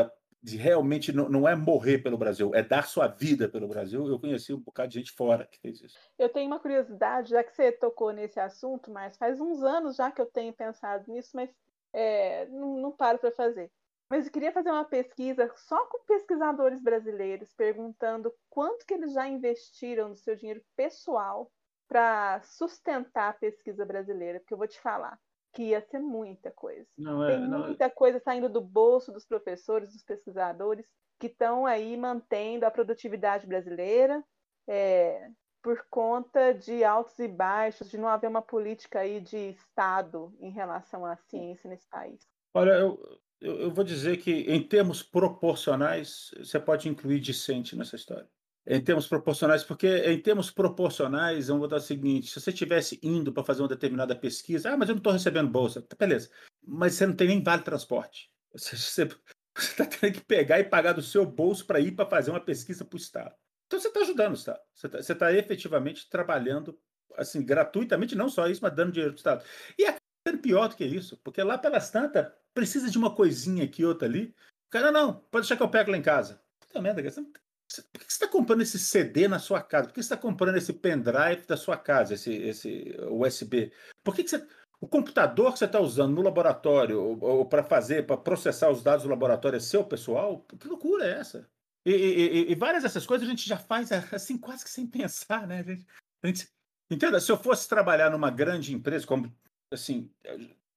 de 0.43 0.57
realmente 0.57 1.11
não, 1.11 1.27
não, 1.27 1.49
é 1.49 1.55
morrer 1.55 1.97
pelo 1.97 2.17
Brasil, 2.17 2.53
é 2.53 2.61
dar 2.61 2.87
sua 2.87 3.07
vida 3.07 3.49
pelo 3.49 3.67
Brasil. 3.67 4.07
Eu 4.07 4.19
conheci 4.19 4.53
um 4.53 4.59
bocado 4.59 4.89
de 4.89 4.99
gente 4.99 5.11
fora 5.11 5.45
que 5.45 5.59
fez 5.59 5.81
isso. 5.81 5.97
Eu 6.17 6.29
tenho 6.29 6.45
uma 6.47 6.59
curiosidade, 6.59 7.31
já 7.31 7.43
que 7.43 7.51
você 7.51 7.71
tocou 7.71 8.13
nesse 8.13 8.39
assunto, 8.39 8.91
mas 8.91 9.17
faz 9.17 9.41
uns 9.41 9.63
anos 9.63 9.95
já 9.95 10.11
que 10.11 10.21
eu 10.21 10.27
tenho 10.27 10.53
pensado 10.53 11.11
nisso, 11.11 11.31
mas 11.33 11.49
é, 11.95 12.45
não, 12.47 12.77
não 12.77 12.91
paro 12.91 13.17
para 13.17 13.31
fazer. 13.31 13.71
Mas 14.09 14.25
eu 14.25 14.31
queria 14.31 14.51
fazer 14.51 14.69
uma 14.69 14.83
pesquisa 14.85 15.51
só 15.55 15.85
com 15.87 16.05
pesquisadores 16.05 16.79
brasileiros, 16.81 17.51
perguntando 17.53 18.31
quanto 18.49 18.85
que 18.85 18.93
eles 18.93 19.13
já 19.13 19.27
investiram 19.27 20.09
do 20.09 20.17
seu 20.17 20.35
dinheiro 20.35 20.61
pessoal 20.75 21.49
para 21.87 22.41
sustentar 22.43 23.29
a 23.29 23.33
pesquisa 23.33 23.85
brasileira, 23.85 24.39
porque 24.39 24.53
eu 24.53 24.57
vou 24.57 24.67
te 24.67 24.79
falar 24.79 25.17
que 25.53 25.69
ia 25.69 25.81
ser 25.81 25.99
muita 25.99 26.51
coisa. 26.51 26.85
Não 26.97 27.23
é, 27.23 27.31
Tem 27.31 27.47
não 27.47 27.63
é. 27.63 27.67
muita 27.67 27.89
coisa 27.89 28.19
saindo 28.19 28.49
do 28.49 28.59
bolso 28.59 29.11
dos 29.11 29.25
professores, 29.25 29.93
dos 29.93 30.03
pesquisadores, 30.03 30.85
que 31.17 31.27
estão 31.27 31.65
aí 31.65 31.95
mantendo 31.95 32.65
a 32.65 32.71
produtividade 32.71 33.47
brasileira 33.47 34.21
é, 34.67 35.29
por 35.65 35.83
conta 35.89 36.53
de 36.53 36.83
altos 36.83 37.17
e 37.17 37.27
baixos, 37.27 37.89
de 37.89 37.97
não 37.97 38.07
haver 38.07 38.29
uma 38.29 38.41
política 38.43 38.99
aí 38.99 39.19
de 39.19 39.49
Estado 39.49 40.31
em 40.39 40.51
relação 40.51 41.03
à 41.03 41.15
ciência 41.15 41.67
nesse 41.67 41.87
país. 41.87 42.21
Olha, 42.53 42.73
eu, 42.73 43.19
eu, 43.41 43.61
eu 43.61 43.71
vou 43.71 43.83
dizer 43.83 44.17
que, 44.17 44.31
em 44.31 44.61
termos 44.61 45.01
proporcionais, 45.01 46.29
você 46.37 46.59
pode 46.59 46.87
incluir 46.87 47.19
discente 47.19 47.75
nessa 47.75 47.95
história. 47.95 48.29
Em 48.67 48.79
termos 48.79 49.07
proporcionais, 49.07 49.63
porque 49.63 49.87
em 49.87 50.21
termos 50.21 50.51
proporcionais, 50.51 51.49
eu 51.49 51.57
vou 51.57 51.67
dar 51.67 51.77
o 51.77 51.81
seguinte: 51.81 52.27
se 52.27 52.39
você 52.39 52.51
estivesse 52.51 52.99
indo 53.01 53.33
para 53.33 53.43
fazer 53.43 53.63
uma 53.63 53.67
determinada 53.67 54.15
pesquisa, 54.15 54.71
ah, 54.71 54.77
mas 54.77 54.87
eu 54.87 54.93
não 54.93 54.99
estou 54.99 55.13
recebendo 55.13 55.49
bolsa, 55.49 55.81
tá, 55.81 55.95
beleza, 55.97 56.29
mas 56.63 56.93
você 56.93 57.07
não 57.07 57.15
tem 57.15 57.27
nem 57.27 57.41
vale 57.41 57.63
transporte. 57.63 58.29
Você 58.53 58.75
está 59.57 59.83
tendo 59.83 60.13
que 60.13 60.23
pegar 60.25 60.59
e 60.59 60.63
pagar 60.63 60.93
do 60.93 61.01
seu 61.01 61.25
bolso 61.25 61.65
para 61.65 61.79
ir 61.79 61.93
para 61.93 62.07
fazer 62.07 62.29
uma 62.29 62.39
pesquisa 62.39 62.85
para 62.85 62.95
o 62.95 62.99
Estado. 62.99 63.35
Então 63.75 63.81
você 63.81 63.87
está 63.89 63.99
ajudando 63.99 64.31
o 64.31 64.35
Estado. 64.35 64.59
Você 64.73 64.87
está 64.87 65.15
tá 65.15 65.33
efetivamente 65.33 66.09
trabalhando 66.09 66.79
assim 67.17 67.43
gratuitamente, 67.43 68.15
não 68.15 68.29
só 68.29 68.47
isso, 68.47 68.61
mas 68.61 68.73
dando 68.73 68.93
dinheiro 68.93 69.13
para 69.13 69.17
o 69.17 69.19
Estado. 69.19 69.45
E 69.77 69.85
é 69.85 69.97
pior 70.41 70.69
do 70.69 70.75
que 70.75 70.85
isso, 70.85 71.17
porque 71.23 71.43
lá 71.43 71.57
pelas 71.57 71.91
tantas 71.91 72.31
precisa 72.53 72.89
de 72.89 72.97
uma 72.97 73.13
coisinha 73.13 73.65
aqui, 73.65 73.83
outra 73.83 74.07
ali. 74.07 74.33
O 74.67 74.71
cara, 74.71 74.91
não, 74.91 75.13
pode 75.13 75.43
deixar 75.43 75.57
que 75.57 75.63
eu 75.63 75.69
pego 75.69 75.91
lá 75.91 75.97
em 75.97 76.01
casa. 76.01 76.41
Puta 76.59 76.81
merda, 76.81 77.03
você 77.03 77.21
por 77.21 77.99
que 77.99 78.13
você 78.13 78.23
está 78.23 78.27
comprando 78.27 78.61
esse 78.61 78.79
CD 78.79 79.27
na 79.27 79.39
sua 79.39 79.61
casa? 79.61 79.87
Por 79.87 79.93
que 79.93 80.01
você 80.01 80.05
está 80.05 80.17
comprando 80.17 80.55
esse 80.55 80.71
pendrive 80.71 81.45
da 81.47 81.57
sua 81.57 81.75
casa, 81.75 82.13
esse, 82.13 82.31
esse 82.31 82.95
USB? 83.09 83.73
Por 84.03 84.15
que, 84.15 84.23
que 84.23 84.29
você. 84.29 84.47
O 84.79 84.87
computador 84.87 85.51
que 85.51 85.59
você 85.59 85.65
está 85.65 85.79
usando 85.79 86.13
no 86.13 86.21
laboratório 86.21 87.01
ou, 87.01 87.23
ou 87.23 87.45
para 87.45 87.63
fazer, 87.63 88.05
para 88.05 88.17
processar 88.17 88.69
os 88.69 88.83
dados 88.83 89.03
do 89.03 89.09
laboratório 89.09 89.57
é 89.57 89.59
seu 89.59 89.83
pessoal? 89.83 90.45
Que 90.59 90.67
loucura 90.67 91.05
é 91.05 91.19
essa? 91.19 91.49
E, 91.85 91.91
e, 91.91 92.51
e, 92.51 92.55
várias 92.55 92.83
dessas 92.83 93.05
coisas 93.05 93.27
a 93.27 93.29
gente 93.29 93.47
já 93.47 93.57
faz 93.57 93.91
assim, 94.11 94.37
quase 94.37 94.63
que 94.63 94.69
sem 94.69 94.87
pensar, 94.87 95.47
né? 95.47 95.59
A 95.59 95.63
gente, 95.63 95.85
a 96.23 96.27
gente, 96.27 96.47
entenda, 96.89 97.19
se 97.19 97.31
eu 97.31 97.37
fosse 97.37 97.69
trabalhar 97.69 98.09
numa 98.09 98.31
grande 98.31 98.73
empresa, 98.73 99.05
como 99.05 99.31
assim, 99.71 100.09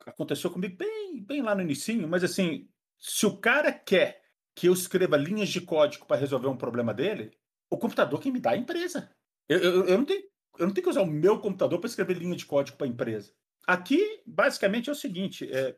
aconteceu 0.04 0.50
comigo 0.50 0.76
bem, 0.76 1.22
bem 1.22 1.42
lá 1.42 1.54
no 1.54 1.62
início, 1.62 2.06
mas 2.06 2.22
assim, 2.22 2.68
se 2.98 3.24
o 3.24 3.36
cara 3.36 3.72
quer 3.72 4.22
que 4.54 4.66
eu 4.66 4.72
escreva 4.72 5.16
linhas 5.16 5.48
de 5.48 5.60
código 5.60 6.04
para 6.04 6.20
resolver 6.20 6.48
um 6.48 6.56
problema 6.56 6.92
dele, 6.92 7.30
o 7.70 7.78
computador 7.78 8.20
que 8.20 8.30
me 8.30 8.40
dá 8.40 8.52
é 8.52 8.54
a 8.54 8.58
empresa. 8.58 9.10
Eu, 9.48 9.58
eu, 9.58 9.84
eu, 9.86 9.98
não 9.98 10.04
tenho, 10.04 10.22
eu 10.58 10.66
não 10.66 10.74
tenho 10.74 10.84
que 10.84 10.90
usar 10.90 11.02
o 11.02 11.06
meu 11.06 11.38
computador 11.38 11.78
para 11.78 11.88
escrever 11.88 12.18
linha 12.18 12.36
de 12.36 12.44
código 12.44 12.76
para 12.76 12.86
a 12.86 12.90
empresa. 12.90 13.32
Aqui, 13.66 14.20
basicamente, 14.26 14.88
é 14.88 14.92
o 14.92 14.96
seguinte: 14.96 15.48
é, 15.50 15.76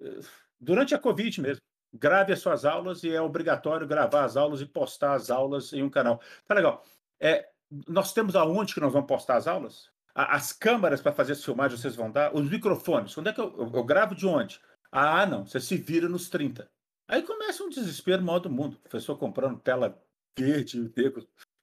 é, 0.00 0.20
durante 0.60 0.94
a 0.94 0.98
Covid 0.98 1.40
mesmo, 1.40 1.60
grave 1.92 2.32
as 2.32 2.40
suas 2.40 2.64
aulas 2.64 3.02
e 3.02 3.10
é 3.10 3.20
obrigatório 3.20 3.86
gravar 3.86 4.24
as 4.24 4.36
aulas 4.36 4.60
e 4.60 4.66
postar 4.66 5.14
as 5.14 5.30
aulas 5.30 5.72
em 5.72 5.82
um 5.82 5.90
canal. 5.90 6.20
Tá 6.46 6.54
legal. 6.54 6.84
É, 7.20 7.48
nós 7.86 8.12
temos 8.12 8.36
aonde 8.36 8.74
que 8.74 8.80
nós 8.80 8.92
vamos 8.92 9.08
postar 9.08 9.36
as 9.36 9.46
aulas? 9.46 9.90
As 10.14 10.52
câmeras 10.52 11.00
para 11.00 11.12
fazer 11.12 11.32
as 11.32 11.44
filmagens 11.44 11.80
vocês 11.80 11.94
vão 11.94 12.10
dar? 12.10 12.34
Os 12.34 12.48
microfones, 12.50 13.16
onde 13.16 13.28
é 13.28 13.32
que 13.32 13.40
eu, 13.40 13.54
eu, 13.56 13.70
eu 13.72 13.84
gravo 13.84 14.14
de 14.14 14.26
onde? 14.26 14.60
Ah, 14.90 15.26
não, 15.26 15.46
você 15.46 15.60
se 15.60 15.76
vira 15.76 16.08
nos 16.08 16.28
30. 16.28 16.68
Aí 17.06 17.22
começa 17.22 17.62
um 17.62 17.68
desespero 17.68 18.22
maior 18.22 18.38
do 18.38 18.50
mundo. 18.50 18.74
O 18.74 18.80
professor 18.80 19.16
comprando 19.16 19.60
tela 19.60 20.00
verde, 20.38 20.90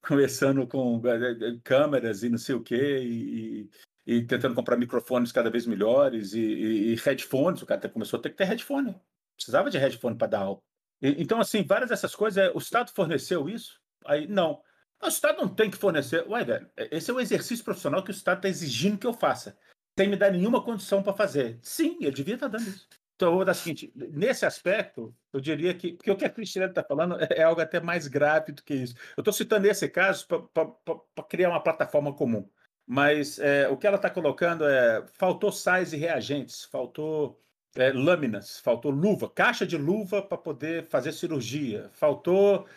começando 0.01 0.65
com 0.67 1.01
eh, 1.05 1.31
eh, 1.31 1.59
câmeras 1.63 2.23
e 2.23 2.29
não 2.29 2.37
sei 2.37 2.55
o 2.55 2.63
quê, 2.63 2.99
e, 2.99 3.69
e, 4.05 4.15
e 4.17 4.25
tentando 4.25 4.55
comprar 4.55 4.77
microfones 4.77 5.31
cada 5.31 5.49
vez 5.49 5.65
melhores 5.65 6.33
e, 6.33 6.41
e, 6.41 6.95
headphones. 6.95 7.61
O 7.61 7.65
cara 7.65 7.89
começou 7.89 8.19
a 8.19 8.23
ter 8.23 8.29
que 8.29 8.37
ter 8.37 8.45
headphone. 8.45 8.95
Precisava 9.35 9.69
de 9.69 9.77
headphone 9.77 10.17
para 10.17 10.27
dar 10.27 10.39
aula. 10.39 10.61
então, 11.01 11.39
assim, 11.39 11.63
várias 11.63 11.89
dessas 11.89 12.15
coisas, 12.15 12.37
é, 12.37 12.51
o 12.51 12.57
Estado 12.57 12.91
forneceu 12.91 13.49
isso? 13.49 13.79
Aí, 14.05 14.27
não. 14.27 14.61
O 15.01 15.07
Estado 15.07 15.41
não 15.41 15.47
tem 15.47 15.69
que 15.69 15.77
fornecer. 15.77 16.25
Ué, 16.27 16.43
velho, 16.43 16.69
esse 16.77 17.11
é 17.11 17.13
o 17.13 17.19
exercício 17.19 17.63
profissional 17.63 18.03
que 18.03 18.11
o 18.11 18.13
Estado 18.13 18.37
está 18.37 18.49
exigindo 18.49 18.97
que 18.97 19.07
eu 19.07 19.13
faça, 19.13 19.57
sem 19.97 20.09
me 20.09 20.15
dar 20.15 20.31
nenhuma 20.31 20.63
condição 20.63 21.03
para 21.03 21.13
fazer. 21.13 21.59
Sim, 21.61 21.97
ele 22.01 22.11
devia 22.11 22.35
estar 22.35 22.49
tá 22.49 22.57
dando 22.57 22.67
isso. 22.69 22.87
Então, 23.15 23.29
eu 23.29 23.35
vou 23.35 23.45
dar 23.45 23.53
o 23.53 23.55
seguinte: 23.55 23.91
nesse 23.95 24.45
aspecto, 24.45 25.15
eu 25.31 25.39
diria 25.39 25.73
que. 25.73 25.93
Porque 25.93 26.11
o 26.11 26.17
que 26.17 26.25
a 26.25 26.29
Cristina 26.29 26.65
está 26.65 26.83
falando 26.83 27.19
é, 27.19 27.27
é 27.31 27.43
algo 27.43 27.61
até 27.61 27.79
mais 27.79 28.07
grave 28.07 28.51
do 28.51 28.63
que 28.63 28.73
isso. 28.73 28.95
Eu 29.15 29.21
estou 29.21 29.33
citando 29.33 29.67
esse 29.67 29.87
caso 29.89 30.27
para 30.27 31.23
criar 31.29 31.49
uma 31.49 31.63
plataforma 31.63 32.13
comum. 32.13 32.49
Mas 32.85 33.39
é, 33.39 33.67
o 33.67 33.77
que 33.77 33.87
ela 33.87 33.95
está 33.95 34.09
colocando 34.09 34.65
é: 34.65 35.05
faltou 35.13 35.51
sais 35.51 35.93
e 35.93 35.97
reagentes, 35.97 36.65
faltou 36.65 37.41
é, 37.75 37.91
lâminas, 37.91 38.59
faltou 38.59 38.91
luva, 38.91 39.29
caixa 39.29 39.65
de 39.65 39.77
luva 39.77 40.21
para 40.21 40.37
poder 40.37 40.85
fazer 40.87 41.11
cirurgia, 41.11 41.89
faltou. 41.93 42.67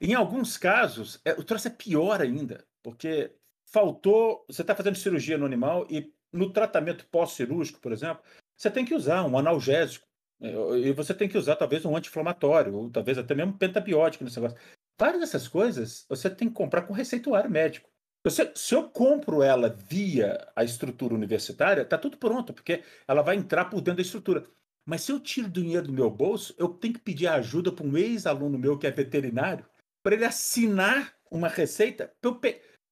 Em 0.00 0.14
alguns 0.14 0.56
casos, 0.56 1.20
é, 1.24 1.32
o 1.32 1.44
troço 1.44 1.68
é 1.68 1.70
pior 1.70 2.20
ainda, 2.20 2.64
porque 2.82 3.32
faltou. 3.66 4.44
Você 4.48 4.62
está 4.62 4.74
fazendo 4.74 4.96
cirurgia 4.96 5.38
no 5.38 5.46
animal 5.46 5.86
e 5.90 6.12
no 6.32 6.52
tratamento 6.52 7.06
pós-cirúrgico, 7.06 7.80
por 7.80 7.92
exemplo, 7.92 8.22
você 8.56 8.70
tem 8.70 8.84
que 8.84 8.94
usar 8.94 9.24
um 9.24 9.38
analgésico. 9.38 10.06
Né, 10.40 10.50
e 10.78 10.92
você 10.92 11.14
tem 11.14 11.28
que 11.28 11.38
usar 11.38 11.56
talvez 11.56 11.84
um 11.84 11.96
anti-inflamatório, 11.96 12.74
ou 12.74 12.90
talvez 12.90 13.18
até 13.18 13.34
mesmo 13.34 13.56
pentabiótico 13.56 14.24
nesse 14.24 14.40
negócio. 14.40 14.58
Várias 14.98 15.20
dessas 15.20 15.46
coisas 15.46 16.06
você 16.08 16.30
tem 16.30 16.48
que 16.48 16.54
comprar 16.54 16.82
com 16.82 16.94
receituário 16.94 17.50
médico. 17.50 17.90
Você, 18.26 18.50
se 18.56 18.74
eu 18.74 18.88
compro 18.88 19.40
ela 19.40 19.68
via 19.68 20.48
a 20.56 20.64
estrutura 20.64 21.14
universitária, 21.14 21.82
está 21.82 21.96
tudo 21.96 22.16
pronto, 22.16 22.52
porque 22.52 22.82
ela 23.06 23.22
vai 23.22 23.36
entrar 23.36 23.66
por 23.66 23.80
dentro 23.80 23.98
da 23.98 24.02
estrutura. 24.02 24.44
Mas 24.84 25.02
se 25.02 25.12
eu 25.12 25.20
tiro 25.20 25.48
dinheiro 25.48 25.86
do 25.86 25.92
meu 25.92 26.10
bolso, 26.10 26.52
eu 26.58 26.66
tenho 26.70 26.94
que 26.94 27.00
pedir 27.00 27.28
ajuda 27.28 27.70
para 27.70 27.86
um 27.86 27.96
ex-aluno 27.96 28.58
meu 28.58 28.76
que 28.76 28.84
é 28.84 28.90
veterinário, 28.90 29.64
para 30.02 30.16
ele 30.16 30.24
assinar 30.24 31.14
uma 31.30 31.46
receita. 31.46 32.12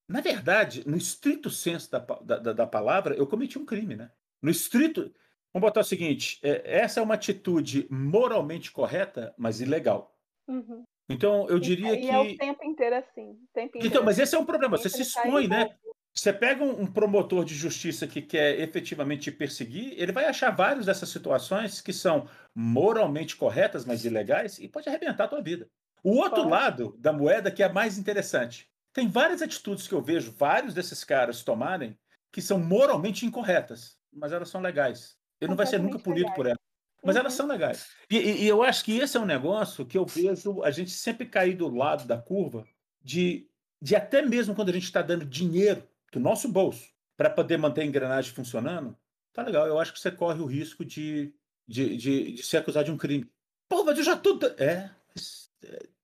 Na 0.09 0.21
verdade, 0.21 0.87
no 0.87 0.95
estrito 0.95 1.49
senso 1.49 1.91
da, 1.91 1.99
da, 1.99 2.53
da 2.53 2.65
palavra, 2.65 3.13
eu 3.13 3.27
cometi 3.27 3.59
um 3.59 3.65
crime, 3.65 3.97
né? 3.97 4.09
No 4.41 4.49
estrito. 4.49 5.13
Vamos 5.53 5.67
botar 5.67 5.81
o 5.81 5.83
seguinte: 5.83 6.39
é, 6.43 6.79
essa 6.79 7.01
é 7.01 7.03
uma 7.03 7.15
atitude 7.15 7.85
moralmente 7.91 8.71
correta, 8.71 9.35
mas 9.37 9.59
ilegal. 9.59 10.17
Uhum. 10.47 10.85
Então, 11.07 11.47
eu 11.49 11.59
diria 11.59 11.93
e, 11.93 11.97
que. 11.97 12.05
E 12.05 12.09
é 12.09 12.19
o 12.19 12.37
tempo 12.37 12.65
inteiro 12.65 12.95
assim. 12.95 13.37
Tempo 13.53 13.77
inteiro 13.77 13.87
então, 13.87 14.03
mas 14.03 14.17
esse 14.17 14.35
é 14.35 14.39
um 14.39 14.45
problema. 14.45 14.77
Você 14.77 14.89
se 14.89 15.01
expõe, 15.01 15.47
né? 15.47 15.75
Você 16.13 16.31
pega 16.31 16.63
um, 16.63 16.87
promotor 16.87 17.43
de 17.43 17.53
justiça 17.53 18.07
que 18.07 18.21
quer 18.21 18.57
efetivamente 18.61 19.23
te 19.23 19.31
perseguir, 19.33 19.93
ele 19.97 20.13
vai 20.13 20.25
achar 20.25 20.49
várias 20.49 20.85
dessas 20.85 21.09
situações 21.09 21.81
que 21.81 21.91
são 21.91 22.25
moralmente 22.55 23.35
corretas, 23.35 23.83
mas 23.83 24.05
ilegais, 24.05 24.57
e 24.57 24.69
pode 24.69 24.87
arrebentar 24.87 25.25
a 25.25 25.27
tua 25.27 25.41
vida. 25.41 25.67
O 26.01 26.15
outro 26.17 26.47
lado 26.47 26.95
da 26.99 27.11
moeda 27.11 27.51
que 27.51 27.61
é 27.61 27.67
mais 27.67 27.97
interessante. 27.97 28.69
Tem 28.93 29.09
várias 29.09 29.41
atitudes 29.41 29.89
que 29.89 29.93
eu 29.93 30.01
vejo 30.01 30.31
vários 30.31 30.73
desses 30.73 31.03
caras 31.03 31.43
tomarem 31.43 31.97
que 32.31 32.41
são 32.41 32.57
moralmente 32.57 33.25
incorretas, 33.25 33.97
mas 34.13 34.31
elas 34.31 34.47
são 34.47 34.61
legais. 34.61 35.17
Ele 35.41 35.49
não 35.49 35.57
vai 35.57 35.65
ser 35.65 35.79
nunca 35.79 35.99
punido 35.99 36.33
por 36.33 36.45
ela. 36.45 36.59
Mas 37.05 37.15
elas 37.15 37.33
são 37.33 37.47
legais. 37.47 37.87
E, 38.09 38.17
e, 38.17 38.43
e, 38.43 38.47
eu 38.47 38.63
acho 38.63 38.83
que 38.83 38.97
esse 38.97 39.15
é 39.15 39.19
um 39.19 39.25
negócio 39.25 39.85
que 39.85 39.97
eu 39.97 40.05
vejo 40.05 40.63
a 40.63 40.71
gente 40.71 40.91
sempre 40.91 41.25
cair 41.25 41.55
do 41.55 41.73
lado 41.73 42.07
da 42.07 42.17
curva 42.17 42.65
de, 43.01 43.47
de 43.81 43.95
até 43.95 44.21
mesmo 44.21 44.55
quando 44.55 44.69
a 44.69 44.73
gente 44.73 44.85
está 44.85 45.01
dando 45.01 45.25
dinheiro 45.25 45.87
do 46.11 46.19
nosso 46.19 46.47
bolso 46.47 46.89
para 47.15 47.29
poder 47.29 47.57
manter 47.57 47.81
a 47.81 47.85
engrenagem 47.85 48.33
funcionando, 48.33 48.97
tá 49.31 49.43
legal. 49.43 49.67
Eu 49.67 49.79
acho 49.79 49.93
que 49.93 49.99
você 49.99 50.11
corre 50.11 50.41
o 50.41 50.45
risco 50.45 50.83
de, 50.83 51.33
de, 51.67 51.95
de, 51.95 52.31
de 52.33 52.43
ser 52.43 52.57
acusado 52.57 52.85
de 52.85 52.91
um 52.91 52.97
crime. 52.97 53.29
Pô, 53.69 53.83
mas 53.83 53.97
eu 53.97 54.03
já 54.03 54.15
tô. 54.17 54.39
É. 54.57 54.89
Se 55.15 55.49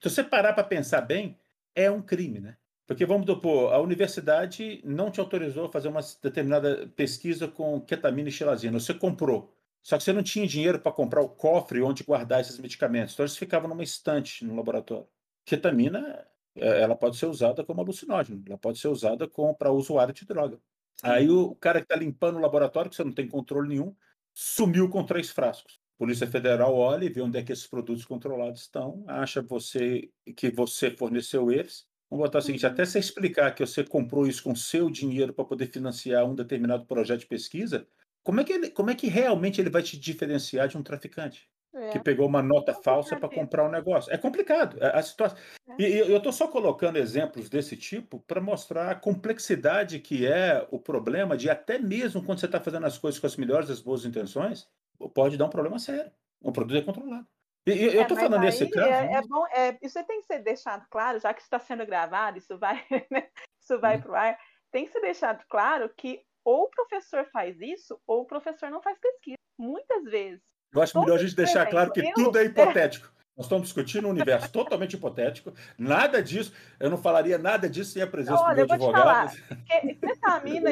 você 0.01 0.23
parar 0.23 0.53
para 0.53 0.63
pensar 0.63 1.01
bem, 1.01 1.37
é 1.75 1.89
um 1.89 2.01
crime, 2.01 2.39
né? 2.39 2.57
Porque 2.87 3.05
vamos 3.05 3.25
supor, 3.25 3.71
a 3.73 3.79
universidade 3.79 4.81
não 4.83 5.09
te 5.09 5.19
autorizou 5.19 5.65
a 5.65 5.71
fazer 5.71 5.87
uma 5.87 6.01
determinada 6.21 6.91
pesquisa 6.95 7.47
com 7.47 7.79
ketamina 7.79 8.29
e 8.29 8.31
xilazina. 8.31 8.79
Você 8.79 8.93
comprou. 8.93 9.55
Só 9.83 9.97
que 9.97 10.03
você 10.03 10.13
não 10.13 10.23
tinha 10.23 10.47
dinheiro 10.47 10.79
para 10.79 10.91
comprar 10.91 11.21
o 11.21 11.29
cofre 11.29 11.81
onde 11.81 12.03
guardar 12.03 12.41
esses 12.41 12.57
medicamentos. 12.59 13.13
Então 13.13 13.23
eles 13.23 13.37
ficavam 13.37 13.67
numa 13.69 13.83
estante 13.83 14.45
no 14.45 14.55
laboratório. 14.55 15.07
Ketamina, 15.45 16.25
é, 16.55 16.81
ela 16.81 16.95
pode 16.95 17.17
ser 17.17 17.25
usada 17.25 17.63
como 17.63 17.81
alucinógeno, 17.81 18.43
ela 18.47 18.57
pode 18.57 18.77
ser 18.79 18.87
usada 18.87 19.27
para 19.57 19.71
usuário 19.71 20.13
de 20.13 20.25
droga. 20.25 20.59
Aí 21.01 21.29
o 21.29 21.55
cara 21.55 21.79
que 21.79 21.85
está 21.85 21.95
limpando 21.95 22.37
o 22.37 22.41
laboratório, 22.41 22.89
que 22.89 22.95
você 22.95 23.03
não 23.03 23.11
tem 23.11 23.27
controle 23.27 23.69
nenhum, 23.69 23.95
sumiu 24.33 24.89
com 24.89 25.03
três 25.03 25.31
frascos. 25.31 25.79
Polícia 25.97 26.27
Federal 26.27 26.75
olha 26.75 27.05
e 27.05 27.09
vê 27.09 27.21
onde 27.21 27.37
é 27.37 27.43
que 27.43 27.51
esses 27.51 27.67
produtos 27.67 28.05
controlados 28.05 28.61
estão, 28.61 29.03
acha 29.07 29.41
você 29.41 30.09
que 30.35 30.51
você 30.51 30.91
forneceu 30.91 31.51
eles 31.51 31.85
Vamos 32.11 32.25
botar 32.25 32.39
o 32.39 32.41
seguinte: 32.41 32.65
até 32.65 32.83
você 32.83 32.99
explicar 32.99 33.55
que 33.55 33.65
você 33.65 33.85
comprou 33.85 34.27
isso 34.27 34.43
com 34.43 34.53
seu 34.53 34.89
dinheiro 34.89 35.33
para 35.33 35.45
poder 35.45 35.67
financiar 35.67 36.25
um 36.25 36.35
determinado 36.35 36.85
projeto 36.85 37.21
de 37.21 37.25
pesquisa, 37.25 37.87
como 38.23 38.41
é, 38.41 38.43
que 38.43 38.53
ele, 38.53 38.69
como 38.69 38.89
é 38.89 38.95
que 38.95 39.07
realmente 39.07 39.59
ele 39.59 39.69
vai 39.69 39.81
te 39.81 39.99
diferenciar 39.99 40.67
de 40.67 40.77
um 40.77 40.83
traficante? 40.83 41.49
que 41.91 41.97
é. 41.97 42.01
pegou 42.01 42.27
uma 42.27 42.41
nota 42.41 42.73
falsa 42.73 43.15
para 43.15 43.29
comprar 43.29 43.65
um 43.65 43.71
negócio. 43.71 44.13
É 44.13 44.17
complicado. 44.17 44.77
É, 44.83 44.97
a 44.97 45.01
situação. 45.01 45.37
É. 45.69 45.81
E 45.81 45.97
eu 45.99 46.17
estou 46.17 46.33
só 46.33 46.47
colocando 46.47 46.97
exemplos 46.97 47.49
desse 47.49 47.77
tipo 47.77 48.19
para 48.27 48.41
mostrar 48.41 48.91
a 48.91 48.95
complexidade 48.95 49.99
que 49.99 50.27
é 50.27 50.67
o 50.69 50.77
problema 50.77 51.37
de 51.37 51.49
até 51.49 51.79
mesmo 51.79 52.23
quando 52.23 52.39
você 52.39 52.45
está 52.45 52.59
fazendo 52.59 52.85
as 52.85 52.97
coisas 52.97 53.19
com 53.19 53.27
as 53.27 53.37
melhores 53.37 53.69
das 53.69 53.79
boas 53.79 54.03
intenções, 54.03 54.67
pode 55.13 55.37
dar 55.37 55.45
um 55.45 55.49
problema 55.49 55.79
sério. 55.79 56.11
O 56.41 56.51
produto 56.51 56.77
é 56.77 56.81
controlado. 56.81 57.27
E, 57.65 57.71
eu 57.71 58.01
estou 58.01 58.17
é, 58.17 58.21
falando 58.21 58.41
nesse 58.41 58.69
caso. 58.69 58.87
É, 58.87 59.07
né? 59.07 59.13
é 59.13 59.21
bom, 59.21 59.45
é, 59.47 59.77
isso 59.81 60.03
tem 60.05 60.21
que 60.21 60.27
ser 60.27 60.39
deixado 60.39 60.85
claro, 60.89 61.19
já 61.19 61.33
que 61.33 61.41
está 61.41 61.59
sendo 61.59 61.85
gravado, 61.85 62.37
isso 62.37 62.57
vai, 62.57 62.83
né, 63.09 63.29
isso 63.61 63.79
vai 63.79 63.97
hum. 63.97 64.01
para 64.01 64.11
o 64.11 64.15
ar. 64.15 64.37
Tem 64.71 64.85
que 64.85 64.91
ser 64.91 65.01
deixado 65.01 65.45
claro 65.47 65.89
que 65.95 66.21
ou 66.43 66.63
o 66.63 66.69
professor 66.69 67.25
faz 67.31 67.59
isso, 67.59 67.99
ou 68.07 68.21
o 68.21 68.25
professor 68.25 68.69
não 68.69 68.81
faz 68.81 68.97
pesquisa. 68.99 69.37
Muitas 69.57 70.03
vezes. 70.05 70.41
Eu 70.73 70.81
acho 70.81 70.99
melhor 70.99 71.15
a 71.15 71.21
gente 71.21 71.35
deixar 71.35 71.69
claro 71.69 71.91
que 71.91 72.13
tudo 72.13 72.37
é 72.37 72.45
hipotético. 72.45 73.11
Nós 73.35 73.45
estamos 73.45 73.63
discutindo 73.63 74.07
um 74.07 74.11
universo 74.11 74.51
totalmente 74.51 74.95
hipotético. 74.95 75.53
Nada 75.77 76.21
disso, 76.21 76.53
eu 76.79 76.89
não 76.89 76.97
falaria 76.97 77.37
nada 77.37 77.69
disso 77.69 77.91
sem 77.91 78.01
a 78.01 78.07
presença 78.07 78.43
do 78.43 78.55
meu 78.55 78.65
advogado. 78.65 79.31
Metamina 80.01 80.69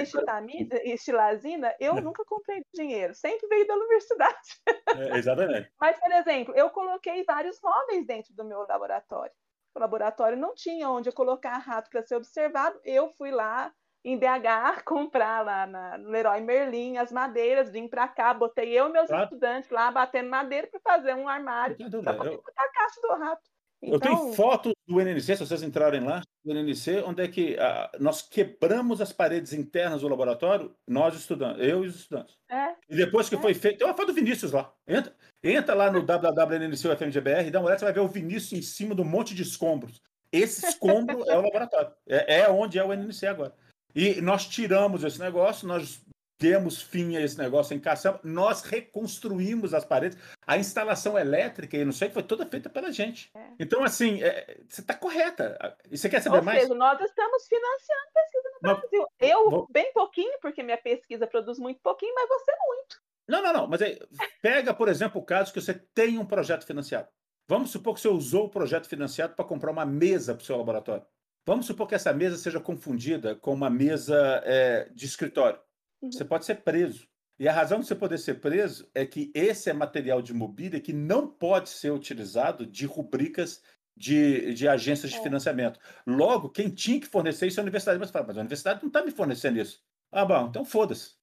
e 0.84 0.92
estilazina, 0.92 1.74
eu 1.80 1.98
é. 1.98 2.02
nunca 2.02 2.24
comprei 2.26 2.62
dinheiro, 2.74 3.16
sempre 3.16 3.48
veio 3.48 3.66
da 3.66 3.76
universidade. 3.76 4.62
É, 4.96 5.18
exatamente. 5.18 5.72
Mas, 5.80 6.00
por 6.00 6.12
exemplo, 6.12 6.54
eu 6.56 6.70
coloquei 6.70 7.24
vários 7.24 7.60
móveis 7.62 8.06
dentro 8.06 8.34
do 8.36 8.44
meu 8.44 8.60
laboratório. 8.68 9.34
O 9.74 9.80
laboratório 9.80 10.38
não 10.38 10.54
tinha 10.54 10.90
onde 10.90 11.10
eu 11.10 11.14
colocar 11.14 11.58
rato 11.58 11.90
para 11.90 12.04
ser 12.04 12.16
observado. 12.16 12.80
Eu 12.84 13.10
fui 13.18 13.32
lá, 13.32 13.72
em 14.04 14.18
BH 14.18 14.84
comprar 14.86 15.44
lá 15.44 15.68
na, 15.68 15.98
no 15.98 16.10
Leroy 16.10 16.42
Merlin 16.42 16.98
as 16.98 17.12
madeiras, 17.12 17.70
vim 17.70 17.88
para 17.88 18.08
cá, 18.08 18.34
botei 18.34 18.78
eu 18.78 18.90
e 18.90 18.92
meus 18.92 19.08
claro. 19.08 19.24
estudantes 19.24 19.70
lá 19.70 19.92
batendo 19.92 20.30
madeira 20.30 20.68
para 20.68 20.80
fazer 20.80 21.16
um 21.16 21.28
armário 21.28 21.76
para 21.76 22.14
poder 22.14 22.34
eu... 22.34 22.42
botar 22.42 22.64
a 22.64 22.72
caixa 22.72 23.02
do 23.02 23.14
rato. 23.14 23.50
Então... 23.82 23.94
Eu 23.94 24.00
tenho 24.00 24.14
então 24.14 24.34
fotos 24.34 24.74
do 24.86 25.00
NNC, 25.00 25.38
se 25.38 25.46
vocês 25.46 25.64
entrarem 25.64 26.02
lá, 26.02 26.22
do 26.44 26.54
NNC, 26.54 27.04
onde 27.06 27.24
é 27.24 27.28
que 27.28 27.58
ah, 27.58 27.90
nós 28.00 28.22
quebramos 28.22 29.00
as 29.00 29.14
paredes 29.14 29.54
internas 29.54 30.02
do 30.02 30.08
laboratório, 30.08 30.76
nós 30.88 31.16
estudantes, 31.16 31.66
eu 31.66 31.86
e 31.86 31.88
os 31.88 31.96
estudantes. 31.96 32.36
É. 32.50 32.76
E 32.90 32.96
depois 32.96 33.30
que 33.30 33.36
é. 33.36 33.40
foi 33.40 33.54
feito, 33.54 33.78
tem 33.78 33.88
uma 33.88 33.96
foto 33.96 34.08
do 34.08 34.14
Vinícius 34.14 34.52
lá. 34.52 34.74
Entra, 34.88 35.16
entra 35.42 35.74
lá 35.76 35.92
no 35.92 36.04
www.nnc.ufmgbr, 36.04 37.52
dá 37.52 37.60
uma 37.60 37.68
olhada, 37.68 37.80
você 37.80 37.86
vai 37.86 37.94
ver 37.94 38.02
o 38.02 38.08
Vinícius 38.08 38.54
em 38.54 38.62
cima 38.62 38.94
de 38.94 39.02
um 39.02 39.06
monte 39.06 39.34
de 39.34 39.44
escombros. 39.44 40.02
Esse 40.32 40.66
escombro 40.68 41.24
é 41.28 41.38
o 41.38 41.42
laboratório. 41.42 41.92
É, 42.08 42.42
é 42.42 42.50
onde 42.50 42.78
é 42.78 42.84
o 42.84 42.94
NNC 42.94 43.28
agora. 43.28 43.56
E 43.96 44.22
nós 44.22 44.48
tiramos 44.48 45.04
esse 45.04 45.20
negócio, 45.20 45.68
nós 45.68 46.02
demos 46.40 46.82
fim 46.82 47.18
a 47.18 47.22
esse 47.22 47.38
negócio 47.38 47.76
em 47.76 47.80
caçamba, 47.80 48.20
nós 48.24 48.62
reconstruímos 48.62 49.74
as 49.74 49.84
paredes. 49.84 50.18
A 50.48 50.58
instalação 50.58 51.20
elétrica, 51.20 51.76
e 51.76 51.84
não 51.84 51.92
sei, 51.92 52.10
foi 52.10 52.24
toda 52.24 52.46
feita 52.46 52.70
pela 52.70 52.92
gente. 52.92 53.30
É. 53.36 53.50
Então, 53.60 53.84
assim, 53.84 54.24
é, 54.24 54.58
você 54.68 54.82
está 54.82 54.94
correta. 54.94 55.78
E 55.92 55.98
você 55.98 56.08
quer 56.08 56.22
saber 56.22 56.38
Ou 56.38 56.44
mais? 56.44 56.62
Seja, 56.62 56.74
nós 56.74 57.00
estamos 57.02 57.46
financiando 57.48 58.10
pesquisa 58.14 58.50
no 58.54 58.60
Brasil. 58.62 59.08
Eu, 59.20 59.50
Vou... 59.50 59.68
bem 59.70 59.92
pouquinho, 59.92 60.40
porque 60.42 60.64
minha 60.64 60.78
pesquisa 60.78 61.28
produz 61.28 61.60
muito 61.60 61.82
pouquinho, 61.82 62.16
mas 62.16 62.30
você 62.30 62.52
muito. 62.68 63.02
Não, 63.28 63.44
não, 63.44 63.54
não. 63.54 63.68
Mas 63.68 63.82
aí, 63.82 64.00
pega, 64.42 64.74
por 64.74 64.88
exemplo, 64.88 65.22
o 65.22 65.26
caso 65.26 65.54
que 65.54 65.62
você 65.62 65.74
tem 65.94 66.18
um 66.18 66.26
projeto 66.26 66.66
financiado. 66.66 67.10
Vamos 67.48 67.72
supor 67.72 67.96
que 67.96 68.02
você 68.02 68.08
usou 68.08 68.46
o 68.46 68.50
projeto 68.50 68.88
financiado 68.88 69.36
para 69.36 69.46
comprar 69.46 69.72
uma 69.72 69.86
mesa 69.86 70.34
para 70.34 70.42
o 70.42 70.46
seu 70.46 70.58
laboratório. 70.58 71.06
Vamos 71.50 71.66
supor 71.66 71.88
que 71.88 71.96
essa 71.96 72.14
mesa 72.14 72.38
seja 72.38 72.60
confundida 72.60 73.34
com 73.34 73.52
uma 73.52 73.72
mesa 73.72 74.40
é, 74.46 74.88
de 74.94 75.08
escritório. 75.08 75.60
Uhum. 76.00 76.12
Você 76.12 76.24
pode 76.24 76.46
ser 76.46 76.62
preso. 76.62 77.08
E 77.40 77.48
a 77.48 77.52
razão 77.52 77.80
de 77.80 77.88
você 77.88 77.96
poder 77.96 78.20
ser 78.20 78.36
preso 78.36 78.88
é 78.94 79.04
que 79.04 79.32
esse 79.34 79.68
é 79.68 79.74
material 79.74 80.22
de 80.22 80.32
mobília 80.32 80.80
que 80.80 80.94
não 80.94 81.28
pode 81.28 81.70
ser 81.70 81.92
utilizado 81.92 82.68
de 82.68 82.86
rubricas 82.86 83.64
de, 83.98 84.54
de 84.54 84.68
agências 84.68 85.12
de 85.12 85.18
é. 85.18 85.24
financiamento. 85.24 85.80
Logo, 86.06 86.50
quem 86.50 86.70
tinha 86.70 87.00
que 87.00 87.08
fornecer 87.08 87.48
isso 87.48 87.60
é 87.60 87.62
a 87.62 87.64
universidade. 87.64 87.98
Mas, 87.98 88.12
fala, 88.12 88.28
mas 88.28 88.38
a 88.38 88.42
universidade 88.42 88.84
não 88.84 88.90
está 88.90 89.04
me 89.04 89.10
fornecendo 89.10 89.60
isso. 89.60 89.82
Ah, 90.12 90.26
bom, 90.26 90.50
então 90.50 90.64
foda-se. 90.64 91.16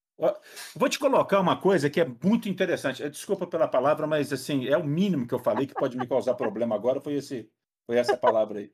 Vou 0.75 0.89
te 0.89 0.99
colocar 0.99 1.39
uma 1.39 1.61
coisa 1.61 1.89
que 1.89 2.01
é 2.01 2.05
muito 2.25 2.49
interessante. 2.49 3.09
Desculpa 3.09 3.47
pela 3.47 3.69
palavra, 3.69 4.09
mas 4.09 4.33
assim 4.33 4.67
é 4.67 4.77
o 4.77 4.85
mínimo 4.85 5.25
que 5.25 5.35
eu 5.35 5.39
falei 5.39 5.69
que 5.69 5.75
pode 5.75 5.97
me 5.97 6.05
causar 6.05 6.35
problema 6.35 6.75
agora. 6.75 7.01
Foi 7.01 7.15
esse, 7.15 7.49
foi 7.87 7.97
essa 7.97 8.17
palavra 8.17 8.59
aí. 8.59 8.71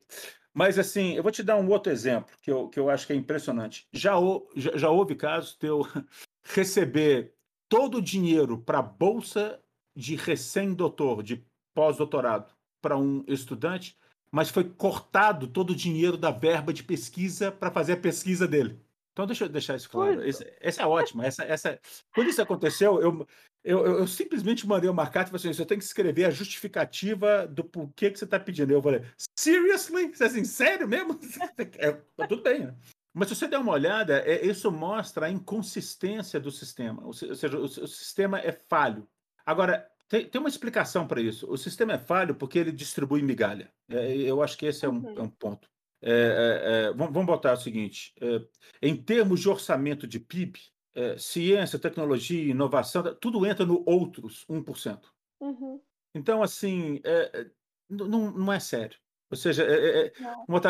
Mas, 0.53 0.77
assim, 0.77 1.13
eu 1.13 1.23
vou 1.23 1.31
te 1.31 1.41
dar 1.41 1.57
um 1.57 1.69
outro 1.69 1.91
exemplo 1.91 2.35
que 2.41 2.51
eu, 2.51 2.69
que 2.69 2.79
eu 2.79 2.89
acho 2.89 3.07
que 3.07 3.13
é 3.13 3.15
impressionante. 3.15 3.87
Já, 3.91 4.13
já, 4.55 4.77
já 4.77 4.89
houve 4.89 5.15
casos 5.15 5.57
de 5.59 5.67
eu 5.67 5.81
receber 6.43 7.33
todo 7.67 7.97
o 7.97 8.01
dinheiro 8.01 8.57
para 8.57 8.81
bolsa 8.81 9.59
de 9.95 10.15
recém-doutor, 10.15 11.23
de 11.23 11.43
pós-doutorado, 11.73 12.53
para 12.81 12.97
um 12.97 13.23
estudante, 13.27 13.97
mas 14.31 14.49
foi 14.49 14.63
cortado 14.63 15.47
todo 15.47 15.71
o 15.71 15.75
dinheiro 15.75 16.17
da 16.17 16.31
verba 16.31 16.73
de 16.73 16.83
pesquisa 16.83 17.51
para 17.51 17.71
fazer 17.71 17.93
a 17.93 17.97
pesquisa 17.97 18.47
dele. 18.47 18.79
Então, 19.13 19.27
deixa 19.27 19.45
eu 19.45 19.49
deixar 19.49 19.75
isso 19.75 19.89
claro. 19.89 20.21
Essa 20.59 20.81
é 20.81 20.85
ótima. 20.85 21.25
Essa, 21.25 21.43
essa... 21.43 21.79
Quando 22.13 22.29
isso 22.29 22.41
aconteceu, 22.41 22.99
eu, 22.99 23.27
eu, 23.63 23.85
eu, 23.85 23.99
eu, 23.99 24.07
simplesmente 24.07 24.67
mandei 24.67 24.89
uma 24.89 25.07
carta 25.07 25.29
e 25.29 25.31
falei 25.31 25.51
assim: 25.51 25.53
você 25.53 25.65
tem 25.65 25.77
que 25.77 25.83
escrever 25.83 26.25
a 26.25 26.31
justificativa 26.31 27.47
do 27.47 27.63
porquê 27.63 28.09
que 28.09 28.17
você 28.17 28.25
está 28.25 28.39
pedindo. 28.39 28.73
Eu 28.73 28.81
falei, 28.81 29.03
seriously? 29.37 30.07
Você 30.13 30.23
é 30.23 30.27
assim, 30.27 30.43
sério 30.43 30.87
mesmo? 30.87 31.19
É, 31.77 31.91
tá 31.91 32.27
tudo 32.27 32.41
bem, 32.41 32.65
né? 32.65 32.75
Mas 33.13 33.27
se 33.27 33.35
você 33.35 33.47
der 33.47 33.59
uma 33.59 33.71
olhada, 33.71 34.19
é, 34.25 34.43
isso 34.45 34.71
mostra 34.71 35.27
a 35.27 35.29
inconsistência 35.29 36.39
do 36.39 36.49
sistema. 36.49 37.05
Ou 37.05 37.13
seja, 37.13 37.57
o, 37.57 37.65
o 37.65 37.87
sistema 37.87 38.39
é 38.39 38.51
falho. 38.51 39.07
Agora, 39.45 39.87
tem, 40.09 40.27
tem 40.27 40.39
uma 40.39 40.49
explicação 40.49 41.07
para 41.07 41.21
isso. 41.21 41.49
O 41.49 41.57
sistema 41.57 41.93
é 41.93 41.97
falho 41.99 42.35
porque 42.35 42.57
ele 42.57 42.71
distribui 42.71 43.21
migalha. 43.21 43.71
É, 43.89 44.15
eu 44.15 44.41
acho 44.41 44.57
que 44.57 44.65
esse 44.65 44.85
é 44.85 44.89
um, 44.89 44.97
uhum. 44.97 45.17
é 45.17 45.21
um 45.21 45.29
ponto. 45.29 45.69
É, 46.03 46.11
é, 46.11 46.89
é 46.89 46.93
vamos 46.93 47.25
botar 47.25 47.53
o 47.53 47.57
seguinte: 47.57 48.13
em 48.81 48.95
termos 48.95 49.39
de 49.39 49.49
orçamento 49.49 50.05
de 50.05 50.19
PIB, 50.19 50.59
é, 50.93 51.17
ciência, 51.17 51.79
tecnologia, 51.79 52.51
inovação, 52.51 53.03
tudo 53.15 53.45
entra 53.45 53.65
no 53.65 53.83
outros 53.85 54.45
1%. 54.47 54.99
Uhum. 55.39 55.81
Então, 56.13 56.43
assim, 56.43 57.01
é, 57.03 57.47
não, 57.89 58.31
não 58.31 58.53
é 58.53 58.59
sério. 58.59 58.97
Ou 59.33 59.37
seja, 59.37 59.63
é, 59.63 60.05
é, 60.05 60.13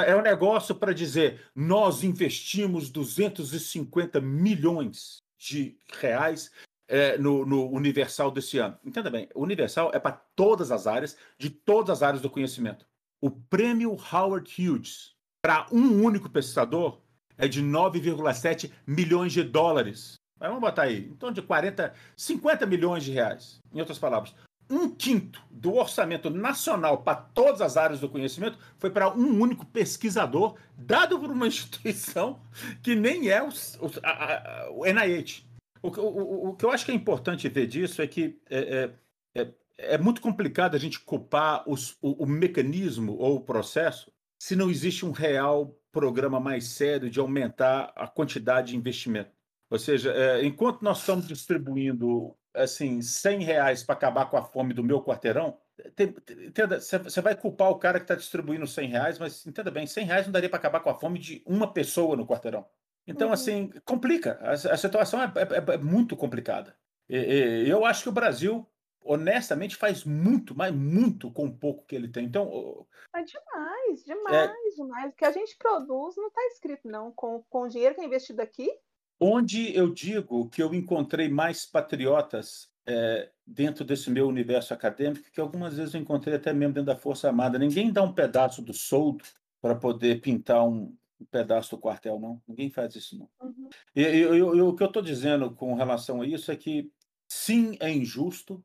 é 0.08 0.16
um 0.16 0.22
negócio 0.22 0.74
para 0.74 0.94
dizer 0.94 1.42
nós 1.54 2.02
investimos 2.02 2.90
250 2.90 4.22
milhões 4.22 5.22
de 5.38 5.78
reais 6.00 6.50
é, 6.88 7.18
no, 7.18 7.46
no, 7.46 7.70
Universal 7.70 8.32
desse 8.32 8.58
ano. 8.60 8.80
Entenda 8.86 9.10
bem, 9.10 9.28
o 9.36 9.44
Universal 9.44 9.92
é 9.94 10.00
para 10.00 10.14
todas 10.34 10.72
as 10.72 10.88
áreas, 10.88 11.18
de 11.38 11.50
todas 11.50 11.98
as 11.98 12.04
áreas 12.04 12.22
do 12.22 12.30
conhecimento. 12.30 12.86
O 13.20 13.30
prêmio 13.30 13.98
Howard 14.12 14.50
Hughes, 14.58 15.13
para 15.44 15.68
um 15.74 16.02
único 16.02 16.30
pesquisador, 16.30 17.00
é 17.38 17.50
de 17.50 17.62
9,7 17.62 18.72
milhões 18.88 19.34
de 19.34 19.44
dólares. 19.44 20.14
Vamos 20.40 20.62
botar 20.62 20.84
aí, 20.84 21.10
em 21.10 21.16
torno 21.16 21.36
de 21.36 21.42
40, 21.42 21.94
50 22.16 22.66
milhões 22.66 23.04
de 23.04 23.12
reais. 23.12 23.60
Em 23.74 23.80
outras 23.82 24.00
palavras, 24.00 24.34
um 24.70 24.90
quinto 24.90 25.42
do 25.52 25.76
orçamento 25.76 26.30
nacional 26.30 27.00
para 27.00 27.18
todas 27.18 27.60
as 27.60 27.76
áreas 27.76 28.00
do 28.00 28.08
conhecimento 28.08 28.58
foi 28.78 28.90
para 28.90 29.14
um 29.14 29.38
único 29.42 29.66
pesquisador, 29.66 30.56
dado 30.78 31.20
por 31.20 31.30
uma 31.30 31.48
instituição 31.48 32.40
que 32.82 32.96
nem 32.96 33.30
é 33.30 33.44
o, 33.44 33.50
o, 33.50 33.92
a, 34.02 34.12
a, 34.12 34.72
o 34.72 34.86
NIH. 34.86 35.44
O, 35.82 35.90
o, 35.90 36.50
o, 36.50 36.56
que 36.56 36.64
eu 36.64 36.72
acho 36.72 36.86
que 36.86 36.92
é 36.92 36.96
importante 36.96 37.50
ver 37.50 37.68
disso 37.68 38.02
é 38.02 38.08
que 38.08 38.40
é, 38.50 38.92
é, 39.36 39.42
é, 39.42 39.54
é 39.78 39.98
muito 39.98 40.22
complicado 40.22 40.76
a 40.76 40.80
gente 40.80 41.02
culpar 41.02 41.64
os, 41.68 41.98
o, 42.02 42.24
o 42.24 42.26
mecanismo 42.26 43.18
ou 43.18 43.36
o 43.36 43.42
processo 43.42 44.13
se 44.44 44.58
não 44.58 44.70
existe 44.70 45.06
um 45.06 45.12
real 45.12 45.74
programa 45.90 46.38
mais 46.38 46.66
sério 46.66 47.10
de 47.10 47.18
aumentar 47.18 47.94
a 47.96 48.06
quantidade 48.06 48.72
de 48.72 48.76
investimento. 48.76 49.32
Ou 49.70 49.80
seja, 49.80 50.12
é, 50.12 50.44
enquanto 50.44 50.82
nós 50.82 51.00
estamos 51.00 51.26
distribuindo 51.26 52.36
assim 52.54 53.02
100 53.02 53.42
reais 53.42 53.84
para 53.84 53.96
acabar 53.96 54.26
com 54.26 54.36
a 54.36 54.44
fome 54.44 54.74
do 54.74 54.84
meu 54.84 55.02
quarteirão, 55.02 55.58
tem, 55.96 56.14
entenda, 56.46 56.78
você 56.82 57.22
vai 57.22 57.38
culpar 57.38 57.70
o 57.70 57.80
cara 57.80 58.00
que 58.00 58.04
está 58.04 58.16
distribuindo 58.16 58.68
100 58.68 58.90
reais, 58.90 59.18
mas 59.18 59.48
entenda 59.48 59.72
bem, 59.72 59.88
100 59.88 60.06
reais 60.06 60.26
não 60.26 60.34
daria 60.34 60.50
para 60.50 60.60
acabar 60.60 60.82
com 60.82 60.90
a 60.90 61.00
fome 61.00 61.20
de 61.20 61.42
uma 61.46 61.72
pessoa 61.72 62.18
no 62.18 62.28
quarteirão. 62.28 62.66
Então, 63.08 63.30
uhum. 63.30 63.34
assim, 63.34 63.72
complica. 63.86 64.38
A, 64.42 64.52
a 64.52 64.78
situação 64.78 65.24
é, 65.24 65.32
é, 65.38 65.74
é, 65.74 65.78
muito 65.78 66.18
complicada. 66.18 66.76
E, 67.08 67.16
e, 67.16 67.70
eu 67.70 67.86
acho 67.86 68.04
que 68.04 68.10
o 68.10 68.14
Brasil 68.14 68.68
honestamente, 69.06 69.76
faz 69.76 70.04
muito, 70.04 70.56
mas 70.56 70.74
muito 70.74 71.32
com 71.32 71.46
o 71.46 71.56
pouco 71.56 71.86
que 71.86 71.96
ele 71.96 72.08
tem. 72.08 72.26
Então. 72.26 72.86
É 73.16 73.24
demais, 73.24 74.04
demais, 74.04 74.52
é... 74.52 74.76
demais. 74.76 75.12
O 75.12 75.16
que 75.16 75.26
a 75.26 75.32
gente 75.32 75.58
produz 75.58 76.16
não 76.16 76.28
está 76.28 76.42
escrito, 76.48 76.88
não. 76.88 77.12
Com, 77.12 77.44
com 77.50 77.62
o 77.62 77.68
dinheiro 77.68 77.96
que 77.96 78.02
é 78.02 78.06
investido 78.06 78.42
aqui. 78.42 78.70
Onde 79.20 79.76
eu 79.76 79.94
digo 79.94 80.50
que 80.50 80.62
eu 80.62 80.74
encontrei 80.74 81.30
mais 81.30 81.66
patriotas 81.66 82.70
é, 82.86 83.30
dentro 83.46 83.86
desse 83.86 84.10
meu 84.10 84.28
universo 84.28 84.74
acadêmico, 84.74 85.32
que 85.32 85.40
algumas 85.40 85.78
vezes 85.78 85.94
eu 85.94 86.02
encontrei 86.02 86.36
até 86.36 86.54
mesmo 86.54 86.74
dentro 86.74 86.94
da 86.94 86.96
Força 86.96 87.28
Armada. 87.28 87.58
Ninguém 87.58 87.92
dá 87.92 88.04
um 88.04 88.14
pedaço 88.14 88.62
do 88.62 88.74
soldo 88.74 89.24
para 89.62 89.76
poder 89.76 90.20
pintar 90.22 90.68
um, 90.68 90.96
um, 91.20 91.26
pedaço 91.32 91.76
do 91.76 91.82
quartel, 91.82 92.20
não. 92.20 92.42
Ninguém 92.48 92.70
faz 92.70 92.96
isso, 92.96 93.18
não. 93.18 93.30
Uhum. 93.42 93.70
E, 93.96 94.02
e, 94.02 94.20
e, 94.20 94.42
o 94.42 94.76
que 94.76 94.84
eu 94.84 94.88
estou 94.88 95.02
dizendo 95.02 95.52
com 95.52 95.74
relação 95.76 96.22
a 96.22 96.28
isso 96.28 96.52
é 96.52 96.56
que, 96.56 96.92
sim, 97.28 97.78
é 97.80 97.90
injusto, 97.90 98.64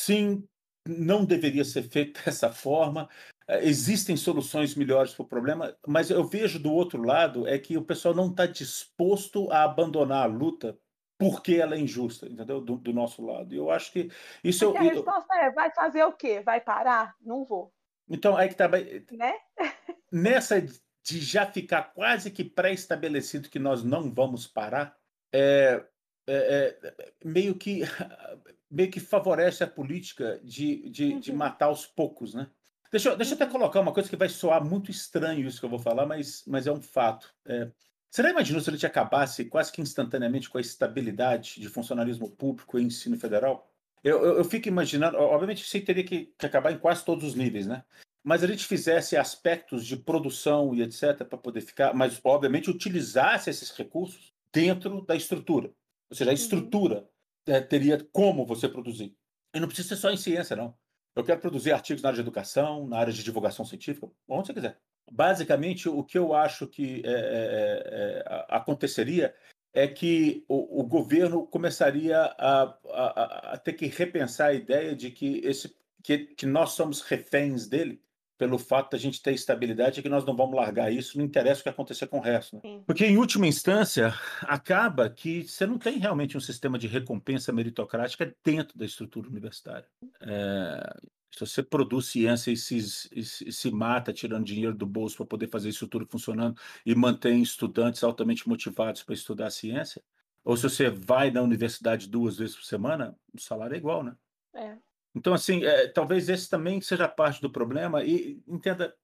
Sim, 0.00 0.48
não 0.88 1.26
deveria 1.26 1.64
ser 1.64 1.82
feito 1.82 2.22
dessa 2.24 2.50
forma. 2.50 3.08
Eh, 3.46 3.68
existem 3.68 4.16
soluções 4.16 4.74
melhores 4.74 5.12
para 5.12 5.24
o 5.24 5.28
problema, 5.28 5.76
mas 5.86 6.08
eu 6.08 6.24
vejo 6.24 6.58
do 6.58 6.72
outro 6.72 7.02
lado 7.02 7.46
é 7.46 7.58
que 7.58 7.76
o 7.76 7.84
pessoal 7.84 8.14
não 8.14 8.30
está 8.30 8.46
disposto 8.46 9.50
a 9.52 9.62
abandonar 9.64 10.22
a 10.22 10.26
luta 10.26 10.78
porque 11.18 11.56
ela 11.56 11.74
é 11.74 11.78
injusta, 11.78 12.26
entendeu? 12.26 12.62
Do, 12.62 12.76
do 12.76 12.94
nosso 12.94 13.22
lado. 13.22 13.52
E 13.52 13.58
eu 13.58 13.70
acho 13.70 13.92
que 13.92 14.10
isso 14.42 14.72
porque 14.72 14.86
eu, 14.86 14.90
a 14.90 14.94
resposta 14.94 15.34
é: 15.34 15.50
vai 15.50 15.70
fazer 15.70 16.02
o 16.04 16.12
quê? 16.14 16.40
Vai 16.40 16.62
parar? 16.62 17.14
Não 17.20 17.44
vou. 17.44 17.70
Então, 18.08 18.34
aí 18.36 18.48
que 18.48 18.54
tá. 18.54 18.68
Né? 18.68 19.34
Nessa 20.10 20.62
de 20.62 21.20
já 21.20 21.44
ficar 21.44 21.92
quase 21.92 22.30
que 22.30 22.42
pré-estabelecido 22.42 23.50
que 23.50 23.58
nós 23.58 23.84
não 23.84 24.12
vamos 24.12 24.46
parar, 24.46 24.96
é, 25.32 25.84
é, 26.26 26.78
é, 26.82 27.12
meio 27.22 27.54
que 27.54 27.82
meio 28.70 28.90
que 28.90 29.00
favorece 29.00 29.64
a 29.64 29.66
política 29.66 30.40
de, 30.44 30.88
de, 30.90 31.04
uhum. 31.06 31.20
de 31.20 31.32
matar 31.32 31.66
aos 31.66 31.86
poucos, 31.86 32.34
né? 32.34 32.48
Deixa, 32.90 33.16
deixa 33.16 33.32
eu 33.32 33.36
até 33.36 33.44
uhum. 33.44 33.52
colocar 33.52 33.80
uma 33.80 33.92
coisa 33.92 34.08
que 34.08 34.16
vai 34.16 34.28
soar 34.28 34.64
muito 34.64 34.90
estranho 34.90 35.46
isso 35.46 35.60
que 35.60 35.64
eu 35.64 35.70
vou 35.70 35.78
falar, 35.78 36.06
mas, 36.06 36.44
mas 36.46 36.66
é 36.66 36.72
um 36.72 36.82
fato. 36.82 37.32
É, 37.46 37.70
você 38.10 38.22
já 38.22 38.30
imaginou 38.30 38.60
se 38.60 38.68
a 38.68 38.72
gente 38.72 38.86
acabasse 38.86 39.44
quase 39.44 39.70
que 39.70 39.80
instantaneamente 39.80 40.50
com 40.50 40.58
a 40.58 40.60
estabilidade 40.60 41.60
de 41.60 41.68
funcionalismo 41.68 42.28
público 42.28 42.78
e 42.78 42.82
ensino 42.82 43.16
federal? 43.16 43.70
Eu, 44.02 44.24
eu, 44.24 44.38
eu 44.38 44.44
fico 44.44 44.66
imaginando, 44.66 45.16
obviamente 45.18 45.62
isso 45.62 45.84
teria 45.84 46.02
que, 46.02 46.32
que, 46.36 46.46
acabar 46.46 46.72
em 46.72 46.78
quase 46.78 47.04
todos 47.04 47.24
os 47.24 47.34
níveis, 47.34 47.66
né? 47.66 47.84
Mas 48.22 48.42
a 48.42 48.46
gente 48.46 48.66
fizesse 48.66 49.16
aspectos 49.16 49.86
de 49.86 49.96
produção 49.96 50.74
e 50.74 50.82
etc. 50.82 51.24
para 51.24 51.38
poder 51.38 51.60
ficar, 51.60 51.94
mas 51.94 52.20
obviamente 52.24 52.68
utilizasse 52.68 53.48
esses 53.48 53.70
recursos 53.70 54.32
dentro 54.52 55.02
da 55.02 55.14
estrutura. 55.14 55.70
Ou 56.10 56.16
seja, 56.16 56.30
a 56.30 56.32
uhum. 56.32 56.34
estrutura 56.34 57.08
é, 57.50 57.60
teria 57.60 57.98
como 58.12 58.46
você 58.46 58.68
produzir. 58.68 59.16
E 59.54 59.60
não 59.60 59.66
precisa 59.66 59.88
ser 59.88 59.96
só 59.96 60.10
em 60.10 60.16
ciência, 60.16 60.56
não. 60.56 60.74
Eu 61.16 61.24
quero 61.24 61.40
produzir 61.40 61.72
artigos 61.72 62.02
na 62.02 62.08
área 62.10 62.16
de 62.16 62.22
educação, 62.22 62.86
na 62.86 62.98
área 62.98 63.12
de 63.12 63.22
divulgação 63.22 63.64
científica, 63.64 64.08
onde 64.28 64.46
você 64.46 64.54
quiser 64.54 64.80
basicamente, 65.10 65.88
o 65.88 66.04
que 66.04 66.16
eu 66.16 66.34
acho 66.34 66.66
que 66.66 67.02
é, 67.04 67.10
é, 67.10 67.12
é, 67.12 68.24
é 68.26 68.46
aconteceria 68.48 69.34
é 69.72 69.86
que 69.86 70.44
o, 70.48 70.80
o 70.80 70.84
governo 70.84 71.46
começaria 71.46 72.18
a, 72.18 72.62
a, 72.88 73.52
a, 73.54 73.58
ter 73.58 73.74
que 73.74 73.86
repensar 73.86 74.48
a 74.48 74.54
ideia 74.54 74.96
de 74.96 75.10
que, 75.10 75.40
esse, 75.44 75.74
que, 76.02 76.18
que 76.18 76.46
nós 76.46 76.72
somos 76.72 77.02
reféns 77.02 77.68
dele 77.68 78.02
pelo 78.40 78.56
fato 78.56 78.92
da 78.92 78.96
gente 78.96 79.20
ter 79.20 79.34
estabilidade 79.34 80.00
e 80.00 80.02
que 80.02 80.08
nós 80.08 80.24
não 80.24 80.34
vamos 80.34 80.56
largar 80.56 80.90
isso, 80.90 81.18
não 81.18 81.24
interessa 81.26 81.60
o 81.60 81.62
que 81.62 81.68
acontecer 81.68 82.06
com 82.06 82.16
o 82.16 82.22
resto. 82.22 82.56
Né? 82.56 82.80
Porque, 82.86 83.04
em 83.04 83.18
última 83.18 83.46
instância, 83.46 84.14
acaba 84.44 85.10
que 85.10 85.46
você 85.46 85.66
não 85.66 85.76
tem 85.76 85.98
realmente 85.98 86.38
um 86.38 86.40
sistema 86.40 86.78
de 86.78 86.86
recompensa 86.86 87.52
meritocrática 87.52 88.34
dentro 88.42 88.78
da 88.78 88.86
estrutura 88.86 89.28
universitária. 89.28 89.86
É, 90.22 90.96
se 91.30 91.40
você 91.40 91.62
produz 91.62 92.06
ciência 92.06 92.50
e 92.50 92.56
se, 92.56 92.78
e 93.14 93.52
se 93.52 93.70
mata 93.70 94.10
tirando 94.10 94.46
dinheiro 94.46 94.74
do 94.74 94.86
bolso 94.86 95.18
para 95.18 95.26
poder 95.26 95.48
fazer 95.48 95.68
isso 95.68 95.86
tudo 95.86 96.06
funcionando 96.06 96.58
e 96.86 96.94
mantém 96.94 97.42
estudantes 97.42 98.02
altamente 98.02 98.48
motivados 98.48 99.02
para 99.02 99.14
estudar 99.14 99.48
a 99.48 99.50
ciência, 99.50 100.02
ou 100.42 100.56
se 100.56 100.62
você 100.62 100.88
vai 100.88 101.30
na 101.30 101.42
universidade 101.42 102.08
duas 102.08 102.38
vezes 102.38 102.56
por 102.56 102.64
semana, 102.64 103.14
o 103.34 103.38
salário 103.38 103.74
é 103.74 103.76
igual, 103.76 104.02
né? 104.02 104.16
É. 104.54 104.78
Então, 105.14 105.34
assim, 105.34 105.64
é, 105.64 105.88
talvez 105.88 106.28
esse 106.28 106.48
também 106.48 106.80
seja 106.80 107.08
parte 107.08 107.40
do 107.40 107.50
problema 107.50 108.04
e 108.04 108.40
entenda, 108.46 108.94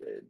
é, 0.00 0.22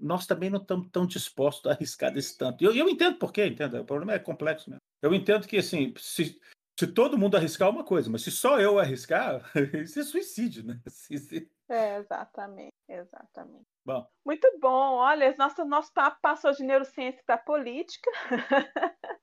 nós 0.00 0.26
também 0.26 0.50
não 0.50 0.60
estamos 0.60 0.88
tão 0.90 1.06
dispostos 1.06 1.70
a 1.70 1.74
arriscar 1.74 2.12
desse 2.12 2.36
tanto. 2.36 2.64
Eu, 2.64 2.74
eu 2.74 2.88
entendo 2.88 3.18
por 3.18 3.32
quê, 3.32 3.46
entenda, 3.46 3.80
o 3.80 3.84
problema 3.84 4.14
é 4.14 4.18
complexo 4.18 4.70
mesmo. 4.70 4.80
Eu 5.02 5.14
entendo 5.14 5.46
que, 5.46 5.58
assim, 5.58 5.92
se, 5.98 6.40
se 6.78 6.86
todo 6.86 7.18
mundo 7.18 7.36
arriscar 7.36 7.68
uma 7.68 7.84
coisa, 7.84 8.10
mas 8.10 8.22
se 8.22 8.30
só 8.30 8.58
eu 8.58 8.78
arriscar, 8.78 9.42
isso 9.74 10.00
é 10.00 10.02
suicídio, 10.02 10.64
né? 10.64 10.80
É, 11.66 11.96
exatamente, 11.96 12.74
exatamente. 12.86 13.64
Bom. 13.86 14.06
Muito 14.22 14.46
bom. 14.60 14.96
Olha, 14.96 15.34
nosso, 15.38 15.64
nosso 15.64 15.90
papo 15.94 16.18
passou 16.20 16.52
de 16.52 16.62
neurociência 16.62 17.22
para 17.24 17.38
política. 17.38 18.10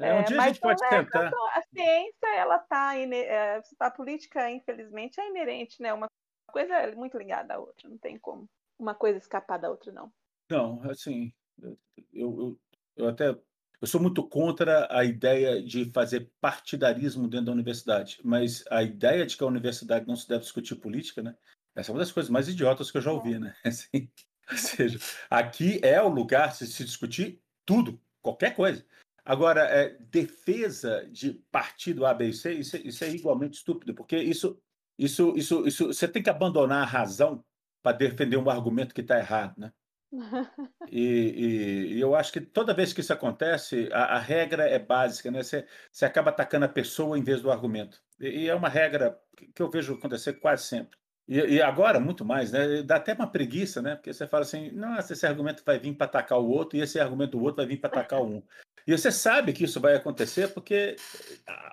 É, 0.00 0.14
um 0.14 0.24
dia 0.24 0.40
a 0.40 0.46
gente 0.48 0.60
pode 0.60 0.80
tentar. 0.88 1.32
A 1.52 1.62
ciência, 1.62 2.34
ela 2.36 2.56
está. 2.56 2.96
É, 2.96 3.62
a 3.78 3.90
política, 3.90 4.50
infelizmente, 4.50 5.20
é 5.20 5.28
inerente, 5.28 5.80
né? 5.80 5.92
Uma 5.92 6.08
coisa 6.50 6.74
é 6.74 6.94
muito 6.94 7.16
ligada 7.16 7.54
à 7.54 7.58
outra, 7.58 7.88
não 7.88 7.98
tem 7.98 8.18
como 8.18 8.48
uma 8.78 8.94
coisa 8.94 9.18
escapar 9.18 9.58
da 9.58 9.70
outra, 9.70 9.92
não. 9.92 10.12
Não, 10.50 10.82
assim, 10.90 11.32
eu, 11.62 11.78
eu, 12.12 12.58
eu 12.96 13.08
até 13.08 13.36
eu 13.80 13.86
sou 13.86 14.00
muito 14.00 14.26
contra 14.26 14.88
a 14.90 15.04
ideia 15.04 15.62
de 15.62 15.90
fazer 15.92 16.30
partidarismo 16.40 17.28
dentro 17.28 17.46
da 17.46 17.52
universidade, 17.52 18.18
mas 18.24 18.64
a 18.70 18.82
ideia 18.82 19.26
de 19.26 19.36
que 19.36 19.44
a 19.44 19.46
universidade 19.46 20.06
não 20.06 20.16
se 20.16 20.26
deve 20.26 20.40
discutir 20.40 20.76
política, 20.76 21.22
né? 21.22 21.36
Essa 21.74 21.90
é 21.90 21.92
uma 21.92 21.98
das 21.98 22.10
coisas 22.10 22.30
mais 22.30 22.48
idiotas 22.48 22.90
que 22.90 22.96
eu 22.96 23.02
já 23.02 23.12
ouvi, 23.12 23.38
né? 23.38 23.54
Assim, 23.62 24.10
ou 24.50 24.56
seja, 24.56 24.98
aqui 25.28 25.80
é 25.82 26.00
o 26.00 26.08
lugar 26.08 26.52
de 26.52 26.66
se 26.66 26.84
discutir 26.84 27.42
tudo, 27.66 28.00
qualquer 28.22 28.54
coisa. 28.54 28.86
Agora, 29.24 29.62
é, 29.62 29.96
defesa 30.10 31.08
de 31.10 31.32
partido 31.50 32.04
A, 32.04 32.12
B 32.12 32.28
e 32.28 32.32
C, 32.32 32.52
isso, 32.52 32.76
isso 32.76 33.04
é 33.04 33.08
igualmente 33.08 33.56
estúpido, 33.56 33.94
porque 33.94 34.16
isso, 34.18 34.60
isso, 34.98 35.32
isso, 35.36 35.66
isso, 35.66 35.86
você 35.86 36.06
tem 36.06 36.22
que 36.22 36.28
abandonar 36.28 36.82
a 36.82 36.86
razão 36.86 37.42
para 37.82 37.96
defender 37.96 38.36
um 38.36 38.50
argumento 38.50 38.94
que 38.94 39.00
está 39.00 39.18
errado, 39.18 39.54
né? 39.58 39.72
E, 40.90 41.00
e, 41.00 41.94
e, 41.94 42.00
eu 42.00 42.14
acho 42.14 42.32
que 42.32 42.40
toda 42.40 42.74
vez 42.74 42.92
que 42.92 43.00
isso 43.00 43.12
acontece, 43.12 43.88
a, 43.92 44.16
a 44.16 44.18
regra 44.18 44.68
é 44.68 44.78
básica, 44.78 45.30
né? 45.30 45.42
Você, 45.42 45.66
você 45.90 46.04
acaba 46.04 46.30
atacando 46.30 46.66
a 46.66 46.68
pessoa 46.68 47.18
em 47.18 47.22
vez 47.22 47.40
do 47.40 47.50
argumento. 47.50 48.00
E, 48.20 48.44
e 48.44 48.48
é 48.48 48.54
uma 48.54 48.68
regra 48.68 49.18
que 49.54 49.60
eu 49.60 49.70
vejo 49.70 49.94
acontecer 49.94 50.34
quase 50.34 50.64
sempre. 50.64 50.96
E, 51.26 51.38
e, 51.38 51.62
agora, 51.62 51.98
muito 51.98 52.24
mais, 52.24 52.52
né? 52.52 52.82
Dá 52.82 52.96
até 52.96 53.14
uma 53.14 53.26
preguiça, 53.26 53.80
né? 53.80 53.96
Porque 53.96 54.12
você 54.12 54.26
fala 54.26 54.42
assim, 54.44 54.70
nossa, 54.72 55.14
esse 55.14 55.26
argumento 55.26 55.62
vai 55.64 55.78
vir 55.78 55.94
para 55.94 56.06
atacar 56.06 56.38
o 56.38 56.48
outro, 56.48 56.78
e 56.78 56.82
esse 56.82 57.00
argumento 57.00 57.32
do 57.32 57.42
outro 57.42 57.56
vai 57.56 57.66
vir 57.66 57.80
para 57.80 57.88
atacar 57.88 58.22
um. 58.22 58.42
E 58.86 58.96
você 58.96 59.10
sabe 59.10 59.52
que 59.52 59.64
isso 59.64 59.80
vai 59.80 59.94
acontecer 59.94 60.48
porque 60.52 60.96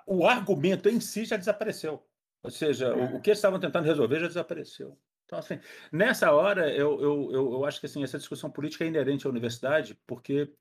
o 0.06 0.26
argumento 0.26 0.88
em 0.88 1.00
si 1.00 1.24
já 1.24 1.36
desapareceu. 1.36 2.02
Ou 2.42 2.50
seja, 2.50 2.94
o, 2.94 3.16
o 3.16 3.20
que 3.20 3.30
eles 3.30 3.38
estavam 3.38 3.60
tentando 3.60 3.86
resolver 3.86 4.20
já 4.20 4.26
desapareceu. 4.26 4.98
Então, 5.26 5.38
assim, 5.38 5.58
nessa 5.90 6.32
hora, 6.32 6.70
eu, 6.70 7.00
eu, 7.00 7.32
eu, 7.32 7.52
eu 7.52 7.64
acho 7.64 7.80
que 7.80 7.86
assim, 7.86 8.02
essa 8.02 8.18
discussão 8.18 8.50
política 8.50 8.84
é 8.84 8.88
inerente 8.88 9.26
à 9.26 9.30
universidade, 9.30 9.98
porque 10.06 10.52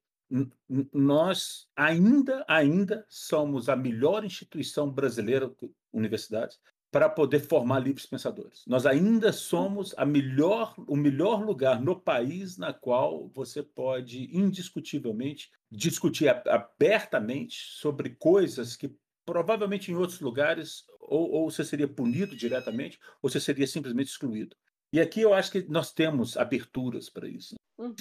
nós 0.94 1.68
ainda, 1.76 2.46
ainda 2.48 3.06
somos 3.10 3.68
a 3.68 3.76
melhor 3.76 4.24
instituição 4.24 4.90
brasileira, 4.90 5.54
universidades, 5.92 6.58
para 6.92 7.10
poder 7.10 7.40
formar 7.40 7.80
livres 7.80 8.06
pensadores. 8.06 8.64
Nós 8.68 8.86
ainda 8.86 9.32
somos 9.32 9.96
a 9.98 10.06
melhor, 10.06 10.76
o 10.78 10.96
melhor 10.96 11.42
lugar 11.44 11.82
no 11.82 11.98
país 11.98 12.58
na 12.58 12.74
qual 12.74 13.30
você 13.30 13.64
pode 13.64 14.30
indiscutivelmente 14.36 15.50
discutir 15.72 16.28
abertamente 16.28 17.56
sobre 17.72 18.10
coisas 18.10 18.76
que 18.76 18.94
provavelmente 19.26 19.90
em 19.90 19.96
outros 19.96 20.20
lugares 20.20 20.84
ou, 21.00 21.32
ou 21.32 21.50
você 21.50 21.64
seria 21.64 21.88
punido 21.88 22.36
diretamente 22.36 23.00
ou 23.22 23.30
você 23.30 23.40
seria 23.40 23.66
simplesmente 23.66 24.10
excluído. 24.10 24.58
E 24.92 25.00
aqui 25.00 25.22
eu 25.22 25.34
acho 25.34 25.52
que 25.52 25.62
nós 25.70 25.94
temos 25.94 26.36
aberturas 26.36 27.10
para 27.10 27.30
isso. 27.30 27.56
Uhum. 27.78 27.96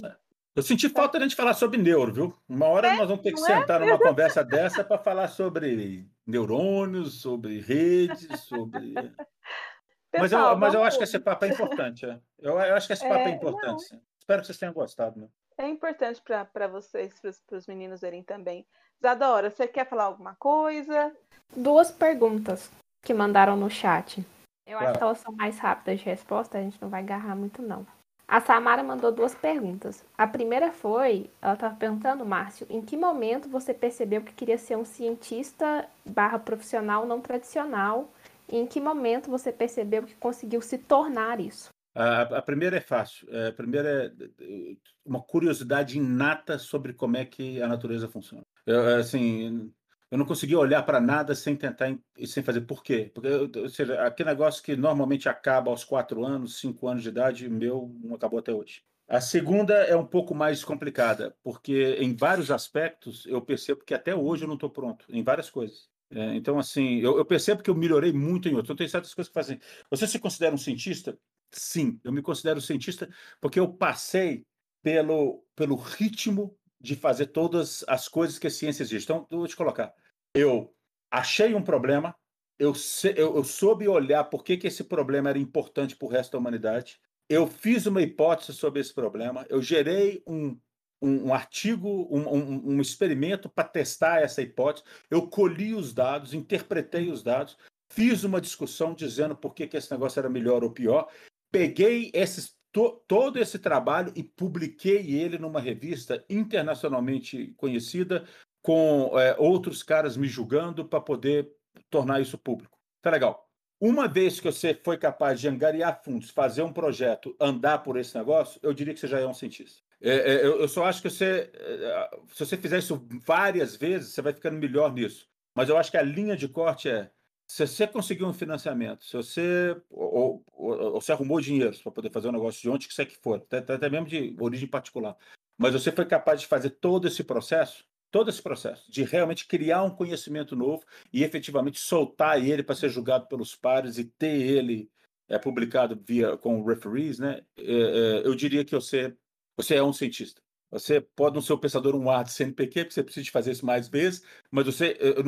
Eu 0.55 0.63
senti 0.63 0.89
falta 0.89 1.19
de 1.19 1.25
a 1.25 1.29
gente 1.29 1.37
falar 1.37 1.55
sobre 1.55 1.79
neuro, 1.79 2.13
viu? 2.13 2.37
Uma 2.49 2.67
hora 2.67 2.89
é, 2.89 2.97
nós 2.97 3.09
vamos 3.09 3.23
ter 3.23 3.33
que 3.33 3.41
é? 3.41 3.45
sentar 3.45 3.81
é? 3.81 3.87
numa 3.87 3.99
conversa 4.01 4.43
dessa 4.43 4.83
para 4.83 4.99
falar 4.99 5.29
sobre 5.29 6.09
neurônios, 6.27 7.21
sobre 7.21 7.61
redes, 7.61 8.41
sobre. 8.41 8.95
Pessoal, 10.11 10.21
mas, 10.21 10.33
eu, 10.33 10.59
mas 10.59 10.75
eu 10.75 10.83
acho 10.83 10.99
que 10.99 11.05
esse 11.05 11.19
papo 11.21 11.45
é 11.45 11.49
importante. 11.49 12.05
É. 12.05 12.19
Eu, 12.41 12.59
eu, 12.59 12.75
acho 12.75 12.89
que 12.89 12.93
esse 12.93 13.09
papo 13.09 13.21
é, 13.21 13.31
é 13.31 13.31
importante. 13.31 13.97
Espero 14.19 14.41
que 14.41 14.47
vocês 14.47 14.59
tenham 14.59 14.75
gostado. 14.75 15.21
Né? 15.21 15.29
É 15.57 15.69
importante 15.69 16.21
para 16.23 16.67
vocês, 16.67 17.15
para 17.47 17.57
os 17.57 17.67
meninos 17.69 18.01
verem 18.01 18.23
também. 18.23 18.67
Zadora, 19.01 19.51
você 19.51 19.69
quer 19.69 19.89
falar 19.89 20.05
alguma 20.05 20.35
coisa? 20.35 21.15
Duas 21.57 21.93
perguntas 21.93 22.71
que 23.03 23.15
mandaram 23.15 23.57
no 23.57 23.71
chat. 23.71 24.25
Eu 24.67 24.79
claro. 24.79 24.87
acho 24.87 24.99
que 24.99 25.05
elas 25.05 25.19
são 25.19 25.35
mais 25.35 25.59
rápidas 25.59 26.01
de 26.01 26.05
resposta, 26.05 26.59
a 26.59 26.61
gente 26.61 26.81
não 26.83 26.89
vai 26.89 27.03
agarrar 27.03 27.37
muito, 27.37 27.63
não. 27.63 27.87
A 28.31 28.41
Samara 28.41 28.81
mandou 28.85 29.11
duas 29.11 29.35
perguntas. 29.35 30.05
A 30.17 30.25
primeira 30.25 30.71
foi, 30.71 31.29
ela 31.43 31.55
estava 31.55 31.75
perguntando, 31.75 32.25
Márcio, 32.25 32.65
em 32.71 32.81
que 32.81 32.97
momento 32.97 33.49
você 33.49 33.75
percebeu 33.75 34.23
que 34.23 34.33
queria 34.33 34.57
ser 34.57 34.77
um 34.77 34.85
cientista 34.85 35.85
barra 36.07 36.39
profissional 36.39 37.05
não 37.05 37.21
tradicional? 37.21 38.09
E 38.49 38.57
em 38.57 38.69
que 38.69 38.81
momento 38.81 39.29
você 39.29 39.51
percebeu 39.51 40.05
que 40.05 40.15
conseguiu 40.15 40.63
se 40.63 40.79
tornar 40.79 41.41
isso? 41.41 41.71
A, 41.93 42.23
a 42.23 42.43
primeira 42.43 42.77
é 42.77 42.81
fácil. 42.81 43.27
É, 43.35 43.49
a 43.49 43.53
primeira 43.53 44.15
é 44.41 44.77
uma 45.05 45.21
curiosidade 45.21 45.99
inata 45.99 46.57
sobre 46.57 46.93
como 46.93 47.17
é 47.17 47.25
que 47.25 47.61
a 47.61 47.67
natureza 47.67 48.09
funciona. 48.09 48.45
Eu, 48.65 48.97
assim, 48.97 49.73
eu 50.11 50.19
não 50.19 50.27
conseguia 50.27 50.59
olhar 50.59 50.83
para 50.83 51.01
nada 51.01 51.35
sem 51.35 51.55
tentar 51.55 51.97
e 52.19 52.27
sem 52.27 52.43
fazer 52.43 52.63
por 52.63 52.83
quê? 52.83 53.11
Porque, 53.15 53.29
ou 53.59 53.69
seja, 53.69 54.03
aquele 54.03 54.31
negócio 54.31 54.63
que 54.63 54.75
normalmente 54.77 55.29
acaba 55.29 55.71
aos 55.71 55.85
quatro 55.85 56.25
anos, 56.25 56.59
cinco 56.59 56.89
anos 56.89 57.03
de 57.03 57.09
idade, 57.09 57.49
meu 57.49 57.95
não 58.03 58.17
acabou 58.17 58.39
até 58.39 58.53
hoje. 58.53 58.83
A 59.09 59.21
segunda 59.21 59.75
é 59.75 59.97
um 59.97 60.07
pouco 60.07 60.35
mais 60.35 60.65
complicada, 60.65 61.35
porque 61.43 61.97
em 62.01 62.15
vários 62.15 62.51
aspectos 62.51 63.27
eu 63.27 63.41
percebo 63.41 63.85
que 63.85 63.95
até 63.95 64.15
hoje 64.15 64.45
eu 64.45 64.49
não 64.49 64.55
estou 64.55 64.71
pronto, 64.71 65.05
em 65.09 65.23
várias 65.23 65.51
coisas. 65.51 65.89
É, 66.13 66.35
então, 66.35 66.59
assim, 66.59 66.99
eu, 66.99 67.17
eu, 67.19 67.25
percebo 67.25 67.63
que 67.63 67.71
eu 67.71 67.75
melhorei 67.75 68.13
muito 68.13 68.49
em 68.49 68.53
outros. 68.53 68.67
Então, 68.67 68.77
tem 68.77 68.89
certas 68.89 69.15
coisas 69.15 69.29
que 69.29 69.35
fazem. 69.35 69.61
Você 69.91 70.07
se 70.07 70.19
considera 70.19 70.55
um 70.55 70.59
cientista? 70.59 71.17
Sim, 71.53 72.01
eu 72.05 72.13
me 72.13 72.23
considero 72.23 72.61
cientista 72.61 73.09
porque 73.41 73.59
eu 73.59 73.73
passei 73.73 74.45
pelo, 74.83 75.45
pelo 75.55 75.77
ritmo 75.77 76.57
de 76.81 76.97
fazer 76.97 77.27
todas 77.27 77.85
as 77.87 78.09
coisas 78.09 78.39
que 78.39 78.47
a 78.47 78.51
ciência 78.51 78.83
exige. 78.83 79.05
Então, 79.05 79.27
vou 79.31 79.47
te 79.47 79.57
colocar. 79.57 79.93
Eu 80.35 80.75
achei 81.11 81.55
um 81.55 81.63
problema, 81.63 82.15
eu, 82.59 82.73
eu, 83.17 83.37
eu 83.37 83.45
soube 83.45 83.87
olhar 83.89 84.25
por 84.25 84.43
que, 84.43 84.57
que 84.57 84.67
esse 84.67 84.85
problema 84.85 85.31
era 85.31 85.39
importante 85.39 85.97
para 85.97 86.07
o 86.07 86.11
resto 86.11 86.33
da 86.33 86.39
humanidade, 86.39 86.99
eu 87.29 87.47
fiz 87.47 87.87
uma 87.87 88.03
hipótese 88.03 88.53
sobre 88.53 88.81
esse 88.81 88.93
problema, 88.93 89.47
eu 89.49 89.63
gerei 89.63 90.23
um, 90.27 90.59
um, 91.03 91.29
um 91.29 91.35
artigo, 91.35 92.09
um, 92.11 92.29
um, 92.29 92.75
um 92.75 92.81
experimento 92.81 93.49
para 93.49 93.69
testar 93.69 94.23
essa 94.23 94.43
hipótese, 94.43 94.85
eu 95.11 95.29
colhi 95.29 95.75
os 95.75 95.93
dados, 95.93 96.35
interpretei 96.35 97.11
os 97.11 97.23
dados, 97.23 97.57
fiz 97.93 98.25
uma 98.25 98.41
discussão 98.41 98.95
dizendo 98.95 99.37
por 99.37 99.55
que, 99.55 99.67
que 99.67 99.77
esse 99.77 99.91
negócio 99.91 100.19
era 100.19 100.29
melhor 100.29 100.65
ou 100.65 100.71
pior, 100.71 101.09
peguei 101.51 102.11
esses 102.15 102.57
to, 102.73 103.03
todo 103.07 103.39
esse 103.39 103.59
trabalho 103.59 104.13
e 104.15 104.23
publiquei 104.23 105.15
ele 105.15 105.39
numa 105.39 105.61
revista 105.61 106.25
internacionalmente 106.29 107.55
conhecida, 107.57 108.25
com 108.63 109.19
é, 109.19 109.37
outros 109.39 109.83
caras 109.83 110.17
me 110.17 110.29
julgando 110.29 110.85
para 110.85 111.01
poder 111.01 111.51
tornar 111.89 112.21
isso 112.21 112.37
público. 112.37 112.79
Tá 113.01 113.11
legal. 113.11 113.49
Uma 113.81 114.07
vez 114.07 114.39
que 114.39 114.47
você 114.47 114.79
foi 114.85 114.99
capaz 114.99 115.41
de 115.41 115.49
angariar 115.49 116.03
fundos, 116.05 116.31
fazer 116.31 116.63
um 116.63 116.73
projeto, 116.73 117.35
andar 117.41 117.79
por 117.79 117.97
esse 117.97 118.15
negócio, 118.17 118.61
eu 118.63 118.75
diria 118.75 118.93
que 118.93 119.01
você 119.01 119.09
já 119.09 119.19
é 119.19 119.27
um 119.27 119.33
cientista. 119.33 119.81
É, 120.03 120.11
é, 120.11 120.47
eu, 120.47 120.69
só 120.69 120.85
acho 120.85 121.01
que 121.01 121.09
você, 121.11 121.51
é, 121.55 122.11
se 122.29 122.45
você 122.45 122.57
fizer 122.57 122.79
isso 122.79 123.07
várias 123.25 123.77
vezes, 123.77 124.13
você 124.13 124.21
vai 124.21 124.33
ficando 124.35 124.59
melhor 124.59 124.93
nisso. 124.93 125.29
Mas 125.55 125.69
eu 125.69 125.79
acho 125.79 125.91
que 125.91 125.97
a 125.97 126.03
linha 126.03 126.37
de 126.37 126.49
corte 126.49 126.89
é 126.89 127.11
se 127.51 127.67
você 127.67 127.85
conseguiu 127.85 128.29
um 128.29 128.33
financiamento, 128.33 129.05
se 129.05 129.17
você 129.17 129.77
ou, 129.91 130.45
ou, 130.53 130.95
ou 130.95 131.03
arrumou 131.09 131.41
dinheiro 131.41 131.77
para 131.83 131.91
poder 131.91 132.09
fazer 132.09 132.29
um 132.29 132.33
negócio 132.33 132.63
de 132.63 132.71
onde 132.71 132.87
que 132.87 132.95
você 132.95 133.05
que 133.05 133.17
for, 133.17 133.39
até, 133.39 133.59
até 133.59 133.91
mesmo 133.91 134.07
de 134.07 134.37
origem 134.39 134.69
particular, 134.69 135.17
mas 135.59 135.73
você 135.73 135.91
foi 135.91 136.07
capaz 136.07 136.41
de 136.41 136.47
fazer 136.47 136.71
todo 136.71 137.09
esse 137.09 137.25
processo, 137.25 137.85
todo 138.09 138.31
esse 138.31 138.41
processo 138.41 138.89
de 138.89 139.03
realmente 139.03 139.49
criar 139.49 139.83
um 139.83 139.91
conhecimento 139.91 140.55
novo 140.55 140.85
e 141.13 141.25
efetivamente 141.25 141.81
soltar 141.81 142.41
ele 142.41 142.63
para 142.63 142.77
ser 142.77 142.89
julgado 142.89 143.27
pelos 143.27 143.57
pares 143.57 143.99
e 143.99 144.05
ter 144.05 144.41
ele 144.41 144.89
é, 145.29 145.37
publicado 145.37 146.01
via 146.07 146.37
com 146.37 146.63
referees, 146.63 147.19
né? 147.19 147.43
É, 147.59 147.63
é, 147.63 148.27
eu 148.27 148.35
diria 148.37 148.65
que 148.65 148.77
você 148.77 149.17
você 149.57 149.75
é 149.75 149.83
um 149.83 149.93
cientista. 149.93 150.41
Você 150.71 151.01
pode 151.01 151.35
não 151.35 151.43
ser 151.43 151.53
o 151.53 151.59
pensador 151.59 151.97
um 151.97 152.09
A 152.09 152.23
de 152.23 152.33
CNPq, 152.33 152.85
porque 152.85 152.95
você 152.95 153.03
precisa 153.03 153.29
fazer 153.33 153.51
isso 153.51 153.67
mais 153.67 153.89
vezes, 153.89 154.23
mas 154.53 154.67
você, 154.67 154.97
eu 155.01 155.25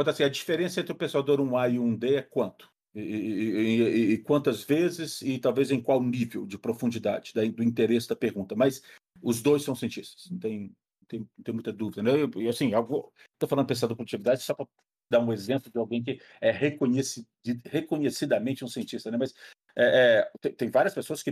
assim, 0.00 0.24
a 0.24 0.28
diferença 0.28 0.80
entre 0.80 0.92
o 0.92 0.96
pensador 0.96 1.40
1A 1.40 1.72
e 1.72 1.76
1D 1.76 2.16
é 2.16 2.22
quanto? 2.22 2.68
E, 2.94 3.00
e, 3.00 4.12
e, 4.12 4.18
quantas 4.18 4.62
vezes 4.62 5.20
e 5.20 5.38
talvez 5.38 5.70
em 5.72 5.80
qual 5.80 6.00
nível 6.02 6.46
de 6.46 6.56
profundidade 6.56 7.32
do 7.32 7.62
interesse 7.62 8.08
da 8.08 8.14
pergunta. 8.14 8.54
Mas 8.54 8.82
os 9.20 9.42
dois 9.42 9.64
são 9.64 9.74
cientistas, 9.74 10.30
não 10.30 10.38
tem, 10.38 10.72
tem, 11.08 11.28
tem 11.42 11.54
muita 11.54 11.72
dúvida. 11.72 12.02
Né? 12.02 12.12
E 12.36 12.48
assim, 12.48 12.66
estou 12.66 13.48
falando 13.48 13.66
pensador 13.66 13.96
produtividade 13.96 14.42
só 14.42 14.54
para 14.54 14.66
dar 15.10 15.20
um 15.20 15.32
exemplo 15.32 15.70
de 15.70 15.78
alguém 15.78 16.02
que 16.02 16.20
é 16.40 16.50
reconhecido, 16.50 17.26
reconhecidamente 17.66 18.64
um 18.64 18.68
cientista, 18.68 19.10
né? 19.10 19.16
mas 19.18 19.34
é, 19.76 20.18
é, 20.18 20.30
tem, 20.40 20.52
tem, 20.52 20.70
várias 20.70 20.94
pessoas 20.94 21.22
que, 21.22 21.30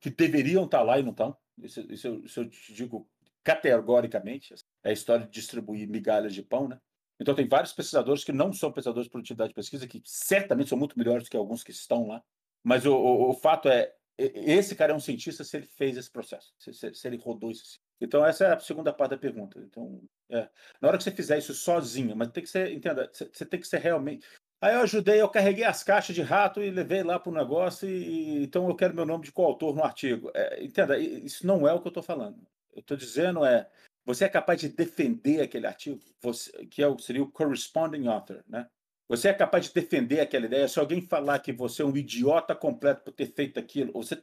que 0.00 0.10
deveriam 0.10 0.64
estar 0.64 0.82
lá 0.82 0.98
e 0.98 1.02
não 1.02 1.12
estão. 1.12 1.36
Isso, 1.62 1.80
isso, 1.92 2.06
eu, 2.08 2.24
isso 2.24 2.40
eu 2.40 2.50
te 2.50 2.74
digo 2.74 3.08
categoricamente. 3.44 4.54
É 4.82 4.90
a 4.90 4.92
história 4.92 5.24
de 5.24 5.32
distribuir 5.32 5.88
migalhas 5.88 6.34
de 6.34 6.42
pão, 6.42 6.68
né? 6.68 6.80
Então, 7.20 7.34
tem 7.34 7.48
vários 7.48 7.72
pesquisadores 7.72 8.24
que 8.24 8.32
não 8.32 8.52
são 8.52 8.72
pesquisadores 8.72 9.06
de 9.06 9.10
produtividade 9.10 9.48
de 9.48 9.54
pesquisa, 9.54 9.86
que 9.86 10.02
certamente 10.04 10.68
são 10.68 10.78
muito 10.78 10.98
melhores 10.98 11.24
do 11.24 11.30
que 11.30 11.36
alguns 11.36 11.62
que 11.62 11.70
estão 11.70 12.06
lá. 12.06 12.22
Mas 12.62 12.84
o, 12.84 12.94
o, 12.94 13.30
o 13.30 13.34
fato 13.34 13.68
é, 13.68 13.94
esse 14.18 14.74
cara 14.74 14.92
é 14.92 14.96
um 14.96 15.00
cientista 15.00 15.44
se 15.44 15.56
ele 15.56 15.66
fez 15.66 15.96
esse 15.96 16.10
processo, 16.10 16.52
se, 16.58 16.72
se, 16.72 16.94
se 16.94 17.06
ele 17.06 17.18
rodou 17.18 17.50
esse 17.50 17.78
Então, 18.00 18.24
essa 18.24 18.46
é 18.46 18.54
a 18.54 18.60
segunda 18.60 18.92
parte 18.92 19.10
da 19.10 19.18
pergunta. 19.18 19.58
Então, 19.58 20.00
é, 20.30 20.48
na 20.80 20.88
hora 20.88 20.96
que 20.96 21.04
você 21.04 21.10
fizer 21.10 21.38
isso 21.38 21.54
sozinho, 21.54 22.16
mas 22.16 22.30
tem 22.30 22.42
que 22.42 22.48
ser, 22.48 22.72
entenda, 22.72 23.10
você 23.12 23.44
tem 23.44 23.60
que 23.60 23.68
ser 23.68 23.78
realmente. 23.78 24.26
Aí 24.60 24.74
eu 24.74 24.80
ajudei, 24.80 25.20
eu 25.20 25.28
carreguei 25.28 25.64
as 25.64 25.84
caixas 25.84 26.14
de 26.14 26.22
rato 26.22 26.62
e 26.62 26.70
levei 26.70 27.02
lá 27.02 27.20
para 27.20 27.30
o 27.30 27.34
negócio, 27.34 27.86
e, 27.86 28.42
então 28.42 28.68
eu 28.68 28.74
quero 28.74 28.94
meu 28.94 29.04
nome 29.04 29.24
de 29.24 29.32
coautor 29.32 29.74
no 29.74 29.84
artigo. 29.84 30.30
É, 30.34 30.64
entenda, 30.64 30.98
isso 30.98 31.46
não 31.46 31.68
é 31.68 31.74
o 31.74 31.80
que 31.80 31.86
eu 31.86 31.90
estou 31.90 32.02
falando. 32.02 32.38
Eu 32.74 32.80
estou 32.80 32.96
dizendo 32.96 33.44
é, 33.44 33.68
você 34.06 34.24
é 34.24 34.28
capaz 34.28 34.60
de 34.60 34.68
defender 34.68 35.40
aquele 35.40 35.66
artigo, 35.66 36.00
você, 36.22 36.50
que 36.66 36.80
é 36.80 36.86
o, 36.86 36.96
seria 36.96 37.24
o 37.24 37.30
corresponding 37.30 38.06
author, 38.06 38.42
né? 38.48 38.68
Você 39.08 39.28
é 39.28 39.34
capaz 39.34 39.66
de 39.66 39.74
defender 39.74 40.20
aquela 40.20 40.46
ideia. 40.46 40.68
Se 40.68 40.78
alguém 40.78 41.00
falar 41.00 41.40
que 41.40 41.52
você 41.52 41.82
é 41.82 41.84
um 41.84 41.96
idiota 41.96 42.54
completo 42.54 43.02
por 43.02 43.12
ter 43.12 43.26
feito 43.26 43.58
aquilo, 43.58 43.92
você, 43.92 44.22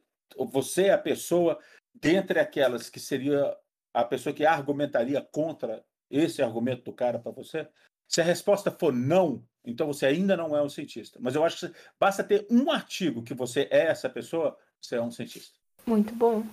você 0.51 0.85
é 0.85 0.93
a 0.93 0.97
pessoa 0.97 1.60
dentre 1.93 2.39
aquelas 2.39 2.89
que 2.89 2.99
seria 2.99 3.55
a 3.93 4.03
pessoa 4.03 4.34
que 4.34 4.45
argumentaria 4.45 5.22
contra 5.22 5.84
esse 6.10 6.41
argumento 6.41 6.84
do 6.84 6.93
cara 6.93 7.19
para 7.19 7.31
você? 7.31 7.68
Se 8.07 8.22
a 8.22 8.23
resposta 8.23 8.72
for 8.72 8.91
não, 8.93 9.45
então 9.65 9.88
você 9.88 10.05
ainda 10.05 10.35
não 10.35 10.55
é 10.55 10.61
um 10.61 10.69
cientista. 10.69 11.18
Mas 11.22 11.35
eu 11.35 11.43
acho 11.43 11.68
que 11.68 11.76
basta 11.99 12.23
ter 12.23 12.45
um 12.49 12.72
artigo 12.72 13.23
que 13.23 13.34
você 13.34 13.68
é 13.72 13.88
essa 13.88 14.10
pessoa, 14.10 14.57
você 14.81 14.95
é 14.95 15.01
um 15.01 15.11
cientista. 15.11 15.57
Muito 15.85 16.14
bom. 16.14 16.43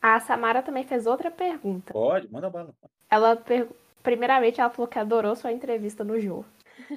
A 0.00 0.18
Samara 0.20 0.62
também 0.62 0.84
fez 0.84 1.06
outra 1.06 1.30
pergunta. 1.30 1.92
Pode, 1.92 2.30
manda 2.32 2.48
bala. 2.48 2.74
Ela, 3.10 3.36
per... 3.36 3.68
primeiramente, 4.02 4.60
ela 4.60 4.70
falou 4.70 4.88
que 4.88 4.98
adorou 4.98 5.36
sua 5.36 5.52
entrevista 5.52 6.02
no 6.02 6.18
Jô. 6.18 6.44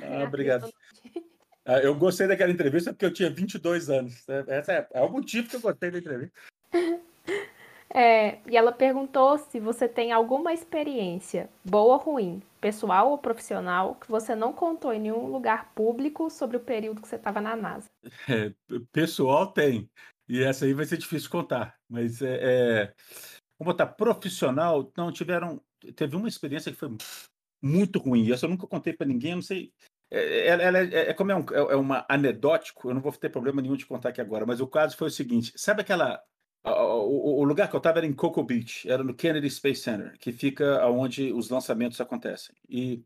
Ah, 0.01 0.23
obrigado. 0.27 0.71
Ah, 1.65 1.79
eu 1.79 1.95
gostei 1.95 2.27
daquela 2.27 2.51
entrevista 2.51 2.91
porque 2.91 3.05
eu 3.05 3.13
tinha 3.13 3.29
22 3.29 3.89
anos. 3.89 4.27
Esse 4.49 4.69
é, 4.69 4.85
é 4.95 5.01
o 5.01 5.09
motivo 5.09 5.47
que 5.47 5.55
eu 5.55 5.61
gostei 5.61 5.89
da 5.89 5.97
entrevista. 5.97 6.37
É, 7.95 8.39
e 8.49 8.57
ela 8.57 8.71
perguntou 8.71 9.37
se 9.37 9.59
você 9.59 9.87
tem 9.87 10.11
alguma 10.11 10.51
experiência, 10.51 11.47
boa 11.63 11.93
ou 11.93 11.99
ruim, 11.99 12.41
pessoal 12.59 13.11
ou 13.11 13.19
profissional, 13.19 13.93
que 14.01 14.09
você 14.09 14.33
não 14.33 14.51
contou 14.51 14.91
em 14.91 14.99
nenhum 14.99 15.27
lugar 15.27 15.71
público 15.75 16.27
sobre 16.31 16.57
o 16.57 16.59
período 16.59 17.01
que 17.01 17.07
você 17.07 17.17
estava 17.17 17.39
na 17.39 17.55
NASA. 17.55 17.87
É, 18.27 18.51
pessoal 18.91 19.45
tem. 19.45 19.87
E 20.27 20.41
essa 20.41 20.65
aí 20.65 20.73
vai 20.73 20.85
ser 20.85 20.97
difícil 20.97 21.29
contar. 21.29 21.77
Mas 21.89 22.21
é, 22.21 22.39
é, 22.41 22.93
vamos 23.59 23.73
botar 23.73 23.87
profissional. 23.87 24.91
Não, 24.97 25.11
tiveram. 25.11 25.61
Teve 25.95 26.15
uma 26.15 26.27
experiência 26.27 26.71
que 26.71 26.77
foi 26.77 26.89
muito 27.61 27.99
ruim. 27.99 28.31
Essa 28.31 28.45
eu 28.45 28.49
nunca 28.49 28.67
contei 28.67 28.93
para 28.93 29.07
ninguém, 29.07 29.35
não 29.35 29.41
sei. 29.41 29.71
É, 30.11 30.47
ela, 30.47 30.63
ela 30.63 30.79
é, 30.79 31.09
é, 31.09 31.13
como 31.13 31.31
é, 31.31 31.35
um, 31.35 31.45
é, 31.51 31.73
é 31.73 31.75
uma 31.75 32.05
anedótico, 32.07 32.89
eu 32.89 32.93
não 32.93 33.01
vou 33.01 33.11
ter 33.11 33.29
problema 33.29 33.61
nenhum 33.61 33.75
de 33.75 33.85
contar 33.85 34.09
aqui 34.09 34.21
agora, 34.21 34.45
mas 34.45 34.61
o 34.61 34.67
caso 34.67 34.95
foi 34.95 35.07
o 35.07 35.11
seguinte: 35.11 35.51
sabe 35.55 35.81
aquela. 35.81 36.21
O, 36.65 37.41
o 37.41 37.43
lugar 37.43 37.69
que 37.69 37.75
eu 37.75 37.79
estava 37.79 37.99
era 37.99 38.07
em 38.07 38.13
Cocoa 38.13 38.45
Beach, 38.45 38.89
era 38.89 39.03
no 39.03 39.13
Kennedy 39.13 39.49
Space 39.49 39.81
Center, 39.81 40.17
que 40.17 40.31
fica 40.31 40.87
onde 40.87 41.33
os 41.33 41.49
lançamentos 41.49 41.99
acontecem. 41.99 42.55
E 42.69 43.03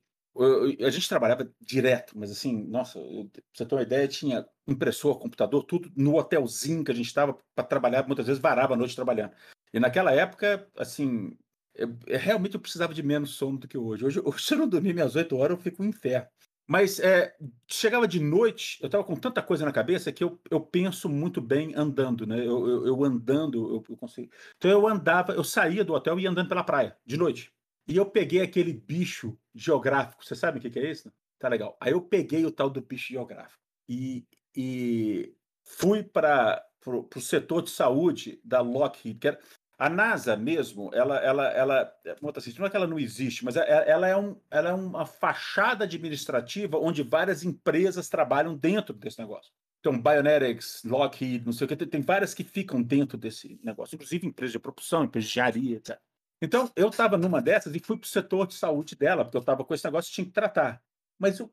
a 0.79 0.89
gente 0.89 1.09
trabalhava 1.09 1.49
direto, 1.59 2.17
mas 2.17 2.31
assim, 2.31 2.63
nossa, 2.67 2.99
eu, 2.99 3.29
pra 3.31 3.41
você 3.53 3.65
ter 3.65 3.75
uma 3.75 3.81
ideia, 3.81 4.07
tinha 4.07 4.45
impressor, 4.67 5.17
computador, 5.19 5.63
tudo 5.63 5.91
no 5.95 6.17
hotelzinho 6.17 6.83
que 6.83 6.91
a 6.91 6.95
gente 6.95 7.07
estava 7.07 7.37
para 7.55 7.65
trabalhar, 7.65 8.05
muitas 8.05 8.27
vezes 8.27 8.41
varava 8.41 8.73
a 8.73 8.77
noite 8.77 8.95
trabalhando. 8.95 9.31
E 9.73 9.79
naquela 9.79 10.11
época, 10.11 10.67
assim, 10.77 11.37
eu, 11.73 11.95
eu, 12.07 12.19
realmente 12.19 12.55
eu 12.55 12.59
precisava 12.59 12.93
de 12.93 13.03
menos 13.03 13.31
sono 13.31 13.57
do 13.57 13.67
que 13.67 13.77
hoje. 13.77 14.05
Hoje, 14.05 14.21
se 14.39 14.53
eu 14.53 14.57
não 14.57 14.67
dormir 14.67 14.93
minhas 14.93 15.15
oito 15.15 15.37
horas, 15.37 15.57
eu 15.57 15.63
fico 15.63 15.83
um 15.83 15.87
inferno. 15.87 16.27
Mas 16.67 16.99
é, 16.99 17.33
chegava 17.65 18.05
de 18.05 18.19
noite, 18.19 18.77
eu 18.81 18.87
estava 18.87 19.03
com 19.03 19.15
tanta 19.15 19.41
coisa 19.41 19.63
na 19.63 19.71
cabeça 19.71 20.11
que 20.11 20.21
eu, 20.21 20.37
eu 20.51 20.59
penso 20.59 21.07
muito 21.07 21.39
bem 21.39 21.73
andando, 21.73 22.27
né? 22.27 22.39
Eu, 22.39 22.67
eu, 22.67 22.87
eu 22.87 23.03
andando, 23.05 23.75
eu, 23.75 23.83
eu 23.89 23.95
consigo. 23.95 24.29
Então 24.57 24.69
eu 24.69 24.85
andava, 24.85 25.33
eu 25.33 25.45
saía 25.45 25.85
do 25.85 25.93
hotel 25.93 26.19
e 26.19 26.23
ia 26.23 26.29
andando 26.29 26.49
pela 26.49 26.63
praia, 26.63 26.97
de 27.05 27.15
noite. 27.15 27.53
E 27.87 27.95
eu 27.95 28.05
peguei 28.05 28.41
aquele 28.41 28.73
bicho 28.73 29.37
geográfico. 29.55 30.25
Você 30.25 30.35
sabe 30.35 30.59
o 30.59 30.61
que, 30.61 30.69
que 30.69 30.79
é 30.79 30.91
isso? 30.91 31.11
Tá 31.39 31.47
legal. 31.47 31.77
Aí 31.79 31.93
eu 31.93 32.01
peguei 32.01 32.45
o 32.45 32.51
tal 32.51 32.69
do 32.69 32.81
bicho 32.81 33.13
geográfico 33.13 33.63
e, 33.87 34.25
e 34.55 35.33
fui 35.63 36.03
para 36.03 36.65
o 36.85 37.21
setor 37.21 37.61
de 37.61 37.69
saúde 37.69 38.41
da 38.43 38.61
Lockheed, 38.61 39.19
que 39.19 39.27
era, 39.27 39.39
a 39.77 39.89
NASA 39.89 40.35
mesmo, 40.35 40.89
ela, 40.91 41.17
ela, 41.17 41.47
ela, 41.49 41.93
assim, 42.35 42.53
não 42.57 42.65
é 42.65 42.69
que 42.69 42.75
ela 42.75 42.87
não 42.87 42.97
existe, 42.97 43.45
mas 43.45 43.55
é, 43.55 43.87
ela 43.87 44.07
é, 44.07 44.17
um, 44.17 44.35
ela 44.49 44.69
é 44.69 44.73
uma 44.73 45.05
fachada 45.05 45.83
administrativa 45.83 46.79
onde 46.79 47.03
várias 47.03 47.43
empresas 47.43 48.09
trabalham 48.09 48.57
dentro 48.57 48.95
desse 48.95 49.19
negócio. 49.19 49.51
Então, 49.79 50.01
Bionetics, 50.01 50.81
Lockheed, 50.83 51.45
não 51.45 51.53
sei 51.53 51.65
o 51.65 51.67
que, 51.67 51.85
tem 51.85 52.01
várias 52.01 52.33
que 52.33 52.43
ficam 52.43 52.81
dentro 52.81 53.19
desse 53.19 53.59
negócio, 53.63 53.95
inclusive 53.95 54.25
empresas 54.25 54.51
de 54.51 54.59
propulsão, 54.59 55.03
empresas 55.03 55.29
de 55.29 55.33
engenharia, 55.33 55.77
etc. 55.77 55.99
Então, 56.41 56.71
eu 56.75 56.89
estava 56.89 57.17
numa 57.17 57.41
dessas 57.41 57.73
e 57.73 57.79
fui 57.79 57.97
para 57.97 58.05
o 58.05 58.09
setor 58.09 58.47
de 58.47 58.53
saúde 58.53 58.95
dela, 58.95 59.23
porque 59.23 59.37
eu 59.37 59.41
estava 59.41 59.63
com 59.63 59.73
esse 59.73 59.85
negócio 59.85 60.09
e 60.09 60.13
tinha 60.13 60.25
que 60.25 60.31
tratar. 60.31 60.81
Mas 61.17 61.39
o, 61.39 61.51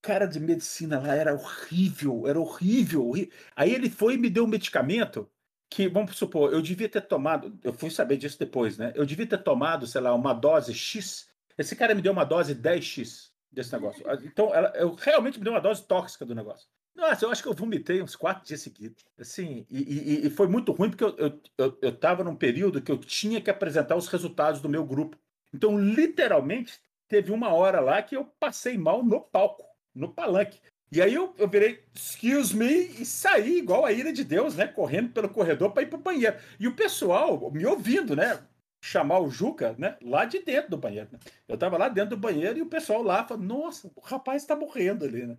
cara 0.00 0.26
de 0.26 0.40
medicina 0.40 0.98
lá 0.98 1.14
era 1.14 1.34
horrível, 1.34 2.26
era 2.26 2.40
horrível, 2.40 3.08
horrível. 3.08 3.32
Aí 3.54 3.74
ele 3.74 3.90
foi 3.90 4.14
e 4.14 4.18
me 4.18 4.30
deu 4.30 4.44
um 4.44 4.48
medicamento 4.48 5.28
que, 5.68 5.88
vamos 5.88 6.16
supor, 6.16 6.52
eu 6.52 6.62
devia 6.62 6.88
ter 6.88 7.02
tomado, 7.02 7.58
eu 7.62 7.72
fui 7.72 7.90
saber 7.90 8.16
disso 8.16 8.38
depois, 8.38 8.78
né? 8.78 8.92
Eu 8.94 9.04
devia 9.06 9.26
ter 9.26 9.42
tomado, 9.42 9.86
sei 9.86 10.00
lá, 10.00 10.14
uma 10.14 10.32
dose 10.32 10.74
X. 10.74 11.28
Esse 11.56 11.74
cara 11.74 11.94
me 11.94 12.02
deu 12.02 12.12
uma 12.12 12.24
dose 12.24 12.54
10X. 12.54 13.30
desse 13.50 13.72
negócio. 13.72 14.04
Então, 14.24 14.54
ela, 14.54 14.72
eu 14.76 14.94
realmente 14.94 15.38
me 15.38 15.44
deu 15.44 15.52
uma 15.52 15.60
dose 15.60 15.82
tóxica 15.86 16.24
do 16.24 16.34
negócio. 16.34 16.68
Nossa, 16.94 17.24
eu 17.24 17.30
acho 17.30 17.42
que 17.42 17.48
eu 17.48 17.54
vomitei 17.54 18.02
uns 18.02 18.14
quatro 18.14 18.46
dias 18.46 18.60
seguidos. 18.60 19.04
Assim, 19.18 19.66
e, 19.70 19.80
e, 19.80 20.26
e 20.26 20.30
foi 20.30 20.46
muito 20.46 20.72
ruim 20.72 20.90
porque 20.90 21.04
eu 21.04 21.10
estava 21.10 21.42
eu, 21.58 21.78
eu, 21.82 22.18
eu 22.18 22.24
num 22.24 22.36
período 22.36 22.82
que 22.82 22.92
eu 22.92 22.98
tinha 22.98 23.40
que 23.40 23.50
apresentar 23.50 23.96
os 23.96 24.08
resultados 24.08 24.60
do 24.60 24.68
meu 24.68 24.84
grupo. 24.84 25.16
Então, 25.54 25.78
literalmente, 25.78 26.80
teve 27.08 27.32
uma 27.32 27.52
hora 27.52 27.80
lá 27.80 28.02
que 28.02 28.16
eu 28.16 28.24
passei 28.38 28.78
mal 28.78 29.02
no 29.02 29.20
palco, 29.20 29.64
no 29.94 30.12
palanque. 30.12 30.60
E 30.90 31.00
aí 31.00 31.14
eu, 31.14 31.34
eu 31.38 31.48
virei, 31.48 31.82
excuse 31.94 32.54
me, 32.54 32.88
e 33.00 33.06
saí 33.06 33.58
igual 33.58 33.84
a 33.86 33.92
ira 33.92 34.12
de 34.12 34.22
Deus, 34.22 34.56
né? 34.56 34.66
Correndo 34.66 35.10
pelo 35.10 35.28
corredor 35.28 35.72
para 35.72 35.82
ir 35.82 35.86
para 35.86 35.98
o 35.98 36.02
banheiro. 36.02 36.36
E 36.60 36.68
o 36.68 36.76
pessoal 36.76 37.50
me 37.50 37.64
ouvindo, 37.64 38.14
né? 38.14 38.38
Chamar 38.84 39.20
o 39.20 39.30
Juca, 39.30 39.74
né? 39.78 39.96
Lá 40.02 40.26
de 40.26 40.40
dentro 40.40 40.70
do 40.70 40.76
banheiro. 40.76 41.08
Né? 41.10 41.18
Eu 41.48 41.54
estava 41.54 41.78
lá 41.78 41.88
dentro 41.88 42.10
do 42.10 42.20
banheiro 42.20 42.58
e 42.58 42.62
o 42.62 42.66
pessoal 42.66 43.02
lá 43.02 43.24
falou, 43.24 43.42
nossa, 43.42 43.90
o 43.94 44.00
rapaz 44.00 44.42
está 44.42 44.54
morrendo 44.54 45.06
ali, 45.06 45.26
né? 45.26 45.38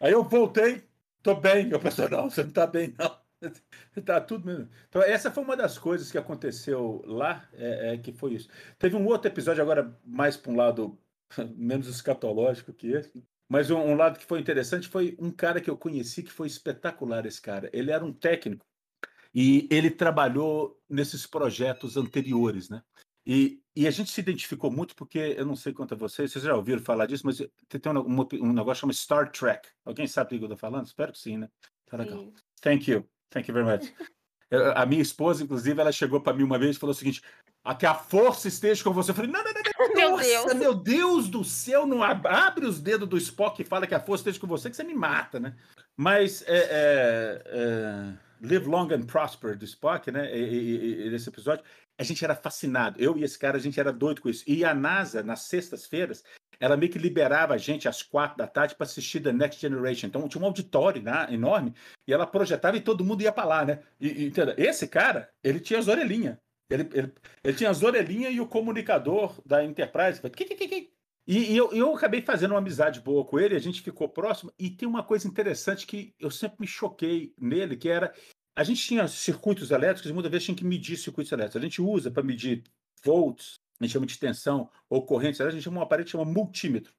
Aí 0.00 0.12
eu 0.12 0.24
voltei, 0.24 0.82
tô 1.22 1.34
bem. 1.34 1.70
Eu 1.70 1.78
pensei, 1.78 2.08
não, 2.08 2.30
você 2.30 2.42
não 2.42 2.50
tá 2.50 2.66
bem, 2.66 2.94
não. 2.98 3.20
Tá 4.04 4.20
tudo 4.20 4.46
mesmo. 4.46 4.68
Então, 4.88 5.02
essa 5.02 5.30
foi 5.30 5.42
uma 5.42 5.56
das 5.56 5.78
coisas 5.78 6.10
que 6.10 6.18
aconteceu 6.18 7.02
lá, 7.06 7.48
é, 7.54 7.94
é, 7.94 7.98
que 7.98 8.12
foi 8.12 8.34
isso. 8.34 8.48
Teve 8.78 8.96
um 8.96 9.06
outro 9.06 9.30
episódio, 9.30 9.62
agora 9.62 9.98
mais 10.04 10.36
para 10.36 10.52
um 10.52 10.56
lado 10.56 10.98
menos 11.56 11.86
escatológico 11.88 12.72
que 12.72 12.92
esse, 12.92 13.22
mas 13.48 13.70
um, 13.70 13.78
um, 13.78 13.96
lado 13.96 14.18
que 14.18 14.24
foi 14.24 14.40
interessante 14.40 14.88
foi 14.88 15.16
um 15.18 15.30
cara 15.30 15.60
que 15.60 15.70
eu 15.70 15.76
conheci 15.76 16.22
que 16.22 16.30
foi 16.30 16.46
espetacular, 16.46 17.26
esse 17.26 17.40
cara. 17.40 17.68
Ele 17.72 17.90
era 17.90 18.04
um 18.04 18.12
técnico 18.12 18.64
e 19.34 19.66
ele 19.70 19.90
trabalhou 19.90 20.80
nesses 20.88 21.26
projetos 21.26 21.96
anteriores, 21.96 22.68
né? 22.68 22.82
E, 23.26 23.60
e, 23.76 23.86
a 23.86 23.90
gente 23.90 24.10
se 24.10 24.20
identificou 24.20 24.70
muito 24.70 24.96
porque, 24.96 25.18
eu 25.36 25.44
não 25.44 25.54
sei 25.54 25.72
quanto 25.72 25.94
a 25.94 25.96
vocês, 25.96 26.32
vocês 26.32 26.44
já 26.44 26.54
ouviram 26.54 26.80
falar 26.80 27.06
disso, 27.06 27.26
mas 27.26 27.38
tem 27.68 27.80
um, 27.92 28.46
um, 28.46 28.52
negócio 28.52 28.80
chamado 28.80 28.96
Star 28.96 29.30
Trek. 29.30 29.68
Alguém 29.84 30.06
sabe 30.06 30.30
do 30.30 30.38
que 30.38 30.44
eu 30.44 30.46
estou 30.46 30.56
falando? 30.56 30.86
Espero 30.86 31.12
que 31.12 31.18
sim, 31.18 31.36
né? 31.36 31.48
Tá 31.86 31.98
legal. 31.98 32.18
Sim. 32.18 32.32
Thank 32.62 32.90
you. 32.90 33.08
Thank 33.28 33.50
you 33.50 33.54
very 33.54 33.66
much. 33.66 33.92
a 34.74 34.86
minha 34.86 35.02
esposa, 35.02 35.44
inclusive, 35.44 35.80
ela 35.80 35.92
chegou 35.92 36.20
para 36.20 36.32
mim 36.32 36.42
uma 36.42 36.58
vez 36.58 36.76
e 36.76 36.78
falou 36.78 36.92
o 36.92 36.96
seguinte: 36.96 37.22
a 37.62 37.74
que 37.74 37.86
a 37.86 37.94
força 37.94 38.48
esteja 38.48 38.82
com 38.82 38.92
você. 38.92 39.10
Eu 39.10 39.14
falei: 39.14 39.30
não, 39.30 39.42
não, 39.42 39.52
não, 39.52 39.62
não. 39.62 39.94
Meu 39.94 40.10
nossa, 40.10 40.24
Deus. 40.24 40.54
meu 40.54 40.74
Deus 40.74 41.28
do 41.28 41.44
céu, 41.44 41.86
não 41.86 42.02
abre 42.02 42.64
os 42.64 42.80
dedos 42.80 43.08
do 43.08 43.16
Spock 43.16 43.60
e 43.60 43.64
fala 43.64 43.86
que 43.86 43.94
a 43.94 44.00
força 44.00 44.22
esteja 44.22 44.40
com 44.40 44.46
você, 44.46 44.70
que 44.70 44.76
você 44.76 44.84
me 44.84 44.94
mata, 44.94 45.40
né? 45.40 45.56
Mas 45.96 46.42
é, 46.46 46.58
é, 46.58 47.42
é, 47.46 48.46
Live 48.46 48.66
Long 48.66 48.88
and 48.92 49.02
Prosper 49.02 49.56
do 49.56 49.64
Spock, 49.64 50.10
né? 50.10 50.34
E, 50.36 50.42
e, 50.42 51.08
e, 51.08 51.14
episódio, 51.14 51.64
a 52.00 52.02
gente 52.02 52.24
era 52.24 52.34
fascinado. 52.34 52.98
Eu 52.98 53.18
e 53.18 53.22
esse 53.22 53.38
cara, 53.38 53.58
a 53.58 53.60
gente 53.60 53.78
era 53.78 53.92
doido 53.92 54.22
com 54.22 54.30
isso. 54.30 54.42
E 54.46 54.64
a 54.64 54.74
NASA, 54.74 55.22
nas 55.22 55.42
sextas-feiras, 55.42 56.24
ela 56.58 56.74
meio 56.74 56.90
que 56.90 56.98
liberava 56.98 57.52
a 57.52 57.58
gente 57.58 57.86
às 57.86 58.02
quatro 58.02 58.38
da 58.38 58.46
tarde 58.46 58.74
para 58.74 58.86
assistir 58.86 59.20
The 59.20 59.32
Next 59.32 59.60
Generation. 59.60 60.06
Então 60.06 60.26
tinha 60.26 60.42
um 60.42 60.46
auditório 60.46 61.02
né, 61.02 61.26
enorme 61.30 61.74
e 62.08 62.12
ela 62.12 62.26
projetava 62.26 62.78
e 62.78 62.80
todo 62.80 63.04
mundo 63.04 63.22
ia 63.22 63.30
para 63.30 63.44
lá, 63.44 63.64
né? 63.66 63.80
E, 64.00 64.08
e, 64.28 64.32
esse 64.56 64.88
cara, 64.88 65.30
ele 65.44 65.60
tinha 65.60 65.78
as 65.78 65.88
orelhinhas. 65.88 66.38
Ele, 66.70 66.88
ele, 66.94 67.12
ele 67.44 67.56
tinha 67.56 67.68
as 67.68 67.82
orelhinhas 67.82 68.32
e 68.32 68.40
o 68.40 68.46
comunicador 68.46 69.38
da 69.44 69.62
Enterprise. 69.62 70.22
E, 71.26 71.52
e 71.52 71.56
eu, 71.56 71.70
eu 71.72 71.94
acabei 71.94 72.22
fazendo 72.22 72.52
uma 72.52 72.60
amizade 72.60 73.00
boa 73.00 73.26
com 73.26 73.38
ele, 73.38 73.54
a 73.54 73.60
gente 73.60 73.82
ficou 73.82 74.08
próximo. 74.08 74.50
E 74.58 74.70
tem 74.70 74.88
uma 74.88 75.02
coisa 75.02 75.28
interessante 75.28 75.86
que 75.86 76.14
eu 76.18 76.30
sempre 76.30 76.56
me 76.60 76.66
choquei 76.66 77.34
nele, 77.38 77.76
que 77.76 77.90
era 77.90 78.14
a 78.54 78.64
gente 78.64 78.82
tinha 78.82 79.06
circuitos 79.08 79.70
elétricos 79.70 80.10
e 80.10 80.14
muitas 80.14 80.30
vezes 80.30 80.44
tinha 80.44 80.56
que 80.56 80.64
medir 80.64 80.96
circuitos 80.96 81.32
elétricos. 81.32 81.56
A 81.56 81.64
gente 81.64 81.80
usa 81.80 82.10
para 82.10 82.22
medir 82.22 82.64
volts, 83.02 83.54
a 83.80 83.84
gente 83.84 83.92
chama 83.92 84.06
de 84.06 84.18
tensão, 84.18 84.70
ou 84.88 85.04
correntes, 85.04 85.40
a 85.40 85.50
gente 85.50 85.62
chama 85.62 85.78
um 85.78 85.82
aparelho 85.82 86.04
que 86.04 86.10
chama 86.10 86.24
multímetro. 86.24 86.92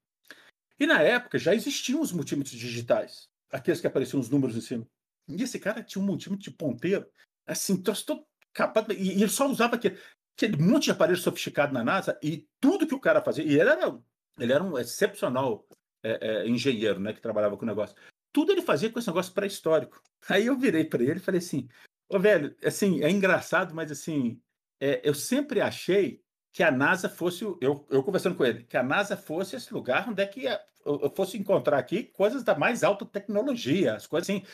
E 0.78 0.86
na 0.86 1.00
época 1.00 1.38
já 1.38 1.54
existiam 1.54 2.00
os 2.00 2.12
multímetros 2.12 2.56
digitais, 2.56 3.28
aqueles 3.50 3.80
que 3.80 3.86
apareciam 3.86 4.18
os 4.18 4.28
números 4.28 4.56
em 4.56 4.60
cima. 4.60 4.86
E 5.28 5.42
esse 5.42 5.58
cara 5.58 5.82
tinha 5.82 6.02
um 6.02 6.06
multímetro 6.06 6.42
de 6.42 6.50
ponteiro, 6.50 7.06
assim, 7.46 7.80
todo 7.80 8.26
capado, 8.52 8.92
e, 8.92 9.10
ele 9.10 9.28
só 9.28 9.48
usava 9.48 9.76
aquele, 9.76 9.98
aquele 10.36 10.56
monte 10.56 10.84
de 10.84 10.90
aparelho 10.90 11.18
sofisticado 11.18 11.72
na 11.72 11.84
NASA, 11.84 12.18
e 12.22 12.48
tudo 12.60 12.86
que 12.86 12.94
o 12.94 13.00
cara 13.00 13.22
fazia, 13.22 13.44
e 13.44 13.58
ele 13.58 13.70
era, 13.70 13.98
ele 14.38 14.52
era 14.52 14.64
um 14.64 14.76
excepcional 14.76 15.64
é, 16.02 16.18
é, 16.20 16.48
engenheiro, 16.48 16.98
né, 16.98 17.12
que 17.12 17.20
trabalhava 17.20 17.56
com 17.56 17.64
o 17.64 17.68
negócio 17.68 17.94
tudo 18.32 18.52
ele 18.52 18.62
fazia 18.62 18.90
com 18.90 18.98
esse 18.98 19.08
negócio 19.08 19.32
pré-histórico. 19.32 20.02
Aí 20.28 20.46
eu 20.46 20.56
virei 20.58 20.84
para 20.84 21.02
ele 21.02 21.16
e 21.16 21.22
falei 21.22 21.38
assim: 21.38 21.68
Ô 22.08 22.18
velho, 22.18 22.54
assim, 22.64 23.02
é 23.02 23.10
engraçado, 23.10 23.74
mas 23.74 23.90
assim, 23.90 24.40
é, 24.80 25.00
eu 25.04 25.14
sempre 25.14 25.60
achei 25.60 26.22
que 26.52 26.62
a 26.62 26.70
NASA 26.70 27.08
fosse, 27.08 27.44
eu, 27.44 27.86
eu 27.88 28.02
conversando 28.02 28.36
com 28.36 28.44
ele, 28.44 28.64
que 28.64 28.76
a 28.76 28.82
NASA 28.82 29.16
fosse 29.16 29.56
esse 29.56 29.72
lugar 29.72 30.08
onde 30.08 30.22
é 30.22 30.26
que 30.26 30.44
eu 30.84 31.10
fosse 31.16 31.38
encontrar 31.38 31.78
aqui 31.78 32.04
coisas 32.04 32.42
da 32.42 32.54
mais 32.54 32.84
alta 32.84 33.06
tecnologia, 33.06 33.94
as 33.94 34.06
coisas 34.06 34.28
assim, 34.28 34.44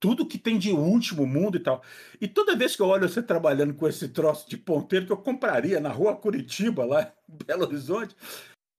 tudo 0.00 0.26
que 0.26 0.38
tem 0.38 0.58
de 0.58 0.70
último 0.70 1.26
mundo 1.26 1.56
e 1.56 1.60
tal. 1.60 1.82
E 2.20 2.28
toda 2.28 2.56
vez 2.56 2.74
que 2.74 2.82
eu 2.82 2.86
olho 2.86 3.08
você 3.08 3.22
trabalhando 3.22 3.74
com 3.74 3.86
esse 3.86 4.08
troço 4.08 4.48
de 4.48 4.56
ponteiro 4.56 5.06
que 5.06 5.12
eu 5.12 5.16
compraria 5.16 5.80
na 5.80 5.90
rua 5.90 6.16
Curitiba, 6.16 6.84
lá 6.84 7.12
em 7.28 7.36
Belo 7.44 7.64
Horizonte, 7.64 8.16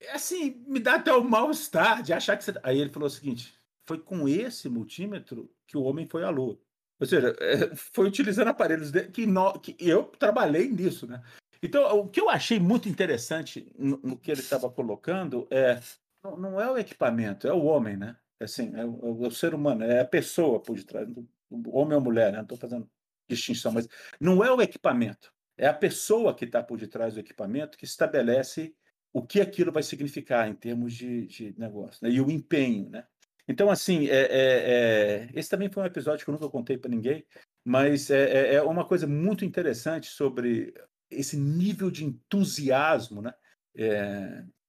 é 0.00 0.12
assim, 0.12 0.64
me 0.66 0.80
dá 0.80 0.94
até 0.94 1.12
o 1.12 1.20
um 1.20 1.28
mal-estar 1.28 2.02
de 2.02 2.12
achar 2.12 2.36
que 2.36 2.44
você. 2.44 2.54
Aí 2.62 2.80
ele 2.80 2.90
falou 2.90 3.06
o 3.06 3.10
seguinte: 3.10 3.54
foi 3.86 3.98
com 3.98 4.28
esse 4.28 4.68
multímetro 4.68 5.50
que 5.66 5.76
o 5.76 5.82
homem 5.82 6.06
foi 6.06 6.24
à 6.24 6.30
Lua. 6.30 6.58
Ou 6.98 7.06
seja, 7.06 7.36
é, 7.40 7.74
foi 7.76 8.06
utilizando 8.08 8.48
aparelhos 8.48 8.90
de, 8.90 9.08
que, 9.08 9.26
no, 9.26 9.58
que, 9.60 9.76
eu 9.78 10.04
trabalhei 10.04 10.68
nisso, 10.68 11.06
né? 11.06 11.22
Então, 11.62 12.00
o 12.00 12.08
que 12.08 12.20
eu 12.20 12.28
achei 12.28 12.58
muito 12.58 12.88
interessante 12.88 13.72
no, 13.78 13.98
no 14.02 14.18
que 14.18 14.30
ele 14.30 14.40
estava 14.40 14.70
colocando 14.70 15.46
é 15.50 15.80
não, 16.22 16.36
não, 16.36 16.60
é 16.60 16.70
o 16.70 16.78
equipamento, 16.78 17.46
é 17.46 17.52
o 17.52 17.64
homem, 17.64 17.96
né? 17.96 18.16
É 18.40 18.44
assim, 18.44 18.74
é 18.74 18.84
o, 18.84 19.24
é 19.24 19.28
o, 19.28 19.30
ser 19.30 19.54
humano, 19.54 19.84
é 19.84 20.00
a 20.00 20.04
pessoa 20.04 20.60
por 20.60 20.76
detrás, 20.76 21.08
o 21.50 21.78
homem 21.78 21.96
ou 21.96 22.02
mulher, 22.02 22.32
né? 22.32 22.38
Não 22.38 22.44
estou 22.44 22.58
fazendo 22.58 22.88
distinção, 23.28 23.72
mas 23.72 23.88
não 24.20 24.44
é 24.44 24.52
o 24.52 24.60
equipamento, 24.60 25.32
é 25.58 25.66
a 25.66 25.74
pessoa 25.74 26.34
que 26.34 26.44
está 26.44 26.62
por 26.62 26.78
detrás 26.78 27.14
do 27.14 27.20
equipamento 27.20 27.78
que 27.78 27.84
estabelece 27.84 28.74
o 29.12 29.26
que 29.26 29.40
aquilo 29.40 29.72
vai 29.72 29.82
significar 29.82 30.48
em 30.48 30.54
termos 30.54 30.92
de, 30.92 31.26
de 31.26 31.54
negócio, 31.58 31.98
né? 32.02 32.10
e 32.10 32.20
o 32.20 32.30
empenho, 32.30 32.90
né? 32.90 33.06
Então, 33.48 33.70
assim, 33.70 34.08
é, 34.08 34.22
é, 34.22 34.28
é, 34.32 35.30
esse 35.34 35.48
também 35.48 35.70
foi 35.70 35.82
um 35.82 35.86
episódio 35.86 36.24
que 36.24 36.30
eu 36.30 36.34
nunca 36.34 36.48
contei 36.48 36.76
para 36.76 36.90
ninguém, 36.90 37.24
mas 37.64 38.10
é, 38.10 38.24
é, 38.24 38.54
é, 38.54 38.62
uma 38.62 38.84
coisa 38.84 39.06
muito 39.06 39.44
interessante 39.44 40.08
sobre 40.08 40.74
esse 41.10 41.36
nível 41.36 41.90
de 41.90 42.04
entusiasmo, 42.04 43.22
né? 43.22 43.32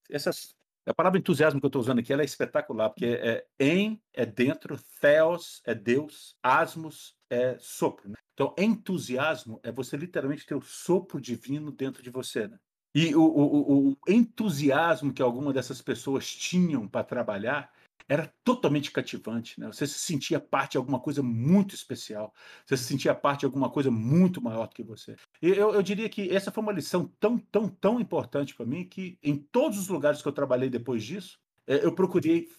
Essas, 0.10 0.56
a 0.86 0.94
palavra 0.94 1.20
entusiasmo 1.20 1.60
que 1.60 1.66
eu 1.66 1.70
estou 1.70 1.82
usando 1.82 2.00
aqui 2.00 2.14
é 2.14 2.24
espetacular, 2.24 2.90
porque 2.90 3.06
é, 3.06 3.46
em 3.60 4.02
é 4.14 4.26
dentro, 4.26 4.80
theos 5.02 5.62
é 5.66 5.76
Deus, 5.76 6.38
asmos 6.42 7.18
é 7.30 7.58
sopro. 7.60 8.10
Né? 8.10 8.16
Então, 8.34 8.56
entusiasmo 8.58 9.60
é 9.64 9.72
você 9.72 9.98
literalmente 9.98 10.46
ter 10.46 10.56
o 10.56 10.62
sopro 10.62 11.20
divino 11.20 11.72
dentro 11.72 12.02
de 12.02 12.10
você. 12.10 12.48
Né? 12.48 12.58
E 12.96 13.14
o, 13.16 13.22
o, 13.22 13.90
o 13.90 13.98
entusiasmo 14.08 15.14
que 15.14 15.22
algumas 15.22 15.54
dessas 15.54 15.82
pessoas 15.82 16.34
tinham 16.34 16.88
para 16.88 17.04
trabalhar 17.04 17.70
era 18.08 18.34
totalmente 18.44 18.92
cativante. 18.92 19.60
Né? 19.60 19.68
Você 19.68 19.86
se 19.86 20.00
sentia 20.00 20.40
parte 20.40 20.74
de 20.74 20.78
alguma 20.78 21.00
coisa 21.00 21.22
muito 21.22 21.76
especial. 21.76 22.34
Você 22.66 22.78
se 22.78 22.86
sentia 22.86 23.14
parte 23.14 23.42
de 23.42 23.46
alguma 23.46 23.70
coisa 23.70 23.92
muito 23.92 24.42
maior 24.42 24.68
do 24.68 24.76
que 24.76 24.84
você. 24.84 25.16
E 25.42 25.50
eu, 25.50 25.74
eu 25.74 25.84
diria 25.84 26.08
que 26.08 26.34
essa 26.34 26.52
foi 26.52 26.64
uma 26.64 26.72
lição 26.72 27.12
tão, 27.20 27.38
tão, 27.38 27.68
tão 27.68 28.00
importante 28.00 28.56
para 28.56 28.66
mim 28.66 28.88
que 28.88 29.18
em 29.22 29.36
todos 29.36 29.78
os 29.78 29.90
lugares 29.90 30.22
que 30.22 30.28
eu 30.28 30.32
trabalhei 30.34 30.70
depois 30.70 31.04
disso, 31.04 31.38
é, 31.66 31.84
eu 31.84 31.92
procurei 31.92 32.50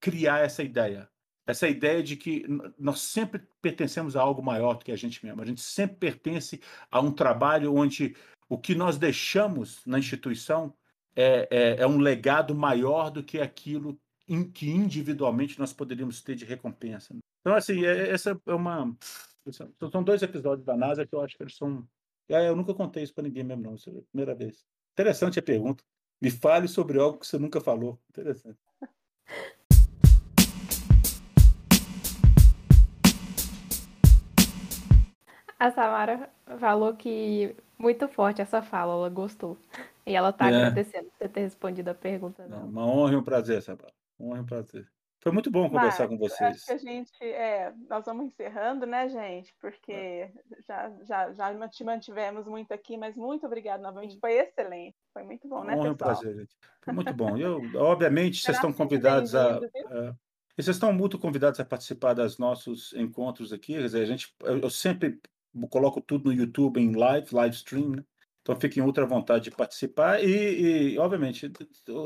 criar 0.00 0.38
essa 0.38 0.62
ideia. 0.62 1.08
Essa 1.46 1.68
ideia 1.68 2.02
de 2.02 2.16
que 2.16 2.46
nós 2.78 3.00
sempre 3.00 3.42
pertencemos 3.60 4.16
a 4.16 4.22
algo 4.22 4.42
maior 4.42 4.74
do 4.74 4.84
que 4.84 4.92
a 4.92 4.96
gente 4.96 5.24
mesmo. 5.24 5.42
A 5.42 5.44
gente 5.44 5.60
sempre 5.60 5.96
pertence 5.96 6.60
a 6.90 7.00
um 7.00 7.10
trabalho 7.10 7.74
onde 7.74 8.16
o 8.48 8.56
que 8.56 8.74
nós 8.74 8.96
deixamos 8.96 9.84
na 9.84 9.98
instituição 9.98 10.72
é, 11.16 11.48
é, 11.50 11.82
é 11.82 11.86
um 11.86 11.98
legado 11.98 12.54
maior 12.54 13.10
do 13.10 13.22
que 13.22 13.40
aquilo 13.40 13.98
que 14.52 14.70
individualmente 14.70 15.58
nós 15.58 15.72
poderíamos 15.72 16.22
ter 16.22 16.34
de 16.34 16.44
recompensa. 16.44 17.14
Então, 17.40 17.54
assim, 17.54 17.84
é, 17.84 18.10
essa 18.10 18.40
é 18.46 18.54
uma. 18.54 18.96
São 19.92 20.02
dois 20.02 20.22
episódios 20.22 20.64
da 20.64 20.76
NASA 20.76 21.06
que 21.06 21.14
eu 21.14 21.20
acho 21.20 21.36
que 21.36 21.42
eles 21.42 21.56
são. 21.56 21.86
É, 22.28 22.48
eu 22.48 22.56
nunca 22.56 22.72
contei 22.72 23.02
isso 23.02 23.14
para 23.14 23.24
ninguém 23.24 23.44
mesmo, 23.44 23.62
não. 23.62 23.74
Isso 23.74 23.90
é 23.90 23.92
a 23.92 24.02
primeira 24.10 24.34
vez. 24.34 24.64
Interessante 24.92 25.38
a 25.38 25.42
pergunta. 25.42 25.84
Me 26.20 26.30
fale 26.30 26.68
sobre 26.68 26.98
algo 26.98 27.18
que 27.18 27.26
você 27.26 27.38
nunca 27.38 27.60
falou. 27.60 28.00
Interessante. 28.08 28.58
A 35.58 35.70
Samara 35.70 36.30
falou 36.58 36.94
que 36.94 37.54
muito 37.78 38.08
forte 38.08 38.40
essa 38.40 38.62
fala, 38.62 38.92
ela 38.94 39.08
gostou. 39.08 39.58
E 40.06 40.14
ela 40.14 40.30
está 40.30 40.50
é. 40.50 40.54
agradecendo 40.54 41.04
por 41.10 41.18
você 41.18 41.28
ter 41.28 41.40
respondido 41.40 41.90
a 41.90 41.94
pergunta. 41.94 42.46
Não, 42.46 42.66
uma 42.66 42.86
honra 42.86 43.12
e 43.12 43.16
um 43.16 43.22
prazer, 43.22 43.62
Samara. 43.62 43.92
Honra 44.18 44.38
e 44.38 44.40
um 44.40 44.46
prazer. 44.46 44.88
Foi 45.20 45.32
muito 45.32 45.50
bom 45.50 45.70
conversar 45.70 46.06
com 46.06 46.18
vocês. 46.18 46.40
Acho 46.42 46.66
que 46.66 46.72
a 46.72 46.76
gente, 46.76 47.24
é, 47.24 47.72
nós 47.88 48.04
vamos 48.04 48.26
encerrando, 48.26 48.84
né, 48.84 49.08
gente? 49.08 49.54
Porque 49.58 49.92
é. 49.92 50.32
já, 50.68 50.92
já, 51.02 51.32
já 51.32 51.68
te 51.68 51.82
mantivemos 51.82 52.46
muito 52.46 52.72
aqui, 52.72 52.98
mas 52.98 53.16
muito 53.16 53.46
obrigado 53.46 53.80
novamente. 53.80 54.20
Foi 54.20 54.32
excelente. 54.32 54.96
Foi 55.14 55.22
muito 55.22 55.48
bom, 55.48 55.64
né, 55.64 55.74
pessoal? 55.76 55.92
um 55.92 55.96
prazer, 55.96 56.36
gente. 56.36 56.54
Foi 56.82 56.92
muito 56.92 57.14
bom. 57.14 57.38
Eu, 57.38 57.58
obviamente, 57.76 58.42
vocês 58.42 58.58
estão 58.58 58.70
convidados 58.70 59.34
a, 59.34 59.56
a 59.56 60.14
vocês 60.56 60.76
estão 60.76 60.92
muito 60.92 61.18
convidados 61.18 61.58
a 61.58 61.64
participar 61.64 62.14
dos 62.14 62.38
nossos 62.38 62.92
encontros 62.92 63.52
aqui. 63.52 63.72
Quer 63.74 63.82
dizer, 63.82 64.02
a 64.02 64.06
gente, 64.06 64.32
eu 64.40 64.70
sempre 64.70 65.20
coloco 65.68 66.00
tudo 66.00 66.26
no 66.26 66.32
YouTube 66.32 66.80
em 66.80 66.94
live, 66.94 67.34
live 67.34 67.56
stream, 67.56 67.88
né? 67.90 68.04
Então 68.44 68.60
fiquem 68.60 68.82
outra 68.82 69.06
vontade 69.06 69.44
de 69.44 69.50
participar 69.50 70.22
e, 70.22 70.92
e, 70.92 70.98
obviamente, 70.98 71.50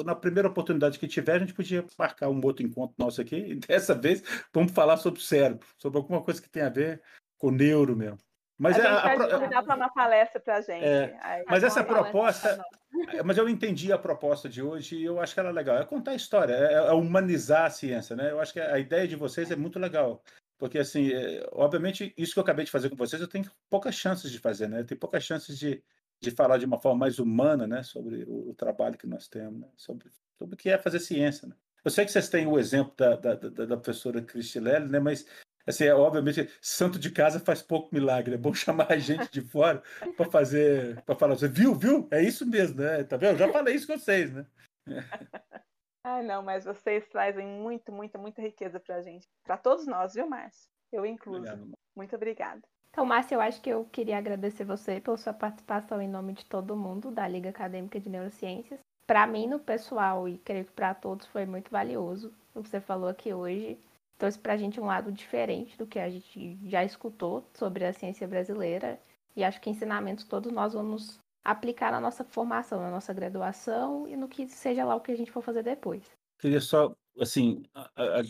na 0.05 0.15
primeira 0.15 0.49
oportunidade 0.49 0.97
que 0.97 1.09
tiver, 1.09 1.35
a 1.35 1.39
gente 1.41 1.53
podia 1.53 1.85
marcar 1.99 2.29
um 2.29 2.41
outro 2.45 2.65
encontro 2.65 2.95
nosso 2.97 3.21
aqui. 3.21 3.35
E 3.35 3.55
dessa 3.67 3.93
vez 3.93 4.23
vamos 4.55 4.71
falar 4.71 4.99
sobre 4.99 5.19
o 5.19 5.23
cérebro, 5.23 5.67
sobre 5.77 5.99
alguma 5.99 6.23
coisa 6.23 6.41
que 6.41 6.49
tem 6.49 6.63
a 6.63 6.69
ver 6.69 7.03
com 7.37 7.49
o 7.49 7.51
neuro 7.51 7.97
mesmo. 7.97 8.19
Mas 8.57 8.79
a, 8.79 9.03
a 9.03 9.09
gente 9.09 9.19
vai 9.19 9.31
convidar 9.31 9.63
para 9.65 9.77
uma 9.77 9.89
palestra 9.89 10.41
para 10.41 10.57
a 10.57 10.61
gente. 10.61 10.85
É, 10.85 11.19
Aí, 11.23 11.45
mas 11.49 11.65
essa 11.65 11.83
proposta, 11.83 12.65
é, 13.15 13.23
mas 13.23 13.37
eu 13.37 13.49
entendi 13.49 13.93
a 13.93 13.99
proposta 13.99 14.49
de 14.49 14.63
hoje 14.63 14.97
e 14.97 15.05
eu 15.05 15.21
acho 15.21 15.35
que 15.35 15.41
ela 15.41 15.49
é 15.49 15.53
legal. 15.53 15.77
É 15.77 15.85
contar 15.85 16.13
a 16.13 16.17
história, 16.17 16.55
é, 16.55 16.75
é 16.75 16.93
humanizar 16.93 17.67
a 17.67 17.71
ciência, 17.71 18.15
né? 18.15 18.31
Eu 18.31 18.41
acho 18.41 18.53
que 18.53 18.61
a 18.61 18.79
ideia 18.79 19.09
de 19.09 19.17
vocês 19.17 19.51
é 19.51 19.57
muito 19.57 19.79
legal. 19.79 20.23
Porque, 20.57 20.79
assim, 20.79 21.13
é, 21.13 21.49
obviamente, 21.53 22.13
isso 22.17 22.33
que 22.33 22.39
eu 22.39 22.43
acabei 22.43 22.65
de 22.65 22.71
fazer 22.71 22.91
com 22.91 22.97
vocês, 22.97 23.23
eu 23.23 23.29
tenho 23.29 23.49
poucas 23.71 23.95
chances 23.95 24.31
de 24.31 24.39
fazer, 24.39 24.69
né? 24.69 24.81
Eu 24.81 24.87
tenho 24.87 25.01
poucas 25.01 25.23
chances 25.23 25.57
de, 25.57 25.83
de 26.21 26.31
falar 26.31 26.59
de 26.59 26.67
uma 26.67 26.79
forma 26.79 27.01
mais 27.01 27.19
humana, 27.19 27.67
né? 27.67 27.83
Sobre 27.83 28.25
o, 28.25 28.51
o 28.51 28.55
trabalho 28.55 28.99
que 28.99 29.07
nós 29.07 29.29
temos, 29.29 29.61
né? 29.61 29.69
Sobre, 29.77 30.09
sobre 30.37 30.55
o 30.55 30.59
que 30.59 30.71
é 30.71 30.79
fazer 30.79 31.01
ciência, 31.01 31.49
né? 31.49 31.55
Eu 31.85 31.91
sei 31.91 32.05
que 32.05 32.13
vocês 32.13 32.29
têm 32.29 32.47
o 32.47 32.59
exemplo 32.59 32.93
da, 32.97 33.17
da, 33.17 33.35
da, 33.35 33.67
da 33.67 33.77
professora 33.77 34.21
Cristilelli, 34.21 34.89
né? 34.89 34.99
Mas 34.99 35.27
assim, 35.67 35.85
é, 35.85 35.95
obviamente, 35.95 36.51
santo 36.61 36.99
de 36.99 37.11
casa 37.11 37.39
faz 37.39 37.63
pouco 37.63 37.95
milagre. 37.95 38.35
É 38.35 38.39
bom 38.39 38.53
chamar 38.55 38.93
a 38.93 38.99
gente 38.99 39.31
de 39.31 39.41
fora 39.41 39.83
para 40.17 40.31
fazer, 40.31 41.01
para 41.03 41.15
falar, 41.15 41.35
você 41.35 41.49
viu, 41.49 41.75
viu? 41.75 42.09
É 42.11 42.23
isso 42.23 42.47
mesmo, 42.47 42.81
né? 42.81 43.05
Tá 43.05 43.17
vendo? 43.17 43.33
Eu 43.33 43.39
já 43.39 43.53
falei 43.53 43.75
isso 43.75 43.87
com 43.87 43.99
vocês, 43.99 44.33
né? 44.33 44.47
Ah, 46.05 46.23
não, 46.23 46.43
mas 46.43 46.65
vocês 46.65 47.07
trazem 47.09 47.47
muito, 47.47 47.93
muita, 47.93 48.17
muita 48.17 48.41
riqueza 48.41 48.81
para 48.81 48.97
a 48.97 49.03
gente. 49.03 49.29
Para 49.45 49.59
todos 49.59 49.87
nós, 49.87 50.15
viu, 50.15 50.27
Márcio? 50.27 50.71
Eu 50.91 51.05
incluso. 51.05 51.41
Obrigado, 51.41 51.73
muito 51.95 52.17
obrigada. 52.17 52.63
Então, 52.91 53.05
Márcio, 53.05 53.37
eu 53.37 53.41
acho 53.41 53.61
que 53.61 53.71
eu 53.71 53.85
queria 53.85 54.19
agradecer 54.19 54.65
você 54.65 55.01
pela 55.01 55.17
sua 55.17 55.33
participação 55.33 56.01
em 56.01 56.09
nome 56.09 56.33
de 56.33 56.45
todo 56.45 56.77
mundo 56.77 57.11
da 57.11 57.29
Liga 57.29 57.51
Acadêmica 57.51 58.01
de 58.01 58.09
Neurociências. 58.09 58.81
Para 59.07 59.27
mim, 59.27 59.47
no 59.47 59.59
pessoal, 59.59 60.29
e 60.29 60.39
creio 60.39 60.65
que 60.65 60.73
para 60.73 60.95
todos, 60.95 61.27
foi 61.27 61.47
muito 61.47 61.71
valioso 61.71 62.33
o 62.55 62.63
que 62.63 62.69
você 62.69 62.81
falou 62.81 63.09
aqui 63.09 63.33
hoje 63.33 63.79
trouxe 64.19 64.39
para 64.39 64.55
a 64.55 64.57
gente 64.57 64.81
um 64.81 64.85
lado 64.85 65.13
diferente 65.13 65.79
do 65.79 65.87
que 65.87 65.99
a 65.99 66.11
gente 66.11 66.59
já 66.69 66.85
escutou 66.85 67.45
sobre 67.55 67.85
a 67.85 67.93
ciência 67.93 68.27
brasileira. 68.27 69.01
E 69.37 69.45
acho 69.45 69.61
que 69.61 69.71
ensinamentos 69.71 70.25
todos 70.25 70.53
nós 70.53 70.75
vamos 70.75 71.21
aplicar 71.45 71.93
na 71.93 72.01
nossa 72.01 72.25
formação, 72.25 72.81
na 72.81 72.91
nossa 72.91 73.15
graduação 73.15 74.07
e 74.09 74.17
no 74.17 74.29
que 74.29 74.49
seja 74.49 74.85
lá 74.85 74.97
o 74.97 75.01
que 75.01 75.13
a 75.13 75.17
gente 75.17 75.31
for 75.31 75.43
fazer 75.43 75.63
depois. 75.63 76.03
Queria 76.41 76.61
só, 76.61 76.93
assim, 77.21 77.63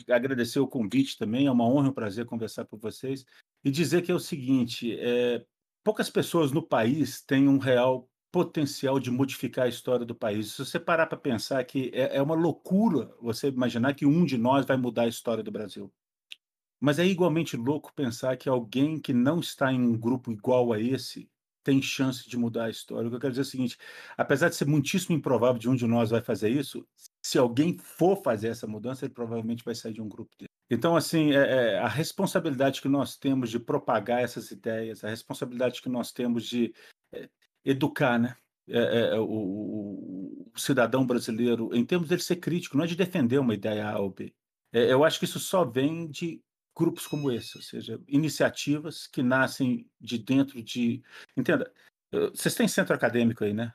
agradecer 0.09 0.61
o 0.61 0.69
convite 0.69 1.19
também. 1.19 1.47
É 1.47 1.51
uma 1.51 1.65
honra 1.65 1.87
e 1.87 1.91
um 1.91 1.95
prazer 1.95 2.27
conversar 2.27 2.65
com 2.65 2.77
vocês. 2.77 3.25
E 3.65 3.71
dizer 3.71 4.03
que 4.03 4.13
é 4.13 4.15
o 4.15 4.21
seguinte: 4.21 4.97
é, 4.99 5.45
poucas 5.85 6.11
pessoas 6.11 6.53
no 6.53 6.63
país 6.63 7.23
têm 7.23 7.49
um 7.49 7.59
real 7.59 8.09
potencial 8.31 9.01
de 9.01 9.11
modificar 9.11 9.67
a 9.67 9.69
história 9.69 10.05
do 10.05 10.15
país. 10.15 10.53
Se 10.53 10.65
você 10.65 10.79
parar 10.79 11.07
para 11.07 11.19
pensar 11.19 11.65
que 11.65 11.91
é, 11.95 12.17
é, 12.17 12.23
uma 12.23 12.35
loucura 12.35 13.11
você 13.21 13.49
imaginar 13.49 13.95
que 13.95 14.07
um 14.07 14.25
de 14.25 14.37
nós 14.37 14.67
vai 14.67 14.77
mudar 14.77 15.03
a 15.03 15.09
história 15.09 15.43
do 15.43 15.51
Brasil. 15.51 15.93
Mas 16.81 16.99
é 16.99 17.07
igualmente 17.07 17.57
louco 17.57 17.93
pensar 17.95 18.37
que 18.37 18.49
alguém 18.49 19.01
que 19.01 19.13
não 19.13 19.41
está 19.41 19.73
em 19.73 19.81
um 19.81 19.99
grupo 19.99 20.31
igual 20.31 20.73
a 20.73 20.81
esse 20.81 21.29
tem 21.65 21.83
chance 21.83 22.29
de 22.29 22.37
mudar 22.37 22.65
a 22.65 22.71
história. 22.71 23.07
O 23.07 23.11
que 23.11 23.17
eu 23.17 23.21
quero 23.21 23.33
dizer 23.33 23.43
é 23.43 23.49
o 23.49 23.51
seguinte: 23.51 23.79
apesar 24.17 24.49
de 24.49 24.57
ser 24.57 24.67
muitíssimo 24.67 25.17
improvável 25.17 25.59
de 25.59 25.69
um 25.69 25.75
de 25.75 25.87
nós 25.87 26.11
vai 26.11 26.23
fazer 26.23 26.51
isso, 26.51 26.87
se 27.29 27.37
alguém 27.37 27.77
for 27.77 28.23
fazer 28.23 28.49
essa 28.49 28.67
mudança, 28.67 29.05
ele 29.05 29.13
provavelmente 29.13 29.63
vai 29.63 29.75
sair 29.75 29.93
de 29.93 30.01
um 30.01 30.09
grupo 30.09 30.35
dele. 30.39 30.49
Então, 30.71 30.97
assim, 30.97 31.33
é, 31.33 31.75
é, 31.75 31.79
a 31.79 31.87
responsabilidade 31.87 32.81
que 32.81 32.89
nós 32.89 33.19
temos 33.19 33.51
de 33.51 33.61
propagar 33.61 34.23
essas 34.23 34.51
ideias, 34.51 35.05
a 35.05 35.11
responsabilidade 35.11 35.83
que 35.83 35.91
nós 35.91 36.11
temos 36.11 36.47
de 36.47 36.73
é, 37.13 37.29
educar, 37.67 38.19
né? 38.19 38.35
É, 38.67 38.79
é, 38.79 39.01
é, 39.15 39.19
o, 39.19 39.25
o, 39.25 40.53
o, 40.55 40.59
cidadão 40.59 41.07
brasileiro, 41.07 41.69
em 41.75 41.85
termos 41.85 42.09
dele 42.09 42.23
ser 42.23 42.37
crítico, 42.37 42.79
não 42.79 42.85
é 42.85 42.87
de 42.87 42.97
defender 42.97 43.39
uma 43.39 43.55
ideia 43.55 43.91
A 43.91 43.99
ou 43.99 44.11
B. 44.11 44.33
Eu 44.73 45.05
acho 45.05 45.19
que 45.19 45.27
isso 45.27 45.39
só 45.39 45.67
vem 45.67 46.11
de 46.11 46.43
grupos 46.75 47.07
como 47.07 47.31
esse, 47.31 47.59
ou 47.59 47.63
seja, 47.63 48.01
iniciativas 48.09 49.07
que 49.07 49.23
nascem 49.23 49.87
de 50.01 50.17
dentro 50.19 50.63
de. 50.63 51.03
Entenda, 51.37 51.71
vocês 52.35 52.55
têm 52.55 52.69
centro 52.69 52.95
acadêmico 52.95 53.45
aí, 53.45 53.53
né? 53.53 53.73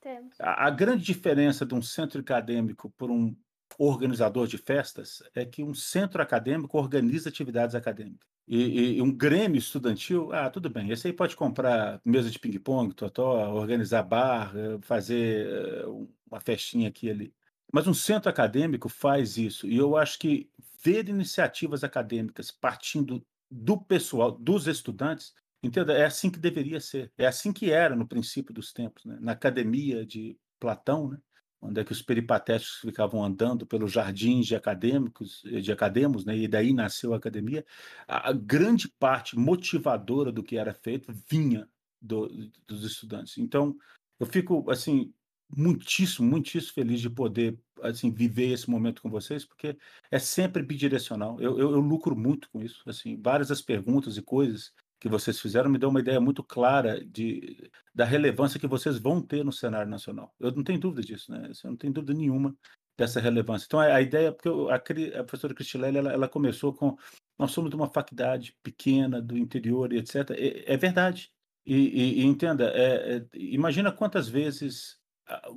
Temos. 0.00 0.34
A, 0.40 0.66
a 0.66 0.70
grande 0.70 1.04
diferença 1.04 1.64
de 1.66 1.74
um 1.74 1.82
centro 1.82 2.20
acadêmico 2.20 2.90
por 2.96 3.10
um 3.10 3.36
organizador 3.78 4.46
de 4.46 4.58
festas 4.58 5.22
é 5.34 5.44
que 5.44 5.62
um 5.62 5.74
centro 5.74 6.20
acadêmico 6.22 6.76
organiza 6.78 7.28
atividades 7.28 7.74
acadêmicas. 7.74 8.28
E, 8.46 8.96
e, 8.96 9.02
um 9.02 9.12
grêmio 9.12 9.58
estudantil, 9.58 10.32
ah, 10.32 10.50
tudo 10.50 10.68
bem, 10.68 10.90
esse 10.90 11.06
aí 11.06 11.12
pode 11.12 11.36
comprar 11.36 12.00
mesa 12.04 12.28
de 12.28 12.38
ping-pong, 12.38 12.92
totó, 12.94 13.52
organizar 13.54 14.02
bar, 14.02 14.52
eh, 14.56 14.78
fazer 14.82 15.46
eh, 15.46 15.84
uma 16.28 16.40
festinha 16.40 16.88
aqui 16.88 17.06
e 17.06 17.10
ali. 17.10 17.34
Mas 17.72 17.86
um 17.86 17.94
centro 17.94 18.28
acadêmico 18.28 18.88
faz 18.88 19.36
isso. 19.36 19.68
E 19.68 19.76
eu 19.76 19.96
acho 19.96 20.18
que 20.18 20.50
ver 20.82 21.08
iniciativas 21.08 21.84
acadêmicas 21.84 22.50
partindo 22.50 23.24
do 23.48 23.78
pessoal, 23.78 24.32
dos 24.32 24.66
estudantes, 24.66 25.32
entenda, 25.62 25.92
é 25.92 26.04
assim 26.04 26.30
que 26.30 26.38
deveria 26.38 26.80
ser. 26.80 27.12
É 27.16 27.26
assim 27.26 27.52
que 27.52 27.70
era 27.70 27.94
no 27.94 28.06
princípio 28.06 28.54
dos 28.54 28.72
tempos, 28.72 29.04
né? 29.04 29.18
na 29.20 29.32
academia 29.32 30.04
de 30.04 30.36
Platão, 30.58 31.08
né? 31.08 31.18
onde 31.60 31.80
é 31.80 31.84
que 31.84 31.92
os 31.92 32.00
peripatéticos 32.00 32.78
ficavam 32.78 33.22
andando 33.22 33.66
pelos 33.66 33.92
jardins 33.92 34.46
de 34.46 34.56
acadêmicos, 34.56 35.42
de 35.44 35.70
academos, 35.70 36.24
né? 36.24 36.36
E 36.36 36.48
daí 36.48 36.72
nasceu 36.72 37.12
a 37.12 37.18
academia. 37.18 37.64
A, 38.08 38.32
grande 38.32 38.88
parte 38.88 39.36
motivadora 39.36 40.32
do 40.32 40.42
que 40.42 40.56
era 40.56 40.72
feito 40.72 41.12
vinha 41.28 41.68
do, 42.00 42.28
dos 42.66 42.82
estudantes. 42.82 43.36
Então, 43.36 43.76
eu 44.18 44.26
fico 44.26 44.70
assim 44.70 45.12
muitíssimo, 45.54 46.28
muitíssimo 46.28 46.72
feliz 46.72 47.00
de 47.00 47.10
poder 47.10 47.58
assim 47.82 48.10
viver 48.10 48.52
esse 48.52 48.70
momento 48.70 49.02
com 49.02 49.10
vocês, 49.10 49.44
porque 49.44 49.76
é 50.10 50.18
sempre 50.18 50.62
bidirecional. 50.62 51.38
Eu, 51.40 51.58
eu, 51.58 51.72
eu 51.72 51.80
lucro 51.80 52.16
muito 52.16 52.48
com 52.50 52.62
isso. 52.62 52.82
Assim, 52.86 53.20
várias 53.20 53.48
das 53.48 53.60
perguntas 53.60 54.16
e 54.16 54.22
coisas 54.22 54.72
que 55.00 55.08
vocês 55.08 55.40
fizeram 55.40 55.70
me 55.70 55.78
deu 55.78 55.88
uma 55.88 56.00
ideia 56.00 56.20
muito 56.20 56.44
clara 56.44 57.02
de, 57.04 57.70
da 57.94 58.04
relevância 58.04 58.60
que 58.60 58.66
vocês 58.66 58.98
vão 58.98 59.22
ter 59.22 59.42
no 59.42 59.52
cenário 59.52 59.90
nacional. 59.90 60.34
Eu 60.38 60.52
não 60.52 60.62
tenho 60.62 60.78
dúvida 60.78 61.02
disso, 61.02 61.32
né? 61.32 61.50
Eu 61.64 61.70
não 61.70 61.76
tenho 61.76 61.92
dúvida 61.92 62.12
nenhuma 62.12 62.54
dessa 62.98 63.18
relevância. 63.18 63.64
Então, 63.64 63.80
a, 63.80 63.94
a 63.94 64.02
ideia, 64.02 64.30
porque 64.30 64.48
a, 64.48 64.74
a 65.20 65.24
professora 65.24 65.54
Cristilelli, 65.54 65.96
ela, 65.96 66.12
ela, 66.12 66.28
começou 66.28 66.74
com, 66.74 66.98
nós 67.38 67.50
somos 67.50 67.70
de 67.70 67.76
uma 67.76 67.88
faculdade 67.88 68.54
pequena, 68.62 69.22
do 69.22 69.38
interior, 69.38 69.90
etc. 69.92 70.30
É, 70.32 70.74
é 70.74 70.76
verdade. 70.76 71.32
E, 71.64 71.76
e, 71.76 72.20
e 72.20 72.24
entenda, 72.26 72.70
é, 72.74 73.16
é, 73.16 73.26
imagina 73.34 73.90
quantas 73.90 74.28
vezes 74.28 75.00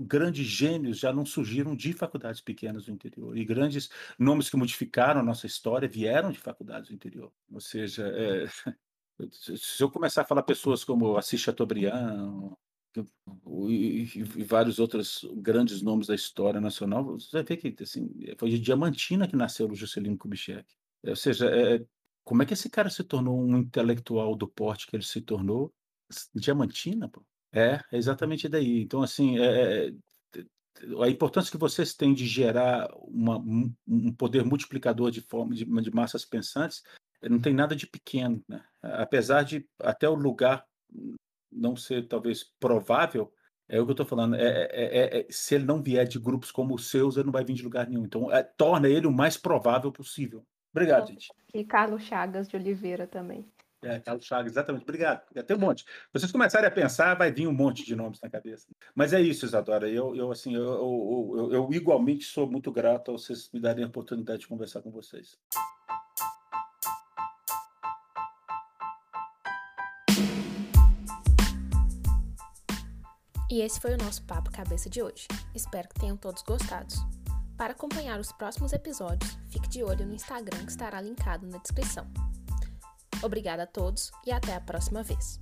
grandes 0.02 0.46
gênios 0.46 1.00
já 1.00 1.12
não 1.12 1.26
surgiram 1.26 1.76
de 1.76 1.94
faculdades 1.94 2.42
pequenas 2.42 2.86
do 2.86 2.92
interior 2.92 3.36
e 3.36 3.44
grandes 3.44 3.90
nomes 4.20 4.50
que 4.50 4.56
modificaram 4.56 5.20
a 5.20 5.24
nossa 5.24 5.48
história 5.48 5.90
vieram 5.90 6.32
de 6.32 6.40
faculdades 6.40 6.90
do 6.90 6.96
interior. 6.96 7.32
Ou 7.52 7.60
seja, 7.60 8.08
é, 8.08 8.46
se 9.32 9.84
eu 9.84 9.90
começar 9.90 10.22
a 10.22 10.26
falar 10.26 10.44
pessoas 10.44 10.84
como 10.84 11.18
Assis 11.18 11.42
Chateaubriand 11.42 12.52
e, 13.68 14.04
e, 14.16 14.44
vários 14.44 14.80
outros 14.80 15.26
grandes 15.36 15.82
nomes 15.82 16.08
da 16.08 16.16
história 16.16 16.62
nacional, 16.62 17.04
você 17.04 17.30
vai 17.32 17.44
ver 17.44 17.58
que 17.58 17.84
assim, 17.84 18.10
foi 18.38 18.50
de 18.50 18.60
Diamantina 18.60 19.28
que 19.28 19.36
nasceu 19.36 19.70
o 19.70 19.76
Juscelino 19.76 20.18
Kubitschek. 20.18 20.66
Ou 21.06 21.16
seja, 21.16 21.50
é, 21.50 21.84
como 22.24 22.44
é 22.44 22.46
que 22.46 22.54
esse 22.54 22.70
cara 22.70 22.90
se 22.90 23.04
tornou 23.04 23.40
um 23.40 23.58
intelectual 23.58 24.36
do 24.36 24.48
porte 24.48 24.88
que 24.88 24.96
ele 24.96 25.04
se 25.04 25.22
tornou? 25.22 25.74
Diamantina, 26.34 27.10
pô. 27.10 27.26
É, 27.52 27.80
é 27.92 27.98
exatamente 27.98 28.48
daí. 28.48 28.82
Então, 28.82 29.02
assim, 29.02 29.40
é, 29.40 29.88
é 29.88 29.94
a 31.04 31.10
importância 31.10 31.52
que 31.52 31.58
vocês 31.58 31.94
têm 31.94 32.14
de 32.14 32.26
gerar 32.26 32.90
uma, 32.96 33.38
um 33.88 34.12
poder 34.14 34.44
multiplicador 34.44 35.12
de 35.12 35.22
forma 35.22 35.54
de, 35.54 35.66
de 35.66 35.92
massas 35.92 36.26
pensantes 36.26 36.84
não 37.30 37.40
tem 37.40 37.54
nada 37.54 37.76
de 37.76 37.88
pequeno, 37.88 38.44
né? 38.48 38.64
Apesar 38.82 39.44
de 39.44 39.68
até 39.80 40.08
o 40.08 40.16
lugar 40.16 40.66
não 41.52 41.76
ser 41.76 42.08
talvez 42.08 42.44
provável, 42.60 43.32
é 43.68 43.80
o 43.80 43.86
que 43.86 43.92
eu 43.92 43.94
estou 43.94 44.06
falando. 44.06 44.36
É, 44.36 44.42
é, 44.42 44.70
é, 44.72 45.20
é, 45.20 45.28
se 45.30 45.56
ele 45.56 45.66
não 45.66 45.82
vier 45.82 46.08
de 46.08 46.20
grupos 46.20 46.52
como 46.52 46.76
os 46.76 46.90
seus, 46.90 47.16
ele 47.16 47.26
não 47.26 47.32
vai 47.32 47.44
vir 47.44 47.54
de 47.54 47.64
lugar 47.64 47.88
nenhum. 47.88 48.06
Então, 48.06 48.32
é, 48.32 48.44
torna 48.44 48.90
ele 48.90 49.08
o 49.08 49.12
mais 49.12 49.38
provável 49.38 49.92
possível. 49.92 50.46
Obrigado, 50.72 51.08
gente. 51.08 51.32
E 51.54 51.64
Carlos 51.64 52.04
Chagas 52.04 52.48
de 52.48 52.56
Oliveira 52.56 53.08
também. 53.08 53.48
É, 53.84 54.00
Carlos 54.00 54.26
Chagas, 54.26 54.54
exatamente. 54.54 54.84
Obrigado. 54.84 55.24
Tem 55.46 55.56
um 55.56 55.60
monte. 55.60 55.86
Vocês 56.12 56.32
começarem 56.32 56.68
a 56.68 56.72
pensar, 56.72 57.16
vai 57.16 57.32
vir 57.32 57.48
um 57.48 57.54
monte 57.54 57.86
de 57.86 57.96
nomes 57.96 58.20
na 58.22 58.30
cabeça. 58.30 58.68
Mas 58.96 59.14
é 59.14 59.22
isso, 59.22 59.46
Isadora. 59.46 59.90
Eu, 59.90 60.16
eu 60.16 60.32
assim, 60.32 60.56
eu, 60.56 60.64
eu, 60.64 61.34
eu, 61.38 61.54
eu 61.54 61.70
igualmente 61.74 62.26
sou 62.26 62.50
muito 62.50 62.72
grato 62.72 63.12
a 63.12 63.14
vocês 63.14 63.50
me 63.52 63.60
darem 63.60 63.84
a 63.84 63.88
oportunidade 63.88 64.42
de 64.42 64.48
conversar 64.48 64.82
com 64.82 64.90
vocês. 64.90 65.38
E 73.54 73.62
esse 73.62 73.80
foi 73.80 73.94
o 73.94 73.98
nosso 74.04 74.24
Papo 74.24 74.52
Cabeça 74.52 74.90
de 74.90 75.04
hoje. 75.04 75.28
Espero 75.54 75.88
que 75.88 76.00
tenham 76.00 76.18
todos 76.18 76.42
gostado. 76.42 76.92
Para 77.56 77.74
acompanhar 77.74 78.20
os 78.20 78.32
próximos 78.32 78.74
episódios, 78.74 79.38
fique 79.48 79.70
de 79.70 79.84
olho 79.84 80.08
no 80.08 80.16
Instagram 80.16 80.66
que 80.66 80.72
estará 80.72 81.00
linkado 81.00 81.46
na 81.46 81.60
descrição. 81.60 82.08
Obrigada 83.22 83.62
a 83.62 83.68
todos 83.68 84.12
e 84.26 84.32
até 84.32 84.56
a 84.56 84.60
próxima 84.60 85.04
vez. 85.04 85.40